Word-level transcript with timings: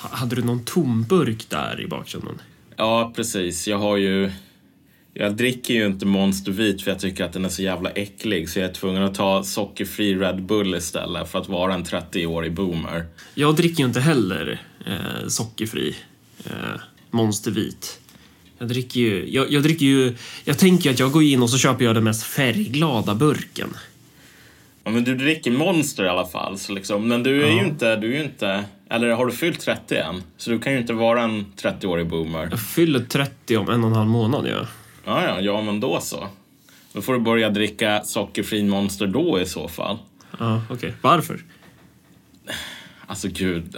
Hade 0.00 0.36
du 0.36 0.42
någon 0.42 0.64
tomburk 0.64 1.48
där 1.48 1.80
i 1.80 1.86
bakgrunden? 1.86 2.42
Ja, 2.76 3.12
precis. 3.16 3.68
Jag 3.68 3.78
har 3.78 3.96
ju... 3.96 4.30
Jag 5.14 5.36
dricker 5.36 5.74
ju 5.74 5.86
inte 5.86 6.06
Monster 6.06 6.52
vit 6.52 6.82
för 6.82 6.90
jag 6.90 7.00
tycker 7.00 7.24
att 7.24 7.32
den 7.32 7.44
är 7.44 7.48
så 7.48 7.62
jävla 7.62 7.90
äcklig 7.90 8.48
så 8.48 8.58
jag 8.58 8.70
är 8.70 8.74
tvungen 8.74 9.02
att 9.02 9.14
ta 9.14 9.42
sockerfri 9.42 10.14
Red 10.14 10.42
Bull 10.42 10.74
istället 10.74 11.30
för 11.30 11.38
att 11.38 11.48
vara 11.48 11.74
en 11.74 11.84
30-årig 11.84 12.54
boomer. 12.54 13.06
Jag 13.34 13.56
dricker 13.56 13.80
ju 13.80 13.86
inte 13.86 14.00
heller 14.00 14.62
eh, 14.86 15.28
sockerfri 15.28 15.94
eh, 16.44 16.80
Monstervit. 17.10 18.00
Jag 18.58 18.68
dricker 18.68 19.00
ju... 19.00 19.30
Jag, 19.30 19.52
jag 19.52 19.62
dricker 19.62 19.86
ju... 19.86 20.14
Jag 20.44 20.58
tänker 20.58 20.90
att 20.90 20.98
jag 20.98 21.12
går 21.12 21.22
in 21.22 21.42
och 21.42 21.50
så 21.50 21.58
köper 21.58 21.84
jag 21.84 21.94
den 21.94 22.04
mest 22.04 22.22
färgglada 22.22 23.14
burken. 23.14 23.76
Ja, 24.84 24.90
men 24.90 25.04
du 25.04 25.14
dricker 25.14 25.50
Monster 25.50 26.04
i 26.04 26.08
alla 26.08 26.26
fall. 26.26 26.58
Så 26.58 26.72
liksom, 26.72 27.08
men 27.08 27.22
du 27.22 27.42
är 27.44 27.48
Ja. 27.48 27.54
ju 27.62 27.66
inte, 27.68 27.96
du 27.96 28.16
är 28.16 28.24
inte, 28.24 28.64
eller 28.90 29.08
har 29.10 29.26
du 29.26 29.32
fyllt 29.32 29.60
30 29.60 29.96
än? 29.96 30.22
Så 30.36 30.50
du 30.50 30.58
kan 30.58 30.72
ju 30.72 30.78
inte 30.78 30.92
vara 30.92 31.22
en 31.22 31.46
30-årig 31.56 32.06
boomer. 32.06 32.48
Jag 32.50 32.60
fyller 32.60 33.00
30 33.00 33.56
om 33.56 33.70
en 33.70 33.84
och 33.84 33.90
en 33.90 33.96
halv 33.96 34.10
månad, 34.10 34.46
ja. 34.48 34.66
Ja, 35.04 35.24
ja, 35.24 35.40
ja, 35.40 35.62
men 35.62 35.80
då 35.80 36.00
så. 36.00 36.26
Då 36.92 37.02
får 37.02 37.12
du 37.12 37.18
börja 37.20 37.50
dricka 37.50 38.02
sockerfri 38.04 38.62
Monster 38.64 39.06
då 39.06 39.40
i 39.40 39.46
så 39.46 39.68
fall. 39.68 39.98
Ja, 40.38 40.62
okej. 40.70 40.92
Varför? 41.02 41.40
Alltså 43.06 43.28
gud. 43.28 43.76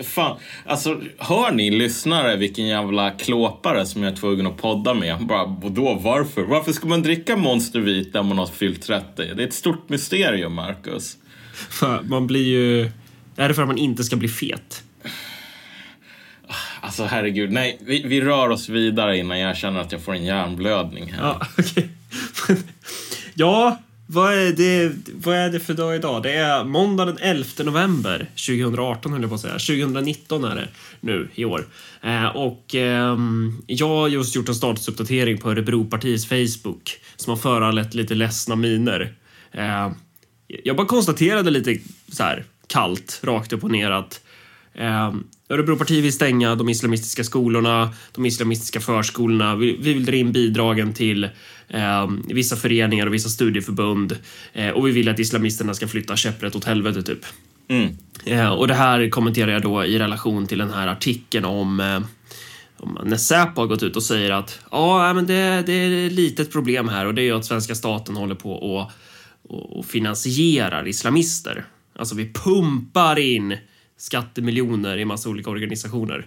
Fan, 0.00 0.36
alltså 0.66 1.00
hör 1.18 1.52
ni 1.52 1.70
lyssnare 1.70 2.36
vilken 2.36 2.66
jävla 2.66 3.10
klåpare 3.10 3.86
som 3.86 4.02
jag 4.02 4.12
är 4.12 4.16
tvungen 4.16 4.46
att 4.46 4.56
podda 4.56 4.94
med? 4.94 5.26
Bara, 5.26 5.44
vadå, 5.44 5.94
varför? 5.94 6.42
Varför 6.42 6.72
ska 6.72 6.86
man 6.86 7.02
dricka 7.02 7.36
Monster 7.36 7.80
vit 7.80 8.14
när 8.14 8.22
man 8.22 8.38
har 8.38 8.46
fyllt 8.46 8.82
30? 8.82 9.06
Det 9.16 9.42
är 9.42 9.46
ett 9.46 9.54
stort 9.54 9.88
mysterium, 9.88 10.54
Marcus. 10.54 11.16
För 11.70 12.02
man 12.02 12.26
blir 12.26 12.46
ju... 12.46 12.90
Är 13.36 13.48
det 13.48 13.54
för 13.54 13.62
att 13.62 13.68
man 13.68 13.78
inte 13.78 14.04
ska 14.04 14.16
bli 14.16 14.28
fet? 14.28 14.82
Alltså 16.80 17.04
herregud, 17.04 17.52
nej, 17.52 17.78
vi, 17.80 18.02
vi 18.02 18.20
rör 18.20 18.48
oss 18.48 18.68
vidare 18.68 19.18
innan 19.18 19.38
jag 19.38 19.56
känner 19.56 19.80
att 19.80 19.92
jag 19.92 20.02
får 20.02 20.14
en 20.14 20.24
hjärnblödning 20.24 21.12
här. 21.12 21.22
Ja, 21.22 21.46
okej. 21.58 21.88
ja, 23.34 23.78
vad 24.12 24.34
är, 24.34 24.52
det, 24.52 24.92
vad 25.12 25.36
är 25.36 25.50
det 25.50 25.60
för 25.60 25.74
dag 25.74 25.96
idag? 25.96 26.22
Det 26.22 26.32
är 26.32 26.64
måndag 26.64 27.04
den 27.04 27.18
11 27.20 27.44
november 27.64 28.30
2018, 28.34 29.12
höll 29.12 29.20
jag 29.20 29.30
på 29.30 29.34
att 29.34 29.40
säga. 29.40 29.52
2019 29.52 30.44
är 30.44 30.54
det 30.54 30.68
nu 31.00 31.28
i 31.34 31.44
år. 31.44 31.66
Eh, 32.02 32.26
och 32.26 32.74
ehm, 32.74 33.62
jag 33.66 33.88
har 33.88 34.08
just 34.08 34.36
gjort 34.36 34.48
en 34.48 34.54
statusuppdatering 34.54 35.38
på 35.38 35.50
Örebropartiets 35.50 36.26
Facebook 36.26 37.00
som 37.16 37.30
har 37.30 37.36
föranlett 37.36 37.94
lite 37.94 38.14
ledsna 38.14 38.56
miner. 38.56 39.14
Eh, 39.52 39.90
jag 40.46 40.76
bara 40.76 40.86
konstaterade 40.86 41.50
lite 41.50 41.78
så 42.08 42.22
här 42.22 42.44
kallt, 42.66 43.20
rakt 43.22 43.52
upp 43.52 43.64
och 43.64 43.70
ner 43.70 43.90
att 43.90 44.20
ehm, 44.74 45.24
Örebropartiet 45.52 46.04
vill 46.04 46.12
stänga 46.12 46.54
de 46.54 46.68
islamistiska 46.68 47.24
skolorna, 47.24 47.92
de 48.12 48.26
islamistiska 48.26 48.80
förskolorna. 48.80 49.56
Vi, 49.56 49.76
vi 49.80 49.92
vill 49.92 50.04
dra 50.04 50.16
in 50.16 50.32
bidragen 50.32 50.92
till 50.92 51.24
eh, 51.68 52.10
vissa 52.24 52.56
föreningar 52.56 53.06
och 53.06 53.14
vissa 53.14 53.28
studieförbund. 53.28 54.18
Eh, 54.52 54.68
och 54.68 54.86
vi 54.86 54.90
vill 54.92 55.08
att 55.08 55.18
islamisterna 55.18 55.74
ska 55.74 55.88
flytta 55.88 56.16
käpprätt 56.16 56.56
åt 56.56 56.64
helvete, 56.64 57.02
typ. 57.02 57.24
Mm. 57.68 57.96
Eh, 58.24 58.48
och 58.48 58.68
det 58.68 58.74
här 58.74 59.10
kommenterar 59.10 59.52
jag 59.52 59.62
då 59.62 59.84
i 59.84 59.98
relation 59.98 60.46
till 60.46 60.58
den 60.58 60.70
här 60.70 60.86
artikeln 60.86 61.44
om 61.44 61.80
eh, 61.80 62.00
när 63.04 63.16
Säpo 63.16 63.60
har 63.60 63.66
gått 63.66 63.82
ut 63.82 63.96
och 63.96 64.02
säger 64.02 64.30
att 64.30 64.60
ja, 64.70 65.12
men 65.12 65.26
det, 65.26 65.62
det 65.66 65.72
är 65.72 66.06
ett 66.06 66.12
litet 66.12 66.52
problem 66.52 66.88
här 66.88 67.06
och 67.06 67.14
det 67.14 67.22
är 67.22 67.24
ju 67.24 67.36
att 67.36 67.44
svenska 67.44 67.74
staten 67.74 68.16
håller 68.16 68.34
på 68.34 68.52
och, 68.52 68.90
och, 69.48 69.78
och 69.78 69.86
finansierar 69.86 70.88
islamister. 70.88 71.64
Alltså 71.98 72.14
vi 72.14 72.32
pumpar 72.32 73.18
in 73.18 73.56
skattemiljoner 73.96 74.98
i 74.98 75.04
massa 75.04 75.28
olika 75.28 75.50
organisationer. 75.50 76.26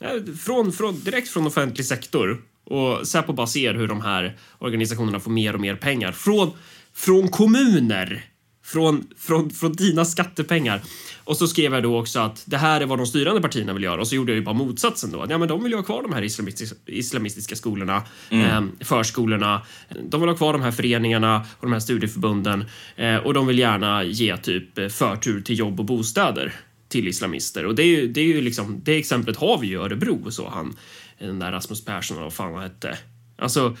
Eh, 0.00 0.34
Från, 0.44 0.72
från, 0.72 1.00
direkt 1.00 1.28
från 1.28 1.46
offentlig 1.46 1.86
sektor. 1.86 2.42
Och 2.64 3.06
Säpo 3.08 3.32
bara 3.32 3.46
ser 3.46 3.74
hur 3.74 3.88
de 3.88 4.00
här 4.00 4.36
organisationerna 4.58 5.20
får 5.20 5.30
mer 5.30 5.54
och 5.54 5.60
mer 5.60 5.76
pengar. 5.76 6.12
Från, 6.12 6.50
från 6.94 7.28
kommuner. 7.28 8.24
Från, 8.64 9.06
från, 9.18 9.50
från 9.50 9.72
dina 9.72 10.04
skattepengar. 10.04 10.80
Och 11.24 11.36
så 11.36 11.46
skrev 11.46 11.74
jag 11.74 11.82
då 11.82 11.98
också 11.98 12.18
att 12.18 12.42
det 12.46 12.56
här 12.56 12.80
är 12.80 12.86
vad 12.86 12.98
de 12.98 13.06
styrande 13.06 13.40
partierna 13.40 13.72
vill 13.72 13.82
göra. 13.82 14.00
Och 14.00 14.08
så 14.08 14.14
gjorde 14.14 14.32
jag 14.32 14.36
ju 14.38 14.44
bara 14.44 14.54
motsatsen 14.54 15.10
då. 15.10 15.26
Ja, 15.28 15.38
men 15.38 15.48
de 15.48 15.62
vill 15.62 15.72
ju 15.72 15.78
ha 15.78 15.84
kvar 15.84 16.02
de 16.02 16.12
här 16.12 16.22
islamistiska, 16.22 16.76
islamistiska 16.86 17.56
skolorna, 17.56 18.02
eh, 18.30 18.62
förskolorna. 18.80 19.62
De 20.08 20.20
vill 20.20 20.30
ha 20.30 20.36
kvar 20.36 20.52
de 20.52 20.62
här 20.62 20.70
föreningarna 20.70 21.46
och 21.58 21.66
de 21.66 21.72
här 21.72 21.80
studieförbunden. 21.80 22.64
Eh, 22.96 23.16
och 23.16 23.34
de 23.34 23.46
vill 23.46 23.58
gärna 23.58 24.04
ge 24.04 24.36
typ 24.36 24.92
förtur 24.92 25.40
till 25.40 25.58
jobb 25.58 25.80
och 25.80 25.86
bostäder 25.86 26.54
till 26.94 27.08
islamister. 27.08 27.66
Och 27.66 27.74
det 27.74 27.82
är 27.82 27.86
ju, 27.86 28.08
det 28.08 28.20
är 28.20 28.24
ju 28.24 28.40
liksom, 28.40 28.80
det 28.84 28.96
exemplet 28.98 29.36
har 29.36 29.58
vi 29.58 29.66
ju 29.66 29.72
i 29.72 29.76
Örebro, 29.76 30.30
så 30.30 30.48
han, 30.48 30.76
den 31.18 31.38
där 31.38 31.52
Rasmus 31.52 31.84
Persson, 31.84 32.16
eller 32.16 32.24
vad 32.24 32.32
fan 32.32 32.54
han 32.54 32.62
hette. 32.62 32.98
Alltså, 33.38 33.76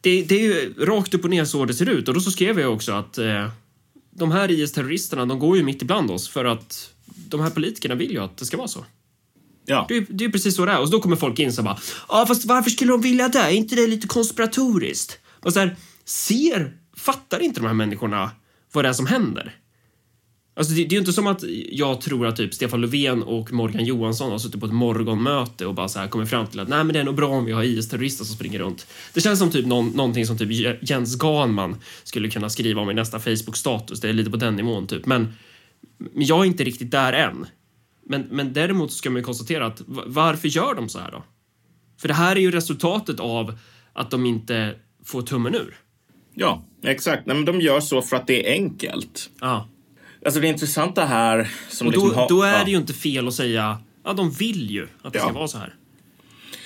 det, 0.00 0.22
det 0.22 0.34
är 0.34 0.42
ju 0.42 0.74
rakt 0.78 1.14
upp 1.14 1.24
och 1.24 1.30
ner 1.30 1.44
så 1.44 1.64
det 1.64 1.74
ser 1.74 1.88
ut. 1.88 2.08
Och 2.08 2.14
då 2.14 2.20
så 2.20 2.30
skrev 2.30 2.60
jag 2.60 2.72
också 2.72 2.92
att 2.92 3.18
eh, 3.18 3.48
de 4.10 4.30
här 4.30 4.50
IS-terroristerna, 4.50 5.26
de 5.26 5.38
går 5.38 5.56
ju 5.56 5.62
mitt 5.62 5.82
ibland 5.82 6.10
oss 6.10 6.28
för 6.28 6.44
att 6.44 6.94
de 7.04 7.40
här 7.40 7.50
politikerna 7.50 7.94
vill 7.94 8.10
ju 8.10 8.18
att 8.18 8.36
det 8.36 8.44
ska 8.44 8.56
vara 8.56 8.68
så. 8.68 8.84
Ja. 9.64 9.86
Det 9.88 9.96
är, 9.96 10.06
det 10.08 10.24
är 10.24 10.28
precis 10.28 10.56
så 10.56 10.64
det 10.64 10.72
är. 10.72 10.80
Och 10.80 10.90
då 10.90 11.00
kommer 11.00 11.16
folk 11.16 11.38
in 11.38 11.52
så 11.52 11.62
bara, 11.62 11.78
ja 12.08 12.26
fast 12.26 12.44
varför 12.44 12.70
skulle 12.70 12.92
de 12.92 13.00
vilja 13.00 13.28
det? 13.28 13.38
Är 13.38 13.50
inte 13.50 13.74
det 13.74 13.86
lite 13.86 14.06
konspiratoriskt? 14.06 15.18
Och 15.42 15.52
så 15.52 15.60
här, 15.60 15.76
ser, 16.04 16.76
fattar 16.96 17.40
inte 17.40 17.60
de 17.60 17.66
här 17.66 17.74
människorna 17.74 18.30
vad 18.72 18.84
det 18.84 18.88
är 18.88 18.92
som 18.92 19.06
händer? 19.06 19.54
Alltså 20.58 20.72
det, 20.74 20.84
det 20.84 20.88
är 20.88 20.92
ju 20.92 20.98
inte 20.98 21.12
som 21.12 21.26
att 21.26 21.44
jag 21.70 22.00
tror 22.00 22.26
att 22.26 22.36
typ 22.36 22.54
Stefan 22.54 22.80
Löfven 22.80 23.22
och 23.22 23.52
Morgan 23.52 23.84
Johansson 23.84 24.30
har 24.30 24.38
suttit 24.38 24.60
på 24.60 24.66
ett 24.66 24.72
morgonmöte 24.72 25.66
och 25.66 25.74
bara 25.74 25.88
så 25.88 25.98
här 25.98 26.08
kommit 26.08 26.30
fram 26.30 26.46
till 26.46 26.60
att 26.60 26.68
nej 26.68 26.84
men 26.84 26.92
det 26.94 27.00
är 27.00 27.04
nog 27.04 27.14
bra 27.14 27.28
om 27.28 27.44
vi 27.44 27.52
har 27.52 27.62
IS-terrorister 27.62 28.24
som 28.24 28.34
springer 28.36 28.58
runt. 28.58 28.86
Det 29.14 29.20
känns 29.20 29.38
som 29.38 29.50
typ 29.50 29.66
någon, 29.66 29.88
någonting 29.88 30.26
som 30.26 30.38
typ 30.38 30.80
Jens 30.90 31.16
Ganman 31.18 31.76
skulle 32.04 32.30
kunna 32.30 32.50
skriva 32.50 32.80
om 32.82 32.90
i 32.90 32.94
nästa 32.94 33.18
Facebook-status. 33.18 34.00
Det 34.00 34.08
är 34.08 34.12
lite 34.12 34.30
på 34.30 34.36
den 34.36 34.56
nivån 34.56 34.86
typ. 34.86 35.06
Men, 35.06 35.32
men 35.98 36.26
jag 36.26 36.40
är 36.40 36.44
inte 36.44 36.64
riktigt 36.64 36.90
där 36.90 37.12
än. 37.12 37.46
Men, 38.06 38.22
men 38.30 38.52
däremot 38.52 38.92
ska 38.92 39.10
man 39.10 39.16
ju 39.20 39.24
konstatera 39.24 39.66
att 39.66 39.82
va- 39.86 40.04
varför 40.06 40.48
gör 40.48 40.74
de 40.74 40.88
så 40.88 40.98
här 40.98 41.10
då? 41.10 41.22
För 42.00 42.08
det 42.08 42.14
här 42.14 42.36
är 42.36 42.40
ju 42.40 42.50
resultatet 42.50 43.20
av 43.20 43.58
att 43.92 44.10
de 44.10 44.26
inte 44.26 44.74
får 45.04 45.22
tummen 45.22 45.54
ur. 45.54 45.76
Ja, 46.34 46.64
exakt. 46.84 47.26
Nej, 47.26 47.36
men 47.36 47.44
de 47.44 47.60
gör 47.60 47.80
så 47.80 48.02
för 48.02 48.16
att 48.16 48.26
det 48.26 48.48
är 48.48 48.52
enkelt. 48.52 49.30
Ja. 49.40 49.68
Alltså 50.26 50.40
det 50.40 50.48
intressanta 50.48 51.04
här 51.04 51.50
som 51.68 51.86
Och 51.86 51.92
då, 51.92 52.00
liksom 52.00 52.18
har... 52.20 52.28
då 52.28 52.42
är 52.42 52.58
ja. 52.58 52.64
det 52.64 52.70
ju 52.70 52.76
inte 52.76 52.94
fel 52.94 53.28
att 53.28 53.34
säga 53.34 53.78
ja, 54.04 54.12
de 54.12 54.30
vill 54.30 54.70
ju 54.70 54.88
att 55.02 55.12
det 55.12 55.18
ska 55.18 55.28
Ja. 55.28 55.32
vara 55.32 55.48
så 55.48 55.58
här. 55.58 55.74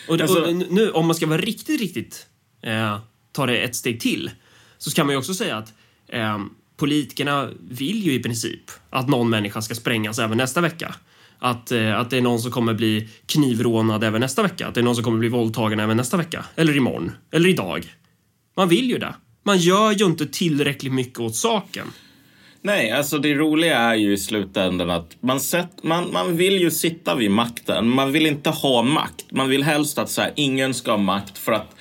Och, 0.09 0.19
det, 0.19 0.25
Alltså- 0.25 0.43
och 0.43 0.55
nu, 0.57 0.91
om 0.91 1.07
man 1.07 1.15
ska 1.17 1.27
vara 1.27 1.41
riktigt, 1.41 1.81
riktigt 1.81 2.27
eh, 2.63 2.99
ta 3.33 3.47
det 3.47 3.57
ett 3.59 3.77
steg 3.77 4.01
till 4.01 4.31
så 4.79 4.91
ska 4.91 5.05
man 5.05 5.13
ju 5.15 5.19
också 5.19 5.35
säga 5.35 5.57
att 5.57 5.73
eh, 6.09 6.39
politikerna 6.77 7.51
vill 7.69 8.03
ju 8.07 8.13
i 8.13 8.23
princip 8.23 8.71
att 8.91 9.09
någon 9.09 9.31
människa 9.31 9.63
ska 9.63 9.75
sprängas 9.75 10.19
även 10.19 10.39
nästa 10.39 10.61
vecka. 10.61 10.95
Att, 11.39 11.73
eh, 11.73 11.99
att 11.99 12.11
det 12.11 12.17
är 12.17 12.21
någon 12.23 12.41
som 12.41 12.51
kommer 12.53 12.75
bli 12.75 13.09
knivrånad 13.27 14.05
även 14.05 14.21
nästa 14.21 14.43
vecka. 14.43 14.67
Att 14.67 14.75
det 14.75 14.81
är 14.81 14.85
någon 14.85 14.95
som 14.95 15.05
kommer 15.05 15.19
bli 15.19 15.29
våldtagen 15.29 15.81
även 15.81 15.97
nästa 15.97 16.17
vecka. 16.17 16.45
Eller 16.57 16.77
imorgon. 16.77 17.13
Eller 17.33 17.49
idag. 17.49 17.95
Man 18.57 18.69
vill 18.69 18.91
ju 18.91 18.99
det. 18.99 19.15
Man 19.43 19.59
gör 19.59 19.93
ju 19.93 20.05
inte 20.05 20.27
tillräckligt 20.27 20.93
mycket 20.93 21.21
åt 21.21 21.37
saken. 21.37 21.87
Nej, 22.63 22.91
alltså 22.91 23.19
det 23.19 23.35
roliga 23.35 23.79
är 23.79 23.95
ju 23.95 24.13
i 24.13 24.19
slutändan 24.19 24.91
att 24.91 25.17
man, 25.21 25.41
sett, 25.41 25.83
man, 25.83 26.13
man 26.13 26.37
vill 26.37 26.61
ju 26.61 26.71
sitta 26.71 27.15
vid 27.15 27.31
makten. 27.31 27.91
Man 27.91 28.13
vill 28.13 28.27
inte 28.27 28.51
ha 28.51 28.83
makt. 28.83 29.33
Man 29.33 29.49
vill 29.49 29.63
helst 29.63 29.99
att 29.99 30.11
så 30.11 30.21
här, 30.21 30.33
ingen 30.37 30.75
ska 30.75 30.91
ha 30.91 30.99
makt 30.99 31.39
för 31.39 31.53
att 31.53 31.77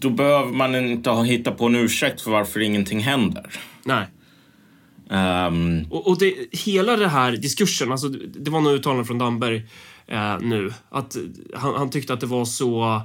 då 0.00 0.10
behöver 0.10 0.52
man 0.52 0.74
inte 0.74 1.10
ha 1.10 1.22
hittat 1.22 1.58
på 1.58 1.66
en 1.66 1.74
ursäkt 1.74 2.20
för 2.20 2.30
varför 2.30 2.60
ingenting 2.60 3.00
händer. 3.00 3.52
Nej. 3.84 4.06
Ehm, 5.10 5.86
Och, 5.90 6.06
och 6.06 6.18
det, 6.18 6.34
hela 6.52 6.96
det 6.96 7.08
här 7.08 7.32
diskursen, 7.32 7.92
alltså 7.92 8.08
det 8.08 8.50
var 8.50 8.60
något 8.60 8.78
uttalande 8.78 9.04
från 9.04 9.18
Damberg 9.18 9.66
eh, 10.06 10.38
nu, 10.40 10.72
att 10.88 11.16
han, 11.54 11.74
han 11.74 11.90
tyckte 11.90 12.12
att 12.12 12.20
det 12.20 12.26
var 12.26 12.44
så... 12.44 13.02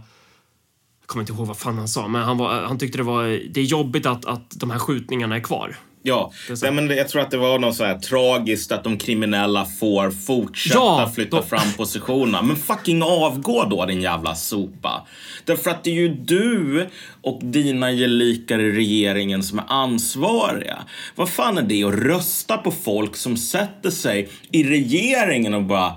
Jag 1.00 1.08
kommer 1.08 1.24
inte 1.24 1.34
ihåg 1.34 1.48
vad 1.48 1.58
fan 1.58 1.78
han 1.78 1.88
sa, 1.88 2.08
men 2.08 2.22
han, 2.22 2.38
var, 2.38 2.62
han 2.62 2.78
tyckte 2.78 2.98
det 2.98 3.04
var 3.04 3.24
det 3.54 3.62
är 3.62 3.66
jobbigt 3.66 4.06
att, 4.06 4.26
att 4.26 4.52
de 4.60 4.72
här 4.72 4.80
skjutningarna 4.80 5.36
är 5.36 5.40
kvar. 5.40 5.76
Ja. 6.04 6.32
Nej, 6.62 6.72
men 6.72 6.90
jag 6.90 7.08
tror 7.10 7.22
att 7.22 7.32
det 7.32 7.38
var 7.38 7.60
något 7.60 7.76
så 7.76 7.84
här 7.86 8.00
tragiskt 8.00 8.72
att 8.72 8.84
de 8.84 8.98
kriminella 8.98 9.66
får 9.66 10.12
fortsätta 10.12 10.76
Ja, 10.80 11.12
flytta 11.16 11.38
de- 11.38 11.48
fram 11.48 11.74
positionerna. 11.78 12.42
Men 12.42 12.56
fucking 12.56 13.04
avgå 13.04 13.66
då 13.70 13.86
din 13.86 14.02
jävla 14.02 14.36
sopa. 14.36 15.08
Därför 15.46 15.72
att 15.72 15.84
det 15.84 15.90
är 15.90 15.96
ju 15.96 16.08
du 16.10 16.88
och 17.22 17.40
dina 17.44 17.92
gelikar 17.92 18.60
i 18.60 18.72
regeringen 18.72 19.44
som 19.44 19.60
är 19.60 19.66
ansvariga. 19.68 20.78
Vad 21.16 21.30
fan 21.30 21.58
är 21.58 21.62
det 21.62 21.84
att 21.84 21.94
rösta 21.94 22.58
på 22.58 22.72
folk 22.72 23.16
som 23.16 23.38
sätter 23.38 23.90
sig 23.90 24.30
i 24.52 24.64
regeringen 24.64 25.54
och 25.54 25.64
bara 25.64 25.94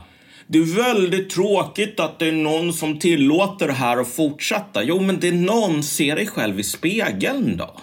det 0.48 0.58
är 0.58 0.76
väldigt 0.94 1.30
tråkigt 1.30 2.00
att 2.00 2.18
det 2.18 2.28
är 2.28 2.32
någon 2.32 2.72
som 2.72 2.98
tillåter 2.98 3.66
det 3.66 3.72
här 3.72 3.96
att 3.96 4.08
fortsätta. 4.08 4.82
Jo, 4.84 5.00
men 5.00 5.20
det 5.20 5.28
är 5.28 5.32
någon. 5.32 5.82
Se 5.82 6.14
dig 6.14 6.26
själv 6.26 6.60
i 6.60 6.62
spegeln 6.62 7.56
då. 7.56 7.80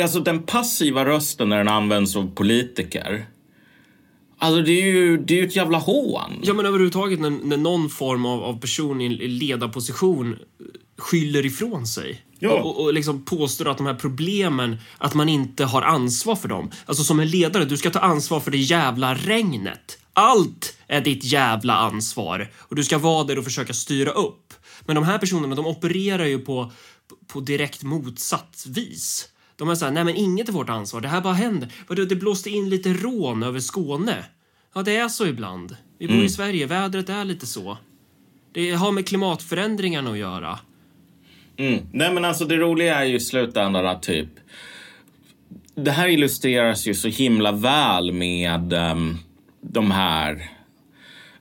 Alltså 0.00 0.20
den 0.20 0.42
passiva 0.42 1.04
rösten 1.04 1.48
när 1.48 1.58
den 1.58 1.68
används 1.68 2.16
av 2.16 2.34
politiker. 2.34 3.26
Alltså 4.38 4.62
det 4.62 4.72
är 4.72 4.86
ju, 4.86 5.16
det 5.16 5.34
är 5.34 5.38
ju 5.38 5.46
ett 5.46 5.56
jävla 5.56 5.78
hån. 5.78 6.40
Ja, 6.42 6.54
men 6.54 6.66
överhuvudtaget 6.66 7.20
när, 7.20 7.30
när 7.30 7.56
någon 7.56 7.90
form 7.90 8.26
av, 8.26 8.42
av 8.42 8.60
person 8.60 9.00
i 9.00 9.08
ledarposition 9.28 10.36
skyller 10.98 11.46
ifrån 11.46 11.86
sig. 11.86 12.22
Ja. 12.38 12.50
Och, 12.50 12.66
och, 12.66 12.84
och 12.84 12.94
liksom 12.94 13.24
påstår 13.24 13.68
att 13.68 13.76
de 13.76 13.86
här 13.86 13.94
problemen, 13.94 14.76
att 14.98 15.14
man 15.14 15.28
inte 15.28 15.64
har 15.64 15.82
ansvar 15.82 16.36
för 16.36 16.48
dem. 16.48 16.70
Alltså 16.86 17.04
som 17.04 17.20
en 17.20 17.28
ledare, 17.28 17.64
du 17.64 17.76
ska 17.76 17.90
ta 17.90 17.98
ansvar 17.98 18.40
för 18.40 18.50
det 18.50 18.58
jävla 18.58 19.14
regnet. 19.14 19.98
Allt 20.12 20.76
är 20.86 21.00
ditt 21.00 21.24
jävla 21.24 21.74
ansvar 21.74 22.50
och 22.56 22.76
du 22.76 22.84
ska 22.84 22.98
vara 22.98 23.24
där 23.24 23.38
och 23.38 23.44
försöka 23.44 23.72
styra 23.72 24.10
upp. 24.10 24.54
Men 24.86 24.94
de 24.94 25.04
här 25.04 25.18
personerna, 25.18 25.54
de 25.54 25.66
opererar 25.66 26.24
ju 26.24 26.38
på, 26.38 26.72
på 27.26 27.40
direkt 27.40 27.82
motsatt 27.82 28.64
vis. 28.68 29.28
De 29.56 29.68
är 29.68 29.74
såhär, 29.74 29.92
nej 29.92 30.04
men 30.04 30.16
inget 30.16 30.48
är 30.48 30.52
vårt 30.52 30.70
ansvar, 30.70 31.00
det 31.00 31.08
här 31.08 31.20
bara 31.20 31.32
händer. 31.32 31.68
Vadå, 31.86 32.04
det 32.04 32.16
blåste 32.16 32.50
in 32.50 32.70
lite 32.70 32.92
rån 32.92 33.42
över 33.42 33.60
Skåne. 33.60 34.24
Ja, 34.74 34.82
det 34.82 34.96
är 34.96 35.08
så 35.08 35.26
ibland. 35.26 35.76
Vi 35.98 36.08
bor 36.08 36.24
i 36.24 36.28
Sverige, 36.28 36.66
vädret 36.66 37.08
är 37.08 37.24
lite 37.24 37.46
så. 37.46 37.78
Det 38.52 38.70
har 38.70 38.92
med 38.92 39.08
klimatförändringarna 39.08 40.10
att 40.10 40.18
göra. 40.18 40.58
Mm. 41.56 41.86
Nej 41.92 42.14
men 42.14 42.24
alltså 42.24 42.44
det 42.44 42.56
roliga 42.56 43.00
är 43.00 43.04
ju 43.04 43.16
i 43.16 43.20
slutändan 43.20 43.86
att 43.86 44.02
typ 44.02 44.28
det 45.74 45.90
här 45.90 46.08
illustreras 46.08 46.86
ju 46.86 46.94
så 46.94 47.08
himla 47.08 47.52
väl 47.52 48.12
med 48.12 48.72
um, 48.72 49.18
de 49.60 49.90
här 49.90 50.50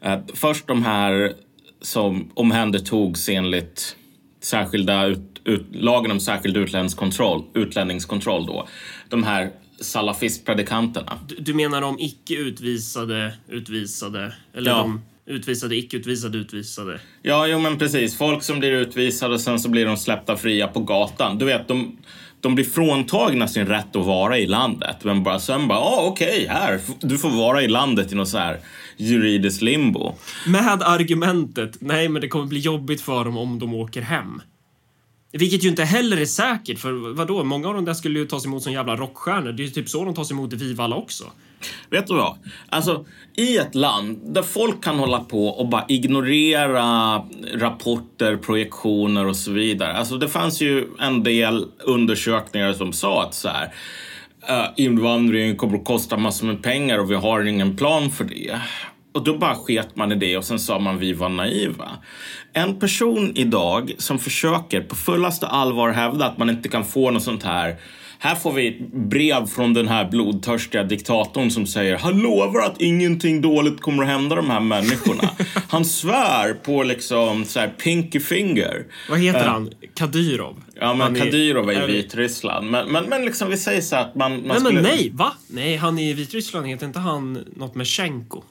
uh, 0.06 0.18
först 0.33 0.68
de 0.68 0.83
här 0.83 1.33
som 1.81 2.31
omhändertogs 2.33 3.30
enligt 3.30 3.95
särskilda 4.42 5.06
ut, 5.06 5.33
ut, 5.45 5.66
lagen 5.72 6.12
om 6.12 6.19
särskild 6.19 6.57
utlänningskontroll, 6.57 7.44
utlänningskontroll 7.54 8.45
då. 8.45 8.68
De 9.10 9.24
här 9.24 9.50
salafistpredikanterna. 9.81 11.19
Du, 11.28 11.36
du 11.36 11.54
menar 11.54 11.81
de 11.81 12.00
icke 12.00 12.34
utvisade 12.36 13.34
utvisade? 13.50 14.34
Eller 14.56 14.72
Ja. 14.72 14.78
de 14.78 15.01
utvisade 15.25 15.75
icke 15.75 15.98
utvisade 15.98 16.38
utvisade? 16.38 17.00
Ja, 17.22 17.48
jo 17.48 17.60
men 17.60 17.78
precis. 17.78 18.18
Folk 18.18 18.44
som 18.44 18.60
blir 18.60 18.72
utvisade 18.72 19.34
och 19.34 19.42
sen 19.42 19.60
så 19.60 19.69
blir 19.69 19.86
de 19.86 19.98
släppta 19.98 20.38
fria 20.38 20.68
på 20.68 20.80
gatan. 20.80 21.38
Du 21.38 21.46
vet, 21.46 21.68
de, 21.68 21.98
de 22.42 22.56
blir 22.56 22.66
fråntagna 22.66 23.48
sin 23.48 23.66
rätt 23.66 23.96
att 23.96 24.06
vara 24.06 24.38
i 24.38 24.46
landet. 24.48 24.98
Men 25.04 25.24
bara 25.24 25.39
sen 25.39 25.68
bara, 25.68 25.80
ja 25.80 26.01
okej, 26.07 26.46
här, 26.50 26.75
f- 26.75 26.96
du 27.00 27.18
får 27.18 27.30
vara 27.30 27.62
i 27.63 27.68
landet 27.68 28.12
i 28.12 28.16
något 28.16 28.30
så 28.30 28.38
här 28.38 28.60
juridiskt 28.98 29.62
limbo. 29.62 30.16
Med 30.48 30.81
argumentet, 30.84 31.78
nej 31.80 32.10
men 32.10 32.22
det 32.22 32.28
kommer 32.28 32.46
bli 32.46 32.60
jobbigt 32.60 33.01
för 33.01 33.25
dem 33.25 33.38
om 33.38 33.60
de 33.60 33.74
åker 33.74 34.01
hem. 34.01 34.42
Vilket 35.38 35.64
ju 35.64 35.70
inte 35.70 35.84
heller 35.84 36.18
är 36.18 36.26
säkert, 36.26 36.80
för 36.80 37.14
vadå, 37.14 37.44
många 37.44 37.68
av 37.68 37.74
dem 37.74 37.86
där 37.86 37.94
skulle 37.94 38.20
ju 38.20 38.26
tas 38.26 38.46
emot 38.46 38.64
som 38.64 38.74
jävla 38.74 38.96
rockstjärnor. 38.96 39.52
Det 39.52 39.64
är 39.64 39.66
ju 39.66 39.72
typ 39.72 39.90
så 39.90 40.06
de 40.06 40.16
tas 40.16 40.32
emot 40.32 40.54
i 40.54 40.56
Vivalla 40.56 40.96
också. 40.96 41.24
Vet 41.90 42.08
du 42.08 42.14
vad? 42.14 42.38
Alltså, 42.70 43.06
i 43.36 43.58
ett 43.58 43.76
land 43.76 44.20
där 44.34 44.42
folk 44.42 44.84
kan 44.84 45.00
hålla 45.00 45.20
på 45.20 45.48
och 45.48 45.68
bara 45.68 45.86
ignorera 45.88 47.16
rapporter, 47.54 48.38
projektioner 48.38 49.26
och 49.26 49.36
så 49.36 49.52
vidare. 49.52 49.94
Alltså, 49.94 50.18
det 50.18 50.30
fanns 50.30 50.62
ju 50.62 50.88
en 51.00 51.24
del 51.24 51.66
undersökningar 51.84 52.74
som 52.74 52.94
sa 52.94 53.24
att 53.24 53.34
så 53.34 53.50
här, 53.50 53.74
eh, 54.50 54.66
invandringen 54.76 55.56
kommer 55.56 55.78
att 55.78 55.86
kosta 55.86 56.18
massor 56.18 56.48
med 56.48 56.64
pengar 56.64 57.00
och 57.00 57.12
vi 57.12 57.16
har 57.16 57.46
ingen 57.46 57.76
plan 57.76 58.12
för 58.12 58.24
det. 58.24 58.60
Och 59.13 59.24
då 59.24 59.38
bara 59.38 59.56
sket 59.56 59.95
man 59.95 60.12
i 60.12 60.15
det 60.15 60.38
och 60.38 60.45
sen 60.45 60.60
sa 60.60 60.80
man 60.80 60.98
vi 60.98 61.13
var 61.13 61.30
naiva. 61.30 61.89
En 62.54 62.80
person 62.80 63.31
idag 63.36 63.92
som 63.98 64.19
försöker 64.19 64.81
på 64.81 64.95
fullaste 64.95 65.48
allvar 65.48 65.89
hävda 65.89 66.25
att 66.25 66.38
man 66.38 66.50
inte 66.50 66.69
kan 66.69 66.86
få 66.86 67.12
något 67.12 67.24
sånt 67.24 67.44
här 67.44 67.75
här 68.19 68.36
får 68.36 68.51
vi 68.54 68.68
ett 68.68 68.94
brev 68.94 69.45
från 69.45 69.74
den 69.74 69.88
här 69.88 70.10
blodtörstiga 70.10 70.83
diktatorn 70.83 71.51
som 71.51 71.65
säger 71.68 71.98
han 71.98 72.19
lovar 72.19 72.65
att 72.65 72.81
ingenting 72.81 73.42
dåligt 73.42 73.81
kommer 73.81 74.04
att 74.04 74.10
hända 74.10 74.36
de 74.36 74.50
här 74.50 74.60
människorna. 74.60 75.30
Han 75.69 75.86
svär 75.86 76.54
på 76.54 76.83
liksom 76.83 77.45
så 77.45 77.60
här 77.60 77.68
pinky 77.68 78.19
finger. 78.19 78.86
Vad 79.10 79.19
heter 79.19 79.39
Eh, 79.39 79.45
han? 79.51 79.69
Kadyrov? 79.95 80.62
Ja, 80.80 80.94
men 80.94 81.01
Han 81.01 81.15
är- 81.15 81.19
Kadyrov 81.19 81.69
är 81.69 81.74
är- 81.81 81.89
i 81.89 81.94
Vitryssland. 81.94 82.71
Men, 82.71 82.92
men, 82.92 83.04
men 83.10 83.25
liksom 83.25 83.50
vi 83.50 83.57
säger 83.57 83.81
så 83.81 83.95
att 83.95 84.15
man, 84.15 84.31
man 84.31 84.42
Nej 84.48 84.60
skulle... 84.60 84.74
men 84.74 84.83
nej, 84.83 85.10
va? 85.13 85.33
Nej, 85.48 85.75
han 85.75 86.00
i 86.00 86.13
Vitryssland 86.13 86.68
heter 86.68 86.86
inte 86.86 87.00
han 87.00 87.33
något 87.56 87.75
med 87.75 87.88
Schenko? 87.88 88.44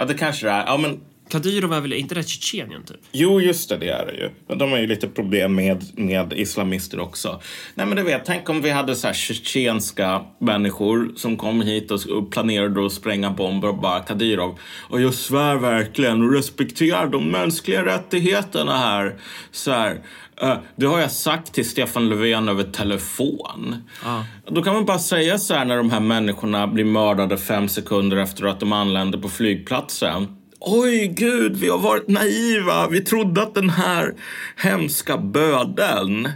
Ja, 0.00 0.06
det 0.06 0.14
kanske 0.14 0.46
det 0.46 0.52
är. 0.52 0.66
Ja, 0.66 0.76
men 0.76 1.00
Kadyrov 1.30 1.72
är 1.72 1.80
väl 1.80 1.92
inte 1.92 2.14
det 2.14 2.28
Tjetjenien 2.28 2.84
typ? 2.84 3.00
Jo, 3.12 3.40
just 3.40 3.68
det, 3.68 3.76
det 3.76 3.88
är 3.88 4.06
det 4.06 4.12
ju. 4.12 4.30
Men 4.48 4.58
de 4.58 4.70
har 4.70 4.78
ju 4.78 4.86
lite 4.86 5.08
problem 5.08 5.54
med, 5.54 5.84
med 5.98 6.32
islamister 6.32 7.00
också. 7.00 7.40
Nej, 7.74 7.86
men 7.86 7.96
du 7.96 8.02
vet, 8.02 8.24
tänk 8.24 8.48
om 8.48 8.62
vi 8.62 8.70
hade 8.70 8.96
så 8.96 9.06
här 9.06 9.14
tjetjenska 9.14 10.24
människor 10.38 11.12
som 11.16 11.36
kom 11.36 11.60
hit 11.60 11.90
och, 11.90 12.06
och 12.06 12.32
planerade 12.32 12.86
att 12.86 12.92
spränga 12.92 13.30
bomber 13.30 13.68
och 13.68 13.78
bara 13.78 14.00
Kadyrov. 14.00 14.58
Och 14.88 15.00
jag 15.00 15.14
svär 15.14 15.56
verkligen 15.56 16.22
och 16.22 16.32
respekterar 16.32 17.06
de 17.06 17.30
mänskliga 17.30 17.84
rättigheterna 17.84 18.78
här. 18.78 19.20
Så 19.50 19.70
här. 19.70 20.00
Eh, 20.42 20.56
det 20.76 20.86
har 20.86 21.00
jag 21.00 21.10
sagt 21.10 21.52
till 21.52 21.68
Stefan 21.68 22.08
Löfven 22.08 22.48
över 22.48 22.64
telefon. 22.64 23.76
Ja. 24.04 24.24
Då 24.46 24.62
kan 24.62 24.74
man 24.74 24.84
bara 24.84 24.98
säga 24.98 25.38
så 25.38 25.54
här 25.54 25.64
när 25.64 25.76
de 25.76 25.90
här 25.90 26.00
människorna 26.00 26.66
blir 26.66 26.84
mördade 26.84 27.38
fem 27.38 27.68
sekunder 27.68 28.16
efter 28.16 28.46
att 28.46 28.60
de 28.60 28.72
anländer 28.72 29.18
på 29.18 29.28
flygplatsen. 29.28 30.36
Oj, 30.62 31.06
gud, 31.06 31.56
vi 31.56 31.68
har 31.68 31.78
varit 31.78 32.08
naiva. 32.08 32.88
Vi 32.88 33.00
trodde 33.00 33.42
att 33.42 33.54
den 33.54 33.70
här 33.70 34.14
hemska 34.56 35.18
bödeln, 35.18 36.26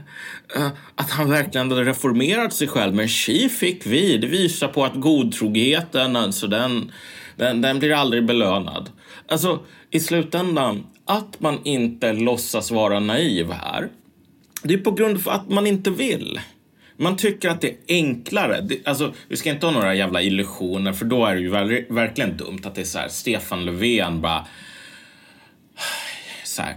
eh, 0.57 0.69
att 0.95 1.11
han 1.11 1.31
verkligen 1.31 1.71
hade 1.71 1.85
reformerat 1.85 2.53
sig 2.53 2.69
själv. 2.69 2.95
Men 2.95 3.09
tji 3.09 3.49
fick 3.49 3.87
vi. 3.87 4.19
Det 4.19 4.27
visar 4.27 4.69
på 4.69 4.85
att 4.85 4.95
godtrogenheten, 4.95 6.17
alltså 6.17 6.47
den, 6.47 6.93
den, 7.37 7.61
den 7.61 7.79
blir 7.79 7.95
aldrig 7.95 8.27
belönad. 8.27 8.91
Alltså, 9.29 9.61
i 9.91 10.01
slutändan, 10.01 10.87
att 11.07 11.41
man 11.41 11.59
inte 11.65 12.13
låtsas 12.13 12.71
vara 12.71 13.01
naiv 13.01 13.53
här, 13.53 13.89
det 14.63 14.75
är 14.75 14.79
på 14.79 14.91
grund 14.91 15.17
av 15.17 15.33
att 15.33 15.49
man 15.49 15.67
inte 15.67 15.91
vill. 15.91 16.41
Man 16.97 17.17
tycker 17.17 17.49
att 17.49 17.61
det 17.61 17.69
är 17.69 17.77
enklare. 17.89 18.61
Det, 18.61 18.87
alltså, 18.87 19.13
vi 19.29 19.37
ska 19.37 19.51
inte 19.51 19.67
ha 19.67 19.73
några 19.73 19.95
jävla 19.95 20.23
illusioner 20.23 20.93
för 20.93 21.05
då 21.05 21.27
är 21.27 21.35
det 21.35 21.41
ju 21.41 21.51
ver- 21.51 21.95
verkligen 21.95 22.37
dumt 22.37 22.61
att 22.65 22.75
det 22.75 22.81
är 22.81 22.85
så 22.85 22.99
här 22.99 23.09
Stefan 23.09 23.65
Löfven 23.65 24.21
bara 24.21 24.47
så 26.45 26.63
här, 26.63 26.77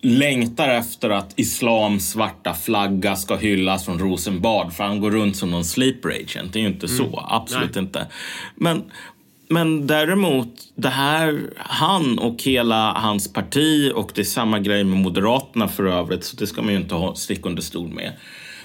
längtar 0.00 0.68
efter 0.68 1.10
att 1.10 1.32
islams 1.36 2.10
svarta 2.10 2.54
flagga 2.54 3.16
ska 3.16 3.36
hyllas 3.36 3.84
från 3.84 3.98
Rosenbad 3.98 4.72
för 4.74 4.84
han 4.84 5.00
går 5.00 5.10
runt 5.10 5.36
som 5.36 5.50
någon 5.50 5.64
sleeper 5.64 6.08
agent. 6.08 6.52
Det 6.52 6.58
är 6.58 6.60
ju 6.60 6.68
inte 6.68 6.88
så, 6.88 7.26
absolut 7.30 7.76
inte. 7.76 8.06
Men, 8.56 8.84
men 9.48 9.86
däremot, 9.86 10.48
det 10.74 10.88
här, 10.88 11.40
han 11.56 12.18
och 12.18 12.42
hela 12.42 12.92
hans 12.92 13.32
parti 13.32 13.92
och 13.94 14.10
det 14.14 14.20
är 14.20 14.24
samma 14.24 14.58
grej 14.58 14.84
med 14.84 14.98
Moderaterna 14.98 15.68
för 15.68 15.84
övrigt, 15.84 16.24
så 16.24 16.36
det 16.36 16.46
ska 16.46 16.62
man 16.62 16.72
ju 16.72 16.80
inte 16.80 16.94
ha 16.94 17.14
stick 17.14 17.46
under 17.46 17.62
stol 17.62 17.88
med. 17.88 18.12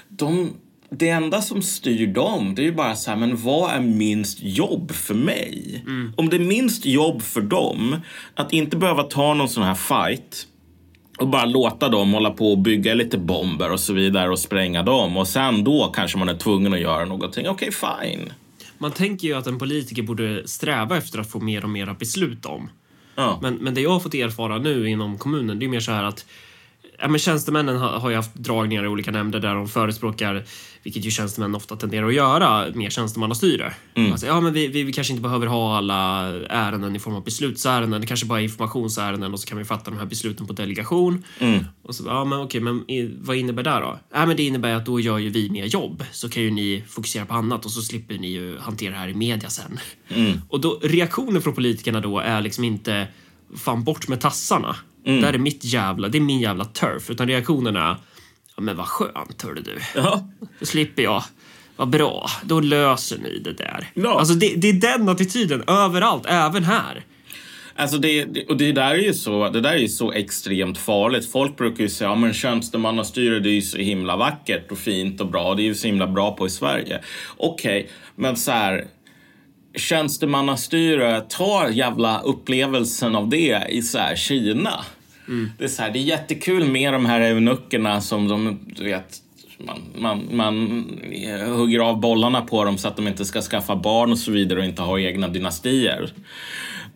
De, 0.09 0.53
det 0.89 1.09
enda 1.09 1.41
som 1.41 1.61
styr 1.61 2.07
dem, 2.07 2.55
det 2.55 2.61
är 2.61 2.65
ju 2.65 2.75
bara 2.75 2.95
så 2.95 3.09
här, 3.11 3.17
men 3.17 3.37
vad 3.37 3.71
är 3.71 3.79
minst 3.79 4.39
jobb 4.41 4.91
för 4.91 5.13
mig? 5.13 5.83
Om 6.17 6.29
det 6.29 6.35
är 6.35 6.39
minst 6.39 6.85
jobb 6.85 7.21
för 7.21 7.41
dem 7.41 7.95
att 8.35 8.53
inte 8.53 8.77
behöva 8.77 9.03
ta 9.03 9.33
någon 9.33 9.49
sån 9.49 9.63
här 9.63 9.75
fight 9.75 10.47
och 11.19 11.27
bara 11.27 11.45
låta 11.45 11.89
dem 11.89 12.13
hålla 12.13 12.31
på 12.31 12.51
och 12.51 12.57
bygga 12.57 12.93
lite 12.93 13.17
bomber 13.17 13.71
och 13.71 13.79
så 13.79 13.93
vidare 13.93 14.29
och 14.29 14.39
spränga 14.39 14.83
dem 14.83 15.17
och 15.17 15.27
sen 15.27 15.63
då 15.63 15.91
kanske 15.95 16.17
man 16.17 16.29
är 16.29 16.37
tvungen 16.37 16.73
att 16.73 16.79
göra 16.79 17.05
någonting. 17.05 17.49
Okej, 17.49 17.69
fine. 17.71 18.33
Man 18.81 18.91
tänker 18.91 19.27
ju 19.27 19.33
att 19.33 19.47
en 19.47 19.59
politiker 19.59 20.03
borde 20.03 20.47
sträva 20.47 20.97
efter 20.97 21.19
att 21.19 21.31
få 21.31 21.39
mer 21.39 21.63
och 21.63 21.69
mer 21.69 21.87
att 21.87 21.99
besluta 21.99 22.49
om. 22.49 22.69
Ja. 23.15 23.39
Men, 23.41 23.55
men 23.55 23.73
det 23.73 23.81
jag 23.81 23.89
har 23.89 23.99
fått 23.99 24.13
erfara 24.13 24.57
nu 24.57 24.89
inom 24.89 25.17
kommunen, 25.17 25.59
det 25.59 25.65
är 25.65 25.69
mer 25.69 25.79
så 25.79 25.91
här 25.91 26.03
att 26.03 26.25
Ja, 27.01 27.07
men 27.07 27.19
tjänstemännen 27.19 27.77
har, 27.77 27.89
har 27.89 28.09
ju 28.09 28.15
haft 28.15 28.35
dragningar 28.35 28.83
i 28.83 28.87
olika 28.87 29.11
nämnder 29.11 29.39
där 29.39 29.55
de 29.55 29.67
förespråkar, 29.67 30.45
vilket 30.83 31.05
ju 31.05 31.11
tjänstemän 31.11 31.55
ofta 31.55 31.75
tenderar 31.75 32.07
att 32.07 32.13
göra, 32.13 32.65
mer 32.73 32.89
tjänstemannastyre. 32.89 33.73
Alltså, 34.11 34.25
ja, 34.25 34.41
men 34.41 34.53
vi, 34.53 34.67
vi, 34.67 34.83
vi 34.83 34.93
kanske 34.93 35.13
inte 35.13 35.23
behöver 35.23 35.47
ha 35.47 35.77
alla 35.77 36.27
ärenden 36.49 36.95
i 36.95 36.99
form 36.99 37.15
av 37.15 37.23
beslutsärenden, 37.23 38.01
det 38.01 38.07
kanske 38.07 38.25
bara 38.25 38.39
är 38.39 38.43
informationsärenden 38.43 39.33
och 39.33 39.39
så 39.39 39.47
kan 39.47 39.57
vi 39.57 39.65
fatta 39.65 39.91
de 39.91 39.97
här 39.97 40.05
besluten 40.05 40.47
på 40.47 40.53
delegation. 40.53 41.23
Och 41.83 41.95
så, 41.95 42.03
ja, 42.07 42.25
men 42.25 42.39
okej, 42.39 42.61
men 42.61 42.85
vad 43.21 43.35
innebär 43.37 43.63
det 43.63 43.69
då? 43.69 43.99
Ja, 44.13 44.25
men 44.25 44.37
det 44.37 44.43
innebär 44.43 44.75
att 44.75 44.85
då 44.85 44.99
gör 44.99 45.17
ju 45.17 45.29
vi 45.29 45.49
mer 45.49 45.65
jobb, 45.65 46.03
så 46.11 46.29
kan 46.29 46.43
ju 46.43 46.51
ni 46.51 46.83
fokusera 46.87 47.25
på 47.25 47.33
annat 47.33 47.65
och 47.65 47.71
så 47.71 47.81
slipper 47.81 48.17
ni 48.17 48.27
ju 48.31 48.57
hantera 48.59 48.91
det 48.91 48.97
här 48.97 49.07
i 49.07 49.13
media 49.13 49.49
sen. 49.49 49.79
Och 50.49 50.59
då, 50.61 50.79
reaktionen 50.83 51.41
från 51.41 51.53
politikerna 51.55 52.01
då 52.01 52.19
är 52.19 52.41
liksom 52.41 52.63
inte 52.63 53.07
fan 53.55 53.83
bort 53.83 54.07
med 54.07 54.21
tassarna. 54.21 54.75
Mm. 55.09 55.21
Där 55.21 55.33
är 55.33 55.37
mitt 55.37 55.65
jävla, 55.65 56.07
det 56.07 56.17
är 56.17 56.21
min 56.21 56.39
jävla 56.39 56.65
turf. 56.65 57.09
Utan 57.09 57.27
reaktionen 57.27 57.75
är, 57.75 57.95
ja 58.55 58.61
men 58.61 58.75
vad 58.75 58.87
skönt 58.87 59.41
hörde 59.41 59.61
du. 59.61 59.77
Ja. 59.95 60.29
Då 60.59 60.65
slipper 60.65 61.03
jag. 61.03 61.23
Vad 61.75 61.89
bra, 61.89 62.29
då 62.43 62.59
löser 62.59 63.17
ni 63.17 63.39
det 63.39 63.53
där. 63.53 63.89
Ja. 63.93 64.19
Alltså 64.19 64.33
det, 64.33 64.53
det 64.55 64.69
är 64.69 64.73
den 64.73 65.09
attityden 65.09 65.63
överallt, 65.67 66.25
även 66.27 66.63
här. 66.63 67.05
Alltså 67.75 67.97
det, 67.97 68.25
det, 68.25 68.45
och 68.45 68.57
det 68.57 68.71
där 68.71 68.91
är 68.91 68.95
ju 68.95 69.13
så, 69.13 69.49
det 69.49 69.61
där 69.61 69.71
är 69.71 69.77
ju 69.77 69.87
så 69.87 70.11
extremt 70.11 70.77
farligt. 70.77 71.31
Folk 71.31 71.57
brukar 71.57 71.83
ju 71.83 71.89
säga, 71.89 72.09
ja 72.09 72.15
men 72.15 72.33
tjänstemannastyre 72.33 73.39
det 73.39 73.49
är 73.49 73.53
ju 73.53 73.61
så 73.61 73.77
himla 73.77 74.17
vackert 74.17 74.71
och 74.71 74.77
fint 74.77 75.21
och 75.21 75.27
bra. 75.27 75.55
Det 75.55 75.61
är 75.61 75.65
ju 75.65 75.75
så 75.75 75.87
himla 75.87 76.07
bra 76.07 76.35
på 76.35 76.47
i 76.47 76.49
Sverige. 76.49 76.99
Okej, 77.37 77.89
men 78.15 78.35
så 78.35 78.51
här. 78.51 78.85
tjänstemannastyre 79.75 81.21
tar 81.21 81.69
jävla 81.69 82.21
upplevelsen 82.21 83.15
av 83.15 83.29
det 83.29 83.67
i 83.69 83.81
så 83.81 83.97
här 83.97 84.15
Kina. 84.15 84.85
Mm. 85.29 85.51
Det, 85.57 85.63
är 85.63 85.67
så 85.67 85.81
här, 85.81 85.91
det 85.91 85.99
är 85.99 86.03
jättekul 86.03 86.65
med 86.65 86.93
de 86.93 87.05
här 87.05 87.21
eunuckerna 87.21 88.01
som 88.01 88.27
de, 88.27 88.59
du 88.75 88.83
vet, 88.83 89.17
man, 89.57 89.81
man, 89.95 90.35
man 90.35 90.85
hugger 91.47 91.79
av 91.79 91.99
bollarna 91.99 92.41
på 92.41 92.65
dem 92.65 92.77
så 92.77 92.87
att 92.87 92.95
de 92.95 93.07
inte 93.07 93.25
ska 93.25 93.41
skaffa 93.41 93.75
barn 93.75 94.11
och 94.11 94.17
så 94.17 94.31
vidare 94.31 94.59
och 94.59 94.65
inte 94.65 94.81
ha 94.81 94.99
egna 94.99 95.27
dynastier. 95.27 96.13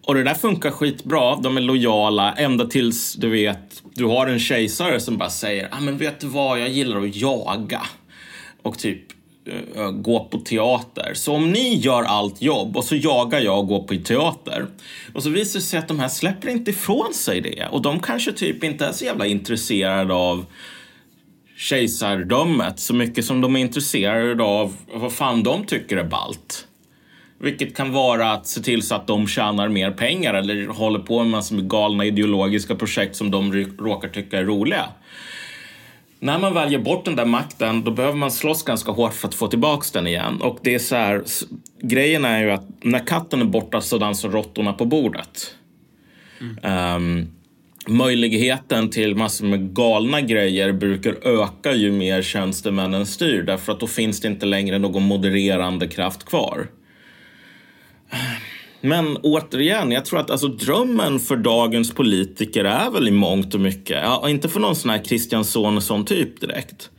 Och 0.06 0.16
det 0.16 0.24
där 0.24 0.34
funkar 0.34 0.72
skitbra. 0.72 1.36
De 1.36 1.58
är 1.58 1.62
lojala 1.62 2.34
ända 2.34 2.66
tills 2.66 3.14
du 3.14 3.30
vet, 3.30 3.84
du 3.94 4.06
har 4.06 4.28
en 4.28 4.40
kejsare 4.40 5.00
som 5.00 5.18
bara 5.18 5.30
säger, 5.30 5.68
ah, 5.72 5.80
men 5.80 5.98
vet 5.98 6.20
du 6.20 6.28
vad, 6.28 6.60
jag 6.60 6.70
gillar 6.70 7.02
att 7.02 7.16
jaga. 7.16 7.82
Och 8.62 8.78
typ 8.78 9.04
Eh, 9.46 9.82
eh, 9.82 9.92
gå 9.92 10.24
på 10.24 10.38
teater. 10.38 11.14
Så 11.14 11.34
om 11.34 11.52
ni 11.52 11.76
gör 11.76 12.04
allt 12.04 12.42
jobb 12.42 12.78
och 12.78 12.84
så 12.84 12.96
jagar 12.96 13.40
jag 13.40 13.60
och 13.60 13.68
går 13.68 13.84
på 13.84 13.96
teater. 13.96 14.66
Och 15.14 15.24
så 15.24 15.30
visar 15.30 15.60
det 15.60 15.66
sig 15.66 15.80
att 15.80 15.88
de 15.88 16.00
här 16.00 16.08
släpper 16.08 16.50
inte 16.50 16.72
ifrån 16.72 17.14
sig 17.14 17.42
det. 17.42 17.68
Och 17.72 17.82
de 17.82 18.00
kanske 18.00 18.32
typ 18.32 18.64
inte 18.64 18.86
är 18.86 18.92
så 18.92 19.06
jävla 19.06 19.26
intresserade 19.26 20.14
av 20.14 20.46
kejsardömet 21.58 22.80
så 22.80 22.94
mycket 22.94 23.26
som 23.26 23.42
de 23.42 23.56
är 23.56 23.60
intresserade 23.60 24.44
av 24.44 24.76
vad 24.94 25.14
fan 25.14 25.44
de 25.44 25.66
tycker 25.66 25.98
är 25.98 26.04
balt. 26.04 26.68
Vilket 27.40 27.76
kan 27.76 27.92
vara 27.92 28.32
att 28.32 28.48
se 28.48 28.62
till 28.62 28.82
så 28.82 28.96
att 28.96 29.08
de 29.08 29.28
tjänar 29.28 29.70
mer 29.70 29.92
pengar 29.92 30.34
eller 30.34 30.68
håller 30.68 31.00
på 31.00 31.20
med 31.20 31.28
massor 31.28 31.56
med 31.56 31.70
galna 31.70 32.06
ideologiska 32.06 32.76
projekt 32.76 33.16
som 33.16 33.32
de 33.32 33.54
råkar 33.80 34.10
tycka 34.10 34.38
är 34.38 34.44
roliga. 34.44 34.86
När 36.24 36.40
man 36.40 36.54
väljer 36.54 36.80
bort 36.80 37.06
den 37.06 37.16
där 37.16 37.26
makten, 37.26 37.84
då 37.84 37.92
behöver 37.92 38.18
man 38.18 38.32
slåss 38.32 38.64
ganska 38.64 38.92
hårt 38.92 39.14
för 39.14 39.28
att 39.28 39.36
få 39.36 39.48
tillbaka 39.48 39.86
den 39.94 40.08
igen. 40.08 40.42
Och 40.42 40.60
det 40.62 40.76
är 40.76 40.80
så 40.80 40.96
här, 40.96 41.24
grejen 41.82 42.26
är 42.26 42.42
ju 42.42 42.52
att 42.52 42.68
när 42.82 43.08
katten 43.08 43.42
är 43.42 43.46
borta 43.46 43.82
så 43.82 43.98
dansar 43.98 44.30
råttorna 44.30 44.74
på 44.74 44.86
bordet. 44.86 45.56
Mm. 46.42 46.96
Um, 46.96 47.28
möjligheten 47.88 48.90
till 48.90 49.16
massor 49.16 49.46
med 49.46 49.76
galna 49.76 50.22
grejer 50.22 50.72
brukar 50.72 51.42
öka 51.42 51.74
ju 51.74 51.92
mer 51.92 52.22
tjänstemännen 52.22 53.06
styr 53.06 53.44
därför 53.44 53.72
att 53.72 53.80
då 53.80 53.88
finns 53.88 54.22
det 54.22 54.28
inte 54.28 54.46
längre 54.46 54.80
någon 54.80 55.04
modererande 55.04 55.88
kraft 55.88 56.26
kvar. 56.26 56.68
Men 58.86 59.18
återigen, 59.18 59.92
jag 59.92 60.06
tror 60.06 60.20
att 60.20 60.32
alltså, 60.32 60.48
drömmen 60.48 61.20
för 61.20 61.36
dagens 61.36 61.92
politiker 61.92 62.66
är 62.66 62.92
väl 62.92 63.08
i 63.08 63.12
mångt 63.12 63.54
och 63.54 63.60
mycket, 63.60 64.04
ja, 64.04 64.30
inte 64.30 64.50
för 64.50 64.60
någon 64.60 64.76
sån 64.76 64.90
här 64.90 65.04
Christian 65.04 65.46
Sonesson 65.46 66.06
typ 66.06 66.42
direkt. 66.42 66.90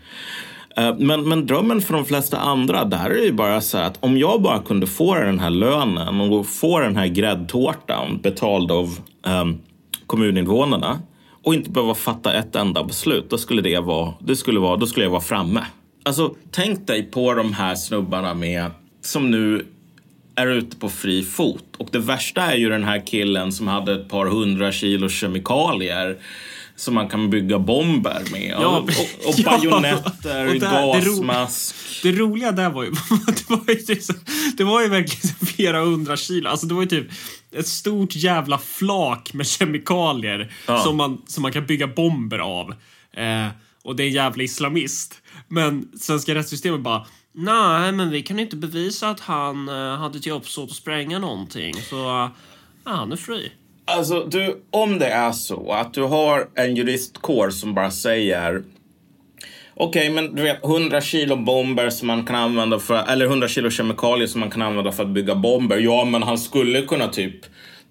Eh, 0.77 0.95
men, 0.99 1.29
men 1.29 1.47
drömmen 1.47 1.81
för 1.81 1.95
de 1.95 2.05
flesta 2.05 2.39
andra, 2.39 2.85
där 2.85 3.11
är 3.11 3.15
det 3.15 3.25
ju 3.25 3.33
bara 3.33 3.61
så 3.61 3.79
att 3.79 4.05
om 4.05 4.19
jag 4.19 4.43
bara 4.43 4.63
kunde 4.63 4.87
få 4.87 5.15
den 5.15 5.39
här 5.39 5.51
lönen 5.51 6.21
och 6.21 6.47
få 6.47 6.81
den 6.81 6.97
här 6.97 7.07
gräddtårtan 7.07 8.21
betald 8.23 8.71
av 8.71 8.99
um, 9.27 9.61
kommuninvånarna 10.07 11.01
och 11.43 11.55
inte 11.55 11.71
behöva 11.71 11.95
fatta 11.95 12.33
ett 12.33 12.57
enda 12.57 12.85
beslut, 12.85 13.31
då 13.31 13.39
skulle, 13.39 13.63
det 13.63 13.79
vara, 13.79 14.15
det 14.21 14.37
skulle 14.37 14.61
vara, 14.61 14.77
då 14.77 14.87
skulle 14.87 15.07
jag 15.07 15.11
vara 15.11 15.21
framme. 15.21 15.61
Alltså, 16.05 16.35
tänk 16.51 16.87
dig 16.87 17.03
på 17.03 17.35
de 17.35 17.53
här 17.53 17.75
snubbarna 17.75 18.35
med, 18.35 18.71
som 19.03 19.31
nu 19.31 19.67
är 20.37 20.47
ute 20.47 20.77
på 20.77 20.89
fri 20.89 21.23
fot. 21.23 21.77
Och 21.79 21.89
det 21.93 21.99
värsta 21.99 22.43
är 22.43 22.57
ju 22.57 22.69
den 22.69 22.85
här 22.85 23.07
killen 23.07 23.53
som 23.53 23.69
hade 23.69 23.95
ett 23.95 24.09
par 24.09 24.27
hundra 24.27 24.73
kilo 24.73 25.09
kemikalier 25.09 26.19
som 26.77 26.95
man 26.95 27.09
kan 27.09 27.31
bygga 27.31 27.59
bomber 27.59 28.23
med. 28.33 28.57
Ja, 28.61 28.79
och, 28.79 28.83
och, 28.83 29.29
och 29.29 29.35
bajonetter, 29.45 30.49
och 30.49 30.55
gasmask. 30.55 32.03
Det, 32.03 32.09
ro, 32.09 32.17
det, 32.17 32.23
roliga 32.23 32.53
där 32.53 32.71
var 32.71 32.85
ju, 32.85 32.91
det 33.27 33.51
var 33.51 33.65
ju, 33.69 33.85
liksom, 33.89 34.15
det 34.57 34.65
var 34.65 34.83
ju 34.83 34.89
verkligen 34.89 35.37
flera 35.47 35.85
hundra 35.85 36.17
kilo. 36.17 36.49
Alltså 36.49 36.67
det 36.67 36.75
var 36.75 36.83
ju 36.83 36.89
typ 36.89 37.07
ett 37.53 37.67
stort 37.67 38.17
jävla 38.17 38.59
flak 38.59 39.35
med 39.35 39.47
kemikalier 39.47 40.53
ja. 40.67 40.79
som, 40.79 40.97
man, 40.97 41.23
som 41.27 41.43
man 41.43 41.53
kan 41.53 41.67
bygga 41.67 41.87
bomber 41.87 42.39
av. 42.39 42.71
Eh, 43.17 43.49
och 43.83 43.97
det 43.97 44.03
är 44.03 44.07
en 44.07 44.13
jävla 44.13 44.43
islamist. 44.43 45.15
Men 45.49 45.89
svenska 46.01 46.35
rättssystemet 46.35 46.81
bara 46.81 47.07
Nej, 47.37 47.93
men 47.93 48.11
vi 48.11 48.23
kan 48.23 48.39
inte 48.39 48.57
bevisa 48.57 49.09
att 49.09 49.21
han 49.21 49.69
eh, 49.69 49.75
hade 49.75 50.21
till 50.21 50.33
uppsåt 50.33 50.71
att 50.71 50.77
spränga 50.77 51.19
någonting. 51.19 51.75
Så 51.75 51.97
ja, 51.97 52.31
han 52.85 53.13
är 53.13 53.17
fri. 53.17 53.53
Alltså, 53.85 54.25
du, 54.25 54.63
om 54.71 54.99
det 54.99 55.07
är 55.07 55.33
så 55.33 55.73
att 55.73 55.95
du 55.95 56.03
har 56.03 56.49
en 56.55 56.77
juristkår 56.77 57.51
som 57.51 57.75
bara 57.75 57.91
säger 57.91 58.63
Okej, 59.77 60.11
okay, 60.11 60.11
men 60.11 60.35
du 60.35 60.43
vet 60.43 60.65
100 60.65 61.01
kilo 61.01 61.37
bomber 61.37 61.91
som 61.91 62.07
man 62.07 62.25
kan 62.25 62.37
använda 62.37 62.79
för, 62.79 63.05
eller 63.09 63.27
100 63.27 63.49
kilo 63.49 63.71
kemikalier 63.71 64.27
som 64.27 64.41
man 64.41 64.51
kan 64.51 64.63
använda 64.63 64.93
för 64.93 65.03
att 65.03 65.09
bygga 65.09 65.35
bomber. 65.35 65.79
Ja, 65.79 66.05
men 66.05 66.23
han 66.23 66.39
skulle 66.39 66.83
kunna 66.83 67.09
typ 67.09 67.37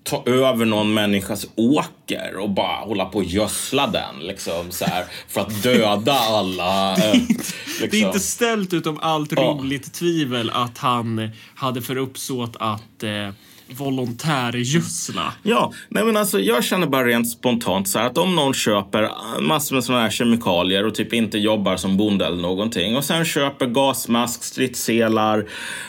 ta 0.04 0.24
över 0.26 0.66
någon 0.66 0.94
människas 0.94 1.48
åker 1.56 2.38
och 2.38 2.50
bara 2.50 2.86
hålla 2.86 3.06
på 3.06 3.18
och 3.18 3.24
gödsla 3.24 3.88
den 3.88 4.20
liksom 4.20 4.72
så 4.72 4.86
här, 4.86 5.06
för 5.28 5.42
att 5.42 5.64
döda 5.64 6.14
alla. 6.14 6.96
det, 6.98 7.02
är 7.02 7.16
inte, 7.16 7.34
liksom. 7.34 7.54
det 7.80 7.84
är 7.84 7.86
inte 7.86 7.98
liksom. 7.98 8.20
ställt 8.20 8.74
utom 8.74 9.00
allt 9.02 9.34
roligt 9.34 9.84
ja. 9.86 10.00
tvivel 10.00 10.50
att 10.50 10.78
han 10.78 11.30
hade 11.56 11.82
för 11.82 11.96
uppsåt 11.96 12.56
att 12.60 13.04
eh, 13.04 13.30
volontärgödsla. 13.78 15.34
Ja, 15.44 15.74
nej 15.90 16.04
men 16.04 16.18
alltså 16.18 16.40
jag 16.40 16.64
känner 16.64 16.88
bara 16.88 17.06
rent 17.06 17.30
spontant 17.30 17.88
så 17.88 18.00
här 18.00 18.06
att 18.06 18.18
om 18.18 18.36
någon 18.36 18.54
köper 18.54 19.10
massor 19.42 19.76
med 19.76 19.84
sådana 19.84 20.04
här 20.04 20.10
kemikalier 20.10 20.86
och 20.86 20.96
typ 20.96 21.14
inte 21.14 21.38
jobbar 21.38 21.78
som 21.78 21.98
bonde 21.98 22.26
eller 22.26 22.42
någonting 22.42 22.98
och 22.98 23.04
sen 23.04 23.26
köper 23.26 23.66
gasmask, 23.66 24.44
stridsselar, 24.44 25.46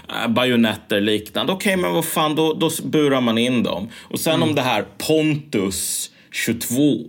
äh, 0.09 0.29
bajonetter 0.29 1.01
liknande. 1.01 1.53
Okej, 1.53 1.73
okay, 1.73 1.83
men 1.83 1.95
vad 1.95 2.05
fan, 2.05 2.35
då, 2.35 2.55
då 2.55 2.71
burar 2.85 3.21
man 3.21 3.39
in 3.39 3.63
dem. 3.63 3.89
Och 4.03 4.21
sen 4.21 4.35
mm. 4.35 4.49
om 4.49 4.55
det 4.55 4.63
här 4.63 4.85
Pontus 4.99 6.11
22 6.35 7.05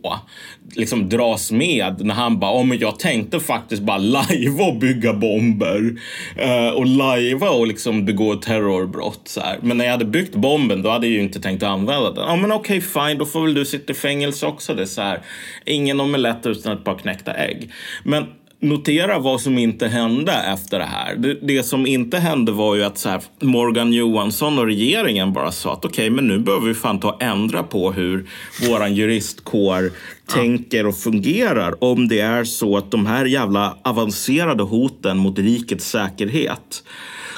liksom 0.75 1.09
dras 1.09 1.51
med 1.51 2.05
när 2.05 2.15
han 2.15 2.39
bara, 2.39 2.51
oh, 2.51 2.65
men 2.65 2.79
jag 2.79 2.99
tänkte 2.99 3.39
faktiskt 3.39 3.81
bara 3.81 3.97
lajva 3.97 4.63
och 4.63 4.77
bygga 4.77 5.13
bomber 5.13 5.95
uh, 6.41 6.69
och 6.69 6.85
lajva 6.85 7.49
och 7.49 7.67
liksom 7.67 8.05
begå 8.05 8.35
terrorbrott. 8.35 9.21
Så 9.23 9.41
här. 9.41 9.59
Men 9.61 9.77
när 9.77 9.85
jag 9.85 9.91
hade 9.91 10.05
byggt 10.05 10.35
bomben 10.35 10.81
då 10.81 10.89
hade 10.89 11.07
jag 11.07 11.13
ju 11.13 11.21
inte 11.21 11.39
tänkt 11.39 11.63
använda 11.63 12.11
den. 12.11 12.23
Ja 12.27 12.33
oh, 12.33 12.41
men 12.41 12.51
okej 12.51 12.77
okay, 12.77 13.07
fine, 13.07 13.17
då 13.17 13.25
får 13.25 13.41
väl 13.41 13.53
du 13.53 13.65
sitta 13.65 13.93
i 13.93 13.95
fängelse 13.95 14.45
också. 14.45 14.73
Det 14.73 14.81
är 14.81 14.85
så 14.85 15.01
här, 15.01 15.21
ingen 15.65 15.99
omelett 15.99 16.45
utan 16.45 16.77
ett 16.77 16.83
par 16.83 16.97
knäckta 16.97 17.33
ägg. 17.33 17.71
Men 18.03 18.25
notera 18.59 19.19
vad 19.19 19.41
som 19.41 19.57
inte 19.57 19.87
hände 19.87 20.31
efter 20.31 20.79
det 20.79 20.85
här. 20.85 21.15
Det, 21.15 21.33
det 21.41 21.63
som 21.63 21.87
inte 21.87 22.17
hände 22.17 22.51
var 22.51 22.75
ju 22.75 22.83
att 22.83 22.97
så 22.97 23.09
här, 23.09 23.21
Morgan 23.41 23.93
Johansson 23.93 24.59
och 24.59 24.65
regeringen 24.65 25.33
bara 25.33 25.51
sa 25.51 25.73
att 25.73 25.85
okej, 25.85 25.89
okay, 25.89 26.09
men 26.09 26.27
nu 26.27 26.39
behöver 26.39 26.67
vi 26.67 26.73
fan 26.73 26.99
ta 26.99 27.11
och 27.11 27.23
ändra 27.23 27.63
på 27.63 27.91
hur 27.91 28.29
våran 28.69 28.95
juristkår 28.95 29.91
tänker 30.27 30.85
och 30.85 30.97
fungerar. 30.97 31.83
Om 31.83 32.07
det 32.07 32.19
är 32.19 32.43
så 32.43 32.77
att 32.77 32.91
de 32.91 33.05
här 33.05 33.25
jävla 33.25 33.77
avancerade 33.83 34.63
hoten 34.63 35.17
mot 35.17 35.39
rikets 35.39 35.89
säkerhet 35.89 36.83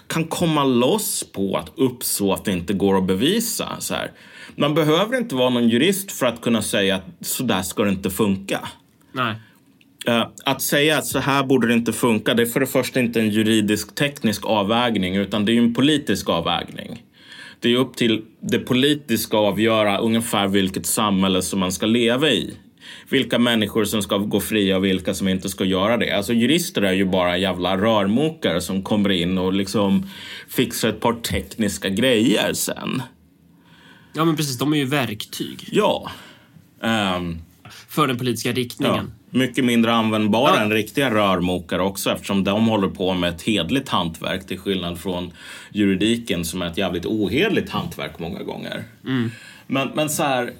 kan 0.07 0.23
komma 0.23 0.63
loss 0.63 1.25
på 1.33 1.57
att 1.57 1.71
uppsåt 1.75 2.47
inte 2.47 2.73
går 2.73 2.97
att 2.97 3.07
bevisa. 3.07 3.67
Så 3.79 3.93
här. 3.93 4.11
Man 4.55 4.73
behöver 4.73 5.17
inte 5.17 5.35
vara 5.35 5.49
någon 5.49 5.69
jurist 5.69 6.11
för 6.11 6.25
att 6.25 6.41
kunna 6.41 6.61
säga 6.61 6.95
att 6.95 7.05
så 7.21 7.43
där 7.43 7.61
ska 7.61 7.83
det 7.83 7.89
inte 7.89 8.09
funka. 8.09 8.67
Nej. 9.11 9.35
Uh, 10.09 10.27
att 10.45 10.61
säga 10.61 10.97
att 10.97 11.05
så 11.05 11.19
här 11.19 11.43
borde 11.43 11.67
det 11.67 11.73
inte 11.73 11.93
funka, 11.93 12.33
det 12.33 12.43
är 12.43 12.45
för 12.45 12.59
det 12.59 12.67
första 12.67 12.99
inte 12.99 13.19
en 13.19 13.29
juridisk 13.29 13.95
teknisk 13.95 14.45
avvägning 14.45 15.15
utan 15.15 15.45
det 15.45 15.51
är 15.51 15.57
en 15.57 15.73
politisk 15.73 16.29
avvägning. 16.29 17.03
Det 17.59 17.73
är 17.73 17.75
upp 17.75 17.95
till 17.95 18.21
det 18.41 18.59
politiska 18.59 19.37
att 19.37 19.43
avgöra 19.43 19.97
ungefär 19.97 20.47
vilket 20.47 20.85
samhälle 20.85 21.41
som 21.41 21.59
man 21.59 21.71
ska 21.71 21.85
leva 21.85 22.29
i. 22.29 22.57
Vilka 23.09 23.39
människor 23.39 23.85
som 23.85 24.01
ska 24.01 24.17
gå 24.17 24.39
fria 24.39 24.77
och 24.77 24.85
vilka 24.85 25.13
som 25.13 25.27
inte 25.27 25.49
ska 25.49 25.65
göra 25.65 25.97
det. 25.97 26.11
Alltså 26.11 26.33
jurister 26.33 26.81
är 26.81 26.93
ju 26.93 27.05
bara 27.05 27.37
jävla 27.37 27.77
rörmokare 27.77 28.61
som 28.61 28.83
kommer 28.83 29.09
in 29.09 29.37
och 29.37 29.53
liksom 29.53 30.09
fixar 30.49 30.89
ett 30.89 30.99
par 30.99 31.13
tekniska 31.13 31.89
grejer 31.89 32.53
sen. 32.53 33.01
Ja 34.13 34.25
men 34.25 34.35
precis, 34.35 34.57
de 34.57 34.73
är 34.73 34.77
ju 34.77 34.85
verktyg. 34.85 35.69
Ja. 35.71 36.11
Um, 36.79 37.37
för 37.89 38.07
den 38.07 38.17
politiska 38.17 38.51
riktningen. 38.51 38.95
Ja 38.95 39.26
mycket 39.37 39.65
mindre 39.65 39.93
användbara 39.93 40.55
ja. 40.55 40.61
än 40.61 40.71
riktiga 40.71 41.11
rörmokare 41.11 41.81
också 41.81 42.11
eftersom 42.11 42.43
de 42.43 42.67
håller 42.67 42.87
på 42.87 43.13
med 43.13 43.29
ett 43.29 43.41
hedligt 43.41 43.89
hantverk 43.89 44.47
till 44.47 44.59
skillnad 44.59 44.99
från 44.99 45.31
juridiken 45.71 46.45
som 46.45 46.61
är 46.61 46.67
ett 46.67 46.77
jävligt 46.77 47.05
ohedligt 47.05 47.69
hantverk 47.69 48.19
många 48.19 48.43
gånger. 48.43 48.83
Mm. 49.05 49.31
Men, 49.67 49.91
men 49.95 50.09
så 50.09 50.23
här, 50.23 50.51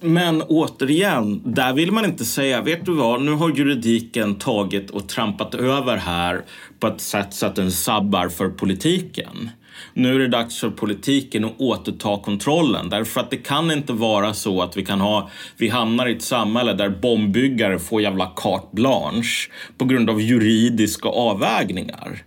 men 0.00 0.42
återigen, 0.42 1.42
där 1.44 1.72
vill 1.72 1.92
man 1.92 2.04
inte 2.04 2.24
säga, 2.24 2.62
vet 2.62 2.84
du 2.84 2.92
vad, 2.92 3.22
nu 3.22 3.32
har 3.32 3.50
juridiken 3.50 4.34
tagit 4.34 4.90
och 4.90 5.08
trampat 5.08 5.54
över 5.54 5.96
här 5.96 6.44
på 6.80 6.86
ett 6.86 7.00
sätt 7.00 7.34
så 7.34 7.46
att 7.46 7.56
den 7.56 7.72
sabbar 7.72 8.28
för 8.28 8.48
politiken. 8.48 9.50
Nu 9.94 10.14
är 10.14 10.18
det 10.18 10.28
dags 10.28 10.60
för 10.60 10.70
politiken 10.70 11.44
att 11.44 11.60
återta 11.60 12.18
kontrollen. 12.18 12.88
Därför 12.90 13.20
att 13.20 13.30
det 13.30 13.36
kan 13.36 13.70
inte 13.70 13.92
vara 13.92 14.34
så 14.34 14.62
att 14.62 14.76
vi 14.76 14.84
kan 14.84 15.00
ha, 15.00 15.30
vi 15.56 15.68
hamnar 15.68 16.06
i 16.06 16.12
ett 16.16 16.22
samhälle 16.22 16.72
där 16.72 16.88
bombbyggare 16.88 17.78
får 17.78 18.02
jävla 18.02 18.26
carte 18.36 18.68
blanche 18.72 19.50
på 19.78 19.84
grund 19.84 20.10
av 20.10 20.20
juridiska 20.20 21.08
avvägningar. 21.08 22.22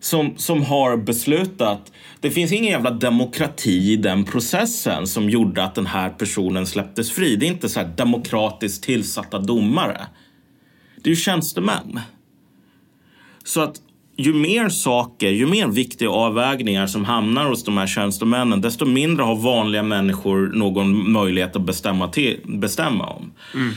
som, 0.00 0.34
som 0.36 0.62
har 0.62 0.96
beslutat. 0.96 1.92
Det 2.20 2.30
finns 2.30 2.52
ingen 2.52 2.72
jävla 2.72 2.90
demokrati 2.90 3.92
i 3.92 3.96
den 3.96 4.24
processen 4.24 5.06
som 5.06 5.30
gjorde 5.30 5.64
att 5.64 5.74
den 5.74 5.86
här 5.86 6.10
personen 6.10 6.66
släpptes 6.66 7.12
fri. 7.12 7.36
Det 7.36 7.46
är 7.46 7.50
inte 7.50 7.68
så 7.68 7.80
här 7.80 7.92
demokratiskt 7.96 8.84
tillsatta 8.84 9.38
domare. 9.38 10.06
Det 10.96 11.08
är 11.08 11.10
ju 11.10 11.16
tjänstemän. 11.16 12.00
Så 13.44 13.60
att 13.60 13.80
ju 14.16 14.34
mer 14.34 14.68
saker, 14.68 15.30
ju 15.30 15.46
mer 15.46 15.68
viktiga 15.68 16.10
avvägningar 16.10 16.86
som 16.86 17.04
hamnar 17.04 17.48
hos 17.48 17.64
de 17.64 17.76
här 17.76 17.86
tjänstemännen 17.86 18.60
desto 18.60 18.86
mindre 18.86 19.24
har 19.24 19.36
vanliga 19.36 19.82
människor 19.82 20.52
någon 20.54 21.12
möjlighet 21.12 21.56
att 21.56 21.62
bestämma, 21.62 22.08
till, 22.08 22.40
bestämma 22.44 23.06
om. 23.06 23.32
Mm. 23.54 23.74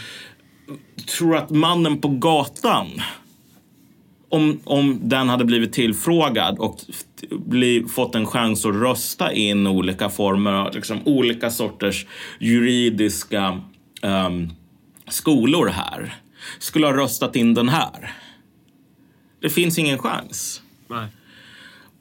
Tror 1.18 1.38
att 1.38 1.50
mannen 1.50 2.02
på 2.02 2.08
gatan 2.08 2.88
om, 4.30 4.60
om 4.64 5.00
den 5.04 5.30
hade 5.30 5.46
blivit 5.46 5.74
tillfrågad 5.74 6.60
och 6.60 6.78
bli, 7.32 7.86
fått 7.90 8.16
en 8.16 8.26
chans 8.26 8.66
att 8.66 8.76
rösta 8.76 9.34
in 9.34 9.68
olika 9.68 10.10
former, 10.10 10.72
liksom 10.74 11.00
olika 11.06 11.50
sorters 11.50 12.06
juridiska 12.40 13.62
um, 14.02 14.54
skolor 15.08 15.68
här, 15.68 16.16
skulle 16.60 16.86
ha 16.86 16.94
röstat 16.94 17.36
in 17.36 17.54
den 17.54 17.70
här. 17.70 18.14
Det 19.40 19.50
finns 19.50 19.78
ingen 19.78 19.98
chans. 19.98 20.62
Nej. 20.88 21.08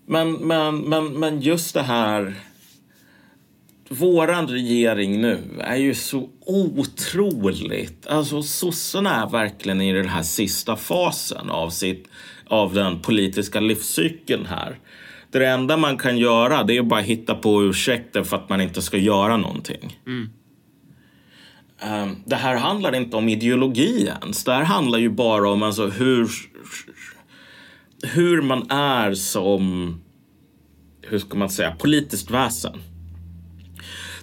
Men, 0.07 0.33
men, 0.33 0.81
men, 0.81 1.07
men 1.07 1.41
just 1.41 1.75
det 1.75 1.83
här... 1.83 2.35
Våran 3.89 4.49
regering 4.49 5.21
nu 5.21 5.41
är 5.61 5.77
ju 5.77 5.95
så 5.95 6.29
otroligt... 6.47 8.07
Alltså 8.07 8.43
sossarna 8.43 9.23
är 9.23 9.31
verkligen 9.31 9.81
i 9.81 9.93
den 9.93 10.09
här 10.09 10.23
sista 10.23 10.77
fasen 10.77 11.51
av, 11.51 11.71
sitt, 11.71 12.09
av 12.47 12.75
den 12.75 13.01
politiska 13.01 13.61
livscykeln 13.61 14.47
här. 14.47 14.79
Det 15.31 15.47
enda 15.47 15.77
man 15.77 15.99
kan 15.99 16.19
göra 16.19 16.63
det 16.63 16.77
är 16.77 16.81
att 16.81 16.87
bara 16.87 17.01
hitta 17.01 17.35
på 17.35 17.63
ursäkter 17.65 18.23
för 18.23 18.37
att 18.37 18.49
man 18.49 18.61
inte 18.61 18.83
ska 18.83 18.97
göra 18.97 19.37
någonting. 19.37 19.99
Mm. 20.07 20.31
Um, 21.83 22.23
det 22.27 22.37
här 22.37 22.57
handlar 22.57 22.95
inte 22.95 23.17
om 23.17 23.29
ideologi 23.29 24.11
ens. 24.23 24.45
Det 24.45 24.53
här 24.53 24.65
handlar 24.65 24.99
ju 24.99 25.11
bara 25.11 25.51
om 25.51 25.63
alltså, 25.63 25.87
hur 25.87 26.31
hur 28.03 28.43
man 28.43 28.71
är 28.71 29.15
som, 29.15 29.95
hur 31.03 31.19
ska 31.19 31.39
man 31.39 31.51
säga, 31.51 31.77
politiskt 31.79 32.31
väsen. 32.31 32.83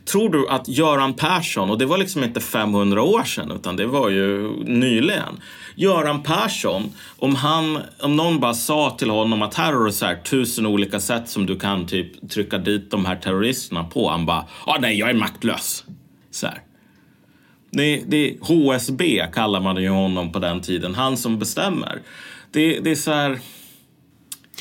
Tror 0.05 0.29
du 0.29 0.49
att 0.49 0.67
Göran 0.67 1.13
Persson, 1.13 1.69
och 1.69 1.77
det 1.77 1.85
var 1.85 1.97
liksom 1.97 2.23
inte 2.23 2.39
500 2.39 3.01
år 3.01 3.23
sedan 3.23 3.51
utan 3.51 3.75
det 3.75 3.85
var 3.85 4.09
ju 4.09 4.53
nyligen. 4.65 5.39
Göran 5.75 6.23
Persson, 6.23 6.91
om, 7.17 7.35
han, 7.35 7.79
om 8.01 8.15
någon 8.15 8.39
bara 8.39 8.53
sa 8.53 8.95
till 8.99 9.09
honom 9.09 9.41
att 9.41 9.53
här 9.53 9.73
har 9.73 9.85
du 9.85 9.91
så 9.91 10.05
här 10.05 10.15
tusen 10.15 10.65
olika 10.65 10.99
sätt 10.99 11.29
som 11.29 11.45
du 11.45 11.59
kan 11.59 11.87
typ 11.87 12.29
trycka 12.29 12.57
dit 12.57 12.91
de 12.91 13.05
här 13.05 13.15
terroristerna 13.15 13.83
på. 13.83 14.09
Han 14.09 14.25
bara, 14.25 14.45
ah, 14.65 14.77
nej 14.79 14.99
jag 14.99 15.09
är 15.09 15.13
maktlös. 15.13 15.83
Så 16.31 16.47
här. 16.47 16.61
Det, 17.71 18.03
det, 18.07 18.37
HSB 18.41 19.25
kallar 19.33 19.59
man 19.59 19.81
ju 19.81 19.89
honom 19.89 20.31
på 20.31 20.39
den 20.39 20.61
tiden, 20.61 20.95
han 20.95 21.17
som 21.17 21.39
bestämmer. 21.39 22.01
Det, 22.51 22.79
det 22.79 22.91
är 22.91 22.95
så 22.95 23.11
här 23.11 23.39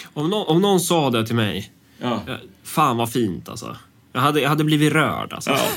om, 0.05 0.31
no 0.31 0.35
om 0.37 0.63
någon 0.63 0.81
sa 0.81 1.11
det 1.11 1.27
till 1.27 1.37
mig, 1.37 1.73
ja. 1.99 2.23
fan 2.63 2.97
vad 2.97 3.13
fint 3.13 3.49
alltså. 3.49 3.77
Jag 4.13 4.21
hade, 4.21 4.41
jag 4.41 4.49
hade 4.49 4.65
blivit 4.65 4.93
rörd 4.93 5.33
alltså. 5.33 5.51
Ja. 5.51 5.69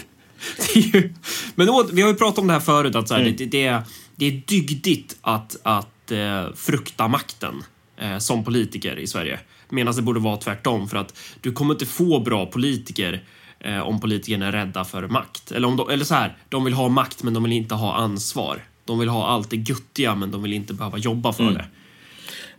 ju, 0.75 1.13
men 1.55 1.67
då, 1.67 1.83
vi 1.93 2.01
har 2.01 2.09
ju 2.09 2.15
pratat 2.15 2.39
om 2.39 2.47
det 2.47 2.53
här 2.53 2.59
förut, 2.59 2.95
att 2.95 3.07
så 3.07 3.13
här, 3.13 3.21
mm. 3.21 3.35
det, 3.37 3.45
det, 3.45 3.65
är, 3.65 3.81
det 4.15 4.25
är 4.25 4.41
dygdigt 4.45 5.17
att, 5.21 5.57
att 5.63 6.11
eh, 6.11 6.53
frukta 6.55 7.07
makten 7.07 7.63
eh, 7.97 8.17
som 8.17 8.43
politiker 8.43 8.99
i 8.99 9.07
Sverige. 9.07 9.39
Medan 9.69 9.95
det 9.95 10.01
borde 10.01 10.19
vara 10.19 10.37
tvärtom, 10.37 10.89
för 10.89 10.97
att 10.97 11.17
du 11.41 11.51
kommer 11.51 11.73
inte 11.73 11.85
få 11.85 12.19
bra 12.19 12.45
politiker 12.45 13.23
eh, 13.59 13.79
om 13.79 13.99
politikerna 13.99 14.47
är 14.47 14.51
rädda 14.51 14.85
för 14.85 15.07
makt. 15.07 15.51
Eller, 15.51 15.67
om 15.67 15.77
de, 15.77 15.89
eller 15.89 16.05
så 16.05 16.15
här, 16.15 16.37
de 16.49 16.63
vill 16.63 16.73
ha 16.73 16.89
makt 16.89 17.23
men 17.23 17.33
de 17.33 17.43
vill 17.43 17.53
inte 17.53 17.75
ha 17.75 17.95
ansvar. 17.95 18.63
De 18.85 18.99
vill 18.99 19.09
ha 19.09 19.27
allt 19.27 19.49
det 19.49 19.57
guttiga 19.57 20.15
men 20.15 20.31
de 20.31 20.43
vill 20.43 20.53
inte 20.53 20.73
behöva 20.73 20.97
jobba 20.97 21.33
för 21.33 21.43
mm. 21.43 21.55
det. 21.55 21.65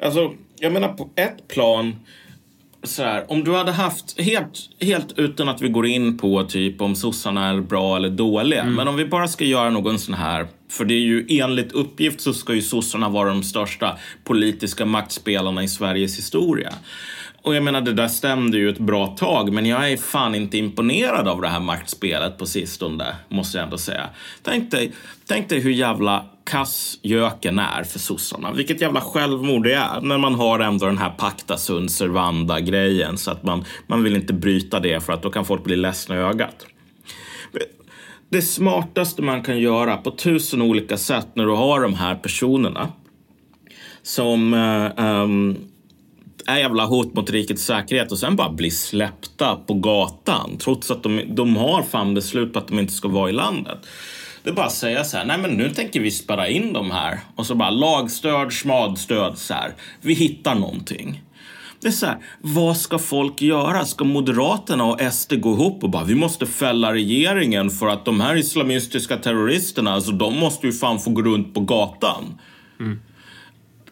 Alltså, 0.04 0.34
jag 0.60 0.72
menar 0.72 0.88
på 0.88 1.10
ett 1.16 1.48
plan 1.48 1.96
så 2.82 3.02
här, 3.02 3.30
om 3.32 3.44
du 3.44 3.56
hade 3.56 3.72
haft, 3.72 4.20
helt, 4.20 4.68
helt 4.80 5.18
utan 5.18 5.48
att 5.48 5.62
vi 5.62 5.68
går 5.68 5.86
in 5.86 6.18
på 6.18 6.44
typ 6.44 6.80
om 6.80 6.94
sossarna 6.94 7.48
är 7.48 7.60
bra 7.60 7.96
eller 7.96 8.10
dåliga, 8.10 8.62
mm. 8.62 8.74
men 8.74 8.88
om 8.88 8.96
vi 8.96 9.06
bara 9.06 9.28
ska 9.28 9.44
göra 9.44 9.70
någon 9.70 9.98
sån 9.98 10.14
här, 10.14 10.46
för 10.70 10.84
det 10.84 10.94
är 10.94 11.00
ju 11.00 11.26
enligt 11.28 11.72
uppgift 11.72 12.20
så 12.20 12.34
ska 12.34 12.54
ju 12.54 12.62
sossarna 12.62 13.08
vara 13.08 13.28
de 13.28 13.42
största 13.42 13.96
politiska 14.24 14.86
maktspelarna 14.86 15.62
i 15.62 15.68
Sveriges 15.68 16.18
historia. 16.18 16.72
Och 17.42 17.54
jag 17.54 17.62
menar, 17.62 17.80
det 17.80 17.92
där 17.92 18.08
stämde 18.08 18.58
ju 18.58 18.70
ett 18.70 18.78
bra 18.78 19.06
tag, 19.06 19.52
men 19.52 19.66
jag 19.66 19.92
är 19.92 19.96
fan 19.96 20.34
inte 20.34 20.58
imponerad 20.58 21.28
av 21.28 21.40
det 21.40 21.48
här 21.48 21.60
maktspelet 21.60 22.38
på 22.38 22.46
sistone, 22.46 23.16
måste 23.28 23.58
jag 23.58 23.64
ändå 23.64 23.78
säga. 23.78 24.08
Tänk 24.42 24.70
dig, 24.70 24.92
tänk 25.26 25.48
dig 25.48 25.60
hur 25.60 25.70
jävla 25.70 26.24
kass 26.46 26.98
göken 27.02 27.58
är 27.58 27.84
för 27.84 27.98
sossarna. 27.98 28.52
Vilket 28.52 28.80
jävla 28.80 29.00
självmord 29.00 29.64
det 29.64 29.74
är 29.74 30.00
när 30.00 30.18
man 30.18 30.34
har 30.34 30.60
ändå 30.60 30.86
den 30.86 30.98
här 30.98 31.10
pacta 31.10 31.56
sunt 31.56 31.90
servanda 31.90 32.60
grejen 32.60 33.18
så 33.18 33.30
att 33.30 33.42
man, 33.42 33.64
man 33.86 34.02
vill 34.02 34.16
inte 34.16 34.32
bryta 34.32 34.80
det 34.80 35.00
för 35.00 35.12
att 35.12 35.22
då 35.22 35.30
kan 35.30 35.44
folk 35.44 35.64
bli 35.64 35.76
ledsna 35.76 36.14
i 36.14 36.18
ögat. 36.18 36.66
Det 38.28 38.42
smartaste 38.42 39.22
man 39.22 39.42
kan 39.42 39.58
göra 39.58 39.96
på 39.96 40.10
tusen 40.10 40.62
olika 40.62 40.96
sätt 40.96 41.28
när 41.34 41.46
du 41.46 41.52
har 41.52 41.80
de 41.80 41.94
här 41.94 42.14
personerna 42.14 42.92
som 44.02 44.54
um, 44.98 45.56
är 46.46 46.58
jävla 46.58 46.84
hot 46.84 47.14
mot 47.14 47.30
rikets 47.30 47.62
säkerhet 47.62 48.12
och 48.12 48.18
sen 48.18 48.36
bara 48.36 48.50
blir 48.52 48.70
släppta 48.70 49.56
på 49.56 49.74
gatan 49.74 50.56
trots 50.58 50.90
att 50.90 51.02
de, 51.02 51.22
de 51.28 51.56
har 51.56 51.82
fan 51.82 52.14
beslut 52.14 52.52
på 52.52 52.58
att 52.58 52.68
de 52.68 52.78
inte 52.78 52.92
ska 52.92 53.08
vara 53.08 53.30
i 53.30 53.32
landet. 53.32 53.78
Det 54.46 54.50
är 54.50 54.54
bara 54.54 54.66
att 54.66 54.72
säga 54.72 55.04
så 55.04 55.16
här, 55.16 55.24
nej 55.24 55.38
men 55.38 55.50
nu 55.50 55.70
tänker 55.70 56.00
vi 56.00 56.10
spärra 56.10 56.48
in 56.48 56.72
dem 56.72 56.90
här. 56.90 57.20
Och 57.36 57.46
så 57.46 57.54
bara 57.54 57.70
lagstöd, 57.70 58.52
smadstöd 58.52 59.38
så 59.38 59.54
här. 59.54 59.74
Vi 60.00 60.14
hittar 60.14 60.54
någonting. 60.54 61.22
Det 61.80 61.88
är 61.88 61.92
så 61.92 62.06
här, 62.06 62.18
vad 62.40 62.76
ska 62.76 62.98
folk 62.98 63.42
göra? 63.42 63.84
Ska 63.84 64.04
Moderaterna 64.04 64.84
och 64.84 65.00
SD 65.12 65.34
gå 65.34 65.52
ihop 65.52 65.84
och 65.84 65.90
bara 65.90 66.04
vi 66.04 66.14
måste 66.14 66.46
fälla 66.46 66.92
regeringen 66.92 67.70
för 67.70 67.86
att 67.86 68.04
de 68.04 68.20
här 68.20 68.36
islamistiska 68.36 69.16
terroristerna, 69.16 69.92
alltså 69.92 70.12
de 70.12 70.38
måste 70.38 70.66
ju 70.66 70.72
fan 70.72 70.98
få 70.98 71.10
gå 71.10 71.22
runt 71.22 71.54
på 71.54 71.60
gatan. 71.60 72.38
Mm. 72.80 73.00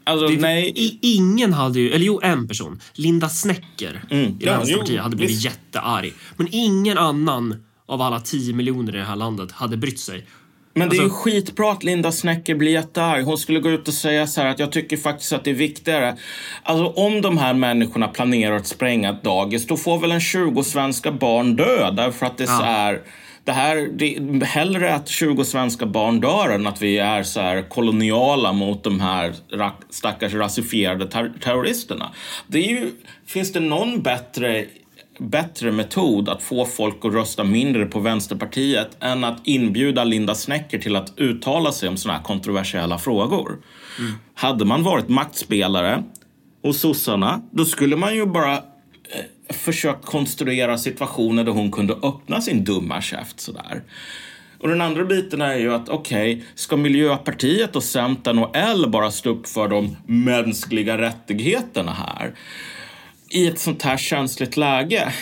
Alltså, 0.05 0.29
det, 0.29 0.41
nej. 0.41 0.99
ingen 1.03 1.53
hade 1.53 1.81
ju, 1.81 1.91
eller 1.91 2.07
jo 2.07 2.21
en 2.23 2.49
person, 2.49 2.81
Linda 2.93 3.29
Snecker 3.29 4.05
mm. 4.11 4.25
i 4.25 4.37
ja, 4.41 4.57
Vänsterpartiet 4.57 5.03
hade 5.03 5.17
blivit 5.17 5.37
visst. 5.37 5.45
jättearg. 5.45 6.13
Men 6.37 6.49
ingen 6.51 6.99
annan 6.99 7.65
av 7.87 8.03
alla 8.03 8.21
10 8.21 8.55
miljoner 8.55 8.95
i 8.95 8.99
det 8.99 9.05
här 9.05 9.17
landet 9.17 9.53
hade 9.53 9.77
brytt 9.77 10.01
sig. 10.01 10.27
Men 10.75 10.89
det 10.89 10.95
är 10.95 10.99
ju 10.99 11.05
alltså- 11.05 11.19
skitbra 11.19 11.73
att 11.73 11.85
Linda 11.85 12.13
Snecker 12.13 12.55
blir 12.55 12.73
jättearg. 12.73 13.25
Hon 13.25 13.39
skulle 13.39 13.61
gå 13.61 13.71
ut 13.71 13.89
och 13.89 13.95
säga 13.95 14.27
så 14.27 14.41
här 14.41 14.49
att 14.49 14.59
jag 14.59 14.73
tycker 14.73 14.97
faktiskt 14.97 15.33
att 15.33 15.45
det 15.45 15.51
är 15.51 15.55
viktigare. 15.55 16.17
Alltså 16.63 16.87
om 16.87 17.21
de 17.21 17.39
här 17.39 17.55
människorna 17.55 18.09
planerar 18.09 18.57
att 18.57 18.67
spränga 18.67 19.11
ett 19.11 19.23
dagis 19.23 19.67
då 19.67 19.77
får 19.77 19.99
väl 19.99 20.13
en 20.13 20.21
20 20.21 20.63
svenska 20.63 21.13
barn 21.13 21.57
dö 21.57 21.91
därför 21.91 22.27
att 22.27 22.39
det 22.39 22.45
är 22.45 22.49
ja. 22.49 22.63
här 22.65 23.01
det 23.45 23.53
här, 23.53 23.89
det, 23.93 24.47
hellre 24.47 24.95
att 24.95 25.09
20 25.09 25.45
svenska 25.45 25.87
barn 25.87 26.21
dör 26.21 26.51
än 26.51 26.67
att 26.67 26.83
vi 26.83 26.99
är 26.99 27.23
så 27.23 27.41
här 27.41 27.63
koloniala 27.63 28.53
mot 28.53 28.85
de 28.85 29.01
här 29.01 29.35
stackars 29.91 30.35
rasifierade 30.35 31.07
ter 31.07 31.33
terroristerna. 31.41 32.11
Det 32.47 32.59
är 32.59 32.69
ju, 32.69 32.91
finns 33.27 33.53
det 33.53 33.61
någon 33.61 34.03
bättre 34.03 34.65
bättre 35.19 35.73
metod 35.73 36.29
att 36.29 36.43
få 36.43 36.65
folk 36.65 37.05
att 37.05 37.13
rösta 37.13 37.45
mindre 37.45 37.87
på 37.87 38.01
Vänsterpartiet 38.01 38.97
än 39.01 39.25
att 39.25 39.41
inbjuda 39.45 40.05
Linda 40.05 40.35
Snecker 40.35 40.79
till 40.79 40.97
att 40.97 41.13
uttala 41.17 41.73
sig 41.73 41.89
om 41.89 41.97
sådana 41.97 42.19
här 42.19 42.25
kontroversiella 42.25 42.99
frågor. 42.99 43.59
Mm. 43.99 44.13
Hade 44.35 44.65
man 44.65 44.83
varit 44.83 45.09
maktspelare 45.09 46.03
och 46.63 46.77
sossarna, 46.77 47.43
då 47.51 47.65
skulle 47.65 47.97
man 47.97 48.15
ju 48.15 48.27
bara 48.27 48.53
eh, 48.55 49.55
försökt 49.55 50.05
konstruera 50.05 50.79
situationer 50.79 51.45
där 51.45 51.53
hon 51.53 51.73
kunde 51.73 51.95
öppna 51.95 52.41
sin 52.41 52.65
dumma 52.65 53.01
käft 53.01 53.41
sådär. 53.41 53.83
Och 54.59 54.69
den 54.69 54.81
andra 54.81 55.05
biten 55.05 55.41
är 55.41 55.55
ju 55.55 55.75
att 55.75 55.89
okej, 55.89 56.35
okay, 56.35 56.47
ska 56.55 56.77
Miljöpartiet 56.77 57.77
och 57.77 57.83
Centern 57.83 58.39
och 58.39 58.57
L 58.57 58.85
bara 58.89 59.11
stå 59.11 59.31
upp 59.31 59.49
för 59.49 59.69
de 59.69 59.97
mänskliga 60.07 60.99
rättigheterna 60.99 61.93
här? 61.93 62.35
I 63.35 63.47
ett 63.47 63.59
sånt 63.59 63.83
här 63.83 63.97
känsligt 63.97 64.57
läge. 64.57 65.13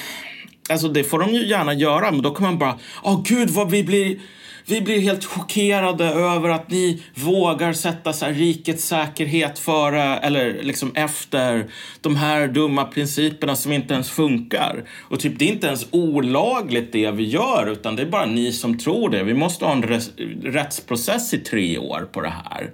Alltså 0.70 0.88
det 0.88 1.04
får 1.04 1.18
de 1.18 1.30
ju 1.30 1.46
gärna 1.46 1.74
göra, 1.74 2.10
men 2.10 2.22
då 2.22 2.30
kan 2.30 2.46
man 2.46 2.58
bara, 2.58 2.78
åh 3.02 3.14
oh, 3.14 3.22
gud 3.24 3.50
vad 3.50 3.70
vi 3.70 3.84
blir 3.84 4.18
vi 4.66 4.80
blir 4.80 5.00
helt 5.00 5.24
chockerade 5.24 6.04
över 6.04 6.48
att 6.48 6.70
ni 6.70 7.02
vågar 7.14 7.72
sätta 7.72 8.12
så 8.12 8.24
här, 8.24 8.32
rikets 8.32 8.84
säkerhet 8.84 9.58
före 9.58 10.02
eller 10.02 10.62
liksom 10.62 10.92
efter 10.94 11.66
de 12.00 12.16
här 12.16 12.48
dumma 12.48 12.84
principerna 12.84 13.56
som 13.56 13.72
inte 13.72 13.94
ens 13.94 14.10
funkar. 14.10 14.84
Och 15.00 15.20
typ, 15.20 15.38
det 15.38 15.44
är 15.44 15.52
inte 15.52 15.66
ens 15.66 15.86
olagligt 15.90 16.92
det 16.92 17.10
vi 17.10 17.24
gör, 17.24 17.70
utan 17.72 17.96
det 17.96 18.02
är 18.02 18.06
bara 18.06 18.26
ni 18.26 18.52
som 18.52 18.78
tror 18.78 19.10
det. 19.10 19.22
Vi 19.22 19.34
måste 19.34 19.64
ha 19.64 19.72
en 19.72 20.00
rättsprocess 20.42 21.34
i 21.34 21.38
tre 21.38 21.78
år 21.78 22.08
på 22.12 22.20
det 22.20 22.32
här 22.44 22.70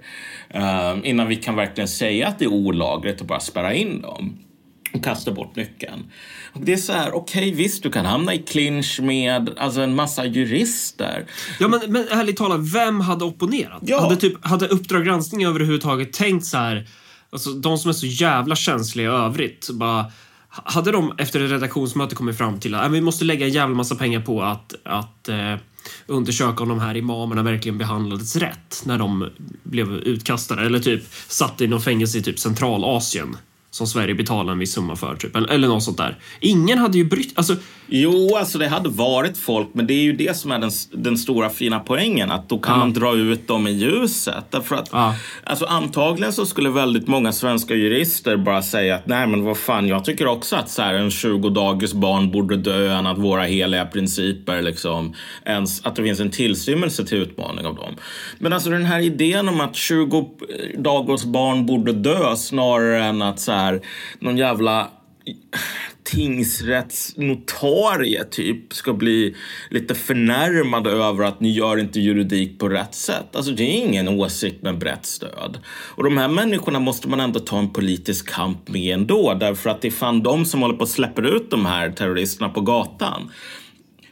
uh, 0.55 1.09
innan 1.09 1.27
vi 1.27 1.35
kan 1.35 1.55
verkligen 1.55 1.87
säga 1.87 2.27
att 2.27 2.39
det 2.39 2.45
är 2.45 2.53
olagligt 2.53 3.21
och 3.21 3.27
bara 3.27 3.39
spärra 3.39 3.73
in 3.73 4.01
dem 4.01 4.48
och 4.93 5.03
kastar 5.03 5.31
bort 5.31 5.55
nyckeln. 5.55 6.11
Och 6.53 6.61
det 6.61 6.73
är 6.73 6.77
så 6.77 6.93
här, 6.93 7.15
okej 7.15 7.49
okay, 7.49 7.63
visst 7.63 7.83
du 7.83 7.91
kan 7.91 8.05
hamna 8.05 8.33
i 8.33 8.37
clinch 8.37 8.99
med 9.01 9.49
alltså, 9.57 9.81
en 9.81 9.95
massa 9.95 10.25
jurister. 10.25 11.25
Ja 11.59 11.67
men, 11.67 11.79
men 11.87 12.07
ärligt 12.07 12.37
talat, 12.37 12.73
vem 12.73 13.01
hade 13.01 13.25
opponerat? 13.25 13.81
Ja. 13.85 14.01
Hade, 14.01 14.15
typ, 14.15 14.45
hade 14.45 14.67
Uppdrag 14.67 15.05
granskning 15.05 15.45
överhuvudtaget 15.45 16.13
tänkt 16.13 16.45
så 16.45 16.57
här, 16.57 16.87
alltså 17.29 17.49
de 17.49 17.77
som 17.77 17.89
är 17.89 17.93
så 17.93 18.05
jävla 18.05 18.55
känsliga 18.55 19.07
i 19.07 19.15
övrigt, 19.15 19.69
bara 19.69 20.05
hade 20.49 20.91
de 20.91 21.13
efter 21.17 21.39
ett 21.45 21.51
redaktionsmöte 21.51 22.15
kommit 22.15 22.37
fram 22.37 22.59
till 22.59 22.75
att 22.75 22.85
äh, 22.85 22.89
vi 22.89 23.01
måste 23.01 23.25
lägga 23.25 23.45
en 23.45 23.51
jävla 23.51 23.75
massa 23.75 23.95
pengar 23.95 24.21
på 24.21 24.41
att, 24.43 24.75
att 24.83 25.29
eh, 25.29 25.55
undersöka 26.07 26.63
om 26.63 26.69
de 26.69 26.79
här 26.79 26.97
imamerna 26.97 27.43
verkligen 27.43 27.77
behandlades 27.77 28.35
rätt 28.35 28.81
när 28.85 28.97
de 28.97 29.29
blev 29.63 29.91
utkastade 29.91 30.65
eller 30.65 30.79
typ 30.79 31.03
satt 31.27 31.61
i 31.61 31.67
någon 31.67 31.81
fängelse 31.81 32.17
i 32.17 32.21
typ 32.21 32.39
Centralasien 32.39 33.37
som 33.71 33.87
Sverige 33.87 34.15
betalar 34.15 34.53
en 34.53 34.59
viss 34.59 34.73
summa 34.73 34.95
för, 34.95 35.15
typ. 35.15 35.35
eller 35.35 35.67
något 35.67 35.83
sånt 35.83 35.97
där. 35.97 36.19
Ingen 36.39 36.77
hade 36.77 36.97
ju 36.97 37.05
brytt... 37.05 37.37
Alltså, 37.37 37.55
Jo, 37.91 38.35
alltså 38.35 38.57
det 38.57 38.67
hade 38.67 38.89
varit 38.89 39.37
folk, 39.37 39.67
men 39.73 39.87
det 39.87 39.93
är 39.93 40.01
ju 40.01 40.13
det 40.13 40.37
som 40.37 40.51
är 40.51 40.59
den, 40.59 40.71
den 40.91 41.17
stora 41.17 41.49
fina 41.49 41.79
poängen. 41.79 42.31
Att 42.31 42.49
då 42.49 42.59
kan 42.59 42.73
Ja. 42.73 42.79
man 42.79 42.93
dra 42.93 43.15
ut 43.15 43.47
dem 43.47 43.67
i 43.67 43.71
ljuset. 43.71 44.43
Därför 44.49 44.75
att, 44.75 44.89
Ja. 44.91 45.15
alltså 45.43 45.65
antagligen 45.65 46.33
så 46.33 46.45
skulle 46.45 46.69
väldigt 46.69 47.07
många 47.07 47.31
svenska 47.31 47.75
jurister 47.75 48.37
bara 48.37 48.61
säga 48.61 48.95
att 48.95 49.07
nej 49.07 49.27
men 49.27 49.43
vad 49.43 49.57
fan, 49.57 49.87
jag 49.87 50.05
tycker 50.05 50.27
också 50.27 50.55
att 50.55 50.69
så 50.69 50.81
här, 50.81 50.93
en 50.93 51.11
20 51.11 51.49
dagars 51.49 51.93
barn 51.93 52.31
borde 52.31 52.57
dö 52.57 52.93
än 52.97 53.07
att 53.07 53.17
våra 53.17 53.43
heliga 53.43 53.85
principer 53.85 54.61
liksom, 54.61 55.13
ens, 55.45 55.85
att 55.85 55.95
det 55.95 56.03
finns 56.03 56.19
en 56.19 56.31
tillstymmelse 56.31 57.05
till 57.05 57.17
utmaning 57.17 57.65
av 57.65 57.75
dem. 57.75 57.95
Men 58.39 58.53
alltså 58.53 58.69
den 58.69 58.85
här 58.85 58.99
idén 58.99 59.49
om 59.49 59.61
att 59.61 59.75
20 59.75 60.29
dagars 60.77 61.23
barn 61.23 61.65
borde 61.65 61.93
dö 61.93 62.35
snarare 62.35 63.03
än 63.03 63.21
att 63.21 63.39
så 63.39 63.51
här, 63.51 63.81
någon 64.19 64.37
jävla 64.37 64.87
tingsrättsnotarie 66.03 68.23
typ 68.23 68.73
ska 68.73 68.93
bli 68.93 69.35
lite 69.69 69.95
förnärmad 69.95 70.87
över 70.87 71.23
att 71.23 71.39
ni 71.39 71.51
gör 71.51 71.77
inte 71.77 71.99
juridik 71.99 72.59
på 72.59 72.69
rätt 72.69 72.95
sätt. 72.95 73.35
Alltså 73.35 73.51
det 73.51 73.63
är 73.63 73.87
ingen 73.87 74.07
åsikt 74.07 74.63
med 74.63 74.77
brett 74.77 75.05
stöd. 75.05 75.59
Och 75.67 76.03
de 76.03 76.17
här 76.17 76.27
människorna 76.27 76.79
måste 76.79 77.09
man 77.09 77.19
ändå 77.19 77.39
ta 77.39 77.59
en 77.59 77.69
politisk 77.69 78.29
kamp 78.29 78.69
med 78.69 78.93
ändå 78.93 79.33
därför 79.33 79.69
att 79.69 79.81
det 79.81 79.87
är 79.87 79.91
fan 79.91 80.23
de 80.23 80.45
som 80.45 80.61
håller 80.61 80.75
på 80.75 80.83
att 80.83 80.89
släpper 80.89 81.35
ut 81.35 81.51
de 81.51 81.65
här 81.65 81.91
terroristerna 81.91 82.49
på 82.49 82.61
gatan. 82.61 83.31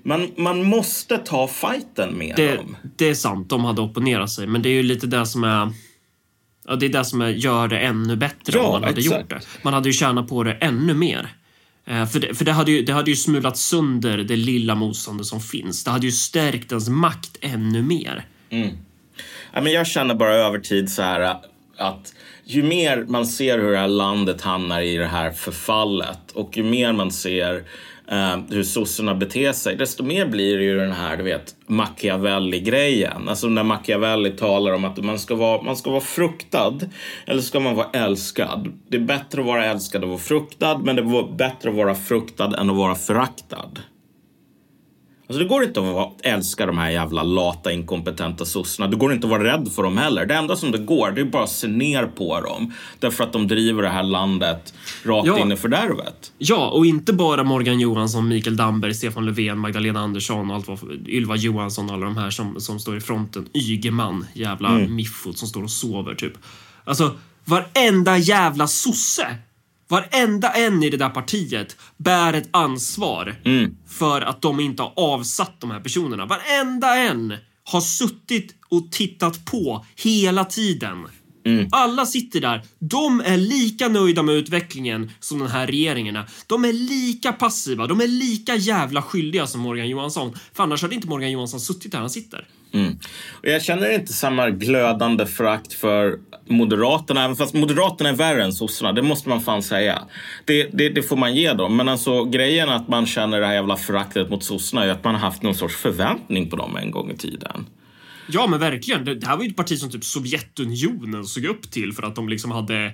Man, 0.03 0.32
man 0.38 0.63
måste 0.63 1.17
ta 1.17 1.47
fighten 1.47 2.17
med 2.17 2.34
det, 2.36 2.56
dem. 2.56 2.77
det 2.97 3.10
är 3.10 3.13
sant, 3.13 3.49
de 3.49 3.65
hade 3.65 3.82
opponerat 3.82 4.32
sig, 4.32 4.47
men 4.47 4.62
det 4.62 4.69
är 4.69 4.73
ju 4.73 4.84
lite 4.84 5.08
det 5.08 5.25
som 5.25 5.43
är... 5.43 5.71
Ja, 6.67 6.75
det 6.75 6.86
är 6.86 6.89
det 6.89 7.06
som 7.06 7.32
gör 7.32 7.67
det 7.67 7.80
ännu 7.80 8.15
bättre 8.15 8.58
Ja, 8.58 8.65
om 8.65 8.71
man 8.71 8.84
hade 8.84 8.99
exakt. 8.99 9.19
gjort 9.21 9.30
det. 9.30 9.41
Man 9.63 9.73
hade 9.73 9.89
ju 9.89 9.93
tjänat 9.93 10.27
på 10.27 10.43
det 10.43 10.53
ännu 10.53 10.93
mer. 10.93 11.30
Eh, 11.86 12.06
för 12.06 12.19
det, 12.19 12.36
för 12.36 12.45
det, 12.45 12.51
hade 12.51 12.71
ju, 12.71 12.82
det 12.82 12.93
hade 12.93 13.10
ju 13.12 13.15
smulat 13.15 13.58
sönder 13.58 14.17
det 14.17 14.36
lilla 14.36 14.75
motståndet 14.75 15.25
som 15.27 15.41
finns. 15.41 15.84
Det 15.84 15.91
hade 15.91 16.06
ju 16.06 16.12
stärkt 16.12 16.71
ens 16.71 16.89
makt 16.89 17.38
ännu 17.41 17.82
mer. 17.82 18.25
Ja, 19.53 19.62
men 19.62 19.71
jag 19.73 19.88
känner 19.88 20.15
bara 20.15 20.36
över 20.36 20.60
tid 20.60 20.91
så 20.91 21.01
här 21.01 21.36
att 21.77 22.13
ju 22.45 22.63
mer 22.63 23.06
man 23.08 23.25
ser 23.27 23.60
hur 23.60 23.71
det 23.71 23.77
här 23.77 23.88
landet 23.88 24.41
hamnar 24.41 24.82
i 24.82 24.97
det 24.97 25.08
här 25.08 25.32
förfallet 25.32 26.32
och 26.34 26.58
ju 26.58 26.63
mer 26.63 26.93
man 26.93 27.12
ser 27.12 27.63
eh, 28.11 28.37
hur 28.49 28.63
sossarna 28.63 29.15
beter 29.15 29.51
sig, 29.51 29.75
desto 29.75 30.03
mer 30.03 30.25
blir 30.25 30.57
det 30.57 30.63
ju 30.63 30.77
den 30.77 30.91
här, 30.91 31.17
du 31.17 31.23
vet, 31.23 31.55
Machiavelli-grejen. 31.67 33.29
Alltså 33.29 33.47
när 33.47 33.63
Machiavelli 33.63 34.31
talar 34.31 34.73
om 34.73 34.85
att 34.85 34.97
man 34.97 35.19
ska, 35.19 35.35
vara, 35.35 35.61
man 35.61 35.77
ska 35.77 35.89
vara 35.89 36.01
fruktad 36.01 36.79
eller 37.25 37.41
ska 37.41 37.59
man 37.59 37.75
vara 37.75 37.89
älskad. 37.93 38.73
Det 38.89 38.97
är 38.97 39.01
bättre 39.01 39.41
att 39.41 39.47
vara 39.47 39.65
älskad 39.65 40.03
än 40.03 40.03
att 40.03 40.09
vara 40.09 40.19
fruktad, 40.19 40.77
men 40.77 40.95
det 40.95 41.01
är 41.01 41.35
bättre 41.37 41.69
att 41.69 41.75
vara 41.75 41.95
fruktad 41.95 42.55
än 42.55 42.69
att 42.69 42.75
vara 42.75 42.95
föraktad. 42.95 43.79
Alltså 45.29 45.43
det 45.43 45.49
går 45.49 45.63
inte 45.63 45.79
att 45.79 46.21
älska 46.23 46.65
de 46.65 46.77
här 46.77 46.89
jävla 46.89 47.23
lata 47.23 47.71
inkompetenta 47.71 48.45
sossarna. 48.45 48.89
Det 48.89 48.95
går 48.95 49.13
inte 49.13 49.27
att 49.27 49.31
vara 49.31 49.43
rädd 49.43 49.69
för 49.75 49.83
dem 49.83 49.97
heller. 49.97 50.25
Det 50.25 50.35
enda 50.35 50.55
som 50.55 50.71
det 50.71 50.77
går 50.77 51.11
det 51.11 51.21
är 51.21 51.25
bara 51.25 51.43
att 51.43 51.49
se 51.49 51.67
ner 51.67 52.05
på 52.05 52.41
dem. 52.41 52.73
Därför 52.99 53.23
att 53.23 53.33
de 53.33 53.47
driver 53.47 53.83
det 53.83 53.89
här 53.89 54.03
landet 54.03 54.73
rakt 55.03 55.27
Ja. 55.27 55.39
in 55.39 55.51
i 55.51 55.55
fördärvet. 55.55 56.31
Ja, 56.37 56.69
och 56.69 56.85
inte 56.85 57.13
bara 57.13 57.43
Morgan 57.43 57.79
Johansson, 57.79 58.27
Mikael 58.27 58.55
Damberg, 58.57 58.93
Stefan 58.93 59.25
Löfven, 59.25 59.59
Magdalena 59.59 59.99
Andersson 59.99 60.49
och 60.49 60.55
allt 60.55 60.67
vad, 60.67 60.79
Ylva 61.07 61.35
Johansson 61.35 61.85
och 61.89 61.93
alla 61.95 62.05
de 62.05 62.17
här 62.17 62.29
som, 62.29 62.59
som 62.61 62.79
står 62.79 62.97
i 62.97 63.01
fronten. 63.01 63.45
Ygeman, 63.53 64.25
jävla 64.33 64.71
miffot 64.71 65.37
som 65.37 65.47
står 65.47 65.63
och 65.63 65.71
sover 65.71 66.15
typ. 66.15 66.33
Alltså, 66.83 67.11
varenda 67.45 68.17
jävla 68.17 68.67
sosse, 68.67 69.27
varenda 69.88 70.50
en 70.50 70.84
i 70.84 70.89
det 70.89 70.97
där 70.97 71.10
partiet 71.10 71.78
bär 71.97 72.34
ett 72.34 72.50
ansvar 72.52 73.36
för 73.88 74.21
att 74.21 74.41
de 74.41 74.60
inte 74.60 74.84
har 74.84 74.93
avsatt 74.95 75.62
de 75.62 75.71
här 75.71 75.80
personerna. 75.80 76.26
Varenda 76.26 76.95
en 76.95 77.34
har 77.63 77.82
suttit 77.82 78.56
och 78.69 78.91
tittat 78.91 79.45
på 79.45 79.86
hela 79.95 80.45
tiden. 80.45 81.08
Alla 81.71 82.05
sitter 82.05 82.41
där. 82.41 82.62
De 82.79 83.21
är 83.25 83.38
lika 83.38 83.88
nöjda 83.88 84.23
med 84.23 84.36
utvecklingen 84.36 85.12
som 85.19 85.39
den 85.39 85.47
här 85.47 85.67
regeringen 85.67 86.15
är. 86.15 86.25
De 86.47 86.65
är 86.65 86.73
lika 86.73 87.33
passiva. 87.33 87.88
De 87.88 88.01
är 88.01 88.07
lika 88.07 88.55
jävla 88.55 89.01
skyldiga 89.01 89.47
som 89.47 89.62
Morgan 89.62 89.89
Johansson. 89.89 90.33
För 90.53 90.63
annars 90.63 90.81
hade 90.81 90.95
inte 90.95 91.07
Morgan 91.07 91.31
Johansson 91.31 91.60
suttit 91.60 91.91
där 91.91 91.99
han 91.99 92.10
sitter. 92.10 92.47
Och 93.31 93.47
jag 93.47 93.63
känner 93.63 93.91
inte 93.91 94.13
samma 94.13 94.49
glödande 94.49 95.25
förakt 95.25 95.73
för 95.73 96.19
Moderaterna, 96.47 97.23
även 97.23 97.36
fast 97.36 97.53
Moderaterna 97.53 98.10
är 98.10 98.13
värre 98.13 98.43
än 98.43 98.53
sossarna. 98.53 98.93
Det 98.93 99.01
måste 99.01 99.29
man 99.29 99.41
fan 99.41 99.63
säga. 99.63 100.01
Det, 100.45 100.69
det, 100.73 100.89
det 100.89 101.03
får 101.03 101.17
man 101.17 101.36
ge 101.36 101.53
dem. 101.53 101.77
Men 101.77 101.89
alltså 101.89 102.23
grejen 102.23 102.69
att 102.69 102.88
man 102.88 103.05
känner 103.05 103.39
det 103.39 103.47
här 103.47 103.53
jävla 103.53 103.77
föraktet 103.77 104.29
mot 104.29 104.43
sossarna 104.43 104.83
är 104.83 104.89
att 104.89 105.03
man 105.03 105.15
har 105.15 105.21
haft 105.21 105.43
någon 105.43 105.55
sorts 105.55 105.75
förväntning 105.75 106.49
på 106.49 106.55
dem 106.55 106.77
en 106.77 106.91
gång 106.91 107.12
i 107.12 107.17
tiden. 107.17 107.65
Ja, 108.27 108.47
men 108.47 108.59
verkligen. 108.59 109.05
Det, 109.05 109.15
det 109.15 109.27
här 109.27 109.37
var 109.37 109.43
ju 109.43 109.49
ett 109.49 109.55
parti 109.55 109.79
som 109.79 109.89
typ 109.91 110.05
Sovjetunionen 110.05 111.25
såg 111.25 111.45
upp 111.45 111.71
till 111.71 111.93
för 111.93 112.03
att 112.03 112.15
de 112.15 112.29
liksom 112.29 112.51
hade 112.51 112.93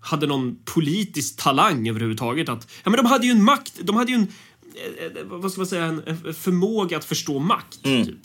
hade 0.00 0.26
någon 0.26 0.56
politisk 0.64 1.36
talang 1.42 1.88
överhuvudtaget. 1.88 2.48
Att, 2.48 2.68
ja, 2.84 2.90
men 2.90 2.96
de 2.96 3.06
hade 3.06 3.26
ju 3.26 3.32
en 3.32 3.44
makt. 3.44 3.72
De 3.82 3.96
hade 3.96 4.12
ju 4.12 4.16
en 4.16 4.28
eh, 4.74 5.20
eh, 5.20 5.24
vad 5.26 5.52
ska 5.52 5.60
man 5.60 5.66
säga, 5.66 5.84
en 5.84 6.02
en 6.06 6.34
förmåga 6.34 6.96
att 6.96 7.04
förstå 7.04 7.38
makt. 7.38 7.82
Typ. 7.82 8.16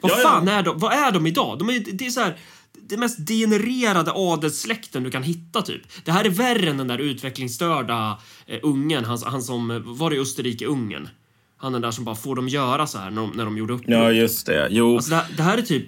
Vad 0.00 0.12
Ja, 0.12 0.16
ja. 0.18 0.28
fan 0.28 0.48
är 0.48 0.62
de? 0.62 0.78
Vad 0.78 0.92
är 0.92 1.12
de 1.12 1.26
idag? 1.26 1.58
De 1.58 1.68
är, 1.70 1.84
det 1.92 2.06
är 2.06 2.10
så 2.10 2.20
här, 2.20 2.36
det 2.88 2.96
mest 2.96 3.26
degenererade 3.26 4.12
adelssläkten 4.14 5.02
du 5.02 5.10
kan 5.10 5.22
hitta 5.22 5.62
typ. 5.62 5.82
Det 6.04 6.12
här 6.12 6.24
är 6.24 6.30
värre 6.30 6.70
än 6.70 6.76
den 6.76 6.88
där 6.88 6.98
utvecklingsstörda 6.98 8.18
eh, 8.46 8.58
ungen, 8.62 9.04
han, 9.04 9.18
han 9.24 9.42
som 9.42 9.70
eh, 9.70 9.78
var 9.78 10.14
i 10.14 10.18
Österrike-Ungern. 10.18 11.08
Han 11.56 11.72
den 11.72 11.82
där 11.82 11.90
som 11.90 12.04
bara 12.04 12.14
får 12.14 12.36
dem 12.36 12.48
göra 12.48 12.86
så 12.86 12.98
här 12.98 13.10
när 13.10 13.22
de, 13.22 13.30
när 13.30 13.44
de 13.44 13.58
gjorde 13.58 13.72
uppror. 13.72 13.92
Ja, 13.92 14.12
just 14.12 14.46
det. 14.46 14.68
Jo. 14.70 14.96
Alltså 14.96 15.10
det, 15.10 15.16
här, 15.16 15.26
det 15.36 15.42
här 15.42 15.58
är 15.58 15.62
typ... 15.62 15.86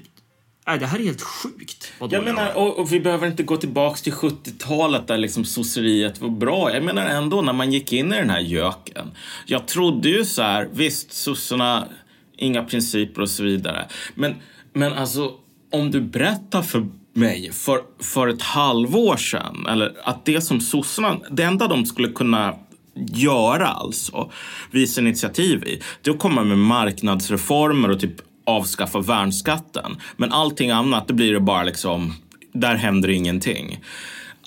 Nej, 0.67 0.79
det 0.79 0.87
här 0.87 0.99
är 0.99 1.05
helt 1.05 1.23
sjukt. 1.23 1.93
Vad 1.99 2.13
Jag 2.13 2.25
menar, 2.25 2.57
och, 2.57 2.79
och 2.79 2.93
vi 2.93 3.01
behöver 3.01 3.27
inte 3.27 3.43
gå 3.43 3.57
tillbaks 3.57 4.03
till 4.03 4.13
70-talet 4.13 5.07
där 5.07 5.19
liksom 5.19 5.45
sosseriet 5.45 6.21
var 6.21 6.29
bra. 6.29 6.75
Jag 6.75 6.83
menar 6.83 7.07
ändå 7.07 7.43
när 7.43 7.53
man 7.53 7.73
gick 7.73 7.93
in 7.93 8.13
i 8.13 8.17
den 8.17 8.31
här 8.31 8.41
göken. 8.41 9.11
Jag 9.47 9.69
trodde 9.69 10.09
ju 10.09 10.25
så 10.25 10.43
här, 10.43 10.69
visst 10.73 11.13
sossarna, 11.13 11.89
inga 12.37 12.65
principer 12.65 13.23
och 13.23 13.31
så 13.31 13.43
vidare. 13.43 13.87
Men, 14.15 14.35
men 14.73 14.93
alltså, 14.93 15.33
om 15.73 15.91
du 15.91 16.01
berättar 16.01 16.63
för 16.63 16.87
mig 17.13 17.53
för, 17.53 17.81
för 18.03 18.29
ett 18.29 18.43
halvår 18.43 19.17
sedan, 19.17 19.67
eller 19.69 19.97
att 20.05 20.25
det 20.25 20.41
som 20.41 20.61
sossarna, 20.61 21.19
det 21.31 21.43
enda 21.43 21.69
de 21.69 21.87
skulle 21.87 22.09
kunna 22.09 22.55
göra 22.95 23.67
alltså, 23.67 24.31
visa 24.71 25.01
initiativ 25.01 25.65
i, 25.65 25.83
det 26.03 26.11
är 26.11 26.15
att 26.15 26.21
komma 26.21 26.45
med 26.45 26.59
marknadsreformer 26.59 27.91
och 27.91 28.01
typ 28.01 28.21
avskaffa 28.47 29.01
värnskatten. 29.01 29.97
Men 30.17 30.33
allting 30.33 30.71
annat, 30.71 31.09
det 31.09 31.15
blir 31.15 31.33
det 31.33 31.41
bara 31.41 31.63
liksom, 31.63 32.15
där 32.53 32.75
händer 32.75 33.09
ingenting. 33.09 33.81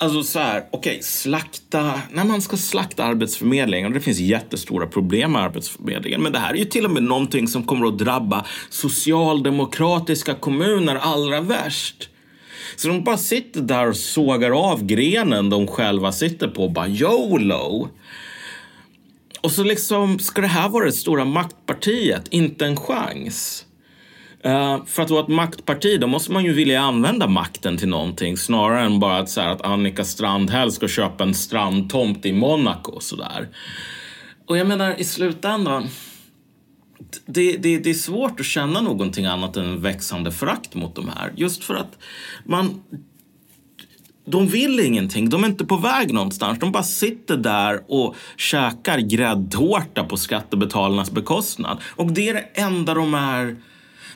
Alltså 0.01 0.23
så 0.23 0.39
här, 0.39 0.63
okej, 0.71 0.99
slakta, 1.01 2.01
när 2.11 2.23
man 2.23 2.41
ska 2.41 2.57
slakta 2.57 3.03
Arbetsförmedlingen, 3.03 3.87
och 3.87 3.93
det 3.93 3.99
finns 3.99 4.19
jättestora 4.19 4.87
problem 4.87 5.31
med 5.31 5.41
Arbetsförmedlingen, 5.41 6.21
men 6.21 6.31
det 6.31 6.39
här 6.39 6.53
är 6.53 6.57
ju 6.57 6.65
till 6.65 6.85
och 6.85 6.91
med 6.91 7.03
någonting 7.03 7.47
som 7.47 7.63
kommer 7.63 7.87
att 7.87 7.97
drabba 7.97 8.45
socialdemokratiska 8.69 10.35
kommuner 10.35 10.95
allra 10.95 11.41
värst. 11.41 12.09
Så 12.75 12.87
de 12.87 13.03
bara 13.03 13.17
sitter 13.17 13.61
där 13.61 13.89
och 13.89 13.95
sågar 13.95 14.71
av 14.71 14.85
grenen 14.85 15.49
de 15.49 15.67
själva 15.67 16.11
sitter 16.11 16.47
på 16.47 16.63
och 16.63 16.71
bara 16.71 16.87
YOLO. 16.87 17.89
Och 19.41 19.51
så 19.51 19.63
liksom, 19.63 20.19
ska 20.19 20.41
det 20.41 20.47
här 20.47 20.69
vara 20.69 20.85
det 20.85 20.91
stora 20.91 21.25
maktpartiet? 21.25 22.27
Inte 22.29 22.65
en 22.65 22.77
chans. 22.77 23.65
Eh, 24.43 24.85
för 24.85 25.03
att 25.03 25.09
vara 25.09 25.23
ett 25.23 25.27
maktparti, 25.27 25.99
då 25.99 26.07
måste 26.07 26.31
man 26.31 26.45
ju 26.45 26.53
vilja 26.53 26.81
använda 26.81 27.27
makten 27.27 27.77
till 27.77 27.87
någonting 27.87 28.37
snarare 28.37 28.81
än 28.81 28.99
bara 28.99 29.17
att, 29.17 29.29
så 29.29 29.41
här, 29.41 29.49
att 29.49 29.61
Annika 29.61 30.03
Strandhäll 30.03 30.71
ska 30.71 30.87
köpa 30.87 31.23
en 31.23 31.33
strandtomt 31.33 32.25
i 32.25 32.33
Monaco 32.33 32.91
och 32.91 33.03
sådär. 33.03 33.49
Och 34.47 34.57
jag 34.57 34.67
menar, 34.67 34.99
i 34.99 35.03
slutändan, 35.03 35.87
det, 37.25 37.57
det, 37.57 37.79
det 37.79 37.89
är 37.89 37.93
svårt 37.93 38.39
att 38.39 38.45
känna 38.45 38.81
någonting 38.81 39.25
annat 39.25 39.57
än 39.57 39.81
växande 39.81 40.31
förakt 40.31 40.75
mot 40.75 40.95
de 40.95 41.09
här. 41.15 41.33
Just 41.35 41.63
för 41.63 41.75
att 41.75 41.97
man... 42.45 42.83
de 44.25 44.47
vill 44.47 44.79
ingenting. 44.79 45.29
De 45.29 45.43
är 45.43 45.47
inte 45.47 45.65
på 45.65 45.77
väg 45.77 46.13
någonstans. 46.13 46.59
De 46.59 46.71
bara 46.71 46.83
sitter 46.83 47.37
där 47.37 47.83
och 47.87 48.15
käkar 48.37 48.99
gräddtårta 48.99 50.03
på 50.03 50.17
skattebetalarnas 50.17 51.11
bekostnad. 51.11 51.77
Och 51.95 52.11
det 52.11 52.29
är 52.29 52.33
det 52.33 52.45
enda 52.53 52.93
de 52.93 53.13
är 53.13 53.55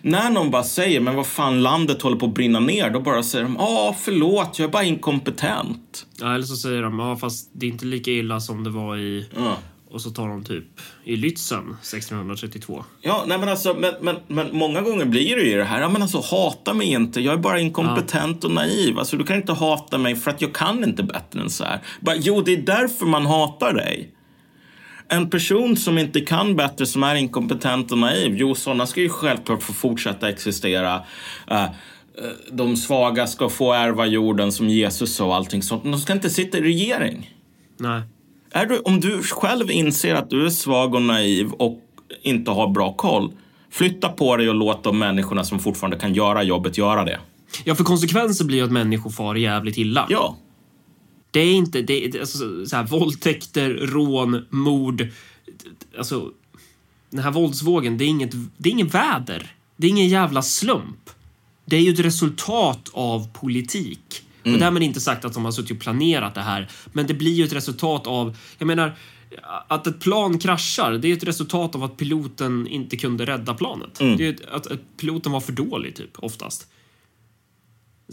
när 0.03 0.29
någon 0.29 0.51
bara 0.51 0.63
säger 0.63 0.99
men 0.99 1.15
vad 1.15 1.27
fan 1.27 1.61
landet 1.63 2.01
håller 2.01 2.17
på 2.17 2.25
att 2.25 2.33
brinna 2.33 2.59
ner, 2.59 2.89
då 2.89 2.99
bara 2.99 3.23
säger 3.23 3.43
de 3.45 3.55
ja 3.59 3.95
förlåt, 3.99 4.59
jag 4.59 4.67
är 4.67 4.71
bara 4.71 4.83
inkompetent. 4.83 6.05
Ja, 6.19 6.35
eller 6.35 6.45
så 6.45 6.55
säger 6.55 6.81
de 6.81 6.99
ja 6.99 7.15
fast 7.15 7.49
det 7.53 7.65
är 7.65 7.69
inte 7.69 7.85
lika 7.85 8.11
illa 8.11 8.39
som 8.39 8.63
det 8.63 8.69
var 8.69 8.97
i 8.97 9.29
Ja. 9.37 9.57
och 9.91 10.01
så 10.01 10.09
tar 10.09 10.27
de 10.27 10.43
typ 10.43 10.65
i 11.03 11.15
Lützen 11.15 11.75
1632. 11.81 12.83
Ja, 13.01 13.23
nej 13.27 13.37
men 13.37 13.49
alltså, 13.49 13.73
men, 13.73 13.93
men, 14.01 14.15
men 14.27 14.57
många 14.57 14.81
gånger 14.81 15.05
blir 15.05 15.35
det 15.35 15.43
ju 15.43 15.57
det 15.57 15.63
här, 15.63 15.81
ja 15.81 15.89
men 15.89 16.01
alltså 16.01 16.21
hata 16.31 16.73
mig 16.73 16.87
inte, 16.87 17.21
jag 17.21 17.33
är 17.33 17.37
bara 17.37 17.59
inkompetent 17.59 18.43
och 18.43 18.51
naiv. 18.51 18.99
Alltså 18.99 19.17
du 19.17 19.23
kan 19.23 19.35
inte 19.35 19.53
hata 19.53 19.97
mig 19.97 20.15
för 20.15 20.31
att 20.31 20.41
jag 20.41 20.53
kan 20.53 20.83
inte 20.83 21.03
bättre 21.03 21.41
än 21.41 21.49
så 21.49 21.63
här. 21.63 21.79
Bara, 21.99 22.15
jo, 22.15 22.41
det 22.41 22.53
är 22.53 22.61
därför 22.61 23.05
man 23.05 23.25
hatar 23.25 23.73
dig. 23.73 24.09
En 25.07 25.29
person 25.29 25.77
som 25.77 25.97
inte 25.97 26.21
kan 26.21 26.55
bättre, 26.55 26.85
som 26.85 27.03
är 27.03 27.15
inkompetent 27.15 27.91
och 27.91 27.97
naiv, 27.97 28.35
jo, 28.37 28.55
sådana 28.55 28.85
ska 28.85 29.01
ju 29.01 29.09
självklart 29.09 29.63
få 29.63 29.73
fortsätta 29.73 30.29
existera. 30.29 31.01
Eh, 31.47 31.63
eh, 31.63 31.69
de 32.51 32.77
svaga 32.77 33.27
ska 33.27 33.49
få 33.49 33.73
ärva 33.73 34.05
jorden 34.05 34.51
som 34.51 34.69
Jesus 34.69 35.15
sa 35.15 35.25
och 35.25 35.35
allting 35.35 35.63
sånt. 35.63 35.83
De 35.83 35.99
ska 35.99 36.13
inte 36.13 36.29
sitta 36.29 36.57
i 36.57 36.61
regering. 36.61 37.33
Nej. 37.77 38.01
Är 38.51 38.65
du, 38.65 38.79
om 38.79 38.99
du 38.99 39.21
själv 39.23 39.71
inser 39.71 40.15
att 40.15 40.29
du 40.29 40.45
är 40.45 40.49
svag 40.49 40.95
och 40.95 41.01
naiv 41.01 41.51
och 41.51 41.79
inte 42.21 42.51
har 42.51 42.67
bra 42.67 42.93
koll, 42.93 43.31
flytta 43.71 44.09
på 44.09 44.37
dig 44.37 44.49
och 44.49 44.55
låt 44.55 44.83
de 44.83 44.99
människorna 44.99 45.43
som 45.43 45.59
fortfarande 45.59 45.97
kan 45.97 46.13
göra 46.13 46.43
jobbet 46.43 46.77
göra 46.77 47.05
det. 47.05 47.19
Ja, 47.63 47.75
för 47.75 47.83
konsekvenser 47.83 48.45
blir 48.45 48.57
ju 48.57 48.63
att 48.63 48.71
människor 48.71 49.09
far 49.09 49.35
jävligt 49.35 49.77
illa. 49.77 50.07
Ja, 50.09 50.37
Det 51.33 51.39
är 51.39 51.53
inte, 51.53 51.81
det 51.81 52.05
är, 52.05 52.19
alltså, 52.19 52.65
så 52.65 52.75
här, 52.75 52.83
våldtäkter, 52.83 53.69
rån, 53.69 54.45
mord. 54.49 55.07
Alltså, 55.97 56.31
den 57.09 57.23
här 57.23 57.31
våldsvågen, 57.31 57.97
det 57.97 58.05
är 58.05 58.07
inget, 58.07 58.31
det 58.57 58.69
är 58.69 58.73
ingen 58.73 58.87
väder. 58.87 59.55
Det 59.75 59.87
är 59.87 59.91
ingen 59.91 60.09
jävla 60.09 60.41
slump. 60.41 61.09
Det 61.65 61.75
är 61.75 61.81
ju 61.81 61.93
ett 61.93 61.99
resultat 61.99 62.89
av 62.93 63.33
politik. 63.33 64.23
Och 64.45 64.59
därmed 64.59 64.83
inte 64.83 65.01
sagt 65.01 65.25
att 65.25 65.33
de 65.33 65.45
har 65.45 65.51
suttit 65.51 65.71
och 65.71 65.79
planerat 65.79 66.35
det 66.35 66.41
här, 66.41 66.69
men 66.91 67.07
det 67.07 67.13
blir 67.13 67.31
ju 67.31 67.43
ett 67.45 67.53
resultat 67.53 68.07
av, 68.07 68.37
jag 68.57 68.65
menar, 68.65 68.95
att 69.67 69.87
ett 69.87 69.99
plan 69.99 70.39
kraschar, 70.39 70.91
det 70.93 71.07
är 71.07 71.13
ett 71.13 71.23
resultat 71.23 71.75
av 71.75 71.83
att 71.83 71.97
piloten 71.97 72.67
inte 72.67 72.97
kunde 72.97 73.25
rädda 73.25 73.53
planet. 73.53 73.99
Det 74.17 74.27
är 74.27 74.55
att, 74.55 74.67
att 74.67 74.97
piloten 74.97 75.31
var 75.31 75.41
för 75.41 75.51
dålig, 75.51 75.95
typ, 75.95 76.09
oftast. 76.15 76.67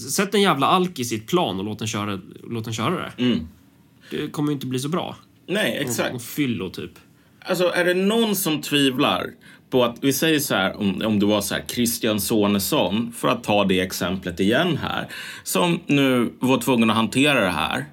Sätt 0.01 0.35
en 0.35 0.41
jävla 0.43 0.67
alkis 0.67 1.13
i 1.13 1.17
ett 1.17 1.27
plan 1.27 1.59
och 1.59 1.65
låt 1.65 1.79
den 1.79 1.89
köra, 1.89 2.21
låt 2.51 2.65
den 2.65 2.75
köra 2.75 2.95
det. 2.95 3.13
Det 4.11 4.31
kommer 4.31 4.49
ju 4.49 4.55
inte 4.55 4.67
bli 4.67 4.79
så 4.79 4.89
bra. 4.89 5.17
nej, 5.47 5.79
Och 5.79 5.91
exakt. 5.91 6.23
fyllo, 6.23 6.71
typ. 6.71 6.93
Alltså, 7.45 7.73
är 7.75 7.85
det 7.85 7.95
någon 7.95 8.37
som 8.37 8.61
tvivlar 8.61 9.27
på 9.71 9.85
att, 9.85 9.97
vi 10.01 10.13
säger 10.13 10.39
så 10.39 10.55
här, 10.55 10.77
om, 10.81 11.03
om 11.07 11.19
det 11.21 11.27
var 11.27 11.41
så 11.41 11.55
här, 11.55 11.65
Christian 11.69 12.21
Sonesson, 12.21 13.13
för 13.17 13.29
att 13.29 13.45
ta 13.45 13.65
det 13.65 13.81
exemplet 13.81 14.41
igen 14.41 14.77
här, 14.83 15.09
som 15.43 15.81
nu 15.87 16.33
var 16.41 16.59
tvungen 16.59 16.91
att 16.91 16.97
hantera 16.97 17.41
det 17.41 17.51
här. 17.51 17.85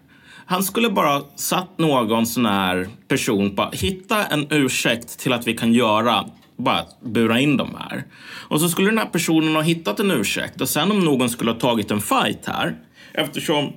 Han 0.45 0.63
skulle 0.63 0.89
bara 0.89 1.21
satt 1.35 1.77
någon 1.77 2.25
sån 2.25 2.45
här 2.45 2.87
person 3.07 3.55
på 3.55 3.69
hitta 3.73 4.25
en 4.25 4.47
ursäkt 4.49 5.19
till 5.19 5.33
att 5.33 5.47
vi 5.47 5.53
kan 5.53 5.73
göra 5.73 6.25
bara 6.57 6.85
bura 7.01 7.39
in 7.39 7.57
dem 7.57 7.77
här. 7.79 8.03
Och 8.47 8.61
så 8.61 8.69
skulle 8.69 8.87
den 8.87 8.97
här 8.97 9.05
personen 9.05 9.55
ha 9.55 9.61
hittat 9.61 9.99
en 9.99 10.11
ursäkt 10.11 10.61
och 10.61 10.69
sen 10.69 10.91
om 10.91 10.99
någon 10.99 11.29
skulle 11.29 11.51
ha 11.51 11.59
tagit 11.59 11.91
en 11.91 12.01
fight 12.01 12.45
här 12.45 12.75
eftersom 13.13 13.73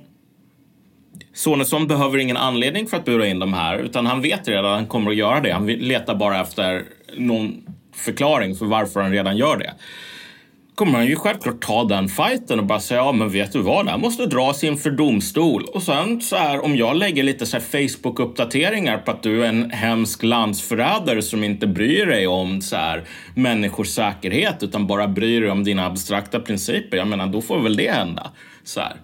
Sonesson 1.33 1.87
behöver 1.87 2.17
ingen 2.17 2.37
anledning 2.37 2.87
för 2.87 2.97
att 2.97 3.05
bura 3.05 3.27
in 3.27 3.39
de 3.39 3.53
här 3.53 3.77
utan 3.77 4.05
han 4.05 4.21
vet 4.21 4.47
redan 4.47 4.65
att 4.65 4.77
han 4.77 4.87
kommer 4.87 5.11
att 5.11 5.17
göra 5.17 5.39
det. 5.39 5.51
Han 5.51 5.67
letar 5.67 6.15
bara 6.15 6.41
efter 6.41 6.83
någon 7.17 7.63
förklaring 7.95 8.55
för 8.55 8.65
varför 8.65 9.01
han 9.01 9.11
redan 9.11 9.37
gör 9.37 9.57
det. 9.57 9.73
Kommer 10.81 10.97
han 10.97 11.07
ju 11.07 11.15
självklart 11.15 11.61
ta 11.61 11.83
den 11.83 12.09
fighten 12.09 12.59
och 12.59 12.65
bara 12.65 12.79
säga 12.79 12.99
ja 12.99 13.11
men 13.11 13.29
vet 13.29 13.53
du 13.53 13.61
vad, 13.61 13.85
det 13.85 13.91
här 13.91 13.97
måste 13.97 14.25
dras 14.25 14.63
inför 14.63 14.91
domstol. 14.91 15.63
Och 15.63 15.83
sen 15.83 16.21
så 16.21 16.35
här 16.35 16.65
om 16.65 16.75
jag 16.75 16.95
lägger 16.95 17.23
lite 17.23 17.45
så 17.45 17.57
här 17.57 17.63
Facebook-uppdateringar 17.63 18.97
på 18.97 19.11
att 19.11 19.23
du 19.23 19.43
är 19.43 19.49
en 19.49 19.71
hemsk 19.71 20.23
landsförrädare 20.23 21.21
som 21.21 21.43
inte 21.43 21.67
bryr 21.67 22.05
dig 22.05 22.27
om 22.27 22.61
så 22.61 22.75
här 22.75 23.03
människors 23.35 23.87
säkerhet 23.87 24.63
utan 24.63 24.87
bara 24.87 25.07
bryr 25.07 25.41
dig 25.41 25.51
om 25.51 25.63
dina 25.63 25.85
abstrakta 25.85 26.39
principer. 26.39 26.97
Jag 26.97 27.07
menar 27.07 27.27
då 27.27 27.41
får 27.41 27.59
väl 27.59 27.75
det 27.75 27.91
hända. 27.91 28.31
Så 28.63 28.79
här. 28.79 28.95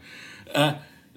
Eh, 0.55 0.69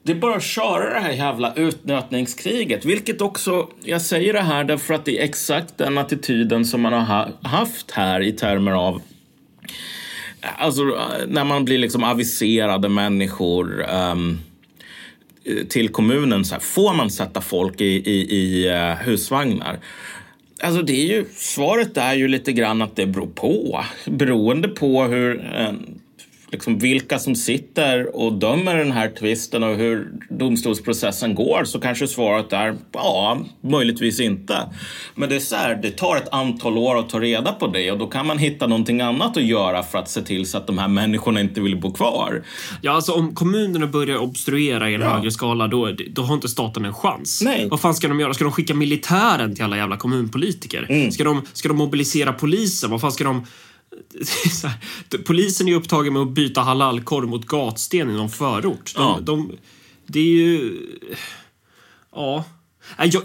det 0.02 0.12
är 0.12 0.16
bara 0.16 0.36
att 0.36 0.42
köra 0.42 0.94
det 0.94 1.00
här 1.00 1.12
jävla 1.12 1.54
utnötningskriget. 1.54 2.84
Vilket 2.84 3.20
också, 3.20 3.68
jag 3.84 4.02
säger 4.02 4.32
det 4.32 4.42
här 4.42 4.64
därför 4.64 4.94
att 4.94 5.04
det 5.04 5.18
är 5.20 5.24
exakt 5.24 5.78
den 5.78 5.98
attityden 5.98 6.64
som 6.64 6.80
man 6.80 6.92
har 6.92 7.32
haft 7.42 7.90
här 7.90 8.20
i 8.20 8.32
termer 8.32 8.72
av 8.72 9.02
Alltså 10.42 10.82
eh, 10.82 11.26
när 11.28 11.44
man 11.44 11.64
blir 11.64 11.78
liksom 11.78 12.04
aviserade 12.04 12.88
människor 12.88 13.84
um, 13.94 14.38
till 15.68 15.88
kommunen. 15.88 16.44
Så 16.44 16.54
här, 16.54 16.60
får 16.60 16.94
man 16.94 17.10
sätta 17.10 17.40
folk 17.40 17.80
i, 17.80 18.10
i, 18.10 18.36
i 18.36 18.68
eh, 18.68 18.94
husvagnar? 18.94 19.78
Alltså 20.62 20.82
det 20.82 20.92
är 20.92 21.06
ju, 21.06 21.24
svaret 21.36 21.96
är 21.96 22.14
ju 22.14 22.28
lite 22.28 22.52
grann 22.52 22.82
att 22.82 22.96
det 22.96 23.06
beror 23.06 23.26
på. 23.26 23.84
Beroende 24.06 24.68
på 24.68 25.02
hur, 25.02 25.44
liksom 26.52 26.78
vilka 26.78 27.18
som 27.18 27.34
sitter 27.34 28.16
och 28.16 28.32
dömer 28.32 28.76
den 28.76 28.92
här 28.92 29.08
tvisten 29.18 29.62
och 29.62 29.76
hur 29.76 30.08
domstolsprocessen 30.30 31.34
går 31.34 31.64
så 31.64 31.80
kanske 31.80 32.06
svaret 32.06 32.52
är 32.52 32.76
ja, 32.92 33.38
möjligtvis 33.60 34.20
inte. 34.20 34.58
Men 35.14 35.28
det 35.28 35.36
är 35.36 35.40
så 35.40 35.56
här, 35.56 35.74
det 35.82 35.90
tar 35.90 36.16
ett 36.16 36.28
antal 36.32 36.78
år 36.78 36.98
att 36.98 37.08
ta 37.08 37.20
reda 37.20 37.52
på 37.52 37.66
det 37.66 37.90
och 37.92 37.98
då 37.98 38.06
kan 38.06 38.26
man 38.26 38.38
hitta 38.38 38.66
någonting 38.66 39.00
annat 39.00 39.36
att 39.36 39.42
göra 39.44 39.82
för 39.82 39.98
att 39.98 40.08
se 40.10 40.22
till 40.22 40.46
så 40.46 40.58
att 40.58 40.66
de 40.66 40.78
här 40.78 40.88
människorna 40.88 41.40
inte 41.40 41.60
vill 41.60 41.80
bo 41.80 41.92
kvar. 41.92 42.42
Ja, 42.82 42.92
alltså 42.92 43.12
om 43.12 43.34
kommunerna 43.34 43.86
börjar 43.86 44.16
obstruera 44.18 44.90
i 44.90 44.94
en 44.94 45.00
Ja. 45.00 45.08
högre 45.14 45.30
skala, 45.30 45.68
då, 45.68 45.90
då 46.10 46.22
har 46.22 46.34
inte 46.34 46.48
staten 46.48 46.84
en 46.84 46.94
chans. 46.94 47.42
Nej. 47.44 47.68
Vad 47.70 47.80
fan 47.80 47.94
ska 47.94 48.08
de 48.08 48.20
göra? 48.20 48.34
Ska 48.34 48.44
de 48.44 48.52
skicka 48.52 48.74
militären 48.74 49.54
till 49.54 49.64
alla 49.64 49.76
jävla 49.76 49.96
kommunpolitiker? 49.96 50.86
Mm. 50.88 51.10
Ska, 51.12 51.24
de, 51.24 51.42
ska 51.52 51.68
de 51.68 51.76
mobilisera 51.76 52.32
polisen? 52.32 52.90
Vad 52.90 53.00
fan 53.00 53.12
ska 53.12 53.24
de... 53.24 53.46
Här, 54.62 55.18
polisen 55.18 55.68
är 55.68 55.74
upptagen 55.74 56.12
med 56.12 56.22
att 56.22 56.30
byta 56.30 56.60
halalkorv 56.60 57.28
mot 57.28 57.46
gatsten 57.46 58.10
i 58.10 58.12
någon 58.12 58.30
förort. 58.30 58.94
De, 58.94 59.02
Ja. 59.02 59.18
de, 59.22 59.52
det 60.06 60.20
är 60.20 60.24
ju... 60.24 60.80
Ja. 62.12 62.44
Nej, 62.98 63.10
Jag, 63.12 63.22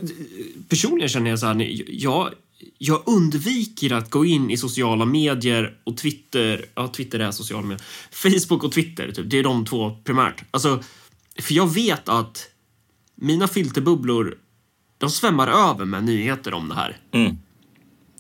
personligen 0.70 1.10
känner 1.10 1.30
jag 1.30 1.40
så 1.40 1.46
här, 1.46 1.84
jag, 1.88 2.30
jag 2.78 3.04
undviker 3.06 3.94
att 3.94 4.10
gå 4.12 4.26
in 4.26 4.50
i 4.52 4.58
sociala 4.58 5.06
medier 5.06 5.78
och 5.84 5.98
Twitter. 5.98 6.66
Ja, 6.76 6.88
Twitter 6.88 7.20
är 7.20 7.32
sociala 7.32 7.68
medier. 7.68 7.86
Facebook 8.12 8.64
och 8.64 8.72
Twitter, 8.72 9.12
typ. 9.12 9.30
det 9.30 9.40
är 9.40 9.44
de 9.44 9.66
två 9.66 9.98
primärt. 10.04 10.44
Alltså, 10.52 10.84
för 11.40 11.54
jag 11.54 11.74
vet 11.74 12.10
att 12.10 12.48
mina 13.16 13.48
filterbubblor, 13.48 14.38
de 14.98 15.10
svämmar 15.10 15.48
över 15.72 15.86
med 15.86 16.04
nyheter 16.04 16.54
om 16.54 16.70
det 16.70 16.76
här. 16.76 16.98
Mm. 17.12 17.38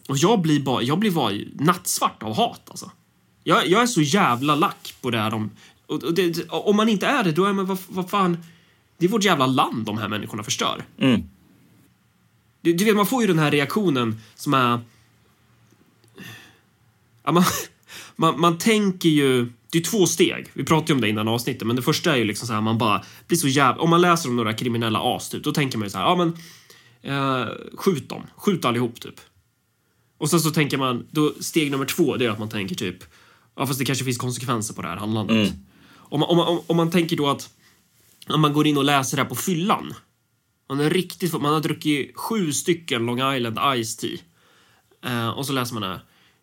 Och 0.07 0.17
jag 0.17 0.41
blir 0.41 0.59
bara, 0.59 0.81
jag 0.81 0.99
blir 0.99 1.11
bara 1.11 1.33
nattsvart 1.53 2.23
av 2.23 2.35
hat 2.35 2.61
alltså. 2.67 2.91
Jag, 3.43 3.67
jag 3.67 3.81
är 3.81 3.87
så 3.87 4.01
jävla 4.01 4.55
lack 4.55 4.95
på 5.01 5.11
det 5.11 5.17
här 5.17 5.31
de... 5.31 5.51
Och, 5.85 6.03
och 6.03 6.13
det, 6.13 6.49
om 6.49 6.75
man 6.75 6.89
inte 6.89 7.07
är 7.07 7.23
det, 7.23 7.31
då 7.31 7.45
är 7.45 7.53
man 7.53 7.65
vad, 7.65 7.77
vad 7.87 8.09
fan... 8.09 8.37
Det 8.97 9.05
är 9.05 9.09
vårt 9.09 9.23
jävla 9.23 9.45
land 9.45 9.85
de 9.85 9.97
här 9.97 10.07
människorna 10.07 10.43
förstör. 10.43 10.85
Mm. 10.97 11.23
Du, 12.61 12.73
du 12.73 12.85
vet, 12.85 12.95
man 12.95 13.05
får 13.05 13.21
ju 13.21 13.27
den 13.27 13.39
här 13.39 13.51
reaktionen 13.51 14.21
som 14.35 14.53
är... 14.53 14.79
Ja, 17.23 17.31
man, 17.31 17.43
man, 18.15 18.39
man 18.39 18.57
tänker 18.57 19.09
ju... 19.09 19.51
Det 19.71 19.77
är 19.77 19.83
två 19.83 20.05
steg. 20.05 20.47
Vi 20.53 20.63
pratade 20.63 20.91
ju 20.91 20.95
om 20.95 21.01
det 21.01 21.09
innan 21.09 21.27
avsnittet, 21.27 21.67
men 21.67 21.75
det 21.75 21.81
första 21.81 22.13
är 22.13 22.17
ju 22.17 22.23
liksom 22.23 22.47
så 22.47 22.53
här, 22.53 22.61
man 22.61 22.77
bara 22.77 23.03
blir 23.27 23.37
så 23.37 23.47
jävla... 23.47 23.81
Om 23.81 23.89
man 23.89 24.01
läser 24.01 24.29
om 24.29 24.35
några 24.35 24.53
kriminella 24.53 25.15
as, 25.15 25.29
typ, 25.29 25.43
då 25.43 25.51
tänker 25.51 25.77
man 25.77 25.85
ju 25.85 25.89
så 25.89 25.97
här, 25.97 26.05
ja 26.05 26.15
men... 26.15 26.37
Eh, 27.01 27.47
skjut 27.73 28.09
dem. 28.09 28.21
Skjut 28.35 28.65
allihop, 28.65 29.01
typ. 29.01 29.19
Och 30.17 30.29
sen 30.29 30.39
så 30.39 30.51
tänker 30.51 30.77
man, 30.77 31.07
då 31.11 31.33
steg 31.39 31.71
nummer 31.71 31.85
två, 31.85 32.17
det 32.17 32.25
är 32.25 32.29
att 32.29 32.39
man 32.39 32.49
tänker 32.49 32.75
typ, 32.75 33.03
ja 33.55 33.67
fast 33.67 33.79
det 33.79 33.85
kanske 33.85 34.05
finns 34.05 34.17
konsekvenser 34.17 34.73
på 34.73 34.81
det 34.81 34.87
här 34.87 34.97
handlandet. 34.97 35.53
Om, 35.95 36.19
man, 36.19 36.29
om, 36.29 36.37
man, 36.37 36.61
om 36.67 36.77
man 36.77 36.91
tänker 36.91 37.17
då 37.17 37.29
att, 37.29 37.49
om 38.27 38.41
man 38.41 38.53
går 38.53 38.67
in 38.67 38.77
och 38.77 38.83
läser 38.83 39.17
det 39.17 39.23
här 39.23 39.29
på 39.29 39.35
fyllan. 39.35 39.93
Man 40.69 40.79
är 40.79 40.89
riktigt 40.89 41.33
Man 41.33 41.53
har 41.53 41.59
druckit 41.59 42.17
sju 42.17 42.53
stycken 42.53 43.05
Long 43.05 43.35
Island 43.35 43.59
Ice 43.83 43.95
Tea. 43.95 44.17
Eh, 45.05 45.29
och 45.29 45.45
så 45.45 45.53
läser 45.53 45.73
man 45.73 45.81
det 45.81 45.87
här. 45.87 45.99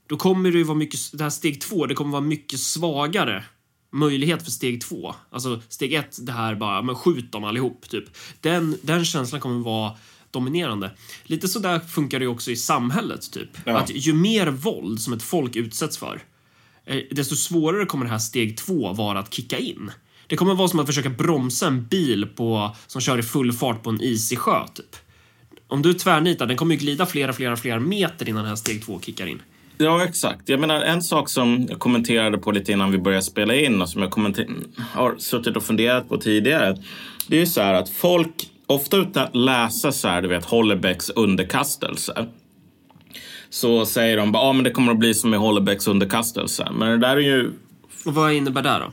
Då 0.06 0.16
kommer 0.16 0.50
det 0.50 0.58
ju 0.58 0.64
vara 0.64 0.78
mycket, 0.78 1.00
det 1.12 1.22
här 1.22 1.30
steg 1.30 1.60
två, 1.60 1.86
det 1.86 1.94
kommer 1.94 2.12
vara 2.12 2.20
mycket 2.20 2.60
svagare 2.60 3.44
möjlighet 3.92 4.44
för 4.44 4.50
steg 4.50 4.80
två. 4.80 5.14
Alltså 5.30 5.62
steg 5.68 5.92
ett, 5.92 6.26
det 6.26 6.32
här 6.32 6.54
bara, 6.54 6.82
men 6.82 6.94
skjut 6.94 7.32
dem 7.32 7.44
allihop, 7.44 7.88
typ. 7.88 8.04
Den, 8.40 8.78
den 8.82 9.04
känslan 9.04 9.40
kommer 9.40 9.64
vara 9.64 9.92
dominerande. 10.32 10.90
Lite 11.24 11.48
så 11.48 11.58
där 11.58 11.80
funkar 11.80 12.20
det 12.20 12.26
också 12.26 12.50
i 12.50 12.56
samhället, 12.56 13.32
typ. 13.32 13.48
Ja. 13.64 13.78
Att 13.78 13.90
ju 13.90 14.12
mer 14.12 14.46
våld 14.46 15.00
som 15.00 15.12
ett 15.12 15.22
folk 15.22 15.56
utsätts 15.56 15.98
för, 15.98 16.22
eh, 16.84 16.98
desto 17.10 17.36
svårare 17.36 17.86
kommer 17.86 18.04
det 18.04 18.10
här 18.10 18.18
steg 18.18 18.56
två 18.56 18.92
vara 18.92 19.18
att 19.18 19.34
kicka 19.34 19.58
in. 19.58 19.90
Det 20.26 20.36
kommer 20.36 20.54
vara 20.54 20.68
som 20.68 20.80
att 20.80 20.86
försöka 20.86 21.10
bromsa 21.10 21.66
en 21.66 21.86
bil 21.86 22.26
på, 22.26 22.76
som 22.86 23.00
kör 23.00 23.18
i 23.18 23.22
full 23.22 23.52
fart 23.52 23.82
på 23.82 23.90
en 23.90 24.00
isig 24.00 24.38
sjö, 24.38 24.66
typ. 24.74 24.96
Om 25.68 25.82
du 25.82 25.94
tvärnitar, 25.94 26.46
den 26.46 26.56
kommer 26.56 26.74
ju 26.74 26.80
glida 26.80 27.06
flera, 27.06 27.32
flera, 27.32 27.56
flera 27.56 27.80
meter 27.80 28.28
innan 28.28 28.42
den 28.42 28.48
här 28.48 28.56
steg 28.56 28.84
två 28.84 29.00
kickar 29.00 29.26
in. 29.26 29.42
Ja, 29.78 30.04
exakt. 30.04 30.48
Jag 30.48 30.60
menar, 30.60 30.80
en 30.80 31.02
sak 31.02 31.28
som 31.28 31.66
jag 31.68 31.78
kommenterade 31.78 32.38
på 32.38 32.52
lite 32.52 32.72
innan 32.72 32.90
vi 32.90 32.98
började 32.98 33.22
spela 33.22 33.54
in 33.54 33.82
och 33.82 33.88
som 33.88 34.02
jag 34.02 34.10
har 34.92 35.18
suttit 35.18 35.56
och 35.56 35.62
funderat 35.62 36.08
på 36.08 36.16
tidigare. 36.16 36.76
Det 37.26 37.36
är 37.36 37.40
ju 37.40 37.46
så 37.46 37.60
här 37.60 37.74
att 37.74 37.88
folk, 37.88 38.50
ofta 38.66 38.96
utan 38.96 39.24
att 39.24 39.36
läsa 39.36 39.92
så 39.92 40.08
här, 40.08 40.22
du 40.22 40.28
vet, 40.28 40.44
Hollebecks 40.44 41.10
underkastelse. 41.10 42.26
Så 43.50 43.86
säger 43.86 44.16
de 44.16 44.32
bara, 44.32 44.42
ja 44.42 44.48
ah, 44.48 44.52
men 44.52 44.64
det 44.64 44.70
kommer 44.70 44.92
att 44.92 44.98
bli 44.98 45.14
som 45.14 45.34
i 45.34 45.36
Hollebecks 45.36 45.88
underkastelse. 45.88 46.68
Men 46.72 46.90
det 46.90 46.98
där 46.98 47.16
är 47.16 47.20
ju... 47.20 47.52
Och 48.04 48.14
vad 48.14 48.32
innebär 48.32 48.62
det 48.62 48.78
då? 48.78 48.92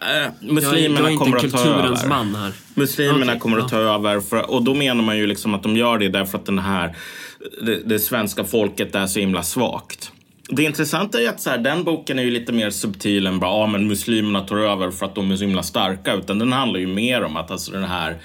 Äh, 0.00 0.32
muslimerna 0.40 1.16
kommer 1.16 1.36
att 1.36 1.52
ta 1.52 1.58
över. 1.58 2.08
man 2.08 2.34
här. 2.34 2.52
Muslimerna 2.74 3.24
okay, 3.24 3.38
kommer 3.38 3.58
att 3.58 3.68
ta 3.68 3.80
ja. 3.80 3.94
över. 3.94 4.20
För, 4.20 4.50
och 4.50 4.64
då 4.64 4.74
menar 4.74 5.04
man 5.04 5.16
ju 5.16 5.26
liksom 5.26 5.54
att 5.54 5.62
de 5.62 5.76
gör 5.76 5.98
det 5.98 6.08
därför 6.08 6.38
att 6.38 6.46
den 6.46 6.58
här, 6.58 6.96
det, 7.62 7.80
det 7.84 7.98
svenska 7.98 8.44
folket 8.44 8.94
är 8.94 9.06
så 9.06 9.20
himla 9.20 9.42
svagt. 9.42 10.12
Det 10.48 10.62
intressanta 10.62 11.20
är 11.20 11.28
att 11.28 11.40
så 11.40 11.50
här, 11.50 11.58
den 11.58 11.84
boken 11.84 12.18
är 12.18 12.22
ju 12.22 12.30
lite 12.30 12.52
mer 12.52 12.70
subtil 12.70 13.26
än 13.26 13.38
bara, 13.38 13.50
ja 13.50 13.66
men 13.66 13.88
muslimerna 13.88 14.40
tar 14.40 14.56
över 14.56 14.90
för 14.90 15.06
att 15.06 15.14
de 15.14 15.30
är 15.30 15.36
så 15.36 15.44
himla 15.44 15.62
starka. 15.62 16.14
Utan 16.14 16.38
den 16.38 16.52
handlar 16.52 16.80
ju 16.80 16.86
mer 16.86 17.22
om 17.22 17.36
att 17.36 17.50
alltså 17.50 17.72
den 17.72 17.84
här 17.84 18.16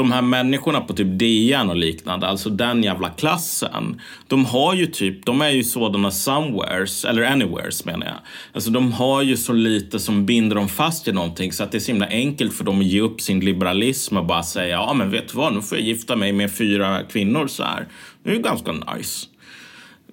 de 0.00 0.12
här 0.12 0.22
människorna 0.22 0.80
på 0.80 0.92
typ 0.92 1.18
DN 1.18 1.70
och 1.70 1.76
liknande, 1.76 2.26
alltså 2.26 2.50
den 2.50 2.82
jävla 2.82 3.10
klassen. 3.10 4.00
De 4.26 4.44
har 4.44 4.74
ju 4.74 4.86
typ, 4.86 5.26
de 5.26 5.40
är 5.42 5.50
ju 5.50 5.64
sådana 5.64 6.10
somewheres, 6.10 7.04
eller 7.04 7.22
anywheres 7.22 7.84
menar 7.84 8.06
jag. 8.06 8.16
Alltså 8.52 8.70
de 8.70 8.92
har 8.92 9.22
ju 9.22 9.36
så 9.36 9.52
lite 9.52 9.98
som 9.98 10.26
binder 10.26 10.56
dem 10.56 10.68
fast 10.68 11.08
i 11.08 11.12
någonting 11.12 11.52
så 11.52 11.64
att 11.64 11.72
det 11.72 11.78
är 11.78 11.80
så 11.80 11.92
himla 11.92 12.06
enkelt 12.06 12.52
för 12.52 12.64
dem 12.64 12.80
att 12.80 12.86
ge 12.86 13.00
upp 13.00 13.20
sin 13.20 13.40
liberalism 13.40 14.16
och 14.16 14.26
bara 14.26 14.42
säga, 14.42 14.68
ja 14.68 14.94
men 14.94 15.10
vet 15.10 15.28
du 15.28 15.36
vad, 15.36 15.54
nu 15.54 15.62
får 15.62 15.78
jag 15.78 15.86
gifta 15.86 16.16
mig 16.16 16.32
med 16.32 16.52
fyra 16.52 17.02
kvinnor 17.02 17.46
så 17.46 17.62
här. 17.62 17.88
Det 18.22 18.30
är 18.30 18.34
ju 18.34 18.42
ganska 18.42 18.72
nice. 18.72 19.26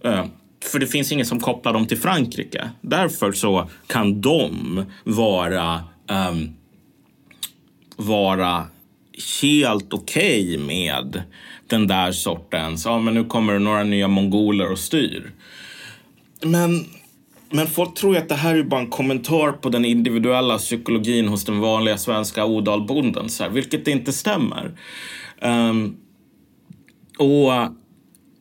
Uh, 0.05 0.25
för 0.71 0.79
det 0.79 0.87
finns 0.87 1.11
ingen 1.11 1.25
som 1.25 1.39
kopplar 1.39 1.73
dem 1.73 1.85
till 1.85 1.97
Frankrike. 1.97 2.69
Därför 2.81 3.31
så 3.31 3.69
kan 3.87 4.21
de 4.21 4.85
vara 5.03 5.83
um, 6.29 6.55
vara 7.97 8.65
helt 9.41 9.93
okej 9.93 10.55
okay 10.55 10.65
med 10.65 11.21
den 11.67 11.87
där 11.87 12.11
sortens, 12.11 12.85
ja 12.85 12.99
men 12.99 13.13
nu 13.13 13.23
kommer 13.23 13.53
det 13.53 13.59
några 13.59 13.83
nya 13.83 14.07
mongoler 14.07 14.71
och 14.71 14.79
styr. 14.79 15.31
Men, 16.41 16.85
men 17.49 17.67
folk 17.67 17.95
tror 17.95 18.15
ju 18.15 18.21
att 18.21 18.29
det 18.29 18.35
här 18.35 18.55
är 18.55 18.63
bara 18.63 18.81
en 18.81 18.89
kommentar 18.89 19.51
på 19.51 19.69
den 19.69 19.85
individuella 19.85 20.57
psykologin 20.57 21.27
hos 21.27 21.45
den 21.45 21.59
vanliga 21.59 21.97
svenska 21.97 22.45
odalbonden, 22.45 23.29
så 23.29 23.43
här, 23.43 23.49
vilket 23.49 23.87
inte 23.87 24.13
stämmer. 24.13 24.71
Um, 25.41 25.97
och 27.17 27.51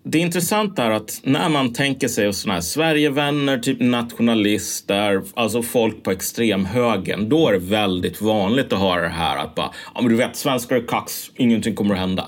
det 0.08 0.18
intressanta 0.18 0.84
är 0.84 0.90
att 0.90 1.20
när 1.22 1.48
man 1.48 1.72
tänker 1.72 2.08
sig 2.08 2.32
sådana 2.32 2.54
här 2.54 2.60
Sverigevänner, 2.60 3.58
typ 3.58 3.80
nationalister, 3.80 5.22
alltså 5.34 5.62
folk 5.62 6.02
på 6.02 6.10
extremhögern, 6.10 7.28
då 7.28 7.48
är 7.48 7.52
det 7.52 7.58
väldigt 7.58 8.22
vanligt 8.22 8.72
att 8.72 8.78
höra 8.78 9.00
det 9.00 9.08
här 9.08 9.38
att 9.38 9.54
bara, 9.54 9.70
ja 9.94 10.00
men 10.00 10.10
du 10.10 10.16
vet, 10.16 10.36
svenskar 10.36 10.76
är 10.76 10.86
kax, 10.86 11.30
ingenting 11.36 11.74
kommer 11.74 11.94
att 11.94 12.00
hända. 12.00 12.24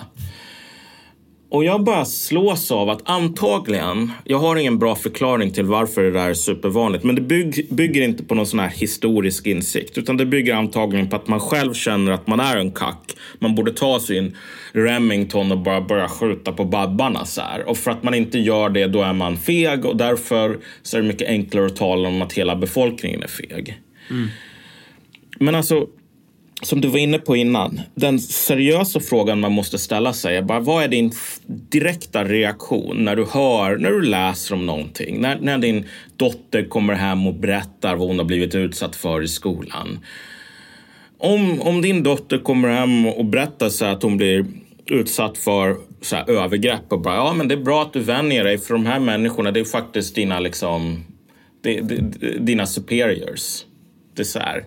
Och 1.50 1.64
jag 1.64 1.84
bara 1.84 2.04
slås 2.04 2.70
av 2.70 2.90
att 2.90 3.00
antagligen, 3.04 4.12
jag 4.24 4.38
har 4.38 4.56
ingen 4.56 4.78
bra 4.78 4.94
förklaring 4.94 5.50
till 5.50 5.64
varför 5.64 6.02
det 6.02 6.10
där 6.10 6.30
är 6.30 6.34
supervanligt, 6.34 7.04
men 7.04 7.14
det 7.14 7.20
bygg, 7.20 7.66
bygger 7.70 8.02
inte 8.02 8.24
på 8.24 8.34
någon 8.34 8.46
sån 8.46 8.60
här 8.60 8.68
historisk 8.68 9.46
insikt, 9.46 9.98
utan 9.98 10.16
det 10.16 10.26
bygger 10.26 10.54
antagligen 10.54 11.08
på 11.08 11.16
att 11.16 11.28
man 11.28 11.40
själv 11.40 11.74
känner 11.74 12.12
att 12.12 12.26
man 12.26 12.40
är 12.40 12.56
en 12.56 12.72
kack. 12.72 13.16
Man 13.38 13.54
borde 13.54 13.72
ta 13.72 14.00
sin 14.00 14.36
Remington 14.72 15.52
och 15.52 15.58
bara 15.58 15.80
börja 15.80 16.08
skjuta 16.08 16.52
på 16.52 16.64
babbarna 16.64 17.24
så 17.24 17.40
här. 17.40 17.68
Och 17.68 17.76
för 17.76 17.90
att 17.90 18.02
man 18.02 18.14
inte 18.14 18.38
gör 18.38 18.68
det, 18.68 18.86
då 18.86 19.02
är 19.02 19.12
man 19.12 19.36
feg 19.36 19.84
och 19.84 19.96
därför 19.96 20.58
så 20.82 20.96
är 20.96 21.02
det 21.02 21.08
mycket 21.08 21.28
enklare 21.28 21.66
att 21.66 21.76
tala 21.76 22.08
om 22.08 22.22
att 22.22 22.32
hela 22.32 22.56
befolkningen 22.56 23.22
är 23.22 23.28
feg. 23.28 23.80
Mm. 24.10 24.28
Men 25.38 25.54
alltså, 25.54 25.86
som 26.62 26.80
du 26.80 26.88
var 26.88 26.98
inne 26.98 27.18
på 27.18 27.36
innan, 27.36 27.80
den 27.94 28.18
seriösa 28.18 29.00
frågan 29.00 29.40
man 29.40 29.52
måste 29.52 29.78
ställa 29.78 30.12
sig 30.12 30.36
är 30.36 30.42
bara 30.42 30.60
vad 30.60 30.84
är 30.84 30.88
din 30.88 31.12
direkta 31.48 32.24
reaktion 32.24 33.04
när 33.04 33.16
du 33.16 33.24
hör, 33.24 33.76
när 33.76 33.90
du 33.90 34.02
läser 34.02 34.54
om 34.54 34.66
någonting? 34.66 35.20
När, 35.20 35.40
när 35.40 35.58
din 35.58 35.84
dotter 36.16 36.68
kommer 36.68 36.94
hem 36.94 37.26
och 37.26 37.34
berättar 37.34 37.96
vad 37.96 38.08
hon 38.08 38.18
har 38.18 38.24
blivit 38.24 38.54
utsatt 38.54 38.96
för 38.96 39.22
i 39.22 39.28
skolan. 39.28 39.98
Om, 41.18 41.60
om 41.60 41.82
din 41.82 42.02
dotter 42.02 42.38
kommer 42.38 42.68
hem 42.68 43.06
och 43.06 43.24
berättar 43.24 43.68
så 43.68 43.84
att 43.84 44.02
hon 44.02 44.16
blir 44.16 44.46
utsatt 44.86 45.38
för 45.38 45.76
så 46.02 46.16
här, 46.16 46.30
övergrepp 46.30 46.92
och 46.92 47.00
bara 47.00 47.14
ja 47.14 47.34
men 47.34 47.48
det 47.48 47.54
är 47.54 47.62
bra 47.62 47.82
att 47.82 47.92
du 47.92 48.00
vänjer 48.00 48.44
dig 48.44 48.58
för 48.58 48.74
de 48.74 48.86
här 48.86 49.00
människorna 49.00 49.50
det 49.50 49.60
är 49.60 49.64
faktiskt 49.64 50.14
dina 50.14 50.40
liksom 50.40 51.04
det, 51.62 51.80
det, 51.80 52.38
dina 52.38 52.66
superiors. 52.66 53.64
Det 54.14 54.22
är 54.22 54.24
så 54.24 54.38
här. 54.38 54.64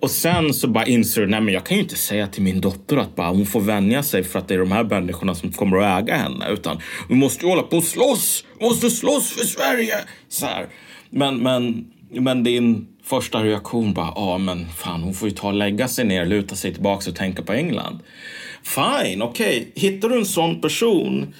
Och 0.00 0.10
sen 0.10 0.54
så 0.54 0.68
bara 0.68 0.86
inser 0.86 1.20
du, 1.20 1.26
nej 1.26 1.40
men 1.40 1.54
jag 1.54 1.66
kan 1.66 1.76
ju 1.76 1.82
inte 1.82 1.96
säga 1.96 2.26
till 2.26 2.42
min 2.42 2.60
dotter 2.60 2.96
att 2.96 3.16
bara 3.16 3.28
hon 3.28 3.46
får 3.46 3.60
vänja 3.60 4.02
sig 4.02 4.24
för 4.24 4.38
att 4.38 4.48
det 4.48 4.54
är 4.54 4.58
de 4.58 4.72
här 4.72 4.84
människorna 4.84 5.34
som 5.34 5.52
kommer 5.52 5.76
att 5.76 6.02
äga 6.02 6.16
henne. 6.16 6.48
Utan 6.50 6.80
vi 7.08 7.14
måste 7.14 7.44
ju 7.44 7.50
hålla 7.50 7.62
på 7.62 7.76
och 7.76 7.84
slåss, 7.84 8.44
vi 8.58 8.64
måste 8.64 8.90
slåss 8.90 9.32
för 9.32 9.46
Sverige. 9.46 9.94
Så 10.28 10.46
här. 10.46 10.66
Men, 11.10 11.42
men, 11.42 11.84
men 12.10 12.44
din 12.44 12.86
första 13.04 13.44
reaktion 13.44 13.94
bara, 13.94 14.12
ja 14.16 14.38
men 14.38 14.66
fan 14.68 15.02
hon 15.02 15.14
får 15.14 15.28
ju 15.28 15.34
ta 15.34 15.48
och 15.48 15.54
lägga 15.54 15.88
sig 15.88 16.04
ner, 16.04 16.26
luta 16.26 16.54
sig 16.54 16.72
tillbaka 16.72 17.10
och 17.10 17.16
tänka 17.16 17.42
på 17.42 17.52
England. 17.52 17.98
Fine, 18.62 19.22
okej, 19.22 19.70
okay. 19.72 19.90
hittar 19.90 20.08
du 20.08 20.18
en 20.18 20.26
sån 20.26 20.60
person 20.60 21.34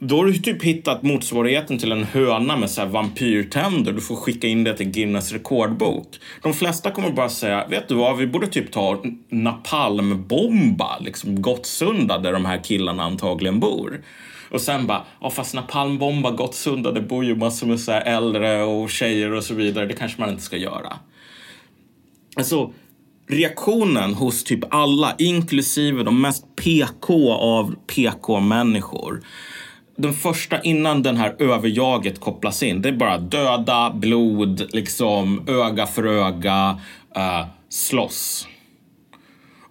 då 0.00 0.16
har 0.16 0.24
du 0.24 0.34
typ 0.34 0.62
hittat 0.62 1.02
motsvarigheten 1.02 1.78
till 1.78 1.92
en 1.92 2.04
höna 2.04 2.56
med 2.56 2.70
så 2.70 2.80
här 2.80 2.88
vampyrtänder. 2.88 3.92
Du 3.92 4.00
får 4.00 4.16
skicka 4.16 4.46
in 4.46 4.64
det 4.64 4.76
till 4.76 4.90
Guinness 4.90 5.32
rekordbok. 5.32 6.08
De 6.42 6.54
flesta 6.54 6.90
kommer 6.90 7.10
bara 7.10 7.28
säga, 7.28 7.66
vet 7.66 7.88
du 7.88 7.94
vad, 7.94 8.16
vi 8.16 8.26
borde 8.26 8.46
typ 8.46 8.72
ta 8.72 9.02
napalmbomba, 9.28 10.98
liksom 10.98 11.42
Gottsunda 11.42 12.18
där 12.18 12.32
de 12.32 12.44
här 12.44 12.64
killarna 12.64 13.02
antagligen 13.02 13.60
bor. 13.60 14.02
Och 14.50 14.60
sen 14.60 14.86
bara, 14.86 15.04
ja 15.20 15.30
fast 15.30 15.54
napalmbomba 15.54 16.30
Gottsunda, 16.30 16.92
det 16.92 17.00
bor 17.00 17.24
ju 17.24 17.36
massor 17.36 17.66
med 17.66 17.80
så 17.80 17.92
här 17.92 18.00
äldre 18.00 18.62
och 18.62 18.90
tjejer 18.90 19.32
och 19.32 19.44
så 19.44 19.54
vidare. 19.54 19.86
Det 19.86 19.94
kanske 19.94 20.20
man 20.20 20.30
inte 20.30 20.42
ska 20.42 20.56
göra. 20.56 20.92
Alltså, 22.36 22.72
reaktionen 23.28 24.14
hos 24.14 24.44
typ 24.44 24.74
alla, 24.74 25.14
inklusive 25.18 26.02
de 26.02 26.20
mest 26.22 26.56
PK 26.56 27.32
av 27.32 27.74
PK-människor 27.86 29.22
den 29.98 30.12
första 30.12 30.62
innan 30.62 31.02
den 31.02 31.16
här 31.16 31.36
överjaget 31.38 32.20
kopplas 32.20 32.62
in. 32.62 32.82
Det 32.82 32.88
är 32.88 32.92
bara 32.92 33.18
döda, 33.18 33.90
blod, 33.90 34.66
liksom 34.72 35.48
öga 35.48 35.86
för 35.86 36.06
öga, 36.06 36.78
uh, 37.16 37.46
slåss. 37.68 38.48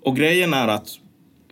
Och 0.03 0.15
grejen 0.15 0.53
är 0.53 0.67
att, 0.67 0.87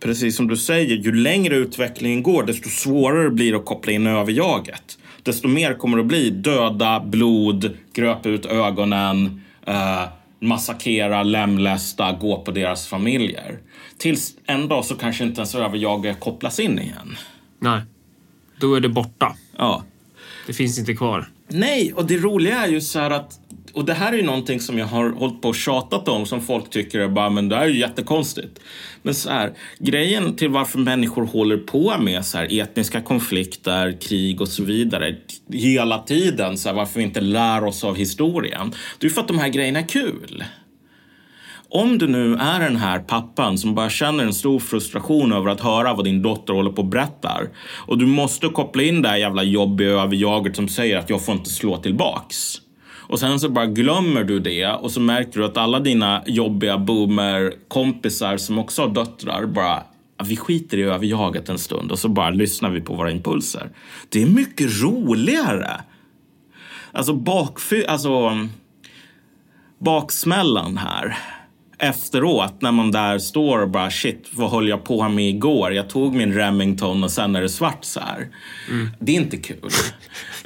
precis 0.02 0.36
som 0.36 0.48
du 0.48 0.56
säger, 0.56 0.96
ju 0.96 1.12
längre 1.12 1.56
utvecklingen 1.56 2.22
går 2.22 2.42
desto 2.42 2.68
svårare 2.68 3.30
blir 3.30 3.52
det 3.52 3.58
att 3.58 3.64
koppla 3.64 3.92
in 3.92 4.06
överjaget. 4.06 4.98
Desto 5.22 5.48
mer 5.48 5.74
kommer 5.74 5.96
det 5.96 6.00
att 6.00 6.08
bli 6.08 6.30
döda, 6.30 7.00
blod, 7.00 7.76
gröp 7.94 8.26
ut 8.26 8.46
ögonen, 8.46 9.42
eh, 9.66 9.74
uh, 9.74 10.08
massakrera, 10.40 11.22
lemlästa, 11.22 12.12
gå 12.12 12.42
på 12.42 12.50
deras 12.50 12.86
familjer. 12.86 13.58
Tills 13.98 14.34
en 14.46 14.68
dag 14.68 14.84
så 14.84 14.94
kanske 14.94 15.24
inte 15.24 15.40
ens 15.40 15.54
överjaget 15.54 16.20
kopplas 16.20 16.60
in 16.60 16.78
igen. 16.78 17.16
Nej. 17.60 17.80
Då 18.60 18.74
är 18.74 18.80
det 18.80 18.88
borta. 18.88 19.36
Ja. 19.56 19.84
Det 20.46 20.52
finns 20.52 20.78
inte 20.78 20.94
kvar. 20.94 21.28
Nej, 21.48 21.92
och 21.92 22.06
det 22.06 22.16
roliga 22.16 22.64
är 22.64 22.68
ju 22.68 22.80
så 22.80 22.98
här 22.98 23.10
att 23.10 23.40
och 23.76 23.84
det 23.84 23.94
här 23.94 24.12
är 24.12 24.16
ju 24.16 24.22
någonting 24.22 24.60
som 24.60 24.78
jag 24.78 24.86
har 24.86 25.10
hållit 25.10 25.42
på 25.42 25.48
och 25.48 25.54
tjatat 25.54 26.08
om 26.08 26.26
som 26.26 26.40
folk 26.40 26.70
tycker 26.70 27.00
är 27.00 27.08
bara, 27.08 27.30
men 27.30 27.48
det 27.48 27.56
här 27.56 27.62
är 27.62 27.68
ju 27.68 27.78
jättekonstigt. 27.78 28.60
Men 29.02 29.14
så 29.14 29.30
här, 29.30 29.52
grejen 29.78 30.36
till 30.36 30.48
varför 30.48 30.78
människor 30.78 31.26
håller 31.26 31.56
på 31.56 31.98
med 31.98 32.26
så 32.26 32.38
här 32.38 32.60
etniska 32.60 33.00
konflikter, 33.00 33.96
krig 34.00 34.40
och 34.40 34.48
så 34.48 34.64
vidare 34.64 35.16
hela 35.52 35.98
tiden, 35.98 36.58
så 36.58 36.68
här, 36.68 36.76
varför 36.76 36.98
vi 36.98 37.04
inte 37.04 37.20
lär 37.20 37.64
oss 37.64 37.84
av 37.84 37.96
historien, 37.96 38.74
det 38.98 39.06
är 39.06 39.10
för 39.10 39.20
att 39.20 39.28
de 39.28 39.38
här 39.38 39.48
grejerna 39.48 39.78
är 39.78 39.88
kul. 39.88 40.44
Om 41.70 41.98
du 41.98 42.06
nu 42.06 42.34
är 42.34 42.60
den 42.60 42.76
här 42.76 42.98
pappan 42.98 43.58
som 43.58 43.74
bara 43.74 43.90
känner 43.90 44.24
en 44.24 44.34
stor 44.34 44.58
frustration 44.58 45.32
över 45.32 45.50
att 45.50 45.60
höra 45.60 45.94
vad 45.94 46.04
din 46.04 46.22
dotter 46.22 46.52
håller 46.52 46.70
på 46.70 46.82
och 46.82 46.88
berättar 46.88 47.48
och 47.86 47.98
du 47.98 48.06
måste 48.06 48.48
koppla 48.48 48.82
in 48.82 49.02
det 49.02 49.08
här 49.08 49.16
jävla 49.16 49.42
jobbiga 49.42 49.90
överjaget 49.90 50.56
som 50.56 50.68
säger 50.68 50.98
att 50.98 51.10
jag 51.10 51.24
får 51.24 51.34
inte 51.34 51.50
slå 51.50 51.76
tillbaks. 51.76 52.54
Och 53.08 53.20
sen 53.20 53.40
så 53.40 53.48
bara 53.48 53.66
glömmer 53.66 54.24
du 54.24 54.40
det 54.40 54.66
och 54.66 54.90
så 54.90 55.00
märker 55.00 55.40
du 55.40 55.44
att 55.44 55.56
alla 55.56 55.80
dina 55.80 56.22
jobbiga 56.26 56.78
boomer-kompisar 56.78 58.36
som 58.36 58.58
också 58.58 58.82
har 58.82 58.88
döttrar 58.88 59.46
bara 59.46 59.82
vi 60.24 60.36
skiter 60.36 60.78
i 60.78 60.82
överjaget 60.82 61.48
en 61.48 61.58
stund 61.58 61.92
och 61.92 61.98
så 61.98 62.08
bara 62.08 62.30
lyssnar 62.30 62.70
vi 62.70 62.80
på 62.80 62.94
våra 62.94 63.10
impulser. 63.10 63.70
Det 64.08 64.22
är 64.22 64.26
mycket 64.26 64.82
roligare. 64.82 65.80
Alltså 66.92 67.12
bakfy... 67.12 67.84
Alltså 67.84 68.48
baksmällan 69.78 70.76
här 70.76 71.16
efteråt 71.78 72.62
när 72.62 72.72
man 72.72 72.90
där 72.90 73.18
står 73.18 73.58
och 73.58 73.70
bara 73.70 73.90
shit, 73.90 74.28
vad 74.30 74.50
höll 74.50 74.68
jag 74.68 74.84
på 74.84 75.08
med 75.08 75.28
igår? 75.28 75.72
Jag 75.72 75.90
tog 75.90 76.14
min 76.14 76.34
Remington 76.34 77.04
och 77.04 77.10
sen 77.10 77.36
är 77.36 77.42
det 77.42 77.48
svart 77.48 77.84
så 77.84 78.00
här. 78.00 78.28
Mm. 78.70 78.88
Det 79.00 79.12
är 79.12 79.16
inte 79.16 79.36
kul. 79.36 79.70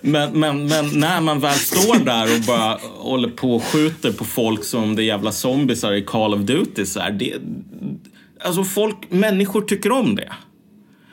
Men, 0.03 0.41
men, 0.41 0.67
men 0.67 1.01
när 1.01 1.21
man 1.21 1.41
väl 1.41 1.55
står 1.55 2.05
där 2.05 2.25
och 2.25 2.41
bara 2.47 2.79
håller 2.99 3.29
på 3.29 3.55
och 3.55 3.65
skjuter 3.65 4.13
på 4.13 4.25
folk 4.25 4.65
som 4.65 4.97
det 4.97 5.03
är 5.03 5.05
jävla 5.05 5.33
zombisar 5.33 5.93
i 5.93 6.03
Call 6.03 6.35
of 6.35 6.41
Duty 6.41 6.87
så 6.87 7.01
här. 7.01 7.11
Det, 7.11 7.35
alltså 8.45 8.65
folk, 8.65 8.97
människor 9.09 9.61
tycker 9.61 9.93
om 9.93 10.15
det. 10.15 10.33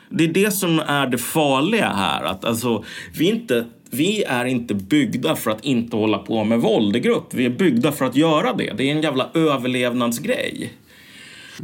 Det 0.10 0.24
är 0.24 0.28
det 0.28 0.52
som 0.52 0.80
är 0.80 1.08
det 1.08 1.18
farliga 1.18 1.90
här. 1.90 2.24
Att 2.24 2.46
alltså, 2.46 2.84
vi, 3.18 3.30
inte, 3.30 3.66
vi 3.90 4.24
är 4.24 4.46
inte 4.46 4.74
byggda 4.74 5.36
för 5.36 5.52
att 5.52 5.66
inte 5.66 5.96
hålla 5.96 6.18
på 6.18 6.44
med 6.44 6.60
våld 6.60 6.96
i 6.96 7.00
grupp. 7.00 7.34
Vi 7.34 7.46
är 7.46 7.50
byggda 7.50 7.92
för 7.92 8.06
att 8.06 8.16
göra 8.16 8.54
det. 8.54 8.74
Det 8.78 8.84
är 8.84 8.92
en 8.92 9.02
jävla 9.02 9.30
överlevnadsgrej. 9.34 10.74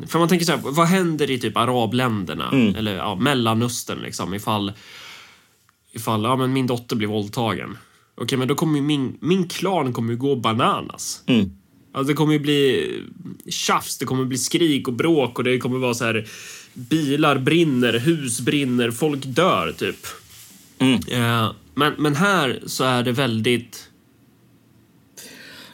För 0.07 0.19
man 0.19 0.27
tänker 0.29 0.45
så 0.45 0.51
här, 0.51 0.59
vad 0.63 0.87
händer 0.87 1.31
i 1.31 1.39
typ 1.39 1.57
arabländerna 1.57 2.49
mm. 2.51 2.75
eller 2.75 2.95
ja, 2.95 3.15
Mellanöstern 3.15 3.99
liksom 3.99 4.33
ifall, 4.33 4.71
ifall 5.91 6.23
ja, 6.23 6.35
men 6.35 6.53
min 6.53 6.67
dotter 6.67 6.95
blir 6.95 7.07
våldtagen? 7.07 7.69
Okej, 8.15 8.23
okay, 8.23 8.37
men 8.37 8.47
då 8.47 8.55
kommer 8.55 8.81
min, 8.81 9.17
min 9.19 9.47
klan 9.47 9.93
kommer 9.93 10.13
ju 10.13 10.19
gå 10.19 10.35
bananas. 10.35 11.23
Mm. 11.25 11.51
Alltså 11.93 12.07
det 12.07 12.13
kommer 12.13 12.33
ju 12.33 12.39
bli 12.39 12.89
tjafs, 13.49 13.97
det 13.97 14.05
kommer 14.05 14.25
bli 14.25 14.37
skrik 14.37 14.87
och 14.87 14.93
bråk 14.93 15.37
och 15.37 15.43
det 15.43 15.57
kommer 15.57 15.79
vara 15.79 15.93
så 15.93 16.05
här 16.05 16.27
bilar 16.73 17.37
brinner, 17.37 17.99
hus 17.99 18.41
brinner, 18.41 18.91
folk 18.91 19.25
dör 19.25 19.73
typ. 19.77 20.07
Mm. 20.79 20.99
Eh, 21.11 21.51
men, 21.75 21.93
men 21.97 22.15
här 22.15 22.63
så 22.65 22.83
är 22.83 23.03
det 23.03 23.11
väldigt... 23.11 23.89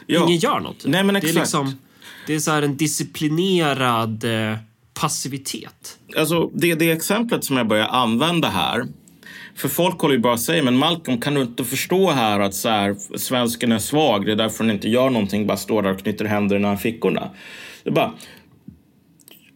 Ja. 0.07 0.25
Ingen 0.25 0.37
gör 0.37 0.59
något. 0.59 0.85
Nej, 0.85 1.03
men 1.03 1.15
exakt. 1.15 1.33
Det 1.33 1.39
är, 1.39 1.41
liksom, 1.41 1.79
det 2.27 2.35
är 2.35 2.39
så 2.39 2.51
här 2.51 2.61
en 2.61 2.77
disciplinerad 2.77 4.23
eh, 4.23 4.57
passivitet. 4.93 5.97
Alltså, 6.17 6.49
det, 6.53 6.75
det 6.75 6.91
exemplet 6.91 7.43
som 7.43 7.57
jag 7.57 7.67
börjar 7.67 7.87
använda 7.87 8.49
här 8.49 8.87
för 9.59 9.69
folk 9.69 9.99
håller 9.99 10.15
ju 10.15 10.21
bara 10.21 10.37
säger 10.37 10.63
men 10.63 10.77
Malcolm 10.77 11.21
kan 11.21 11.33
du 11.33 11.41
inte 11.41 11.63
förstå 11.63 12.11
här 12.11 12.39
att 12.39 12.53
så 12.53 12.69
här, 12.69 12.95
svensken 13.17 13.71
är 13.71 13.79
svag, 13.79 14.25
det 14.25 14.31
är 14.31 14.35
därför 14.35 14.63
han 14.63 14.71
inte 14.71 14.89
gör 14.89 15.09
någonting, 15.09 15.47
bara 15.47 15.57
står 15.57 15.81
där 15.81 15.93
och 15.93 15.99
knyter 15.99 16.25
händerna 16.25 16.73
i 16.73 16.77
fickorna. 16.77 17.29
Det 17.83 17.91
bara, 17.91 18.13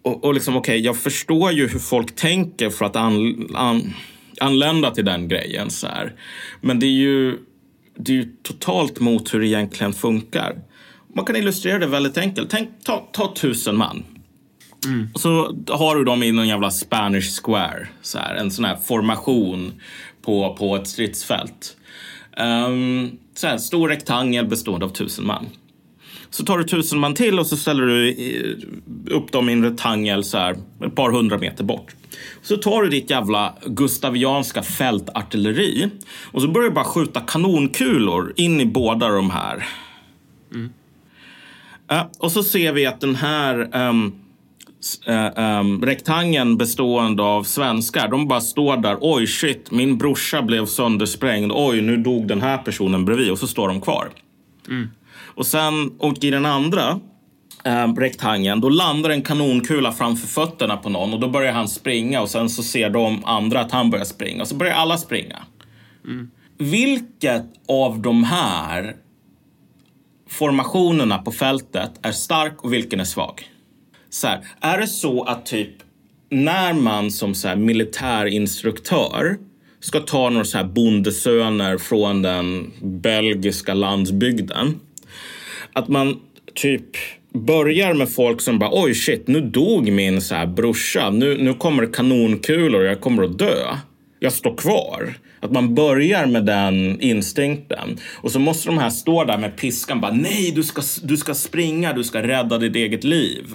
och, 0.01 0.23
och 0.23 0.33
liksom 0.33 0.55
okej, 0.55 0.73
okay, 0.73 0.85
jag 0.85 0.97
förstår 0.97 1.51
ju 1.51 1.67
hur 1.67 1.79
folk 1.79 2.15
tänker 2.15 2.69
för 2.69 2.85
att 2.85 2.95
an, 2.95 3.47
an, 3.55 3.93
anlända 4.39 4.91
till 4.91 5.05
den 5.05 5.27
grejen 5.27 5.69
så 5.69 5.87
här. 5.87 6.13
Men 6.61 6.79
det 6.79 6.85
är 6.85 6.97
ju, 6.97 7.37
det 7.97 8.11
är 8.11 8.15
ju 8.15 8.29
totalt 8.43 8.99
mot 8.99 9.33
hur 9.33 9.39
det 9.39 9.47
egentligen 9.47 9.93
funkar. 9.93 10.55
Man 11.15 11.25
kan 11.25 11.35
illustrera 11.35 11.79
det 11.79 11.87
väldigt 11.87 12.17
enkelt. 12.17 12.49
Tänk, 12.49 12.69
ta, 12.83 13.09
ta 13.11 13.33
tusen 13.35 13.75
man. 13.75 14.03
Mm. 14.85 15.07
Och 15.13 15.19
så 15.19 15.57
har 15.69 15.95
du 15.95 16.03
dem 16.03 16.23
i 16.23 16.31
någon 16.31 16.47
jävla 16.47 16.71
Spanish 16.71 17.41
Square. 17.43 17.87
Så 18.01 18.17
här, 18.19 18.35
en 18.35 18.51
sån 18.51 18.65
här 18.65 18.75
formation 18.75 19.73
på, 20.21 20.55
på 20.59 20.75
ett 20.75 20.87
stridsfält. 20.87 21.77
Um, 22.37 23.17
så 23.35 23.47
här, 23.47 23.57
stor 23.57 23.89
rektangel 23.89 24.47
bestående 24.47 24.85
av 24.85 24.89
tusen 24.89 25.25
man. 25.25 25.45
Så 26.29 26.45
tar 26.45 26.57
du 26.57 26.63
tusen 26.63 26.99
man 26.99 27.13
till 27.13 27.39
och 27.39 27.47
så 27.47 27.57
ställer 27.57 27.83
du 27.83 28.15
upp 29.09 29.31
dem 29.31 29.49
i 29.49 29.53
en 29.53 29.63
rektangel 29.63 30.23
så 30.23 30.37
här, 30.37 30.57
ett 30.85 30.95
par 30.95 31.11
hundra 31.11 31.37
meter 31.37 31.63
bort. 31.63 31.95
Så 32.41 32.57
tar 32.57 32.83
du 32.83 32.89
ditt 32.89 33.09
jävla 33.09 33.53
gustavianska 33.65 34.63
fältartilleri 34.63 35.89
och 36.31 36.41
så 36.41 36.47
börjar 36.47 36.69
du 36.69 36.75
bara 36.75 36.85
skjuta 36.85 37.19
kanonkulor 37.19 38.33
in 38.35 38.61
i 38.61 38.65
båda 38.65 39.07
de 39.07 39.29
här. 39.29 39.65
Mm. 40.53 40.69
Uh, 41.91 42.03
och 42.19 42.31
så 42.31 42.43
ser 42.43 42.73
vi 42.73 42.85
att 42.85 43.01
den 43.01 43.15
här 43.15 43.77
um, 43.89 44.13
uh, 45.09 45.59
um, 45.59 45.85
rektangeln 45.85 46.57
bestående 46.57 47.23
av 47.23 47.43
svenskar, 47.43 48.07
de 48.07 48.27
bara 48.27 48.41
står 48.41 48.77
där. 48.77 48.97
Oj, 49.01 49.27
shit, 49.27 49.71
min 49.71 49.97
brorsa 49.97 50.41
blev 50.41 50.65
söndersprängd. 50.65 51.51
Oj, 51.55 51.81
nu 51.81 51.97
dog 51.97 52.27
den 52.27 52.41
här 52.41 52.57
personen 52.57 53.05
bredvid. 53.05 53.31
Och 53.31 53.39
så 53.39 53.47
står 53.47 53.67
de 53.67 53.81
kvar. 53.81 54.09
Mm. 54.67 54.87
Och 55.35 55.45
sen, 55.45 55.91
och 55.99 56.23
i 56.23 56.29
den 56.29 56.45
andra 56.45 56.99
eh, 57.65 57.93
rektangeln, 57.93 58.61
då 58.61 58.69
landar 58.69 59.09
en 59.09 59.21
kanonkula 59.21 59.91
framför 59.91 60.27
fötterna 60.27 60.77
på 60.77 60.89
någon 60.89 61.13
och 61.13 61.19
då 61.19 61.27
börjar 61.27 61.53
han 61.53 61.67
springa 61.67 62.21
och 62.21 62.29
sen 62.29 62.49
så 62.49 62.63
ser 62.63 62.89
de 62.89 63.25
andra 63.25 63.59
att 63.59 63.71
han 63.71 63.89
börjar 63.89 64.05
springa 64.05 64.41
och 64.41 64.47
så 64.47 64.55
börjar 64.55 64.73
alla 64.73 64.97
springa. 64.97 65.43
Mm. 66.05 66.31
Vilket 66.57 67.45
av 67.67 68.01
de 68.01 68.23
här 68.23 68.95
formationerna 70.29 71.17
på 71.17 71.31
fältet 71.31 71.91
är 72.01 72.11
stark 72.11 72.63
och 72.63 72.73
vilken 72.73 72.99
är 72.99 73.03
svag? 73.03 73.49
Så 74.09 74.27
här, 74.27 74.47
är 74.61 74.77
det 74.77 74.87
så 74.87 75.23
att 75.23 75.45
typ 75.45 75.73
när 76.29 76.73
man 76.73 77.11
som 77.11 77.35
så 77.35 77.47
här 77.47 77.55
militärinstruktör 77.55 79.37
ska 79.79 79.99
ta 79.99 80.29
några 80.29 80.45
så 80.45 80.57
här 80.57 80.65
bondesöner 80.65 81.77
från 81.77 82.21
den 82.21 82.71
belgiska 82.81 83.73
landsbygden 83.73 84.79
att 85.73 85.87
man 85.87 86.19
typ 86.55 86.89
börjar 87.33 87.93
med 87.93 88.09
folk 88.09 88.41
som 88.41 88.59
bara 88.59 88.69
oj 88.83 88.93
shit, 88.93 89.27
nu 89.27 89.41
dog 89.41 89.91
min 89.91 90.21
så 90.21 90.35
här 90.35 90.45
brorsa. 90.45 91.09
Nu, 91.09 91.37
nu 91.37 91.53
kommer 91.53 91.93
kanonkulor 91.93 92.81
och 92.81 92.87
jag 92.87 93.01
kommer 93.01 93.23
att 93.23 93.39
dö. 93.39 93.77
Jag 94.19 94.33
står 94.33 94.57
kvar. 94.57 95.13
Att 95.39 95.51
man 95.51 95.75
börjar 95.75 96.25
med 96.25 96.45
den 96.45 97.01
instinkten. 97.01 97.97
Och 98.21 98.31
så 98.31 98.39
måste 98.39 98.69
de 98.69 98.77
här 98.77 98.89
stå 98.89 99.23
där 99.23 99.37
med 99.37 99.57
piskan 99.57 100.01
bara 100.01 100.11
nej, 100.11 100.51
du 100.55 100.63
ska, 100.63 100.81
du 101.03 101.17
ska 101.17 101.33
springa, 101.33 101.93
du 101.93 102.03
ska 102.03 102.21
rädda 102.21 102.57
ditt 102.57 102.75
eget 102.75 103.03
liv. 103.03 103.45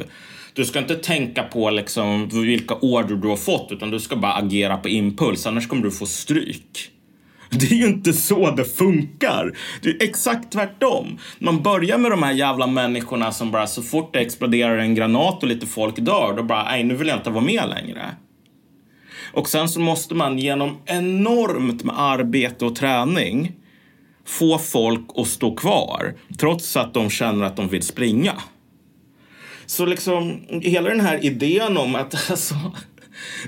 Du 0.52 0.64
ska 0.64 0.78
inte 0.78 0.94
tänka 0.94 1.42
på 1.42 1.70
liksom 1.70 2.28
vilka 2.28 2.74
order 2.74 3.14
du 3.14 3.28
har 3.28 3.36
fått 3.36 3.72
utan 3.72 3.90
du 3.90 4.00
ska 4.00 4.16
bara 4.16 4.32
agera 4.32 4.76
på 4.76 4.88
impuls 4.88 5.46
annars 5.46 5.68
kommer 5.68 5.82
du 5.82 5.90
få 5.90 6.06
stryk. 6.06 6.90
Det 7.50 7.66
är 7.66 7.76
ju 7.76 7.86
inte 7.86 8.12
så 8.12 8.50
det 8.50 8.64
funkar. 8.64 9.56
Det 9.82 9.88
är 9.88 10.02
exakt 10.02 10.52
tvärtom. 10.52 11.18
Man 11.38 11.62
börjar 11.62 11.98
med 11.98 12.10
de 12.10 12.22
här 12.22 12.32
jävla 12.32 12.66
människorna 12.66 13.32
som 13.32 13.50
bara 13.50 13.66
så 13.66 13.82
fort 13.82 14.12
det 14.12 14.20
exploderar 14.20 14.78
en 14.78 14.94
granat 14.94 15.42
och 15.42 15.48
lite 15.48 15.66
folk 15.66 15.96
dör, 15.96 16.34
då 16.36 16.42
bara, 16.42 16.64
nej 16.64 16.84
nu 16.84 16.94
vill 16.94 17.08
jag 17.08 17.18
inte 17.18 17.30
vara 17.30 17.44
med 17.44 17.68
längre. 17.68 18.16
Och 19.32 19.48
sen 19.48 19.68
så 19.68 19.80
måste 19.80 20.14
man 20.14 20.38
genom 20.38 20.76
enormt 20.86 21.84
med 21.84 22.00
arbete 22.00 22.64
och 22.64 22.76
träning 22.76 23.52
få 24.26 24.58
folk 24.58 25.06
att 25.16 25.26
stå 25.26 25.54
kvar 25.54 26.14
trots 26.38 26.76
att 26.76 26.94
de 26.94 27.10
känner 27.10 27.44
att 27.44 27.56
de 27.56 27.68
vill 27.68 27.82
springa. 27.82 28.32
Så 29.66 29.86
liksom 29.86 30.40
hela 30.62 30.90
den 30.90 31.00
här 31.00 31.24
idén 31.24 31.76
om 31.76 31.94
att 31.94 32.14
alltså, 32.30 32.54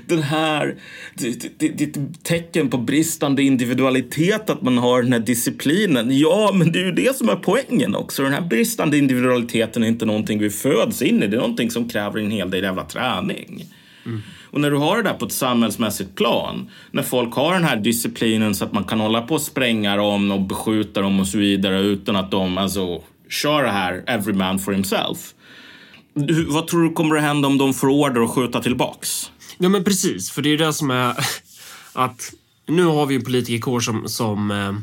den 0.05 0.21
här, 0.21 0.75
det, 1.15 1.59
det, 1.59 1.69
det, 1.69 1.85
det 1.85 2.23
tecken 2.23 2.69
på 2.69 2.77
bristande 2.77 3.43
individualitet 3.43 4.49
att 4.49 4.61
man 4.61 4.77
har 4.77 5.01
den 5.01 5.13
här 5.13 5.19
disciplinen. 5.19 6.17
Ja, 6.19 6.51
men 6.53 6.71
det 6.71 6.79
är 6.79 6.85
ju 6.85 6.91
det 6.91 7.15
som 7.15 7.29
är 7.29 7.35
poängen 7.35 7.95
också. 7.95 8.23
Den 8.23 8.33
här 8.33 8.41
bristande 8.41 8.97
individualiteten 8.97 9.83
är 9.83 9.87
inte 9.87 10.05
någonting 10.05 10.39
vi 10.39 10.49
föds 10.49 11.01
in 11.01 11.23
i. 11.23 11.27
Det 11.27 11.35
är 11.35 11.41
någonting 11.41 11.71
som 11.71 11.89
kräver 11.89 12.19
en 12.19 12.31
hel 12.31 12.51
del 12.51 12.63
jävla 12.63 12.85
träning. 12.85 13.65
Mm. 14.05 14.21
Och 14.51 14.61
när 14.61 14.71
du 14.71 14.77
har 14.77 14.97
det 14.97 15.03
där 15.03 15.13
på 15.13 15.25
ett 15.25 15.31
samhällsmässigt 15.31 16.15
plan, 16.15 16.69
när 16.91 17.03
folk 17.03 17.33
har 17.33 17.53
den 17.53 17.63
här 17.63 17.75
disciplinen 17.75 18.55
så 18.55 18.65
att 18.65 18.73
man 18.73 18.83
kan 18.83 18.99
hålla 18.99 19.21
på 19.21 19.35
och 19.35 19.41
spränga 19.41 19.95
dem 19.95 20.31
och 20.31 20.41
beskjuta 20.41 21.01
dem 21.01 21.19
och 21.19 21.27
så 21.27 21.37
vidare 21.37 21.79
utan 21.79 22.15
att 22.15 22.31
de 22.31 22.57
alltså 22.57 23.01
kör 23.29 23.63
det 23.63 23.71
här 23.71 24.03
every 24.07 24.33
man 24.33 24.59
for 24.59 24.71
himself. 24.71 25.33
Du, 26.13 26.45
vad 26.45 26.67
tror 26.67 26.83
du 26.83 26.93
kommer 26.93 27.15
att 27.15 27.21
hända 27.21 27.47
om 27.47 27.57
de 27.57 27.73
får 27.73 27.87
order 27.87 28.21
att 28.21 28.29
skjuta 28.29 28.61
tillbaks? 28.61 29.31
Ja, 29.61 29.69
men 29.69 29.83
precis. 29.83 30.31
För 30.31 30.41
det 30.41 30.49
är 30.49 30.57
det 30.57 30.73
som 30.73 30.91
är 30.91 31.15
att 31.93 32.33
nu 32.65 32.83
har 32.83 33.05
vi 33.05 33.15
en 33.15 33.23
politikerkår 33.23 33.79
som, 33.79 34.07
som 34.07 34.51
eh, 34.51 34.73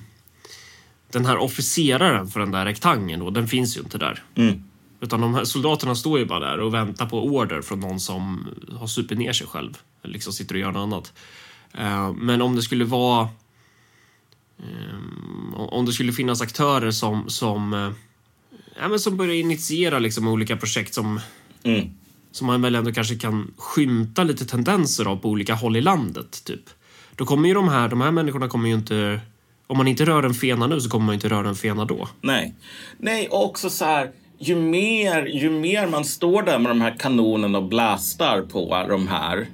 den 1.12 1.26
här 1.26 1.38
officeraren 1.38 2.28
för 2.28 2.40
den 2.40 2.50
där 2.50 2.64
rektangeln 2.64 3.20
då, 3.20 3.30
den 3.30 3.48
finns 3.48 3.76
ju 3.76 3.80
inte 3.80 3.98
där. 3.98 4.22
Mm. 4.34 4.62
Utan 5.00 5.20
de 5.20 5.34
här 5.34 5.44
soldaterna 5.44 5.94
står 5.94 6.18
ju 6.18 6.24
bara 6.24 6.50
där 6.50 6.60
och 6.60 6.74
väntar 6.74 7.06
på 7.06 7.24
order 7.26 7.62
från 7.62 7.80
någon 7.80 8.00
som 8.00 8.48
har 8.72 8.86
supit 8.86 9.18
ner 9.18 9.32
sig 9.32 9.46
själv. 9.46 9.78
Eller 10.02 10.12
liksom 10.12 10.32
sitter 10.32 10.54
och 10.54 10.60
gör 10.60 10.72
något 10.72 10.82
annat. 10.82 11.12
Eh, 11.78 12.12
men 12.12 12.42
om 12.42 12.56
det 12.56 12.62
skulle 12.62 12.84
vara... 12.84 13.28
Eh, 14.58 15.54
om 15.54 15.86
det 15.86 15.92
skulle 15.92 16.12
finnas 16.12 16.42
aktörer 16.42 16.90
som, 16.90 17.30
som, 17.30 17.94
ja, 18.80 18.88
men 18.88 19.00
som 19.00 19.16
börjar 19.16 19.34
initiera 19.34 19.98
liksom 19.98 20.28
olika 20.28 20.56
projekt 20.56 20.94
som 20.94 21.20
mm 21.62 21.97
som 22.32 22.46
man 22.46 22.62
väl 22.62 22.74
ändå 22.74 22.92
kanske 22.92 23.14
kan 23.14 23.54
skymta 23.56 24.24
lite 24.24 24.46
tendenser 24.46 25.04
av 25.04 25.16
på 25.16 25.28
olika 25.28 25.54
håll 25.54 25.76
i 25.76 25.80
landet. 25.80 26.44
Typ. 26.44 26.62
Då 27.16 27.24
kommer 27.24 27.48
ju 27.48 27.54
de 27.54 27.68
här, 27.68 27.88
de 27.88 28.00
här 28.00 28.10
människorna 28.10 28.48
kommer 28.48 28.68
ju 28.68 28.74
inte... 28.74 29.20
Om 29.66 29.76
man 29.76 29.88
inte 29.88 30.04
rör 30.04 30.22
en 30.22 30.34
fena 30.34 30.66
nu 30.66 30.80
så 30.80 30.90
kommer 30.90 31.06
man 31.06 31.14
inte 31.14 31.28
röra 31.28 31.48
en 31.48 31.54
fena 31.54 31.84
då. 31.84 32.08
Nej. 32.20 32.54
Nej, 32.98 33.28
och 33.28 33.44
också 33.44 33.70
så 33.70 33.84
här, 33.84 34.10
ju 34.38 34.56
mer, 34.56 35.26
ju 35.26 35.50
mer 35.50 35.86
man 35.86 36.04
står 36.04 36.42
där 36.42 36.58
med 36.58 36.70
de 36.70 36.80
här 36.80 36.96
kanonerna 36.98 37.58
och 37.58 37.68
blastar 37.68 38.42
på 38.42 38.86
de 38.88 39.08
här 39.08 39.46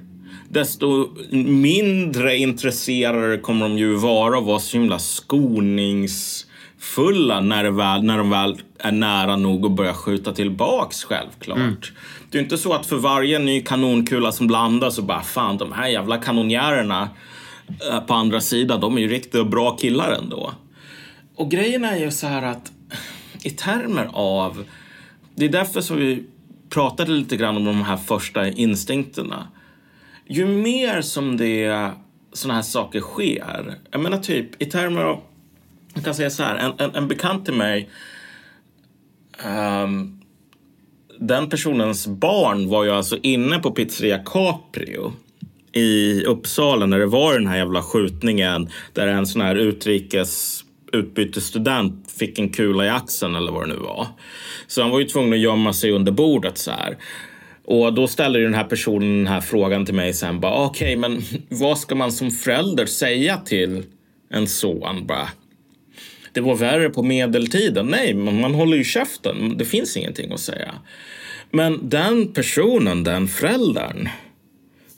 desto 0.49 1.09
mindre 1.31 2.37
intresserade 2.37 3.37
kommer 3.37 3.69
de 3.69 3.77
ju 3.77 3.95
vara 3.95 4.37
av 4.37 4.43
att 4.43 4.47
vara 4.47 4.59
så 4.59 4.77
himla 4.77 4.99
skonings 4.99 6.44
fulla 6.79 7.41
när, 7.41 7.63
det 7.63 7.71
väl, 7.71 8.03
när 8.03 8.17
de 8.17 8.29
väl 8.29 8.61
är 8.79 8.91
nära 8.91 9.35
nog 9.35 9.65
att 9.65 9.71
börja 9.71 9.93
skjuta 9.93 10.33
tillbaks 10.33 11.03
självklart. 11.03 11.57
Mm. 11.57 11.75
Det 12.29 12.37
är 12.37 12.41
inte 12.41 12.57
så 12.57 12.73
att 12.73 12.85
för 12.85 12.97
varje 12.97 13.39
ny 13.39 13.61
kanonkula 13.61 14.31
som 14.31 14.49
landas 14.49 14.95
så 14.95 15.01
bara 15.01 15.21
fan 15.21 15.57
de 15.57 15.71
här 15.71 15.87
jävla 15.87 16.17
kanonjärerna 16.17 17.09
eh, 17.91 17.99
på 17.99 18.13
andra 18.13 18.41
sidan, 18.41 18.81
de 18.81 18.97
är 18.97 19.01
ju 19.01 19.07
riktigt 19.07 19.47
bra 19.47 19.77
killar 19.77 20.11
ändå. 20.11 20.51
Och 21.35 21.51
grejen 21.51 21.85
är 21.85 21.97
ju 21.97 22.11
så 22.11 22.27
här 22.27 22.41
att 22.41 22.71
i 23.43 23.49
termer 23.49 24.09
av, 24.13 24.63
det 25.35 25.45
är 25.45 25.49
därför 25.49 25.81
som 25.81 25.97
vi 25.97 26.23
pratade 26.69 27.11
lite 27.11 27.37
grann 27.37 27.57
om 27.57 27.65
de 27.65 27.81
här 27.81 27.97
första 27.97 28.47
instinkterna. 28.47 29.47
Ju 30.27 30.45
mer 30.45 31.01
som 31.01 31.37
det 31.37 31.91
såna 32.33 32.53
här 32.53 32.61
saker 32.61 32.99
sker, 32.99 33.75
jag 33.91 34.01
menar 34.01 34.17
typ 34.17 34.61
i 34.61 34.65
termer 34.65 35.03
av 35.03 35.21
jag 35.95 36.03
kan 36.03 36.15
säga 36.15 36.29
så 36.29 36.43
här, 36.43 36.55
en, 36.55 36.73
en, 36.77 36.95
en 36.95 37.07
bekant 37.07 37.45
till 37.45 37.53
mig 37.53 37.89
um, 39.83 40.21
den 41.19 41.49
personens 41.49 42.07
barn 42.07 42.69
var 42.69 42.83
ju 42.83 42.91
alltså 42.91 43.17
inne 43.21 43.59
på 43.59 43.71
pizzeria 43.71 44.17
Caprio 44.17 45.13
i 45.71 46.23
Uppsala 46.23 46.85
när 46.85 46.99
det 46.99 47.05
var 47.05 47.33
den 47.33 47.47
här 47.47 47.57
jävla 47.57 47.81
skjutningen 47.81 48.69
där 48.93 49.07
en 49.07 49.27
sån 49.27 49.41
här 49.41 49.55
utrikes 49.55 50.61
utbytesstudent 50.93 52.11
fick 52.11 52.39
en 52.39 52.49
kula 52.49 52.85
i 52.85 52.89
axeln 52.89 53.35
eller 53.35 53.51
vad 53.51 53.63
det 53.63 53.73
nu 53.73 53.79
var. 53.79 54.07
Så 54.67 54.81
han 54.81 54.91
var 54.91 54.99
ju 54.99 55.05
tvungen 55.05 55.33
att 55.33 55.39
gömma 55.39 55.73
sig 55.73 55.91
under 55.91 56.11
bordet 56.11 56.57
så 56.57 56.71
här. 56.71 56.97
Och 57.65 57.93
då 57.93 58.07
ställer 58.07 58.39
den 58.39 58.53
här 58.53 58.63
personen 58.63 59.17
den 59.17 59.27
här 59.27 59.41
frågan 59.41 59.85
till 59.85 59.95
mig 59.95 60.13
sen 60.13 60.39
bara 60.39 60.65
okej, 60.65 60.97
okay, 60.97 61.09
men 61.09 61.21
vad 61.49 61.77
ska 61.77 61.95
man 61.95 62.11
som 62.11 62.31
förälder 62.31 62.85
säga 62.85 63.37
till 63.37 63.83
en 64.29 64.47
son? 64.47 65.07
Bara, 65.07 65.29
det 66.35 66.41
var 66.41 66.55
värre 66.55 66.89
på 66.89 67.03
medeltiden. 67.03 67.87
Nej, 67.87 68.13
man 68.13 68.53
håller 68.53 68.77
ju 68.77 68.83
käften. 68.83 69.57
Det 69.57 69.65
finns 69.65 69.97
ingenting 69.97 70.31
att 70.31 70.39
säga. 70.39 70.75
Men 71.51 71.89
den 71.89 72.33
personen, 72.33 73.03
den 73.03 73.27
föräldern, 73.27 74.09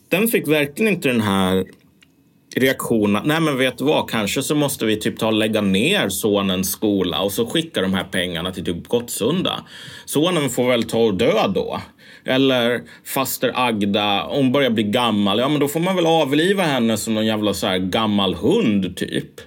den 0.10 0.28
fick 0.28 0.48
verkligen 0.48 0.94
inte 0.94 1.08
den 1.10 1.22
här 1.22 1.66
reaktionen. 2.56 3.24
Nej, 3.26 3.42
men 3.42 3.58
vet 3.58 3.78
du 3.78 3.84
vad? 3.84 4.10
Kanske 4.10 4.44
så 4.44 4.56
måste 4.56 4.86
vi 4.86 5.00
typ 5.00 5.20
ta 5.20 5.28
och 5.28 5.34
lägga 5.34 5.62
ner 5.62 6.10
sonens 6.10 6.72
skola 6.72 7.22
och 7.22 7.32
så 7.32 7.46
skicka 7.46 7.82
de 7.82 7.94
här 7.94 8.04
pengarna 8.04 8.52
till 8.52 8.66
typ 8.66 8.88
Gottsunda. 8.88 9.64
Sonen 10.06 10.50
får 10.50 10.68
väl 10.70 10.84
ta 10.84 10.98
och 10.98 11.14
dö 11.14 11.48
då. 11.48 11.82
Eller 12.26 12.82
faster 13.06 13.52
Agda, 13.56 14.28
hon 14.30 14.52
börjar 14.52 14.70
bli 14.70 14.84
gammal. 14.84 15.40
Ja, 15.40 15.50
men 15.50 15.60
då 15.60 15.68
får 15.68 15.80
man 15.80 15.96
väl 15.96 16.06
avliva 16.06 16.64
henne 16.64 16.98
som 16.98 17.14
någon 17.14 17.26
jävla 17.26 17.54
så 17.54 17.68
här 17.68 17.78
gammal 17.78 18.36
hund 18.36 18.98
typ. 18.98 19.42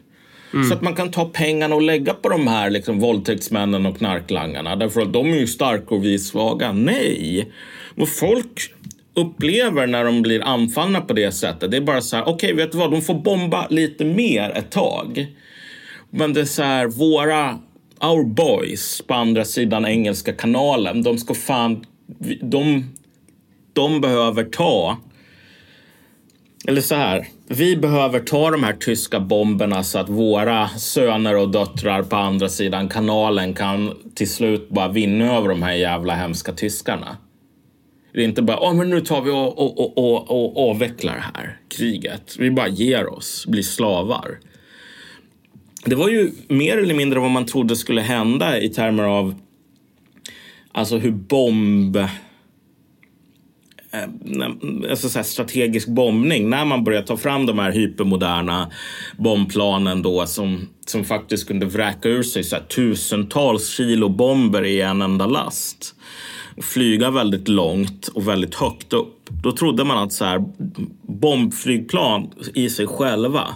Mm. 0.55 0.69
Så 0.69 0.75
att 0.75 0.83
man 0.83 0.95
kan 0.95 1.11
ta 1.11 1.25
pengarna 1.25 1.75
och 1.75 1.83
lägga 1.83 2.15
på 2.15 2.29
de 2.29 2.47
här 2.47 2.71
liksom, 2.71 3.01
våldtäktsmännen 3.01 3.87
och 3.87 3.99
knarklangarna. 3.99 4.77
Därför 4.77 5.01
att 5.01 5.13
de 5.13 5.27
är 5.27 5.39
ju 5.39 5.47
starka 5.47 5.95
och 5.95 6.05
vi 6.05 6.15
är 6.15 6.19
svaga. 6.19 6.73
Nej! 6.73 7.53
Och 7.97 8.09
folk 8.09 8.73
upplever 9.15 9.87
när 9.87 10.05
de 10.05 10.23
blir 10.23 10.43
anfallna 10.43 11.01
på 11.01 11.13
det 11.13 11.33
sättet, 11.33 11.71
det 11.71 11.77
är 11.77 11.81
bara 11.81 12.01
så 12.01 12.17
här, 12.17 12.23
okej, 12.23 12.35
okay, 12.35 12.53
vet 12.65 12.73
du 12.73 12.79
vad, 12.79 12.91
de 12.91 13.03
får 13.03 13.15
bomba 13.15 13.67
lite 13.71 14.05
mer 14.05 14.51
ett 14.51 14.71
tag. 14.71 15.27
Men 16.11 16.33
det 16.33 16.41
är 16.41 16.45
så 16.45 16.63
här, 16.63 16.87
våra, 16.87 17.59
our 18.01 18.25
boys 18.25 19.03
på 19.07 19.15
andra 19.15 19.45
sidan 19.45 19.87
engelska 19.87 20.33
kanalen, 20.33 21.03
de 21.03 21.19
ska 21.19 21.35
fan, 21.35 21.85
de, 22.43 22.85
de 23.73 24.01
behöver 24.01 24.45
ta 24.45 24.99
eller 26.69 26.81
så 26.81 26.95
här, 26.95 27.27
vi 27.53 27.77
behöver 27.77 28.21
ta 28.21 28.51
de 28.51 28.65
här 28.65 28.73
tyska 28.73 29.21
bomberna 29.21 29.83
så 29.83 29.99
att 29.99 30.09
våra 30.09 30.69
söner 30.69 31.37
och 31.37 31.51
döttrar 31.51 32.03
på 32.03 32.17
andra 32.17 32.49
sidan 32.49 32.89
kanalen 32.89 33.55
kan 33.55 33.95
till 34.15 34.31
slut 34.31 34.69
bara 34.69 34.89
vinna 34.89 35.37
över 35.37 35.49
de 35.49 35.63
här 35.63 35.73
jävla 35.73 36.15
hemska 36.15 36.53
tyskarna. 36.53 37.17
Det 38.13 38.21
är 38.21 38.25
inte 38.25 38.43
bara, 38.43 38.59
oh, 38.61 38.75
men 38.75 38.91
nu 38.91 39.01
tar 39.01 39.23
vi 39.23 39.31
och, 39.31 39.59
och, 39.59 39.81
och, 39.81 39.99
och, 39.99 40.31
och 40.31 40.71
avvecklar 40.71 41.15
det 41.15 41.41
här 41.41 41.59
kriget. 41.69 42.37
Vi 42.39 42.51
bara 42.51 42.69
ger 42.69 43.13
oss, 43.13 43.47
blir 43.47 43.63
slavar. 43.63 44.39
Det 45.85 45.95
var 45.95 46.09
ju 46.09 46.33
mer 46.49 46.79
eller 46.79 46.95
mindre 46.95 47.21
vad 47.21 47.31
man 47.31 47.47
trodde 47.47 47.77
skulle 47.77 48.01
hända 48.01 48.61
i 48.61 48.69
termer 48.69 49.05
av 49.05 49.35
alltså 50.73 50.99
hur 50.99 51.13
bomb 51.13 51.99
Eh, 53.93 54.91
alltså 54.91 55.09
så 55.09 55.23
strategisk 55.23 55.89
bombning 55.89 56.51
när 56.51 56.65
man 56.65 56.85
började 56.85 57.07
ta 57.07 57.17
fram 57.17 57.47
de 57.47 57.59
här 57.59 57.73
hypermoderna 57.73 58.71
bombplanen 59.17 60.03
då 60.03 60.27
som, 60.27 60.69
som 60.87 61.05
faktiskt 61.05 61.49
kunde 61.49 61.67
vräka 61.67 62.09
ur 62.09 62.23
sig 62.23 62.45
så 62.45 62.57
tusentals 62.57 63.69
kilo 63.69 64.09
bomber 64.09 64.65
i 64.65 64.81
en 64.81 65.03
enda 65.03 65.27
last 65.27 65.95
och 66.57 66.65
flyga 66.65 67.11
väldigt 67.11 67.49
långt 67.49 68.09
och 68.09 68.29
väldigt 68.29 68.55
högt 68.55 68.93
upp. 68.93 69.31
Då 69.43 69.53
trodde 69.53 69.85
man 69.85 69.99
att 69.99 70.13
så 70.13 70.25
här, 70.25 70.45
bombflygplan 71.03 72.31
i 72.55 72.71
sig 72.71 72.87
själva 72.87 73.47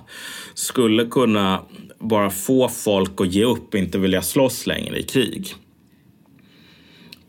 skulle 0.54 1.04
kunna 1.04 1.60
bara 1.98 2.30
få 2.30 2.68
folk 2.68 3.20
att 3.20 3.32
ge 3.32 3.44
upp 3.44 3.74
och 3.74 3.80
inte 3.80 3.98
vilja 3.98 4.22
slåss 4.22 4.66
längre 4.66 4.98
i 4.98 5.02
krig 5.02 5.54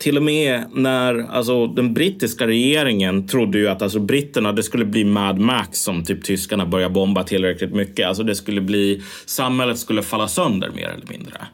till 0.06 0.16
och 0.16 0.22
med 0.22 0.64
när 0.72 1.30
alltså, 1.30 1.66
den 1.66 1.94
brittiska 1.94 2.46
regeringen 2.46 3.26
trodde 3.26 3.58
ju 3.58 3.68
att 3.68 3.82
alltså, 3.82 4.00
britterna, 4.00 4.52
det 4.52 4.62
skulle 4.62 4.84
bli 4.84 5.04
Mad 5.04 5.38
Max 5.38 5.78
som 5.78 6.04
typ 6.04 6.24
tyskarna 6.24 6.66
började 6.66 6.94
bomba 6.94 7.24
tillräckligt 7.24 7.72
mycket. 7.72 8.06
Alltså 8.06 8.22
det 8.22 8.34
skulle 8.34 8.60
bli, 8.60 9.02
samhället 9.26 9.78
skulle 9.78 10.02
falla 10.02 10.28
sönder 10.28 10.70
mer 10.70 10.88
eller 10.88 11.06
mindre. 11.06 11.46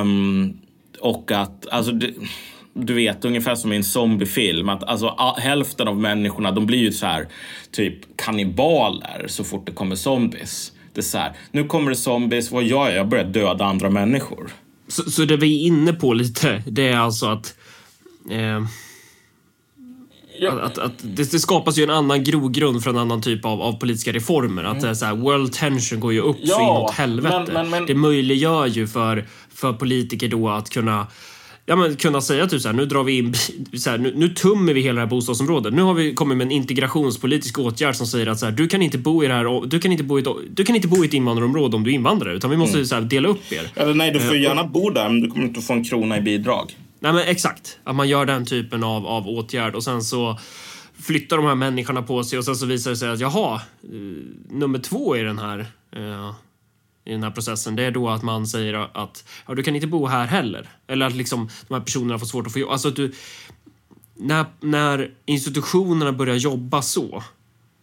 Um, 0.00 0.58
och 1.00 1.32
att, 1.32 1.68
alltså 1.68 1.92
det, 1.92 2.10
du 2.74 2.94
vet, 2.94 3.24
ungefär 3.24 3.54
som 3.54 3.72
i 3.72 3.76
en 3.76 3.84
zombiefilm. 3.84 4.68
Att 4.68 4.84
alltså, 4.84 5.34
hälften 5.38 5.88
av 5.88 6.00
människorna 6.00 6.50
de 6.50 6.66
blir 6.66 6.78
ju 6.78 6.92
så 6.92 7.06
här, 7.06 7.28
typ 7.72 8.16
kannibaler 8.16 9.24
så 9.26 9.44
fort 9.44 9.66
det 9.66 9.72
kommer 9.72 9.96
zombies. 9.96 10.72
Det 10.92 11.00
är 11.00 11.02
så 11.02 11.18
här, 11.18 11.32
nu 11.52 11.64
kommer 11.64 11.90
det 11.90 11.96
zombies, 11.96 12.50
vad 12.50 12.64
gör 12.64 12.88
jag? 12.88 12.96
Jag 12.96 13.08
börjar 13.08 13.24
döda 13.24 13.64
andra 13.64 13.90
människor. 13.90 14.50
Så, 14.88 15.10
så 15.10 15.24
det 15.24 15.36
vi 15.36 15.62
är 15.62 15.66
inne 15.66 15.92
på 15.92 16.12
lite, 16.14 16.62
det 16.66 16.88
är 16.88 16.98
alltså 16.98 17.26
att... 17.26 17.54
Eh, 18.30 18.64
ja. 20.38 20.60
Att, 20.62 20.78
att, 20.78 20.92
det, 21.02 21.30
det, 21.30 21.38
skapas 21.38 21.78
ju 21.78 21.82
en 21.82 21.90
annan 21.90 22.24
grogrund 22.24 22.82
för 22.84 22.90
en 22.90 22.98
annan 22.98 23.22
typ 23.22 23.44
av, 23.44 23.62
av 23.62 23.72
politiska 23.72 24.12
reformer. 24.12 24.64
Att 24.64 24.82
mm. 24.82 24.94
så 24.94 25.04
här, 25.04 25.14
world 25.14 25.52
tension 25.52 26.00
går 26.00 26.12
ju 26.12 26.20
upp 26.20 26.36
ja, 26.42 26.54
så 26.54 26.62
inåt 26.62 26.90
helvete. 26.90 27.44
Men, 27.46 27.52
men, 27.52 27.70
men... 27.70 27.86
Det 27.86 27.94
möjliggör 27.94 28.66
ju 28.66 28.86
för, 28.86 29.26
för 29.54 29.72
politiker 29.72 30.28
då 30.28 30.48
att 30.48 30.70
kunna 30.70 31.06
ja, 31.68 31.76
men 31.76 31.96
kunna 31.96 32.20
säga 32.20 32.46
typ 32.46 32.62
så 32.62 32.68
här, 32.68 32.74
nu 32.74 32.86
drar 32.86 33.04
vi 33.04 33.18
in, 33.18 33.34
så 33.78 33.90
här, 33.90 33.98
nu, 33.98 34.12
nu 34.16 34.28
tummer 34.28 34.74
vi 34.74 34.80
hela 34.80 34.94
det 34.94 35.00
här 35.00 35.10
bostadsområdet. 35.10 35.74
Nu 35.74 35.82
har 35.82 35.94
vi 35.94 36.14
kommit 36.14 36.38
med 36.38 36.44
en 36.44 36.50
integrationspolitisk 36.50 37.58
åtgärd 37.58 37.96
som 37.96 38.06
säger 38.06 38.26
att 38.26 38.38
så 38.38 38.46
här, 38.46 38.52
du 38.52 38.68
kan 38.68 38.82
inte 38.82 38.98
bo 38.98 39.24
i 39.24 39.26
det 39.26 39.34
här, 39.34 39.66
du 39.66 39.80
kan 39.80 39.92
inte 39.92 40.04
bo 40.04 40.18
i 40.18 40.22
ett, 40.22 40.28
du 40.50 40.64
kan 40.64 40.76
inte 40.76 40.88
bo 40.88 41.04
i 41.04 41.06
ett 41.06 41.14
invandrarområde 41.14 41.76
om 41.76 41.84
du 41.84 41.90
är 41.90 41.94
invandrare, 41.94 42.34
utan 42.34 42.50
vi 42.50 42.56
måste 42.56 42.76
mm. 42.76 42.86
så 42.86 42.94
här, 42.94 43.02
dela 43.02 43.28
upp 43.28 43.52
er. 43.52 43.70
Eller 43.74 43.94
nej, 43.94 44.10
du 44.10 44.20
får 44.20 44.34
uh, 44.34 44.42
gärna 44.42 44.64
bo 44.64 44.90
där, 44.90 45.08
men 45.08 45.20
du 45.20 45.30
kommer 45.30 45.46
inte 45.46 45.60
få 45.60 45.72
en 45.72 45.84
krona 45.84 46.18
i 46.18 46.20
bidrag. 46.20 46.76
Nej, 47.00 47.12
men 47.12 47.22
exakt. 47.22 47.78
Att 47.84 47.96
man 47.96 48.08
gör 48.08 48.26
den 48.26 48.46
typen 48.46 48.84
av, 48.84 49.06
av 49.06 49.28
åtgärd 49.28 49.74
och 49.74 49.84
sen 49.84 50.02
så 50.02 50.38
flyttar 51.02 51.36
de 51.36 51.46
här 51.46 51.54
människorna 51.54 52.02
på 52.02 52.24
sig 52.24 52.38
och 52.38 52.44
sen 52.44 52.56
så 52.56 52.66
visar 52.66 52.90
det 52.90 52.96
sig 52.96 53.10
att 53.10 53.20
jaha, 53.20 53.60
uh, 53.94 54.24
nummer 54.50 54.78
två 54.78 55.16
i 55.16 55.22
den 55.22 55.38
här 55.38 55.58
uh, 55.96 56.32
i 57.08 57.12
den 57.12 57.22
här 57.22 57.30
processen, 57.30 57.76
det 57.76 57.82
är 57.82 57.90
då 57.90 58.08
att 58.08 58.22
man 58.22 58.46
säger 58.46 58.74
att 58.74 59.24
ja, 59.46 59.54
du 59.54 59.62
kan 59.62 59.74
inte 59.74 59.86
bo 59.86 60.06
här 60.06 60.26
heller. 60.26 60.68
Eller 60.86 61.06
att 61.06 61.14
liksom 61.14 61.48
de 61.68 61.74
här 61.74 61.80
personerna 61.80 62.18
får 62.18 62.26
svårt 62.26 62.46
att 62.46 62.52
få 62.52 62.58
jobb. 62.58 62.70
Alltså 62.70 62.88
att 62.88 62.96
du, 62.96 63.12
när, 64.14 64.46
när 64.60 65.10
institutionerna 65.26 66.12
börjar 66.12 66.36
jobba 66.36 66.82
så, 66.82 67.22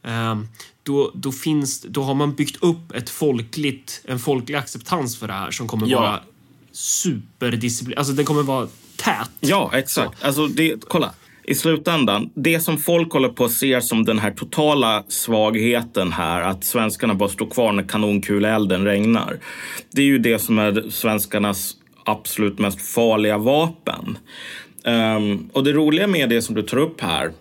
eh, 0.03 0.39
då, 0.83 1.11
då, 1.13 1.31
finns, 1.31 1.81
då 1.81 2.03
har 2.03 2.13
man 2.13 2.35
byggt 2.35 2.63
upp 2.63 2.91
ett 2.91 3.09
folkligt, 3.09 4.01
en 4.03 4.19
folklig 4.19 4.55
acceptans 4.55 5.17
för 5.17 5.27
det 5.27 5.33
här 5.33 5.51
som 5.51 5.67
kommer 5.67 5.87
ja. 5.87 5.99
vara 5.99 6.19
superdisciplin... 6.71 7.97
Alltså 7.97 8.13
den 8.13 8.25
kommer 8.25 8.43
vara 8.43 8.67
tät. 8.95 9.31
Ja, 9.39 9.71
exakt. 9.73 10.19
Så. 10.19 10.27
Alltså, 10.27 10.47
det, 10.47 10.75
kolla 10.87 11.13
i 11.47 11.55
slutändan, 11.55 12.29
det 12.33 12.59
som 12.59 12.77
folk 12.77 13.13
håller 13.13 13.29
på 13.29 13.45
att 13.45 13.51
se 13.51 13.81
som 13.81 14.05
den 14.05 14.19
här 14.19 14.31
totala 14.31 15.03
svagheten 15.07 16.11
här, 16.11 16.41
att 16.41 16.63
svenskarna 16.63 17.13
bara 17.13 17.29
står 17.29 17.45
kvar 17.45 17.71
när 17.71 17.83
kanonkulelden 17.83 18.85
regnar. 18.85 19.39
Det 19.91 20.01
är 20.01 20.05
ju 20.05 20.17
det 20.17 20.39
som 20.39 20.59
är 20.59 20.89
svenskarnas 20.89 21.75
absolut 22.03 22.59
mest 22.59 22.81
farliga 22.81 23.37
vapen. 23.37 24.17
Um, 24.83 25.49
och 25.53 25.63
det 25.63 25.73
roliga 25.73 26.07
med 26.07 26.29
det 26.29 26.41
som 26.41 26.55
du 26.55 26.61
tar 26.61 26.77
upp 26.77 27.01
här 27.01 27.31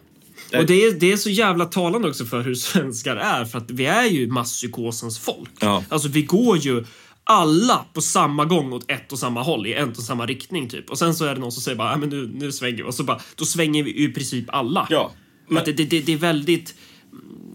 och 0.59 0.67
det 0.67 0.85
är, 0.85 0.93
det 0.93 1.13
är 1.13 1.17
så 1.17 1.31
jävla 1.31 1.65
talande 1.65 2.09
också 2.09 2.25
för 2.25 2.43
hur 2.43 2.55
svenskar 2.55 3.17
är, 3.17 3.45
för 3.45 3.59
att 3.59 3.71
vi 3.71 3.87
är 3.87 4.05
ju 4.05 4.27
masspsykosens 4.27 5.19
folk. 5.19 5.51
Ja. 5.61 5.85
Alltså 5.89 6.09
vi 6.09 6.23
går 6.23 6.59
ju 6.59 6.85
alla 7.25 7.85
på 7.93 8.01
samma 8.01 8.45
gång 8.45 8.73
åt 8.73 8.91
ett 8.91 9.13
och 9.13 9.19
samma 9.19 9.43
håll 9.43 9.67
i 9.67 9.75
en 9.75 9.89
och 9.89 9.97
samma 9.97 10.27
riktning 10.27 10.69
typ. 10.69 10.91
Och 10.91 10.99
sen 10.99 11.15
så 11.15 11.25
är 11.25 11.35
det 11.35 11.41
någon 11.41 11.53
som 11.53 11.63
säger 11.63 11.79
bara, 11.79 11.97
men 11.97 12.09
nu, 12.09 12.31
nu 12.35 12.53
svänger 12.53 12.77
vi. 12.77 12.83
Och 12.83 12.95
så 12.95 13.05
bara, 13.05 13.21
då 13.37 13.45
svänger 13.45 13.83
vi 13.83 14.05
i 14.05 14.09
princip 14.09 14.45
alla. 14.49 14.87
Ja. 14.91 15.11
Men... 15.49 15.65
Det, 15.65 15.73
det, 15.73 15.85
det, 15.85 16.01
det 16.01 16.13
är 16.13 16.17
väldigt... 16.17 16.75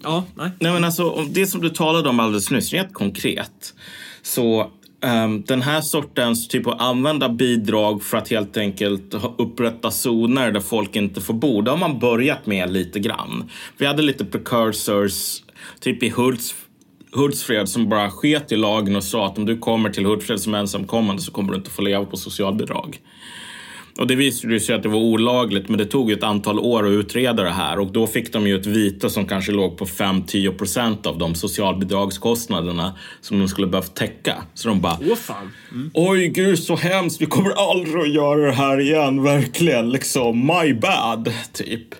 Ja, 0.03 0.25
nej. 0.35 0.51
Nej 0.59 0.73
men 0.73 0.83
alltså, 0.83 1.25
det 1.29 1.47
som 1.47 1.61
du 1.61 1.69
talade 1.69 2.09
om 2.09 2.19
alldeles 2.19 2.51
nyss, 2.51 2.73
rent 2.73 2.93
konkret. 2.93 3.73
Så 4.21 4.71
Um, 5.05 5.43
den 5.47 5.61
här 5.61 5.81
sortens 5.81 6.47
typ 6.47 6.67
att 6.67 6.81
använda 6.81 7.29
bidrag 7.29 8.03
för 8.03 8.17
att 8.17 8.29
helt 8.29 8.57
enkelt 8.57 9.15
upprätta 9.37 9.91
zoner 9.91 10.51
där 10.51 10.59
folk 10.59 10.95
inte 10.95 11.21
får 11.21 11.33
bo. 11.33 11.61
Det 11.61 11.71
har 11.71 11.77
man 11.77 11.99
börjat 11.99 12.45
med 12.45 12.73
lite 12.73 12.99
grann. 12.99 13.49
Vi 13.77 13.85
hade 13.85 14.01
lite 14.01 14.25
precursors, 14.25 15.43
typ 15.79 16.03
i 16.03 16.09
Hults, 16.09 16.55
Hultsfred 17.11 17.69
som 17.69 17.89
bara 17.89 18.11
sket 18.11 18.51
i 18.51 18.55
lagen 18.55 18.95
och 18.95 19.03
sa 19.03 19.25
att 19.25 19.37
om 19.37 19.45
du 19.45 19.57
kommer 19.57 19.89
till 19.89 20.05
Hultsfred 20.05 20.39
som 20.39 20.53
ensamkommande 20.55 21.21
så 21.21 21.31
kommer 21.31 21.51
du 21.51 21.57
inte 21.57 21.71
få 21.71 21.81
leva 21.81 22.05
på 22.05 22.17
socialbidrag. 22.17 22.99
Och 23.99 24.07
det 24.07 24.15
visade 24.15 24.59
sig 24.59 24.75
att 24.75 24.83
det 24.83 24.89
var 24.89 24.99
olagligt, 24.99 25.69
men 25.69 25.77
det 25.77 25.85
tog 25.85 26.11
ett 26.11 26.23
antal 26.23 26.59
år 26.59 26.85
att 26.85 26.91
utreda 26.91 27.43
det 27.43 27.49
här 27.49 27.79
och 27.79 27.91
då 27.91 28.07
fick 28.07 28.33
de 28.33 28.47
ju 28.47 28.59
ett 28.59 28.65
vite 28.65 29.09
som 29.09 29.25
kanske 29.25 29.51
låg 29.51 29.77
på 29.77 29.85
5-10 29.85 30.57
procent 30.57 31.05
av 31.05 31.17
de 31.17 31.35
socialbidragskostnaderna 31.35 32.93
som 33.21 33.39
de 33.39 33.47
skulle 33.47 33.67
behövt 33.67 33.95
täcka. 33.95 34.43
Så 34.53 34.67
de 34.67 34.81
bara, 34.81 34.97
Åh 35.09 35.15
fan. 35.15 35.51
Mm. 35.71 35.91
oj 35.93 36.27
gud 36.27 36.59
så 36.59 36.75
hemskt, 36.75 37.21
vi 37.21 37.25
kommer 37.25 37.71
aldrig 37.71 38.01
att 38.01 38.13
göra 38.13 38.45
det 38.45 38.53
här 38.53 38.79
igen, 38.79 39.23
verkligen, 39.23 39.89
liksom, 39.89 40.39
my 40.39 40.73
bad, 40.73 41.33
typ. 41.53 41.95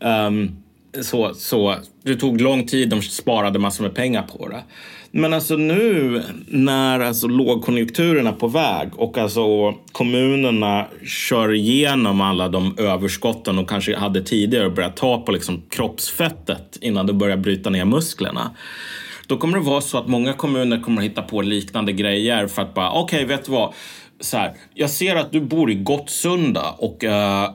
Um, 0.00 0.65
så, 1.02 1.34
så 1.34 1.74
det 2.02 2.16
tog 2.16 2.40
lång 2.40 2.66
tid, 2.66 2.88
de 2.88 3.02
sparade 3.02 3.58
massor 3.58 3.84
med 3.84 3.94
pengar 3.94 4.22
på 4.22 4.48
det. 4.48 4.62
Men 5.10 5.34
alltså 5.34 5.56
nu 5.56 6.22
när 6.46 7.00
alltså 7.00 7.26
lågkonjunkturen 7.26 8.26
är 8.26 8.32
på 8.32 8.48
väg 8.48 8.88
och 8.96 9.18
alltså 9.18 9.74
kommunerna 9.92 10.86
kör 11.04 11.54
igenom 11.54 12.20
alla 12.20 12.48
de 12.48 12.74
överskotten 12.78 13.58
och 13.58 13.68
kanske 13.68 13.96
hade 13.96 14.22
tidigare 14.22 14.70
börjat 14.70 14.96
ta 14.96 15.20
på 15.20 15.32
liksom 15.32 15.62
kroppsfettet 15.70 16.78
innan 16.80 17.06
det 17.06 17.12
börjar 17.12 17.36
bryta 17.36 17.70
ner 17.70 17.84
musklerna. 17.84 18.50
Då 19.26 19.36
kommer 19.36 19.58
det 19.58 19.64
vara 19.64 19.80
så 19.80 19.98
att 19.98 20.08
många 20.08 20.32
kommuner 20.32 20.80
kommer 20.80 21.02
hitta 21.02 21.22
på 21.22 21.42
liknande 21.42 21.92
grejer 21.92 22.46
för 22.46 22.62
att 22.62 22.74
bara 22.74 22.90
okej, 22.90 23.24
okay, 23.24 23.36
vet 23.36 23.44
du 23.44 23.52
vad? 23.52 23.74
Så 24.20 24.36
här, 24.36 24.52
jag 24.74 24.90
ser 24.90 25.16
att 25.16 25.32
du 25.32 25.40
bor 25.40 25.70
i 25.70 25.74
Gottsunda 25.74 26.74
och 26.78 27.04
uh, 27.04 27.50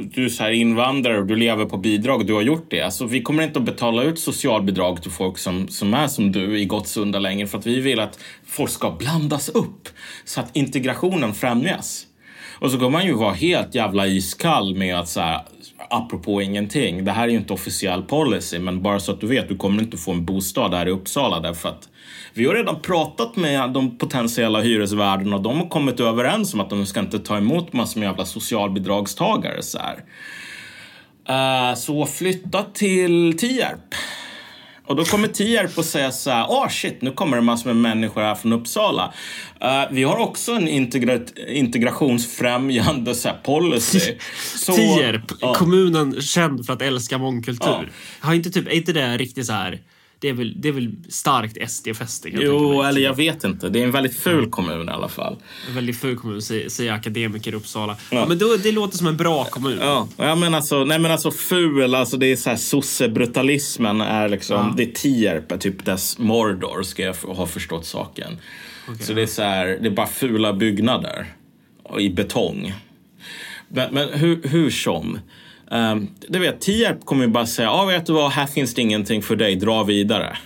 du 0.00 0.24
är 0.24 0.28
så 0.28 0.42
här 0.42 0.50
invandrare 0.50 1.18
och 1.18 1.26
du 1.26 1.36
lever 1.36 1.64
på 1.64 1.76
bidrag 1.76 2.20
och 2.20 2.26
du 2.26 2.32
har 2.32 2.42
gjort 2.42 2.66
det. 2.70 2.82
Alltså, 2.82 3.06
vi 3.06 3.22
kommer 3.22 3.42
inte 3.42 3.58
att 3.58 3.64
betala 3.64 4.02
ut 4.02 4.18
socialbidrag 4.18 5.02
till 5.02 5.10
folk 5.10 5.38
som, 5.38 5.68
som 5.68 5.94
är 5.94 6.08
som 6.08 6.32
du 6.32 6.58
i 6.58 6.64
Gottsunda 6.64 7.18
längre 7.18 7.46
för 7.46 7.58
att 7.58 7.66
vi 7.66 7.80
vill 7.80 8.00
att 8.00 8.18
folk 8.46 8.70
ska 8.70 8.90
blandas 8.90 9.48
upp 9.48 9.88
så 10.24 10.40
att 10.40 10.56
integrationen 10.56 11.34
främjas. 11.34 12.06
Och 12.60 12.70
så 12.70 12.78
kommer 12.78 12.90
man 12.90 13.06
ju 13.06 13.12
vara 13.12 13.32
helt 13.32 13.74
jävla 13.74 14.06
iskall 14.06 14.74
med 14.74 14.98
att 14.98 15.08
så 15.08 15.20
här, 15.20 15.40
apropå 15.90 16.42
ingenting. 16.42 17.04
Det 17.04 17.12
här 17.12 17.24
är 17.24 17.28
ju 17.28 17.36
inte 17.36 17.52
officiell 17.52 18.02
policy, 18.02 18.58
men 18.58 18.82
bara 18.82 19.00
så 19.00 19.12
att 19.12 19.20
du 19.20 19.26
vet, 19.26 19.48
du 19.48 19.56
kommer 19.56 19.82
inte 19.82 19.96
få 19.96 20.12
en 20.12 20.24
bostad 20.24 20.74
här 20.74 20.88
i 20.88 20.90
Uppsala 20.90 21.40
därför 21.40 21.68
att 21.68 21.88
vi 22.34 22.46
har 22.46 22.54
redan 22.54 22.80
pratat 22.80 23.36
med 23.36 23.70
de 23.70 23.98
potentiella 23.98 24.60
hyresvärdarna 24.60 25.36
och 25.36 25.42
de 25.42 25.56
har 25.60 25.68
kommit 25.68 26.00
överens 26.00 26.54
om 26.54 26.60
att 26.60 26.70
de 26.70 26.86
ska 26.86 27.00
inte 27.00 27.18
ta 27.18 27.36
emot 27.36 27.72
massor 27.72 28.00
med 28.00 28.06
jävla 28.06 28.24
socialbidragstagare. 28.24 29.62
Så, 29.62 29.78
här. 29.78 30.04
Uh, 31.70 31.74
så 31.74 32.06
flytta 32.06 32.62
till 32.62 33.36
Tierp. 33.38 33.94
Och 34.86 34.96
då 34.96 35.04
kommer 35.04 35.28
Tierp 35.28 35.78
och 35.78 35.84
säga 35.84 36.12
så 36.12 36.30
här, 36.30 36.46
åh 36.48 36.64
oh, 36.64 36.68
shit, 36.68 37.02
nu 37.02 37.12
kommer 37.12 37.36
det 37.36 37.42
massor 37.42 37.74
med 37.74 37.76
människor 37.76 38.20
här 38.20 38.34
från 38.34 38.52
Uppsala. 38.52 39.12
Uh, 39.64 39.68
vi 39.90 40.02
har 40.02 40.16
också 40.16 40.52
en 40.52 40.68
integra 40.68 41.18
integrationsfrämjande 41.48 43.14
så 43.14 43.28
här, 43.28 43.36
policy. 43.42 44.00
Så, 44.56 44.72
Tierp, 44.72 45.42
uh. 45.42 45.52
kommunen 45.52 46.20
känd 46.20 46.66
för 46.66 46.72
att 46.72 46.82
älska 46.82 47.18
mångkultur. 47.18 47.92
Har 48.20 48.34
inte 48.34 48.50
typ, 48.50 48.66
är 48.66 48.72
inte 48.72 48.92
det 48.92 49.16
riktigt 49.16 49.46
så 49.46 49.52
här 49.52 49.80
det 50.20 50.28
är 50.28 50.32
väl, 50.32 50.60
det 50.60 50.68
är 50.68 50.72
väl 50.72 50.92
starkt 51.08 51.70
SD-fäste. 51.70 52.28
Jo, 52.32 52.82
eller 52.82 53.00
jag 53.00 53.14
vet 53.14 53.44
inte. 53.44 53.68
Det 53.68 53.80
är 53.80 53.84
en 53.84 53.90
väldigt 53.90 54.16
ful 54.16 54.38
mm. 54.38 54.50
kommun 54.50 54.88
i 54.88 54.92
alla 54.92 55.08
fall. 55.08 55.36
En 55.68 55.74
väldigt 55.74 56.00
ful 56.00 56.16
kommun, 56.16 56.42
säger, 56.42 56.68
säger 56.68 56.92
akademiker 56.92 57.52
i 57.52 57.54
Uppsala. 57.54 57.96
Ja. 58.10 58.18
ja. 58.18 58.26
men 58.26 58.38
då, 58.38 58.56
det 58.56 58.72
låter 58.72 58.98
som 58.98 59.06
en 59.06 59.16
bra 59.16 59.44
kommun. 59.44 59.78
Ja, 59.80 60.08
ja 60.16 60.34
men 60.34 60.54
alltså, 60.54 60.84
nej 60.84 60.98
men 60.98 61.10
alltså 61.10 61.30
ful, 61.30 61.94
alltså 61.94 62.16
det 62.16 62.26
är 62.26 62.36
så 62.36 62.50
här 62.50 62.56
sossebrutalismen 62.56 64.00
är 64.00 64.28
liksom, 64.28 64.56
ja. 64.56 64.74
det 64.76 64.82
är 64.82 64.92
Tierp, 64.92 65.60
typ 65.60 65.84
dess 65.84 66.18
Mordor, 66.18 66.82
ska 66.82 67.02
jag 67.02 67.14
ha 67.14 67.46
förstått 67.46 67.86
saken. 67.86 68.38
Okay, 68.88 69.06
så 69.06 69.12
det 69.12 69.22
är 69.22 69.26
så 69.26 69.42
här, 69.42 69.66
det 69.66 69.86
är 69.86 69.90
bara 69.90 70.06
fula 70.06 70.52
byggnader 70.52 71.26
i 71.98 72.10
betong. 72.10 72.74
Men, 73.68 73.94
men 73.94 74.08
hur, 74.08 74.48
hur 74.48 74.70
som. 74.70 75.18
Um, 75.70 76.08
du 76.28 76.38
vet, 76.38 76.60
Tierp 76.60 77.04
kommer 77.04 77.24
ju 77.24 77.30
bara 77.30 77.46
säga, 77.46 77.68
ja 77.68 77.82
ah, 77.82 77.84
vet 77.84 78.06
du 78.06 78.12
vad, 78.12 78.30
här 78.30 78.46
finns 78.46 78.74
det 78.74 78.82
ingenting 78.82 79.22
för 79.22 79.36
dig, 79.36 79.56
dra 79.56 79.84
vidare. 79.84 80.36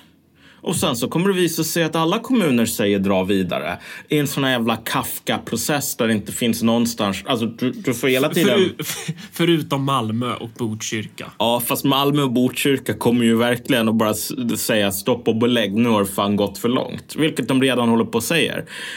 Och 0.65 0.77
sen 0.77 0.97
så 0.97 1.09
kommer 1.09 1.29
det 1.29 1.35
visa 1.35 1.65
sig 1.65 1.85
att 1.85 1.97
alla 1.97 2.19
kommuner 2.19 2.67
säger 2.67 2.99
dra 2.99 3.25
vidare. 3.25 3.79
I 4.09 4.19
en 4.19 4.27
sån 4.27 4.45
här 4.45 4.51
jävla 4.51 4.77
Kafka-process 4.77 5.97
där 5.97 6.07
det 6.07 6.15
inte 6.15 6.33
finns 6.33 6.63
någonstans. 6.63 7.23
Alltså 7.27 7.47
du, 7.47 7.71
du 7.71 7.95
får 7.95 8.09
hela 8.09 8.29
tiden... 8.29 8.59
För, 8.79 9.15
förutom 9.33 9.85
Malmö 9.85 10.35
och 10.35 10.49
Botkyrka. 10.59 11.33
Ja, 11.39 11.63
fast 11.67 11.85
Malmö 11.85 12.23
och 12.23 12.33
Botkyrka 12.33 12.95
kommer 12.95 13.25
ju 13.25 13.37
verkligen 13.37 13.89
att 13.89 13.95
bara 13.95 14.15
säga 14.57 14.93
stopp 14.93 15.29
och 15.29 15.37
belägg. 15.37 15.75
Nu 15.75 15.89
har 15.89 16.01
det 16.01 16.07
fan 16.07 16.37
gått 16.37 16.59
för 16.59 16.69
långt. 16.69 17.17
Vilket 17.17 17.49
de 17.49 17.63
redan 17.63 17.89
håller 17.89 18.05
på 18.05 18.19
att 18.19 18.25
säga. 18.25 18.55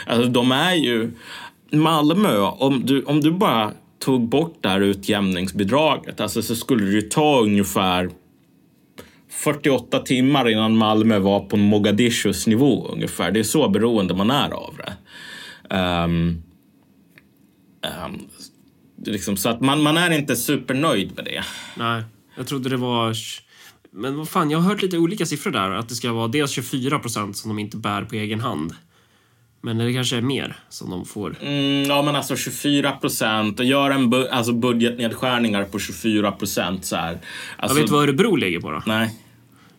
Alltså 0.07 0.30
de 0.30 0.51
är 0.51 0.75
ju... 0.75 1.11
Malmö, 1.71 2.39
om 2.39 2.86
du, 2.86 3.03
om 3.03 3.21
du 3.21 3.32
bara 3.32 3.71
tog 4.00 4.30
bort 4.30 4.58
det 4.62 4.70
här 4.70 4.82
utjämningsbidraget 4.82 6.20
alltså 6.20 6.41
så 6.41 6.56
skulle 6.56 6.86
det 6.86 6.91
ju 6.91 7.02
ta 7.02 7.39
ungefär 7.41 8.10
48 9.30 10.00
timmar 10.00 10.50
innan 10.50 10.78
Malmö 10.78 11.20
var 11.20 11.39
på 11.39 11.58
Mogadishus 11.58 12.48
nivå 12.48 12.88
ungefär. 12.88 13.32
Det 13.32 13.39
är 13.39 13.43
så 13.43 13.70
beroende 13.70 14.14
man 14.14 14.32
är 14.32 14.50
av 14.50 14.76
det. 14.78 14.93
Um, 15.76 16.43
um, 18.06 18.28
liksom, 19.06 19.38
så 19.38 19.50
att 19.50 19.62
man, 19.62 19.84
man 19.84 19.98
är 19.98 20.12
inte 20.12 20.36
supernöjd 20.36 21.16
med 21.16 21.26
det. 21.26 21.43
Nej, 21.78 22.04
jag 22.38 22.48
trodde 22.48 22.70
det 22.70 22.78
var... 22.78 23.16
Men 23.91 24.18
vad 24.18 24.30
fan, 24.30 24.52
jag 24.52 24.60
har 24.60 24.70
hört 24.70 24.82
lite 24.82 24.98
olika 24.98 25.26
siffror 25.26 25.52
där. 25.52 25.72
Att 25.72 25.89
det 25.89 25.95
ska 25.95 26.14
vara 26.14 26.28
dels 26.28 26.52
24 26.52 27.00
procent 27.00 27.38
som 27.38 27.50
de 27.50 27.60
inte 27.60 27.78
bär 27.78 28.02
på 28.02 28.16
egen 28.16 28.39
hand. 28.39 28.74
Men 29.68 29.78
det 29.78 29.93
kanske 29.93 30.18
är 30.18 30.22
mer 30.22 30.55
som 30.70 30.89
de 30.89 31.05
får? 31.05 31.36
Mm, 31.41 31.84
ja, 31.84 32.01
men 32.01 32.15
alltså 32.15 32.36
24 32.36 32.91
procent. 32.91 33.59
Gör 33.59 33.91
en 33.91 34.09
bu 34.09 34.28
alltså 34.28 34.53
budgetnedskärningar 34.53 35.63
på 35.63 35.80
24 35.80 36.32
procent. 36.32 36.86
Så 36.86 36.95
här. 36.95 37.20
Alltså, 37.57 37.78
jag 37.78 37.84
vet 37.84 37.91
vad 37.91 38.03
Örebro 38.03 38.36
ligger 38.36 38.59
på 38.59 38.72
då? 38.72 38.84
Nej. 38.86 39.15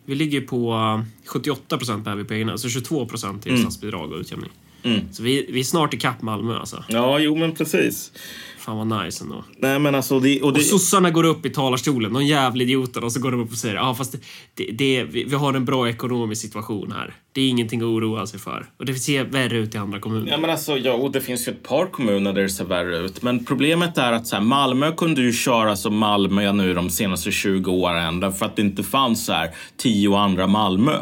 Vi 0.05 0.15
ligger 0.15 0.41
på 0.41 1.03
78 1.25 1.77
procent 1.77 2.05
bär 2.05 2.15
vi 2.15 2.23
på 2.23 2.33
egna, 2.33 2.51
alltså 2.51 2.69
22 2.69 3.05
procent 3.05 3.47
i 3.47 3.49
mm. 3.49 3.61
statsbidrag 3.61 4.11
och 4.11 4.19
utjämning. 4.19 4.49
Mm. 4.83 5.13
Så 5.13 5.23
vi, 5.23 5.45
vi 5.49 5.59
är 5.59 5.63
snart 5.63 5.93
ikapp 5.93 6.21
Malmö 6.21 6.59
alltså. 6.59 6.83
Ja, 6.87 7.19
jo 7.19 7.35
men 7.35 7.55
precis. 7.55 8.11
Fan 8.59 8.87
vad 8.87 9.05
nice 9.05 9.23
ändå. 9.23 9.43
Nej, 9.57 9.79
men 9.79 9.95
alltså, 9.95 10.19
det, 10.19 10.41
och, 10.41 10.53
det... 10.53 10.59
och 10.59 10.65
sossarna 10.65 11.09
går 11.09 11.23
upp 11.23 11.45
i 11.45 11.49
talarstolen, 11.49 12.13
de 12.13 12.25
jävla 12.25 12.63
idioterna, 12.63 13.05
och 13.05 13.11
så 13.11 13.19
går 13.19 13.31
de 13.31 13.41
upp 13.41 13.51
och 13.51 13.57
säger 13.57 13.75
ja 13.75 13.95
fast 13.95 14.15
det, 14.53 14.71
det, 14.71 15.03
vi, 15.03 15.23
vi 15.23 15.35
har 15.35 15.53
en 15.53 15.65
bra 15.65 15.89
ekonomisk 15.89 16.41
situation 16.41 16.91
här. 16.91 17.15
Det 17.31 17.41
är 17.41 17.49
ingenting 17.49 17.81
att 17.81 17.85
oroa 17.85 18.27
sig 18.27 18.39
för. 18.39 18.65
Och 18.77 18.85
det 18.85 18.93
ser 18.93 19.23
värre 19.23 19.57
ut 19.57 19.75
i 19.75 19.77
andra 19.77 19.99
kommuner. 19.99 20.31
Ja, 20.31 20.37
men 20.37 20.49
alltså, 20.49 20.77
ja, 20.77 20.93
och 20.93 21.11
det 21.11 21.21
finns 21.21 21.47
ju 21.47 21.51
ett 21.51 21.63
par 21.63 21.85
kommuner 21.85 22.33
där 22.33 22.41
det 22.41 22.49
ser 22.49 22.65
värre 22.65 22.97
ut. 22.97 23.21
Men 23.21 23.45
problemet 23.45 23.97
är 23.97 24.11
att 24.11 24.27
så 24.27 24.35
här, 24.35 24.43
Malmö 24.43 24.91
kunde 24.91 25.21
ju 25.21 25.33
köra 25.33 25.75
som 25.75 25.97
Malmö 25.97 26.51
nu 26.51 26.73
de 26.73 26.89
senaste 26.89 27.31
20 27.31 27.71
åren 27.71 28.19
därför 28.19 28.45
att 28.45 28.55
det 28.55 28.61
inte 28.61 28.83
fanns 28.83 29.25
så 29.25 29.33
här, 29.33 29.49
tio 29.77 30.17
andra 30.17 30.47
Malmö. 30.47 30.97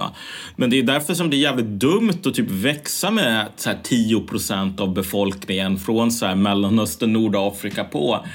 Men 0.55 0.69
det 0.69 0.79
är 0.79 0.83
därför 0.83 1.13
som 1.13 1.29
det 1.29 1.35
är 1.35 1.39
jävligt 1.39 1.65
dumt 1.65 2.19
att 2.25 2.33
typ 2.33 2.51
växa 2.51 3.11
med 3.11 3.47
så 3.55 3.69
här, 3.69 3.79
10 3.83 4.19
procent 4.19 4.79
av 4.79 4.93
befolkningen 4.93 5.77
från 5.77 6.11
så 6.11 6.25
här, 6.25 6.35
Mellanöstern, 6.35 7.13
Nordafrika 7.13 7.83
på 7.83 8.25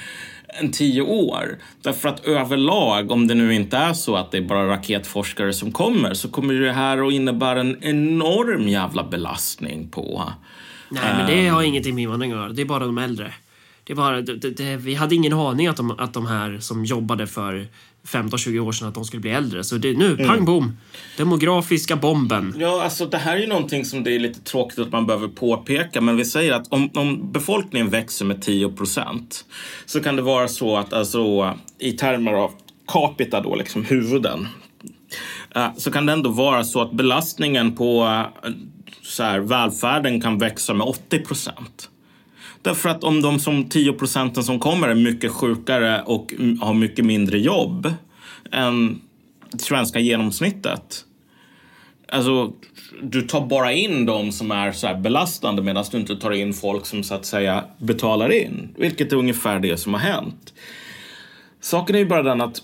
en 0.59 0.71
tio 0.71 1.01
år. 1.01 1.57
Därför 1.81 2.09
att 2.09 2.25
överlag, 2.25 3.11
om 3.11 3.27
det 3.27 3.35
nu 3.35 3.53
inte 3.55 3.77
är 3.77 3.93
så 3.93 4.15
att 4.15 4.31
det 4.31 4.37
är 4.37 4.41
bara 4.41 4.67
raketforskare 4.67 5.53
som 5.53 5.71
kommer, 5.71 6.13
så 6.13 6.29
kommer 6.29 6.53
det 6.53 6.71
här 6.71 7.07
att 7.07 7.13
innebära 7.13 7.59
en 7.59 7.83
enorm 7.83 8.67
jävla 8.67 9.03
belastning 9.03 9.89
på... 9.89 10.31
Nej, 10.89 11.13
men 11.17 11.27
det 11.27 11.47
har 11.47 11.61
um, 11.61 11.67
ingenting 11.67 11.95
med 11.95 12.01
invandring 12.01 12.31
att 12.31 12.37
göra. 12.37 12.49
Det 12.49 12.61
är 12.61 12.65
bara 12.65 12.85
de 12.85 12.97
äldre. 12.97 13.33
Det 13.83 13.93
är 13.93 13.97
bara, 13.97 14.21
det, 14.21 14.57
det, 14.57 14.75
vi 14.77 14.95
hade 14.95 15.15
ingen 15.15 15.33
aning 15.33 15.67
att 15.67 15.77
de, 15.77 15.91
att 15.91 16.13
de 16.13 16.25
här 16.25 16.59
som 16.59 16.85
jobbade 16.85 17.27
för 17.27 17.67
15-20 18.07 18.59
år 18.59 18.71
sedan 18.71 18.87
att 18.87 18.95
de 18.95 19.05
skulle 19.05 19.21
bli 19.21 19.31
äldre. 19.31 19.63
Så 19.63 19.75
det, 19.75 19.97
nu, 19.97 20.13
mm. 20.13 20.27
pang 20.27 20.45
bom! 20.45 20.77
Demografiska 21.17 21.95
bomben. 21.95 22.55
Ja, 22.59 22.83
alltså 22.83 23.05
det 23.05 23.17
här 23.17 23.35
är 23.35 23.41
ju 23.41 23.47
någonting 23.47 23.85
som 23.85 24.03
det 24.03 24.15
är 24.15 24.19
lite 24.19 24.39
tråkigt 24.39 24.79
att 24.79 24.91
man 24.91 25.05
behöver 25.05 25.27
påpeka. 25.27 26.01
Men 26.01 26.17
vi 26.17 26.25
säger 26.25 26.53
att 26.53 26.73
om, 26.73 26.89
om 26.93 27.31
befolkningen 27.31 27.89
växer 27.89 28.25
med 28.25 28.41
10 28.41 28.69
procent 28.69 29.45
så 29.85 29.99
kan 29.99 30.15
det 30.15 30.21
vara 30.21 30.47
så 30.47 30.77
att 30.77 30.93
alltså 30.93 31.53
i 31.79 31.91
termer 31.91 32.33
av 32.33 32.51
capita 32.87 33.41
då, 33.41 33.55
liksom 33.55 33.85
huvuden. 33.85 34.47
Uh, 35.57 35.67
så 35.77 35.91
kan 35.91 36.05
det 36.05 36.13
ändå 36.13 36.29
vara 36.29 36.63
så 36.63 36.81
att 36.81 36.91
belastningen 36.91 37.75
på 37.75 38.03
uh, 38.03 38.51
så 39.01 39.23
här, 39.23 39.39
välfärden 39.39 40.21
kan 40.21 40.37
växa 40.37 40.73
med 40.73 40.87
80 40.87 41.19
procent. 41.19 41.89
Därför 42.63 42.89
att 42.89 43.03
om 43.03 43.21
de 43.21 43.39
som 43.39 43.69
10 43.69 43.93
procenten 43.93 44.43
som 44.43 44.59
kommer 44.59 44.87
är 44.87 44.95
mycket 44.95 45.31
sjukare 45.31 46.01
och 46.01 46.33
har 46.61 46.73
mycket 46.73 47.05
mindre 47.05 47.39
jobb 47.39 47.93
än 48.51 49.01
det 49.51 49.61
svenska 49.61 49.99
genomsnittet 49.99 51.05
Alltså, 52.13 52.53
du 53.01 53.21
tar 53.21 53.41
bara 53.47 53.73
in 53.73 54.05
de 54.05 54.31
som 54.31 54.51
är 54.51 54.71
så 54.71 54.87
här 54.87 54.95
belastande 54.95 55.61
medan 55.61 55.85
du 55.91 55.97
inte 55.97 56.15
tar 56.15 56.31
in 56.31 56.53
folk 56.53 56.85
som 56.85 57.03
så 57.03 57.13
att 57.15 57.25
säga 57.25 57.63
betalar 57.77 58.31
in. 58.31 58.75
Vilket 58.77 59.11
är 59.11 59.15
ungefär 59.15 59.59
det 59.59 59.77
som 59.77 59.93
har 59.93 60.01
hänt. 60.01 60.53
Saken 61.61 61.95
är 61.95 61.99
ju 61.99 62.05
bara 62.05 62.23
den 62.23 62.41
att 62.41 62.61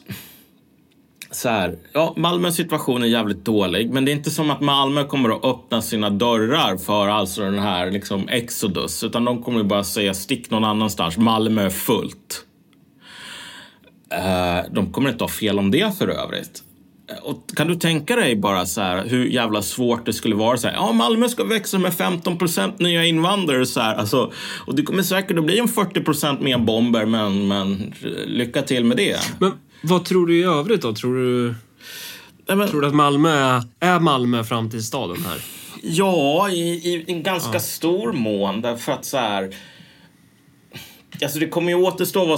så 1.31 1.49
här, 1.49 1.77
ja, 1.93 2.13
Malmös 2.17 2.55
situation 2.55 3.03
är 3.03 3.07
jävligt 3.07 3.45
dålig, 3.45 3.93
men 3.93 4.05
det 4.05 4.11
är 4.11 4.13
inte 4.13 4.31
som 4.31 4.49
att 4.51 4.61
Malmö 4.61 5.03
kommer 5.03 5.29
att 5.29 5.45
öppna 5.45 5.81
sina 5.81 6.09
dörrar 6.09 6.77
för 6.77 7.07
alltså 7.07 7.41
den 7.41 7.59
här 7.59 7.91
liksom 7.91 8.29
Exodus, 8.29 9.03
utan 9.03 9.25
de 9.25 9.43
kommer 9.43 9.63
bara 9.63 9.83
säga 9.83 10.13
stick 10.13 10.49
någon 10.49 10.63
annanstans. 10.63 11.17
Malmö 11.17 11.65
är 11.65 11.69
fullt. 11.69 12.45
Uh, 14.13 14.73
de 14.73 14.93
kommer 14.93 15.09
inte 15.09 15.23
ha 15.23 15.29
fel 15.29 15.59
om 15.59 15.71
det 15.71 15.97
för 15.97 16.07
övrigt. 16.07 16.63
Eh, 17.11 17.23
och 17.23 17.55
kan 17.55 17.67
du 17.67 17.75
tänka 17.75 18.15
dig 18.15 18.35
bara 18.35 18.65
så 18.65 18.81
här 18.81 19.05
hur 19.05 19.25
jävla 19.25 19.61
svårt 19.61 20.05
det 20.05 20.13
skulle 20.13 20.35
vara 20.35 20.57
så 20.57 20.67
här. 20.67 20.75
Ja, 20.75 20.91
Malmö 20.91 21.29
ska 21.29 21.43
växa 21.43 21.79
med 21.79 21.93
15 21.93 22.37
procent 22.37 22.79
nya 22.79 23.05
invandrare 23.05 23.65
så 23.65 23.79
här. 23.79 23.95
Alltså, 23.95 24.31
och 24.67 24.75
det 24.75 24.83
kommer 24.83 25.03
säkert 25.03 25.37
att 25.37 25.45
bli 25.45 25.59
en 25.59 25.67
40 25.67 26.01
procent 26.01 26.41
mer 26.41 26.57
bomber, 26.57 27.05
men, 27.05 27.47
men 27.47 27.93
eh, 28.03 28.25
lycka 28.25 28.61
till 28.61 28.85
med 28.85 28.97
det. 28.97 29.17
Men 29.39 29.51
vad 29.81 30.05
tror 30.05 30.27
du 30.27 30.39
i 30.39 30.43
övrigt 30.43 30.81
då? 30.81 30.93
Tror 30.93 31.15
du, 31.15 31.55
Nej, 32.47 32.57
men, 32.57 32.67
tror 32.67 32.81
du 32.81 32.87
att 32.87 32.95
Malmö 32.95 33.61
är, 33.79 33.99
Malmö 33.99 34.43
framtidsstaden 34.43 35.17
här? 35.25 35.41
Ja, 35.83 36.49
i, 36.49 36.59
i 36.59 37.05
en 37.07 37.23
ganska 37.23 37.53
ja. 37.53 37.59
stor 37.59 38.13
mån. 38.13 38.61
Därför 38.61 38.91
att 38.91 39.05
så 39.05 39.17
här... 39.17 39.55
Alltså 41.23 41.39
det 41.39 41.47
kommer 41.47 41.69
ju 41.69 41.75
återstå 41.75 42.33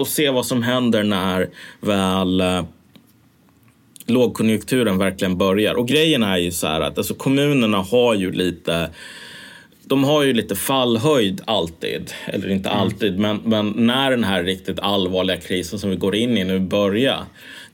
att 0.00 0.08
se 0.08 0.30
vad 0.30 0.46
som 0.46 0.62
händer 0.62 1.02
när 1.02 1.50
väl 1.80 2.40
eh, 2.40 2.64
lågkonjunkturen 4.06 4.98
verkligen 4.98 5.38
börjar. 5.38 5.74
Och 5.74 5.88
grejen 5.88 6.22
är 6.22 6.36
ju 6.36 6.52
så 6.52 6.66
här 6.66 6.80
att 6.80 6.98
alltså 6.98 7.14
kommunerna 7.14 7.78
har 7.78 8.14
ju 8.14 8.32
lite 8.32 8.90
de 9.92 10.04
har 10.04 10.22
ju 10.22 10.32
lite 10.32 10.56
fallhöjd 10.56 11.40
alltid. 11.44 12.12
Eller 12.26 12.50
inte 12.50 12.68
mm. 12.68 12.80
alltid, 12.80 13.18
men, 13.18 13.40
men 13.44 13.68
när 13.76 14.10
den 14.10 14.24
här 14.24 14.44
riktigt 14.44 14.80
allvarliga 14.80 15.36
krisen 15.36 15.78
som 15.78 15.90
vi 15.90 15.96
går 15.96 16.14
in 16.14 16.38
i 16.38 16.44
nu 16.44 16.60
börjar. 16.60 17.24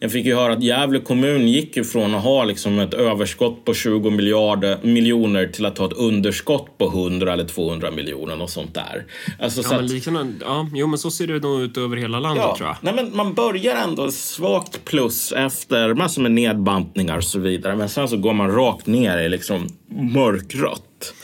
Jag 0.00 0.12
fick 0.12 0.26
ju 0.26 0.34
höra 0.34 0.52
att 0.52 0.62
Gävle 0.62 0.98
kommun 0.98 1.48
gick 1.48 1.76
ju 1.76 1.84
från 1.84 2.14
att 2.14 2.22
ha 2.22 2.44
liksom 2.44 2.78
ett 2.78 2.94
överskott 2.94 3.64
på 3.64 3.74
20 3.74 4.10
miljarder, 4.10 4.78
miljoner 4.82 5.46
till 5.46 5.66
att 5.66 5.78
ha 5.78 5.86
ett 5.86 5.92
underskott 5.92 6.78
på 6.78 6.86
100 6.86 7.32
eller 7.32 7.44
200 7.44 7.90
miljoner 7.90 8.42
och 8.42 8.50
sånt 8.50 8.74
där. 8.74 9.04
Alltså, 9.40 9.62
ja, 9.62 9.68
men 9.70 9.84
att, 9.84 9.90
liknande, 9.90 10.44
ja, 10.44 10.68
jo, 10.74 10.86
men 10.86 10.98
så 10.98 11.10
ser 11.10 11.26
det 11.26 11.38
nog 11.38 11.60
ut 11.60 11.76
över 11.76 11.96
hela 11.96 12.20
landet 12.20 12.44
ja, 12.48 12.56
tror 12.56 12.68
jag. 12.68 12.76
Nej, 12.80 12.94
men 12.94 13.16
man 13.16 13.34
börjar 13.34 13.76
ändå 13.76 14.10
svagt 14.10 14.84
plus 14.84 15.32
efter 15.32 15.94
massor 15.94 16.22
med 16.22 16.32
nedbantningar 16.32 17.16
och 17.16 17.24
så 17.24 17.38
vidare. 17.38 17.76
Men 17.76 17.88
sen 17.88 18.08
så 18.08 18.16
går 18.16 18.32
man 18.32 18.50
rakt 18.50 18.86
ner 18.86 19.18
i 19.18 19.28
liksom 19.28 19.68
mörkrött. 19.88 21.14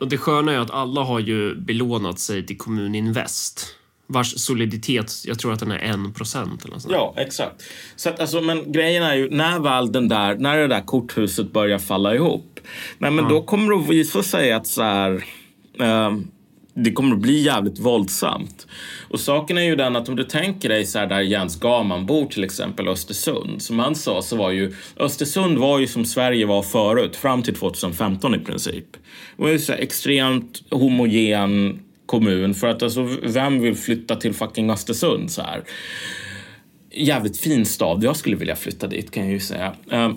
Och, 0.00 0.08
det 0.08 0.16
sköna 0.16 0.52
är 0.52 0.58
att 0.58 0.70
alla 0.70 1.02
har 1.02 1.18
ju 1.18 1.54
belånat 1.54 2.18
sig 2.18 2.46
till 2.46 2.58
Kommuninvest 2.58 3.76
vars 4.12 4.40
soliditet, 4.40 5.12
jag 5.26 5.38
tror 5.38 5.52
att 5.52 5.60
den 5.60 5.70
är 5.70 5.78
en 5.78 6.12
procent. 6.12 6.66
Ja, 6.88 7.14
exakt. 7.16 7.62
Så 7.96 8.08
att, 8.08 8.20
alltså, 8.20 8.40
men 8.40 8.72
grejen 8.72 9.02
är 9.02 9.14
ju, 9.14 9.30
när 9.30 9.58
väl 9.58 9.92
den 9.92 10.08
där, 10.08 10.34
när 10.34 10.56
det 10.56 10.66
där 10.66 10.80
korthuset 10.80 11.52
börjar 11.52 11.78
falla 11.78 12.14
ihop, 12.14 12.60
nej, 12.98 13.10
men 13.10 13.24
ja. 13.24 13.30
då 13.30 13.42
kommer 13.42 13.72
det 13.72 13.80
att 13.80 13.88
visa 13.88 14.22
sig 14.22 14.52
att 14.52 14.66
så 14.66 14.82
här, 14.82 15.24
eh, 15.80 16.16
det 16.74 16.92
kommer 16.92 17.14
att 17.14 17.22
bli 17.22 17.42
jävligt 17.42 17.78
våldsamt. 17.78 18.66
Och 19.08 19.20
saken 19.20 19.58
är 19.58 19.62
ju 19.62 19.76
den 19.76 19.96
att 19.96 20.08
om 20.08 20.16
du 20.16 20.24
tänker 20.24 20.68
dig 20.68 20.86
så 20.86 20.98
här 20.98 21.06
där 21.06 21.20
Jens 21.20 21.60
Gaman 21.60 22.06
bor 22.06 22.26
till 22.26 22.44
exempel 22.44 22.88
Östersund. 22.88 23.62
Som 23.62 23.78
han 23.78 23.94
sa 23.94 24.22
så 24.22 24.36
var 24.36 24.50
ju 24.50 24.74
Östersund 24.96 25.58
var 25.58 25.78
ju 25.78 25.86
som 25.86 26.04
Sverige 26.04 26.46
var 26.46 26.62
förut 26.62 27.16
fram 27.16 27.42
till 27.42 27.54
2015 27.54 28.34
i 28.34 28.38
princip. 28.38 28.92
Det 29.36 29.42
var 29.42 29.50
ju 29.50 29.58
så 29.58 29.72
extremt 29.72 30.62
homogen 30.70 31.80
kommun 32.06 32.54
för 32.54 32.66
att 32.66 32.82
alltså 32.82 33.02
vem 33.22 33.60
vill 33.60 33.76
flytta 33.76 34.16
till 34.16 34.34
fucking 34.34 34.70
Östersund 34.70 35.30
så 35.30 35.42
här? 35.42 35.62
Jävligt 36.92 37.38
fin 37.38 37.66
stad. 37.66 38.04
Jag 38.04 38.16
skulle 38.16 38.36
vilja 38.36 38.56
flytta 38.56 38.86
dit 38.86 39.10
kan 39.10 39.22
jag 39.22 39.32
ju 39.32 39.40
säga. 39.40 39.74
Ehm, 39.90 40.16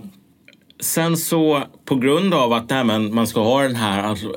sen 0.80 1.18
så 1.18 1.64
på 1.86 1.96
grund 1.96 2.34
av 2.34 2.54
att 2.54 2.70
nej, 2.70 2.84
men, 2.84 3.16
man 3.16 3.28
ska 3.28 3.42
ha 3.42 3.64
den 3.64 3.76
här 3.76 4.04
alltså, 4.04 4.36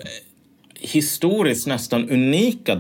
historiskt 0.87 1.67
nästan 1.67 2.11
unika 2.11 2.75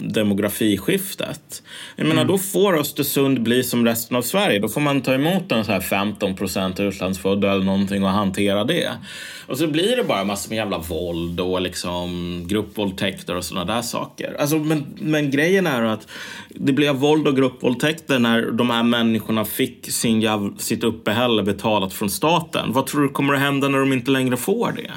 demografiskiftet. 0.00 1.62
Jag 1.96 2.06
menar, 2.06 2.22
mm. 2.22 2.32
då 2.32 2.38
får 2.38 2.78
Östersund 2.78 3.42
bli 3.42 3.64
som 3.64 3.84
resten 3.84 4.16
av 4.16 4.22
Sverige. 4.22 4.58
Då 4.58 4.68
får 4.68 4.80
man 4.80 5.00
ta 5.00 5.14
emot 5.14 5.52
en 5.52 5.64
så 5.64 5.72
här 5.72 5.80
15 5.80 6.34
procent 6.34 6.80
utlandsfödda 6.80 7.52
eller 7.52 7.64
någonting 7.64 8.04
och 8.04 8.10
hantera 8.10 8.64
det. 8.64 8.90
Och 9.46 9.58
så 9.58 9.66
blir 9.66 9.96
det 9.96 10.04
bara 10.04 10.24
massor 10.24 10.50
med 10.50 10.56
jävla 10.56 10.78
våld 10.78 11.40
och 11.40 11.60
liksom 11.60 12.42
gruppvåldtäkter 12.48 13.36
och 13.36 13.44
sådana 13.44 13.74
där 13.74 13.82
saker. 13.82 14.36
Alltså, 14.38 14.58
men, 14.58 14.84
men 14.98 15.30
grejen 15.30 15.66
är 15.66 15.82
att 15.82 16.08
det 16.48 16.72
blev 16.72 16.94
våld 16.94 17.28
och 17.28 17.36
gruppvåldtäkter 17.36 18.18
när 18.18 18.50
de 18.50 18.70
här 18.70 18.82
människorna 18.82 19.44
fick 19.44 19.90
sin 19.90 20.28
sitt 20.58 20.84
uppehälle 20.84 21.42
betalat 21.42 21.92
från 21.92 22.10
staten. 22.10 22.72
Vad 22.72 22.86
tror 22.86 23.02
du 23.02 23.08
kommer 23.08 23.34
att 23.34 23.40
hända 23.40 23.68
när 23.68 23.78
de 23.78 23.92
inte 23.92 24.10
längre 24.10 24.36
får 24.36 24.72
det? 24.76 24.90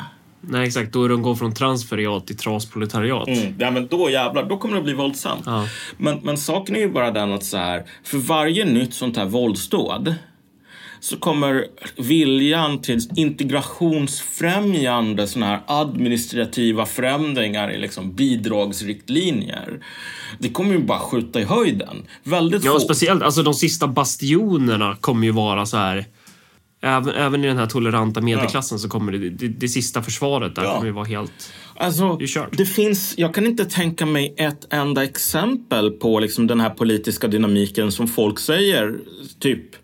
Nej 0.50 0.68
exakt, 0.68 0.94
då 0.94 1.08
de 1.08 1.22
går 1.22 1.36
från 1.36 1.54
transferiat 1.54 2.28
till 2.28 2.38
trasproletariat. 2.38 3.28
Mm. 3.28 3.56
Ja 3.60 3.72
men 3.72 3.88
då 3.88 4.10
jävlar, 4.10 4.44
då 4.44 4.58
kommer 4.58 4.76
det 4.76 4.82
bli 4.82 4.94
våldsamt. 4.94 5.44
Ja. 5.46 5.68
Men, 5.98 6.20
men 6.24 6.38
saken 6.38 6.76
är 6.76 6.80
ju 6.80 6.90
bara 6.90 7.12
den 7.12 7.34
att 7.34 7.44
så 7.44 7.58
här, 7.58 7.84
för 8.04 8.18
varje 8.18 8.66
nytt 8.66 8.94
sånt 8.94 9.18
här 9.18 9.26
våldsdåd 9.26 10.16
så 11.00 11.18
kommer 11.18 11.66
viljan 11.98 12.82
till 12.82 13.00
integrationsfrämjande 13.16 15.28
såna 15.28 15.46
här 15.46 15.62
administrativa 15.68 16.86
förändringar 16.86 17.72
i 17.72 17.78
liksom 17.78 18.16
bidragsriktlinjer. 18.16 19.80
Det 20.40 20.50
kommer 20.50 20.74
ju 20.74 20.80
bara 20.80 21.00
skjuta 21.00 21.42
i 21.42 21.44
höjden. 21.44 22.08
Väldigt 22.24 22.64
Ja, 22.64 22.74
få... 22.74 22.80
speciellt 22.80 23.24
alltså 23.24 23.44
de 23.44 23.54
sista 23.54 23.88
bastionerna 23.88 24.96
kommer 25.02 25.28
ju 25.28 25.32
vara 25.32 25.66
så 25.66 25.78
här 25.78 26.06
Även, 26.86 27.16
även 27.16 27.44
i 27.44 27.48
den 27.48 27.58
här 27.58 27.66
toleranta 27.66 28.22
medelklassen 28.22 28.76
ja. 28.76 28.80
så 28.80 28.90
kommer 28.90 29.12
det, 29.12 29.30
det, 29.30 29.48
det 29.48 29.68
sista 29.68 30.02
försvaret 30.02 30.56
där 30.56 30.64
ja. 30.64 30.74
kommer 30.74 30.86
ju 30.86 30.92
vara 30.92 31.06
helt... 31.06 31.54
Alltså, 31.76 32.18
det, 32.18 32.58
det 32.58 32.66
finns, 32.66 33.14
jag 33.18 33.34
kan 33.34 33.46
inte 33.46 33.66
tänka 33.66 34.06
mig 34.06 34.34
ett 34.38 34.74
enda 34.74 35.04
exempel 35.04 35.92
på 35.92 36.20
liksom 36.20 36.48
den 36.48 36.60
här 36.60 36.70
politiska 36.70 37.28
dynamiken 37.28 37.92
som 37.92 38.08
folk 38.08 38.40
säger, 38.40 38.96
typ 39.40 39.76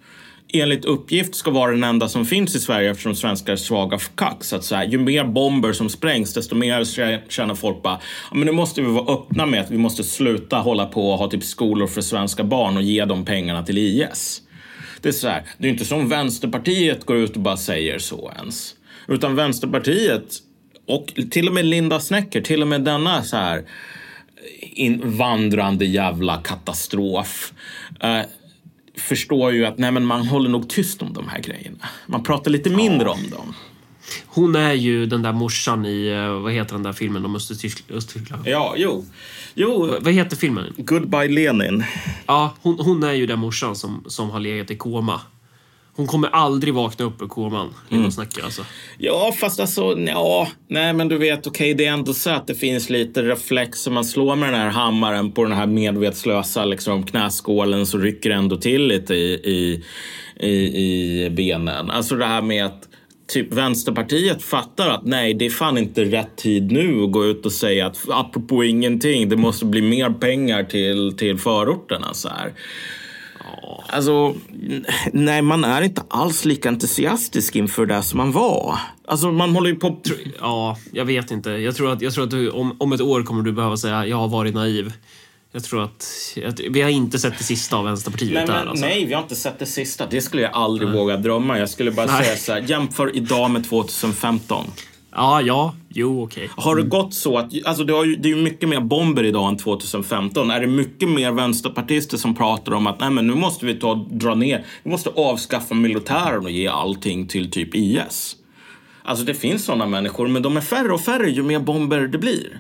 enligt 0.54 0.86
uppgift 0.86 1.36
ska 1.36 1.52
vara 1.52 1.72
den 1.72 1.84
enda 1.84 2.10
som 2.10 2.26
finns 2.26 2.56
i 2.56 2.60
Sverige 2.60 2.92
eftersom 2.92 3.16
svenskar 3.16 3.54
är 3.54 3.58
svaga 3.58 3.98
för 3.98 4.12
kack. 4.16 4.44
Så 4.44 4.56
att 4.56 4.64
så 4.64 4.76
här, 4.76 4.86
ju 4.86 4.98
mer 4.98 5.24
bomber 5.24 5.74
som 5.74 5.90
sprängs 5.90 6.34
desto 6.34 6.56
mer 6.56 7.30
känner 7.30 7.56
folk 7.56 7.82
bara 7.84 8.00
ja, 8.32 8.38
men 8.38 8.46
nu 8.46 8.52
måste 8.52 8.82
vi 8.82 8.88
vara 8.88 9.14
öppna 9.14 9.46
med 9.46 9.62
att 9.62 9.72
vi 9.72 9.78
måste 9.78 10.04
sluta 10.04 10.58
hålla 10.58 10.86
på 10.86 11.12
och 11.12 11.18
ha 11.18 11.30
typ 11.30 11.44
skolor 11.44 11.88
för 11.88 12.02
svenska 12.02 12.44
barn 12.44 12.78
och 12.78 12.84
ge 12.84 13.06
de 13.06 13.26
pengarna 13.26 13.64
till 13.64 13.78
IS. 13.78 14.42
Det 15.02 15.10
är 15.10 15.14
så 15.14 15.28
här, 15.28 15.44
det 15.58 15.68
är 15.68 15.72
inte 15.72 15.86
som 15.86 16.10
Vänsterpartiet 16.10 17.06
går 17.06 17.18
ut 17.18 17.36
och 17.36 17.42
bara 17.42 17.58
säger 17.58 18.00
så 18.00 18.32
ens. 18.38 18.76
Utan 19.08 19.36
Vänsterpartiet 19.36 20.40
och 20.88 21.14
till 21.32 21.48
och 21.48 21.54
med 21.54 21.66
Linda 21.66 22.00
Snecker, 22.00 22.42
till 22.42 22.62
och 22.62 22.68
med 22.68 22.82
denna 22.82 23.24
så 23.24 23.38
här 23.38 23.64
invandrande 24.62 25.86
jävla 25.86 26.38
katastrof. 26.38 27.54
Eh, 28.00 28.22
förstår 28.98 29.52
ju 29.52 29.66
att 29.66 29.78
nej, 29.78 29.92
men 29.92 30.06
man 30.06 30.28
håller 30.28 30.50
nog 30.50 30.70
tyst 30.70 31.02
om 31.02 31.14
de 31.14 31.28
här 31.28 31.40
grejerna. 31.40 31.78
Man 32.06 32.24
pratar 32.24 32.52
lite 32.52 32.70
mindre 32.70 33.10
om 33.10 33.30
dem. 33.30 33.54
Hon 34.28 34.56
är 34.56 34.74
ju 34.74 35.06
den 35.06 35.22
där 35.22 35.34
morsan 35.34 35.86
i, 35.86 36.08
eh, 36.08 36.42
vad 36.42 36.54
heter 36.54 36.74
den 36.74 36.84
där 36.84 36.94
filmen 36.94 37.26
om 37.26 37.36
Östtyskland? 37.36 38.48
Ja, 38.48 38.74
jo. 38.78 39.06
jo. 39.54 39.96
Vad 40.02 40.14
heter 40.14 40.38
filmen? 40.38 40.74
Goodbye 40.78 41.28
Lenin. 41.28 41.84
Ja, 42.26 42.56
hon, 42.62 42.80
hon 42.80 43.04
är 43.04 43.14
ju 43.14 43.26
den 43.26 43.40
morsan 43.40 43.76
som, 43.76 44.04
som 44.08 44.30
har 44.30 44.40
legat 44.40 44.72
i 44.72 44.76
koma. 44.76 45.22
Hon 45.96 46.08
kommer 46.08 46.28
aldrig 46.28 46.74
vakna 46.74 47.06
upp 47.06 47.22
ur 47.22 47.28
koman, 47.28 47.74
mm. 47.90 48.12
Snacker 48.12 48.44
alltså. 48.44 48.66
Ja, 48.98 49.34
fast 49.40 49.60
alltså, 49.60 50.00
ja, 50.00 50.48
nej 50.68 50.94
men 50.94 51.08
du 51.08 51.18
vet, 51.18 51.48
okej, 51.48 51.50
okay, 51.50 51.74
det 51.74 51.86
är 51.86 51.94
ändå 51.94 52.14
så 52.14 52.30
att 52.30 52.48
det 52.48 52.56
finns 52.56 52.90
lite 52.90 53.22
reflexer. 53.24 53.92
Man 53.92 54.06
slår 54.06 54.36
med 54.36 54.54
den 54.54 54.62
här 54.62 54.70
hammaren 54.70 55.32
på 55.32 55.44
den 55.44 55.54
här 55.54 55.68
medvetslösa 55.68 56.66
liksom, 56.66 57.06
knäskålen 57.06 57.86
så 57.86 57.98
rycker 57.98 58.30
det 58.30 58.36
ändå 58.36 58.58
till 58.58 58.88
lite 58.88 59.16
i, 59.16 59.34
i, 59.34 59.84
i, 60.48 61.26
i 61.26 61.30
benen. 61.30 61.90
Alltså 61.90 62.16
det 62.16 62.26
här 62.26 62.42
med 62.42 62.66
att 62.66 62.88
typ 63.32 63.54
Vänsterpartiet 63.54 64.44
fattar 64.44 64.90
att 64.90 65.06
nej, 65.06 65.34
det 65.34 65.46
är 65.46 65.50
fan 65.50 65.78
inte 65.78 66.04
rätt 66.04 66.36
tid 66.36 66.72
nu 66.72 67.04
att 67.04 67.12
gå 67.12 67.26
ut 67.26 67.46
och 67.46 67.52
säga 67.52 67.86
att 67.86 67.98
apropå 68.10 68.64
ingenting, 68.64 69.30
det 69.30 69.38
måste 69.38 69.66
bli 69.66 69.82
mer 69.82 70.10
pengar 70.10 70.64
till, 70.64 71.18
till 71.18 71.38
förorterna. 71.38 72.14
Så 72.14 72.30
här. 72.30 72.54
Alltså, 73.88 74.36
nej, 75.14 75.42
man 75.42 75.64
är 75.64 75.82
inte 75.82 76.04
alls 76.08 76.46
lika 76.46 76.70
entusiastisk 76.70 77.56
inför 77.56 77.86
det 77.86 78.04
som 78.04 78.18
man 78.18 78.32
var. 78.32 78.78
Alltså, 79.06 79.32
man 79.32 79.50
håller 79.56 79.70
ju 79.70 79.76
på... 79.76 80.02
Ja, 80.40 80.78
jag 80.92 81.06
vet 81.06 81.32
inte. 81.32 81.50
Jag 81.50 81.76
tror 81.76 81.92
att, 81.92 82.02
jag 82.02 82.14
tror 82.14 82.24
att 82.24 82.32
du, 82.32 82.50
om, 82.50 82.76
om 82.80 82.94
ett 82.94 83.02
år 83.02 83.24
kommer 83.24 83.44
du 83.44 83.52
behöva 83.52 83.78
säga 83.78 84.08
jag 84.08 84.18
har 84.18 84.28
varit 84.28 84.56
naiv. 84.56 84.94
Jag 85.52 85.64
tror 85.64 85.84
att, 85.84 86.38
att 86.48 86.60
vi 86.60 86.82
har 86.82 86.90
inte 86.90 87.20
sett 87.20 87.38
det 87.38 87.44
sista 87.44 87.78
av 87.78 87.86
Vänsterpartiet 87.86 88.34
Nej, 88.34 88.46
där. 88.46 88.54
men, 88.54 88.68
Alltså. 88.68 88.86
nej, 88.86 89.06
vi 89.06 89.14
har 89.14 89.22
inte 89.22 89.36
sett 89.36 89.60
det 89.60 89.66
sista. 89.66 90.06
Det 90.06 90.22
skulle 90.22 90.42
jag 90.42 90.52
aldrig 90.54 90.90
våga 90.90 91.18
drömma. 91.18 91.60
Jag 91.60 91.70
skulle 91.70 91.92
bara 91.92 92.06
Nej. 92.06 92.24
säga 92.26 92.38
så 92.38 92.52
här, 92.52 92.62
jämför 92.70 93.16
idag 93.16 93.52
med 93.52 93.70
2015. 93.70 94.66
Ja, 95.16 95.42
ja, 95.42 95.76
jo, 95.90 96.24
okej. 96.24 96.50
Har 96.56 96.76
det 96.76 96.84
gått 96.84 97.14
så 97.14 97.38
att, 97.38 97.52
alltså 97.66 97.84
det, 97.84 97.94
har 97.94 98.06
ju, 98.06 98.16
det 98.16 98.30
är 98.32 98.36
ju 98.36 98.44
mycket 98.44 98.70
mer 98.70 98.80
bomber 98.80 99.24
idag 99.24 99.50
än 99.50 99.58
2015. 99.58 100.52
Är 100.52 100.60
det 100.60 100.68
mycket 100.68 101.10
mer 101.10 101.32
vänsterpartister 101.32 102.18
som 102.18 102.36
pratar 102.36 102.74
om 102.74 102.88
att 102.88 103.00
nej 103.00 103.10
men 103.10 103.28
nu 103.28 103.36
måste 103.36 103.66
vi 103.66 103.74
ta 103.76 104.08
dra 104.12 104.36
ner, 104.36 104.66
vi 104.84 104.92
måste 104.92 105.10
avskaffa 105.10 105.74
militären 105.76 106.46
och 106.46 106.52
ge 106.52 106.68
allting 106.68 107.28
till 107.28 107.52
typ 107.52 107.76
IS. 107.76 108.36
Alltså 109.04 109.26
det 109.26 109.34
finns 109.34 109.66
sådana 109.66 109.86
människor, 109.86 110.28
men 110.28 110.42
de 110.42 110.58
är 110.58 110.62
färre 110.62 110.94
och 110.94 111.02
färre 111.02 111.30
ju 111.30 111.44
mer 111.44 111.60
bomber 111.60 112.00
det 112.00 112.18
blir. 112.18 112.60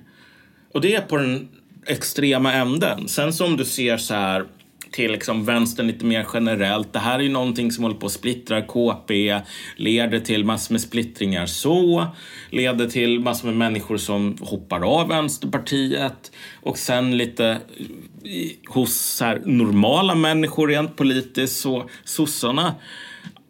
Och 0.73 0.81
det 0.81 0.95
är 0.95 1.01
på 1.01 1.17
den 1.17 1.49
extrema 1.87 2.53
änden. 2.53 3.07
Sen 3.07 3.33
som 3.33 3.57
du 3.57 3.65
ser 3.65 3.97
så 3.97 4.13
här 4.13 4.45
till 4.91 5.11
liksom 5.11 5.45
vänstern 5.45 5.87
lite 5.87 6.05
mer 6.05 6.27
generellt. 6.33 6.93
Det 6.93 6.99
här 6.99 7.19
är 7.19 7.23
ju 7.23 7.29
någonting 7.29 7.71
som 7.71 7.83
håller 7.83 7.97
på 7.97 8.05
att 8.05 8.11
splittra 8.11 8.61
KP, 8.61 9.39
leder 9.75 10.19
till 10.19 10.45
massor 10.45 10.73
med 10.73 10.81
splittringar 10.81 11.45
så, 11.45 12.07
leder 12.49 12.87
till 12.87 13.19
massor 13.19 13.47
med 13.47 13.57
människor 13.57 13.97
som 13.97 14.37
hoppar 14.41 14.81
av 14.81 15.07
Vänsterpartiet 15.07 16.31
och 16.61 16.77
sen 16.77 17.17
lite 17.17 17.47
eh, 17.49 18.71
hos 18.73 18.95
så 18.95 19.25
här 19.25 19.41
normala 19.45 20.15
människor 20.15 20.67
rent 20.67 20.95
politiskt 20.95 21.61
så 21.61 21.89
sossarna 22.03 22.75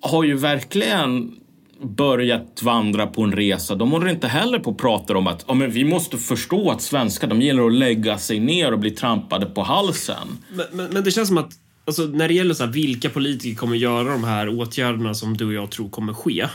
har 0.02 0.24
ju 0.24 0.38
verkligen 0.38 1.41
börjat 1.84 2.62
vandra 2.64 3.08
på 3.08 3.24
en 3.24 3.32
resa. 3.32 3.76
De 3.76 3.92
håller 3.92 4.08
inte 4.08 4.28
heller 4.28 4.60
på 4.60 4.72
att 4.72 4.78
prata 4.78 5.18
om 5.18 5.28
att 5.28 5.46
ja, 5.48 5.54
men 5.54 5.72
vi 5.72 5.84
måste 5.84 6.18
förstå 6.18 6.72
att 6.72 6.82
svenskar, 6.82 7.28
de 7.28 7.42
gillar 7.42 7.66
att 7.66 7.74
lägga 7.74 8.18
sig 8.18 8.40
ner 8.40 8.72
och 8.72 8.80
bli 8.80 8.92
trampade 8.92 9.46
på 9.46 9.64
halsen. 9.64 10.28
Men, 10.54 10.66
men, 10.72 10.94
men 10.94 11.04
det 11.04 11.12
känns 11.12 11.28
som 11.28 11.38
att 11.38 11.52
alltså, 11.86 12.02
när 12.02 12.28
det 12.28 12.34
gäller 12.34 12.54
så 12.54 12.66
här, 12.66 12.72
vilka 12.72 13.10
politiker 13.10 13.58
kommer 13.58 13.76
göra 13.76 14.12
de 14.12 14.24
här 14.24 14.50
åtgärderna 14.60 15.14
som 15.14 15.38
du 15.38 15.46
och 15.46 15.54
jag 15.54 15.72
tror 15.72 15.90
kommer 15.90 16.14
ske. 16.14 16.48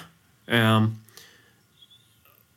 Eh, 0.47 0.87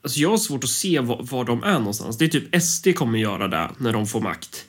alltså 0.03 0.19
jag 0.19 0.29
har 0.29 0.37
svårt 0.37 0.63
att 0.63 0.69
se 0.69 0.99
var, 0.99 1.19
var 1.23 1.45
de 1.45 1.63
är 1.63 1.79
någonstans. 1.79 2.17
Det 2.17 2.25
är 2.25 2.29
typ 2.29 2.61
SD 2.61 2.87
kommer 2.95 3.19
göra 3.19 3.47
det 3.47 3.69
när 3.77 3.93
de 3.93 4.07
får 4.07 4.21
makt. 4.21 4.65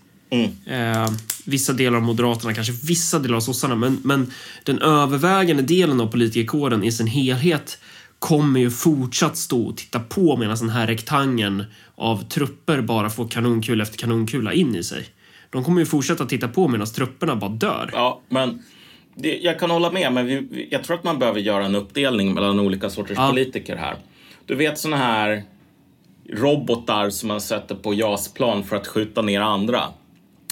Eh, 0.66 1.10
vissa 1.44 1.72
delar 1.72 1.96
av 1.96 2.02
Moderaterna, 2.02 2.54
kanske 2.54 2.72
vissa 2.72 3.18
delar 3.18 3.36
av 3.36 3.40
sossarna, 3.40 3.76
men, 3.76 4.00
men 4.04 4.32
den 4.64 4.78
övervägande 4.78 5.62
delen 5.62 6.00
av 6.00 6.06
politikerkåren 6.06 6.84
i 6.84 6.92
sin 6.92 7.06
helhet 7.06 7.78
kommer 8.20 8.60
ju 8.60 8.70
fortsatt 8.70 9.36
stå 9.36 9.66
och 9.66 9.76
titta 9.76 10.00
på 10.00 10.36
medan 10.36 10.56
den 10.56 10.68
här 10.70 10.86
rektangeln 10.86 11.64
av 11.94 12.28
trupper 12.28 12.80
bara 12.80 13.10
får 13.10 13.28
kanonkula 13.28 13.82
efter 13.82 13.98
kanonkula 13.98 14.52
in 14.52 14.74
i 14.76 14.82
sig. 14.82 15.04
De 15.50 15.64
kommer 15.64 15.80
ju 15.80 15.86
fortsätta 15.86 16.26
titta 16.26 16.48
på 16.48 16.68
medan 16.68 16.86
trupperna 16.86 17.36
bara 17.36 17.50
dör. 17.50 17.90
Ja, 17.92 18.20
men 18.28 18.62
det, 19.14 19.36
jag 19.38 19.58
kan 19.58 19.70
hålla 19.70 19.90
med, 19.92 20.12
men 20.12 20.26
vi, 20.26 20.68
jag 20.70 20.84
tror 20.84 20.96
att 20.96 21.04
man 21.04 21.18
behöver 21.18 21.40
göra 21.40 21.64
en 21.64 21.74
uppdelning 21.74 22.34
mellan 22.34 22.60
olika 22.60 22.90
sorters 22.90 23.16
Ja. 23.18 23.28
politiker 23.30 23.76
här. 23.76 23.96
Du 24.46 24.54
vet 24.54 24.78
såna 24.78 24.96
här 24.96 25.42
robotar 26.32 27.10
som 27.10 27.28
man 27.28 27.40
sätter 27.40 27.74
på 27.74 27.94
JAS-plan 27.94 28.64
för 28.64 28.76
att 28.76 28.86
skjuta 28.86 29.22
ner 29.22 29.40
andra. 29.40 29.82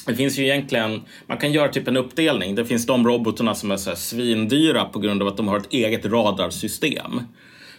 Det 0.07 0.15
finns 0.15 0.39
ju 0.39 0.43
egentligen, 0.45 1.03
man 1.27 1.39
kan 1.39 1.53
göra 1.53 1.69
typ 1.69 1.89
en 1.89 1.97
uppdelning. 1.97 2.55
Det 2.55 2.65
finns 2.65 2.87
de 2.87 3.07
robotarna 3.07 3.55
som 3.55 3.71
är 3.71 3.77
så 3.77 3.91
här 3.91 3.97
svindyra 3.97 4.85
på 4.85 4.99
grund 4.99 5.23
av 5.23 5.29
att 5.29 5.37
de 5.37 5.49
har 5.49 5.57
ett 5.59 5.73
eget 5.73 6.07
radarsystem. 6.07 7.21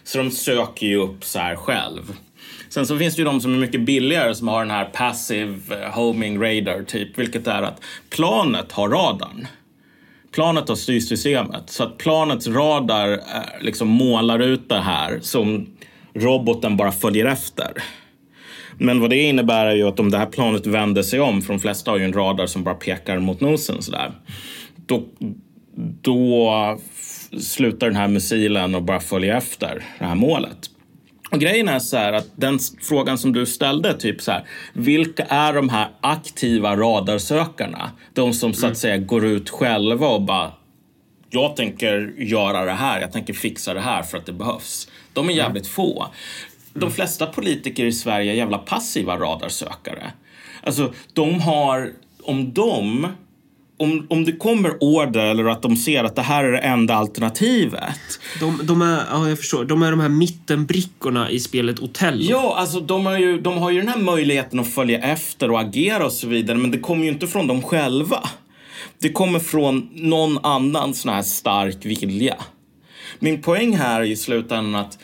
Så 0.04 0.18
de 0.18 0.30
söker 0.30 0.86
ju 0.86 0.96
upp 0.96 1.24
så 1.24 1.38
här 1.38 1.56
själv. 1.56 2.16
Sen 2.68 2.86
så 2.86 2.98
finns 2.98 3.16
det 3.16 3.20
ju 3.20 3.24
de 3.24 3.40
som 3.40 3.54
är 3.54 3.58
mycket 3.58 3.80
billigare 3.80 4.34
som 4.34 4.48
har 4.48 4.60
den 4.60 4.70
här 4.70 4.84
passive 4.84 5.82
eh, 5.82 5.90
homing 5.90 6.42
radar 6.42 6.82
typ, 6.82 7.18
vilket 7.18 7.46
är 7.46 7.62
att 7.62 7.80
planet 8.10 8.72
har 8.72 8.88
radarn. 8.88 9.46
Planet 10.32 10.68
har 10.68 10.76
styrsystemet, 10.76 11.70
så 11.70 11.82
att 11.82 11.98
planets 11.98 12.46
radar 12.46 13.12
eh, 13.12 13.18
liksom 13.60 13.88
målar 13.88 14.38
ut 14.38 14.68
det 14.68 14.80
här 14.80 15.18
som 15.22 15.66
roboten 16.14 16.76
bara 16.76 16.92
följer 16.92 17.26
efter. 17.26 17.72
Men 18.78 19.00
vad 19.00 19.10
det 19.10 19.16
innebär 19.16 19.66
är 19.66 19.74
ju 19.74 19.88
att 19.88 20.00
om 20.00 20.10
det 20.10 20.18
här 20.18 20.26
planet 20.26 20.66
vänder 20.66 21.02
sig 21.02 21.20
om, 21.20 21.42
för 21.42 21.52
de 21.52 21.60
flesta 21.60 21.90
har 21.90 21.98
ju 21.98 22.04
en 22.04 22.12
radar 22.12 22.46
som 22.46 22.64
bara 22.64 22.74
pekar 22.74 23.18
mot 23.18 23.40
nosen 23.40 23.82
sådär. 23.82 24.12
Då, 24.86 25.02
då 26.00 26.50
slutar 27.38 27.86
den 27.86 27.96
här 27.96 28.08
missilen 28.08 28.74
och 28.74 28.82
bara 28.82 29.00
följa 29.00 29.36
efter 29.36 29.84
det 29.98 30.04
här 30.04 30.14
målet. 30.14 30.70
Och 31.30 31.40
grejen 31.40 31.68
är 31.68 31.78
så 31.78 31.96
här 31.96 32.12
att 32.12 32.28
den 32.36 32.58
frågan 32.82 33.18
som 33.18 33.32
du 33.32 33.46
ställde, 33.46 33.94
typ 33.94 34.22
så 34.22 34.32
här, 34.32 34.44
vilka 34.72 35.24
är 35.24 35.52
de 35.52 35.68
här 35.68 35.88
aktiva 36.00 36.76
radarsökarna? 36.76 37.90
De 38.14 38.32
som 38.32 38.54
så 38.54 38.66
att 38.66 38.76
säga 38.76 38.98
går 38.98 39.24
ut 39.24 39.50
själva 39.50 40.08
och 40.08 40.22
bara, 40.22 40.52
jag 41.30 41.56
tänker 41.56 42.14
göra 42.18 42.64
det 42.64 42.72
här, 42.72 43.00
jag 43.00 43.12
tänker 43.12 43.34
fixa 43.34 43.74
det 43.74 43.80
här 43.80 44.02
för 44.02 44.18
att 44.18 44.26
det 44.26 44.32
behövs. 44.32 44.88
De 45.12 45.28
är 45.28 45.32
jävligt 45.32 45.66
få. 45.66 46.06
De 46.74 46.90
flesta 46.90 47.26
politiker 47.26 47.84
i 47.84 47.92
Sverige 47.92 48.32
är 48.32 48.36
jävla 48.36 48.58
passiva 48.58 49.16
radarsökare. 49.16 50.12
Alltså, 50.62 50.92
de 51.12 51.40
har, 51.40 51.92
om 52.22 52.52
de 52.52 53.06
om, 53.80 54.06
om 54.10 54.24
det 54.24 54.32
kommer 54.32 54.82
order 54.82 55.24
eller 55.24 55.44
att 55.44 55.62
de 55.62 55.76
ser 55.76 56.04
att 56.04 56.16
det 56.16 56.22
här 56.22 56.44
är 56.44 56.52
det 56.52 56.58
enda 56.58 56.94
alternativet 56.94 58.20
De, 58.40 58.60
de 58.62 58.82
är, 58.82 59.02
ja 59.10 59.28
jag 59.28 59.38
förstår, 59.38 59.64
de 59.64 59.82
är 59.82 59.90
de 59.90 60.00
här 60.00 60.08
mittenbrickorna 60.08 61.30
i 61.30 61.40
spelet 61.40 61.80
Othello. 61.80 62.22
Ja, 62.30 62.56
alltså 62.58 62.80
de 62.80 63.06
har, 63.06 63.18
ju, 63.18 63.40
de 63.40 63.58
har 63.58 63.70
ju 63.70 63.80
den 63.80 63.88
här 63.88 63.98
möjligheten 63.98 64.60
att 64.60 64.74
följa 64.74 64.98
efter 64.98 65.50
och 65.50 65.60
agera 65.60 66.06
och 66.06 66.12
så 66.12 66.28
vidare, 66.28 66.58
men 66.58 66.70
det 66.70 66.78
kommer 66.78 67.04
ju 67.04 67.10
inte 67.10 67.26
från 67.26 67.46
dem 67.46 67.62
själva. 67.62 68.28
Det 68.98 69.12
kommer 69.12 69.38
från 69.38 69.88
någon 69.92 70.38
annan 70.44 70.94
sån 70.94 71.12
här 71.12 71.22
stark 71.22 71.86
vilja. 71.86 72.36
Min 73.18 73.42
poäng 73.42 73.76
här 73.76 74.00
är 74.00 74.04
i 74.04 74.16
slutändan 74.16 74.74
att 74.74 74.98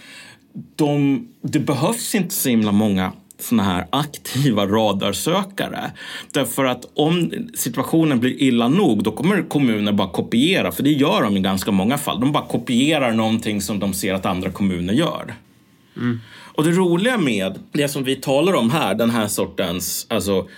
de, 0.76 1.22
det 1.42 1.58
behövs 1.58 2.14
inte 2.14 2.34
så 2.34 2.48
himla 2.48 2.72
många 2.72 3.12
såna 3.38 3.62
här 3.62 3.86
aktiva 3.90 4.66
radarsökare. 4.66 5.92
Därför 6.32 6.64
att 6.64 6.84
om 6.94 7.32
situationen 7.54 8.20
blir 8.20 8.42
illa 8.42 8.68
nog, 8.68 9.02
då 9.02 9.12
kommer 9.12 9.48
kommuner 9.48 9.92
bara 9.92 10.08
kopiera, 10.08 10.72
för 10.72 10.82
det 10.82 10.92
gör 10.92 11.22
de 11.22 11.36
i 11.36 11.40
ganska 11.40 11.70
många 11.70 11.98
fall. 11.98 12.20
De 12.20 12.32
bara 12.32 12.46
kopierar 12.46 13.12
någonting 13.12 13.60
som 13.60 13.78
de 13.78 13.94
ser 13.94 14.14
att 14.14 14.26
andra 14.26 14.50
kommuner 14.50 14.94
gör. 14.94 15.34
Och 16.54 16.64
det 16.64 16.70
roliga 16.70 17.18
med 17.18 17.58
det 17.72 17.88
som 17.88 18.04
vi 18.04 18.16
talar 18.16 18.52
om 18.52 18.70
här, 18.70 18.94
den 18.94 19.10
här 19.10 19.28
sortens, 19.28 20.06
alltså 20.10 20.48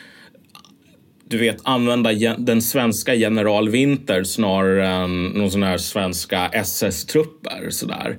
du 1.28 1.38
vet, 1.38 1.56
använda 1.62 2.12
den 2.38 2.62
svenska 2.62 3.14
general 3.14 3.68
Winter 3.68 4.24
snarare 4.24 4.88
än 4.88 5.24
någon 5.24 5.50
sån 5.50 5.62
här 5.62 5.78
svenska 5.78 6.48
SS-trupper 6.48 7.70
sådär. 7.70 8.18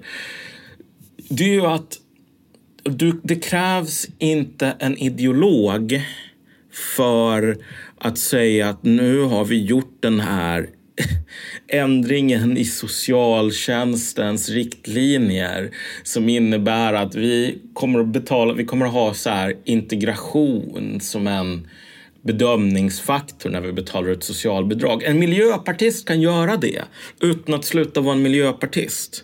Det 1.30 1.44
är 1.44 1.54
ju 1.54 1.66
att 1.66 1.98
du, 2.84 3.22
det 3.24 3.36
krävs 3.36 4.08
inte 4.18 4.76
en 4.80 4.98
ideolog 4.98 6.02
för 6.72 7.58
att 7.98 8.18
säga 8.18 8.70
att 8.70 8.84
nu 8.84 9.22
har 9.22 9.46
vi 9.46 9.64
gjort 9.66 9.98
den 10.00 10.20
här 10.20 10.70
ändringen 11.68 12.58
i 12.58 12.66
socialtjänstens 12.66 14.50
riktlinjer 14.50 15.72
som 16.04 16.30
innebär 16.30 16.94
att 16.94 17.16
vi 17.16 17.62
kommer 17.74 18.00
att 18.00 18.08
betala, 18.08 18.54
vi 18.54 18.66
kommer 18.66 18.86
att 18.86 18.94
ha 18.94 19.14
så 19.14 19.30
här 19.30 19.56
integration 19.64 21.00
som 21.02 21.28
en 21.28 21.68
bedömningsfaktor 22.22 23.50
när 23.50 23.62
vi 23.62 23.74
betalar 23.74 24.10
ut 24.10 24.24
socialbidrag. 24.24 25.04
En 25.04 25.20
miljöpartist 25.20 26.08
kan 26.08 26.22
göra 26.22 26.58
det 26.58 26.84
utan 27.22 27.56
att 27.56 27.66
sluta 27.66 28.02
vara 28.02 28.16
en 28.16 28.22
miljöpartist. 28.22 29.24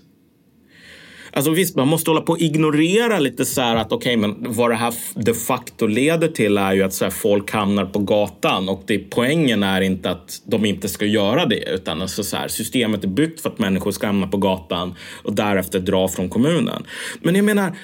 Alltså 1.35 1.51
visst, 1.51 1.75
man 1.75 1.87
måste 1.87 2.09
hålla 2.09 2.21
på 2.21 2.31
och 2.31 2.41
ignorera 2.41 3.19
lite 3.19 3.45
så 3.45 3.61
här 3.61 3.75
att 3.75 3.91
okej, 3.91 4.17
men 4.17 4.35
vad 4.39 4.71
det 4.71 4.75
här 4.75 4.93
de 5.15 5.33
facto 5.33 5.87
leder 5.87 6.27
till 6.27 6.57
är 6.57 6.73
ju 6.73 6.83
att 6.83 6.93
så 6.93 7.05
här, 7.05 7.11
folk 7.11 7.51
hamnar 7.51 7.85
på 7.85 7.99
gatan 7.99 8.69
och 8.69 8.83
det, 8.85 8.97
poängen 8.99 9.63
är 9.63 9.81
inte 9.81 10.11
att 10.11 10.41
de 10.45 10.65
inte 10.65 10.87
ska 10.87 11.05
göra 11.05 11.45
det 11.45 11.69
utan 11.73 12.01
alltså 12.01 12.23
så 12.23 12.37
här, 12.37 12.47
systemet 12.47 13.03
är 13.03 13.07
byggt 13.07 13.41
för 13.41 13.49
att 13.49 13.59
människor 13.59 13.91
ska 13.91 14.07
hamna 14.07 14.27
på 14.27 14.37
gatan 14.37 14.95
och 15.23 15.33
därefter 15.33 15.79
dra 15.79 16.07
från 16.07 16.29
kommunen. 16.29 16.85
Men 17.21 17.35
jag 17.35 17.45
menar, 17.45 17.77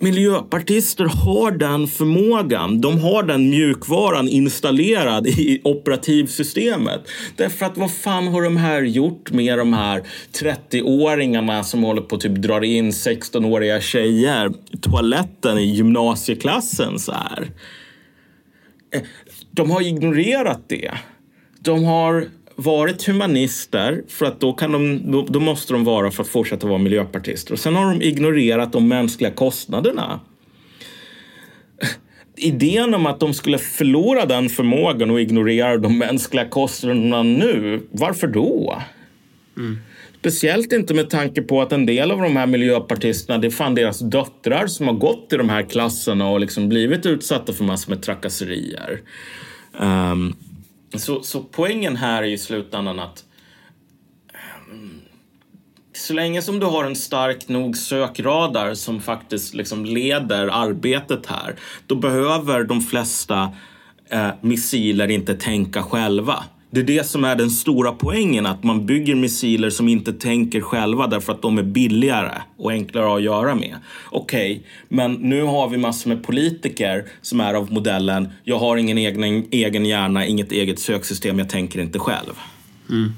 Miljöpartister 0.00 1.04
har 1.04 1.50
den 1.50 1.86
förmågan. 1.86 2.80
De 2.80 2.98
har 2.98 3.22
den 3.22 3.50
mjukvaran 3.50 4.28
installerad 4.28 5.26
i 5.26 5.60
operativsystemet. 5.64 7.00
Därför 7.36 7.66
att 7.66 7.78
vad 7.78 7.94
fan 7.94 8.28
har 8.28 8.42
de 8.42 8.56
här 8.56 8.82
gjort 8.82 9.30
med 9.30 9.58
de 9.58 9.72
här 9.72 10.02
30-åringarna 10.42 11.62
som 11.62 11.82
håller 11.82 12.02
på 12.02 12.14
att 12.14 12.20
typ 12.20 12.34
drar 12.34 12.64
in 12.64 12.90
16-åriga 12.90 13.80
tjejer 13.80 14.52
i 14.70 14.76
toaletten 14.76 15.58
i 15.58 15.74
gymnasieklassen 15.74 16.98
så 16.98 17.12
här? 17.12 17.50
Eh, 18.94 19.02
de 19.50 19.70
har 19.70 19.82
ignorerat 19.82 20.68
det. 20.68 20.90
De 21.60 21.84
har 21.84 22.28
varit 22.56 23.06
humanister 23.06 24.02
för 24.08 24.26
att 24.26 24.40
då, 24.40 24.52
kan 24.52 24.72
de, 24.72 25.10
då, 25.12 25.26
då 25.28 25.40
måste 25.40 25.72
de 25.72 25.84
vara 25.84 26.10
för 26.10 26.22
att 26.22 26.28
fortsätta 26.28 26.66
vara 26.66 26.78
miljöpartister. 26.78 27.52
Och 27.52 27.58
sen 27.58 27.74
har 27.74 27.86
de 27.86 28.02
ignorerat 28.02 28.72
de 28.72 28.88
mänskliga 28.88 29.30
kostnaderna. 29.30 30.20
idén 32.36 32.94
om 32.94 33.06
att 33.06 33.20
de 33.20 33.34
skulle 33.34 33.58
förlora 33.58 34.26
den 34.26 34.48
förmågan 34.48 35.10
och 35.10 35.20
ignorera 35.20 35.76
de 35.76 35.98
mänskliga 35.98 36.48
kostnaderna 36.48 37.22
nu, 37.22 37.82
varför 37.90 38.26
då? 38.26 38.82
Mm. 39.56 39.78
Speciellt 40.20 40.72
inte 40.72 40.94
med 40.94 41.10
tanke 41.10 41.42
på 41.42 41.62
att 41.62 41.72
en 41.72 41.86
del 41.86 42.10
av 42.10 42.20
de 42.20 42.36
här 42.36 42.46
miljöpartisterna, 42.46 43.38
det 43.38 43.46
är 43.46 43.50
fan 43.50 43.74
deras 43.74 43.98
döttrar 43.98 44.66
som 44.66 44.86
har 44.86 44.94
gått 44.94 45.32
i 45.32 45.36
de 45.36 45.48
här 45.48 45.62
klasserna 45.62 46.30
och 46.30 46.40
liksom 46.40 46.68
blivit 46.68 47.06
utsatta 47.06 47.52
för 47.52 47.64
massor 47.64 47.90
med 47.90 48.02
trakasserier. 48.02 49.00
Um, 49.80 50.34
så, 50.98 51.22
så 51.22 51.40
poängen 51.40 51.96
här 51.96 52.22
är 52.22 52.26
i 52.26 52.38
slutändan 52.38 52.98
att 53.00 53.24
mm, 54.70 55.00
så 55.92 56.14
länge 56.14 56.42
som 56.42 56.60
du 56.60 56.66
har 56.66 56.84
en 56.84 56.96
stark 56.96 57.48
nog 57.48 57.76
sökradar 57.76 58.74
som 58.74 59.00
faktiskt 59.00 59.54
liksom 59.54 59.84
leder 59.84 60.48
arbetet 60.52 61.26
här, 61.26 61.56
då 61.86 61.94
behöver 61.94 62.64
de 62.64 62.80
flesta 62.80 63.52
eh, 64.08 64.30
missiler 64.40 65.10
inte 65.10 65.34
tänka 65.34 65.82
själva. 65.82 66.44
Det 66.74 66.80
är 66.80 66.84
det 66.84 67.06
som 67.06 67.24
är 67.24 67.36
den 67.36 67.50
stora 67.50 67.92
poängen, 67.92 68.46
att 68.46 68.64
man 68.64 68.86
bygger 68.86 69.14
missiler 69.14 69.70
som 69.70 69.88
inte 69.88 70.12
tänker 70.12 70.60
själva 70.60 71.06
därför 71.06 71.32
att 71.32 71.42
de 71.42 71.58
är 71.58 71.62
billigare 71.62 72.42
och 72.56 72.70
enklare 72.70 73.14
att 73.16 73.22
göra 73.22 73.54
med. 73.54 73.76
Okej, 74.10 74.56
okay, 74.56 74.62
men 74.88 75.12
nu 75.12 75.42
har 75.42 75.68
vi 75.68 75.78
massor 75.78 76.08
med 76.08 76.22
politiker 76.22 77.04
som 77.22 77.40
är 77.40 77.54
av 77.54 77.72
modellen, 77.72 78.28
jag 78.44 78.58
har 78.58 78.76
ingen 78.76 78.98
egen, 78.98 79.46
egen 79.50 79.86
hjärna, 79.86 80.26
inget 80.26 80.52
eget 80.52 80.78
söksystem, 80.78 81.38
jag 81.38 81.48
tänker 81.48 81.80
inte 81.80 81.98
själv. 81.98 82.32
Mm. 82.90 83.12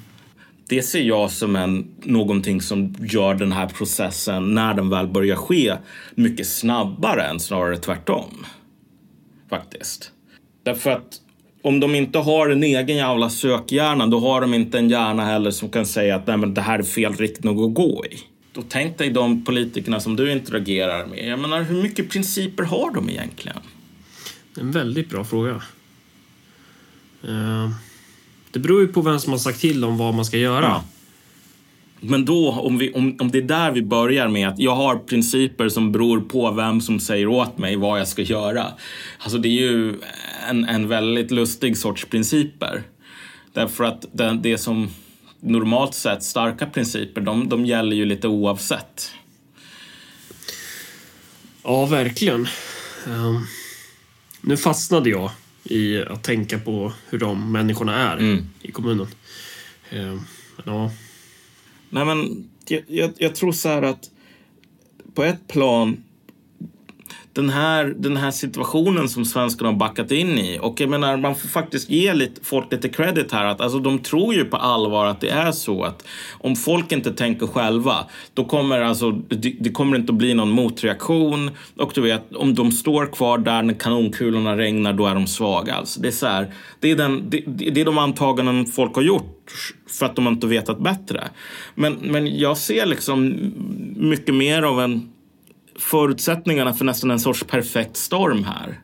Det 0.68 0.82
ser 0.82 1.02
jag 1.02 1.30
som 1.30 1.56
en, 1.56 1.88
någonting 2.02 2.60
som 2.60 2.94
gör 3.00 3.34
den 3.34 3.52
här 3.52 3.66
processen, 3.66 4.54
när 4.54 4.74
den 4.74 4.90
väl 4.90 5.08
börjar 5.08 5.36
ske, 5.36 5.74
mycket 6.14 6.46
snabbare 6.46 7.22
än 7.22 7.40
snarare 7.40 7.76
tvärtom. 7.76 8.46
Faktiskt. 9.50 10.10
Därför 10.64 10.90
att 10.90 11.20
om 11.66 11.80
de 11.80 11.94
inte 11.94 12.18
har 12.18 12.48
en 12.48 12.64
egen 12.64 12.96
jävla 12.96 13.30
sökhjärna, 13.30 14.06
då 14.06 14.20
har 14.20 14.40
de 14.40 14.54
inte 14.54 14.78
en 14.78 14.90
hjärna 14.90 15.24
heller 15.24 15.50
som 15.50 15.68
kan 15.68 15.86
säga 15.86 16.16
att 16.16 16.26
Nej, 16.26 16.36
men 16.36 16.54
det 16.54 16.60
här 16.60 16.78
är 16.78 16.82
fel 16.82 17.12
riktning 17.12 17.64
att 17.64 17.74
gå 17.74 18.04
i. 18.10 18.18
Då 18.52 18.62
tänk 18.68 18.98
dig 18.98 19.10
de 19.10 19.44
politikerna 19.44 20.00
som 20.00 20.16
du 20.16 20.32
interagerar 20.32 21.06
med. 21.06 21.28
Jag 21.28 21.38
menar, 21.38 21.62
hur 21.62 21.82
mycket 21.82 22.10
principer 22.10 22.64
har 22.64 22.94
de 22.94 23.10
egentligen? 23.10 23.58
En 24.58 24.70
väldigt 24.70 25.10
bra 25.10 25.24
fråga. 25.24 25.62
Uh, 27.28 27.70
det 28.50 28.58
beror 28.58 28.80
ju 28.80 28.88
på 28.88 29.00
vem 29.00 29.18
som 29.18 29.32
har 29.32 29.38
sagt 29.38 29.60
till 29.60 29.80
dem 29.80 29.98
vad 29.98 30.14
man 30.14 30.24
ska 30.24 30.36
göra. 30.36 30.64
Ja. 30.64 30.84
Men 32.00 32.24
då, 32.24 32.50
om, 32.50 32.78
vi, 32.78 32.92
om, 32.92 33.16
om 33.20 33.30
det 33.30 33.38
är 33.38 33.42
där 33.42 33.70
vi 33.70 33.82
börjar 33.82 34.28
med 34.28 34.48
att 34.48 34.58
jag 34.58 34.76
har 34.76 34.96
principer 34.96 35.68
som 35.68 35.92
beror 35.92 36.20
på 36.20 36.50
vem 36.50 36.80
som 36.80 37.00
säger 37.00 37.26
åt 37.26 37.58
mig 37.58 37.76
vad 37.76 38.00
jag 38.00 38.08
ska 38.08 38.22
göra. 38.22 38.66
Alltså 39.18 39.38
det 39.38 39.48
är 39.48 39.70
ju 39.70 39.94
en, 40.48 40.64
en 40.64 40.88
väldigt 40.88 41.30
lustig 41.30 41.76
sorts 41.76 42.04
principer. 42.04 42.82
Därför 43.52 43.84
att 43.84 44.06
det, 44.12 44.38
det 44.42 44.58
som 44.58 44.88
normalt 45.40 45.94
sett 45.94 46.22
starka 46.22 46.66
principer, 46.66 47.20
de, 47.20 47.48
de 47.48 47.66
gäller 47.66 47.96
ju 47.96 48.04
lite 48.04 48.28
oavsett. 48.28 49.12
Ja, 51.62 51.86
verkligen. 51.86 52.48
Um, 53.06 53.46
nu 54.40 54.56
fastnade 54.56 55.10
jag 55.10 55.30
i 55.64 56.02
att 56.02 56.24
tänka 56.24 56.58
på 56.58 56.92
hur 57.08 57.18
de 57.18 57.52
människorna 57.52 58.12
är 58.12 58.16
mm. 58.16 58.48
i 58.62 58.72
kommunen. 58.72 59.06
Um, 59.92 60.26
ja. 60.64 60.90
Nej, 61.96 62.04
men 62.04 62.48
jag, 62.68 62.82
jag, 62.86 63.10
jag 63.18 63.34
tror 63.34 63.52
så 63.52 63.68
här 63.68 63.82
att 63.82 64.10
på 65.14 65.24
ett 65.24 65.48
plan 65.48 66.02
den 67.32 67.50
här, 67.50 67.84
den 67.84 68.16
här 68.16 68.30
situationen 68.30 69.08
som 69.08 69.24
svenskarna 69.24 69.70
har 69.70 69.76
backat 69.76 70.10
in 70.10 70.38
i. 70.38 70.58
Och 70.62 70.80
jag 70.80 70.90
menar, 70.90 71.16
man 71.16 71.34
får 71.34 71.48
faktiskt 71.48 71.90
ge 71.90 72.14
lite, 72.14 72.44
folk 72.44 72.72
lite 72.72 72.88
credit 72.88 73.32
här. 73.32 73.44
Att, 73.44 73.60
alltså, 73.60 73.78
de 73.78 73.98
tror 73.98 74.34
ju 74.34 74.44
på 74.44 74.56
allvar 74.56 75.06
att 75.06 75.20
det 75.20 75.28
är 75.28 75.52
så 75.52 75.82
att 75.84 76.06
om 76.30 76.56
folk 76.56 76.92
inte 76.92 77.12
tänker 77.12 77.46
själva, 77.46 78.06
då 78.34 78.44
kommer 78.44 78.80
alltså, 78.80 79.10
det, 79.10 79.56
det 79.60 79.70
kommer 79.70 79.96
inte 79.96 80.12
att 80.12 80.18
bli 80.18 80.34
någon 80.34 80.50
motreaktion. 80.50 81.50
Och 81.76 81.92
du 81.94 82.00
vet, 82.00 82.34
om 82.34 82.54
de 82.54 82.72
står 82.72 83.06
kvar 83.06 83.38
där 83.38 83.62
när 83.62 83.74
kanonkulorna 83.74 84.56
regnar, 84.56 84.92
då 84.92 85.06
är 85.06 85.14
de 85.14 85.26
svaga. 85.26 85.74
Alltså, 85.74 86.00
det, 86.00 86.08
är 86.08 86.12
så 86.12 86.26
här, 86.26 86.54
det, 86.80 86.90
är 86.90 86.96
den, 86.96 87.30
det, 87.30 87.42
det 87.46 87.80
är 87.80 87.84
de 87.84 87.98
antaganden 87.98 88.66
folk 88.66 88.94
har 88.94 89.02
gjort 89.02 89.32
för 89.98 90.06
att 90.06 90.16
de 90.16 90.28
inte 90.28 90.46
vetat 90.46 90.78
bättre. 90.78 91.28
Men, 91.74 91.92
men 91.94 92.38
jag 92.38 92.56
ser 92.56 92.86
liksom 92.86 93.52
mycket 93.96 94.34
mer 94.34 94.62
av 94.62 94.80
en 94.80 95.12
förutsättningarna 95.78 96.74
för 96.74 96.84
nästan 96.84 97.10
en 97.10 97.20
sorts 97.20 97.44
perfekt 97.44 97.96
storm 97.96 98.44
här. 98.44 98.80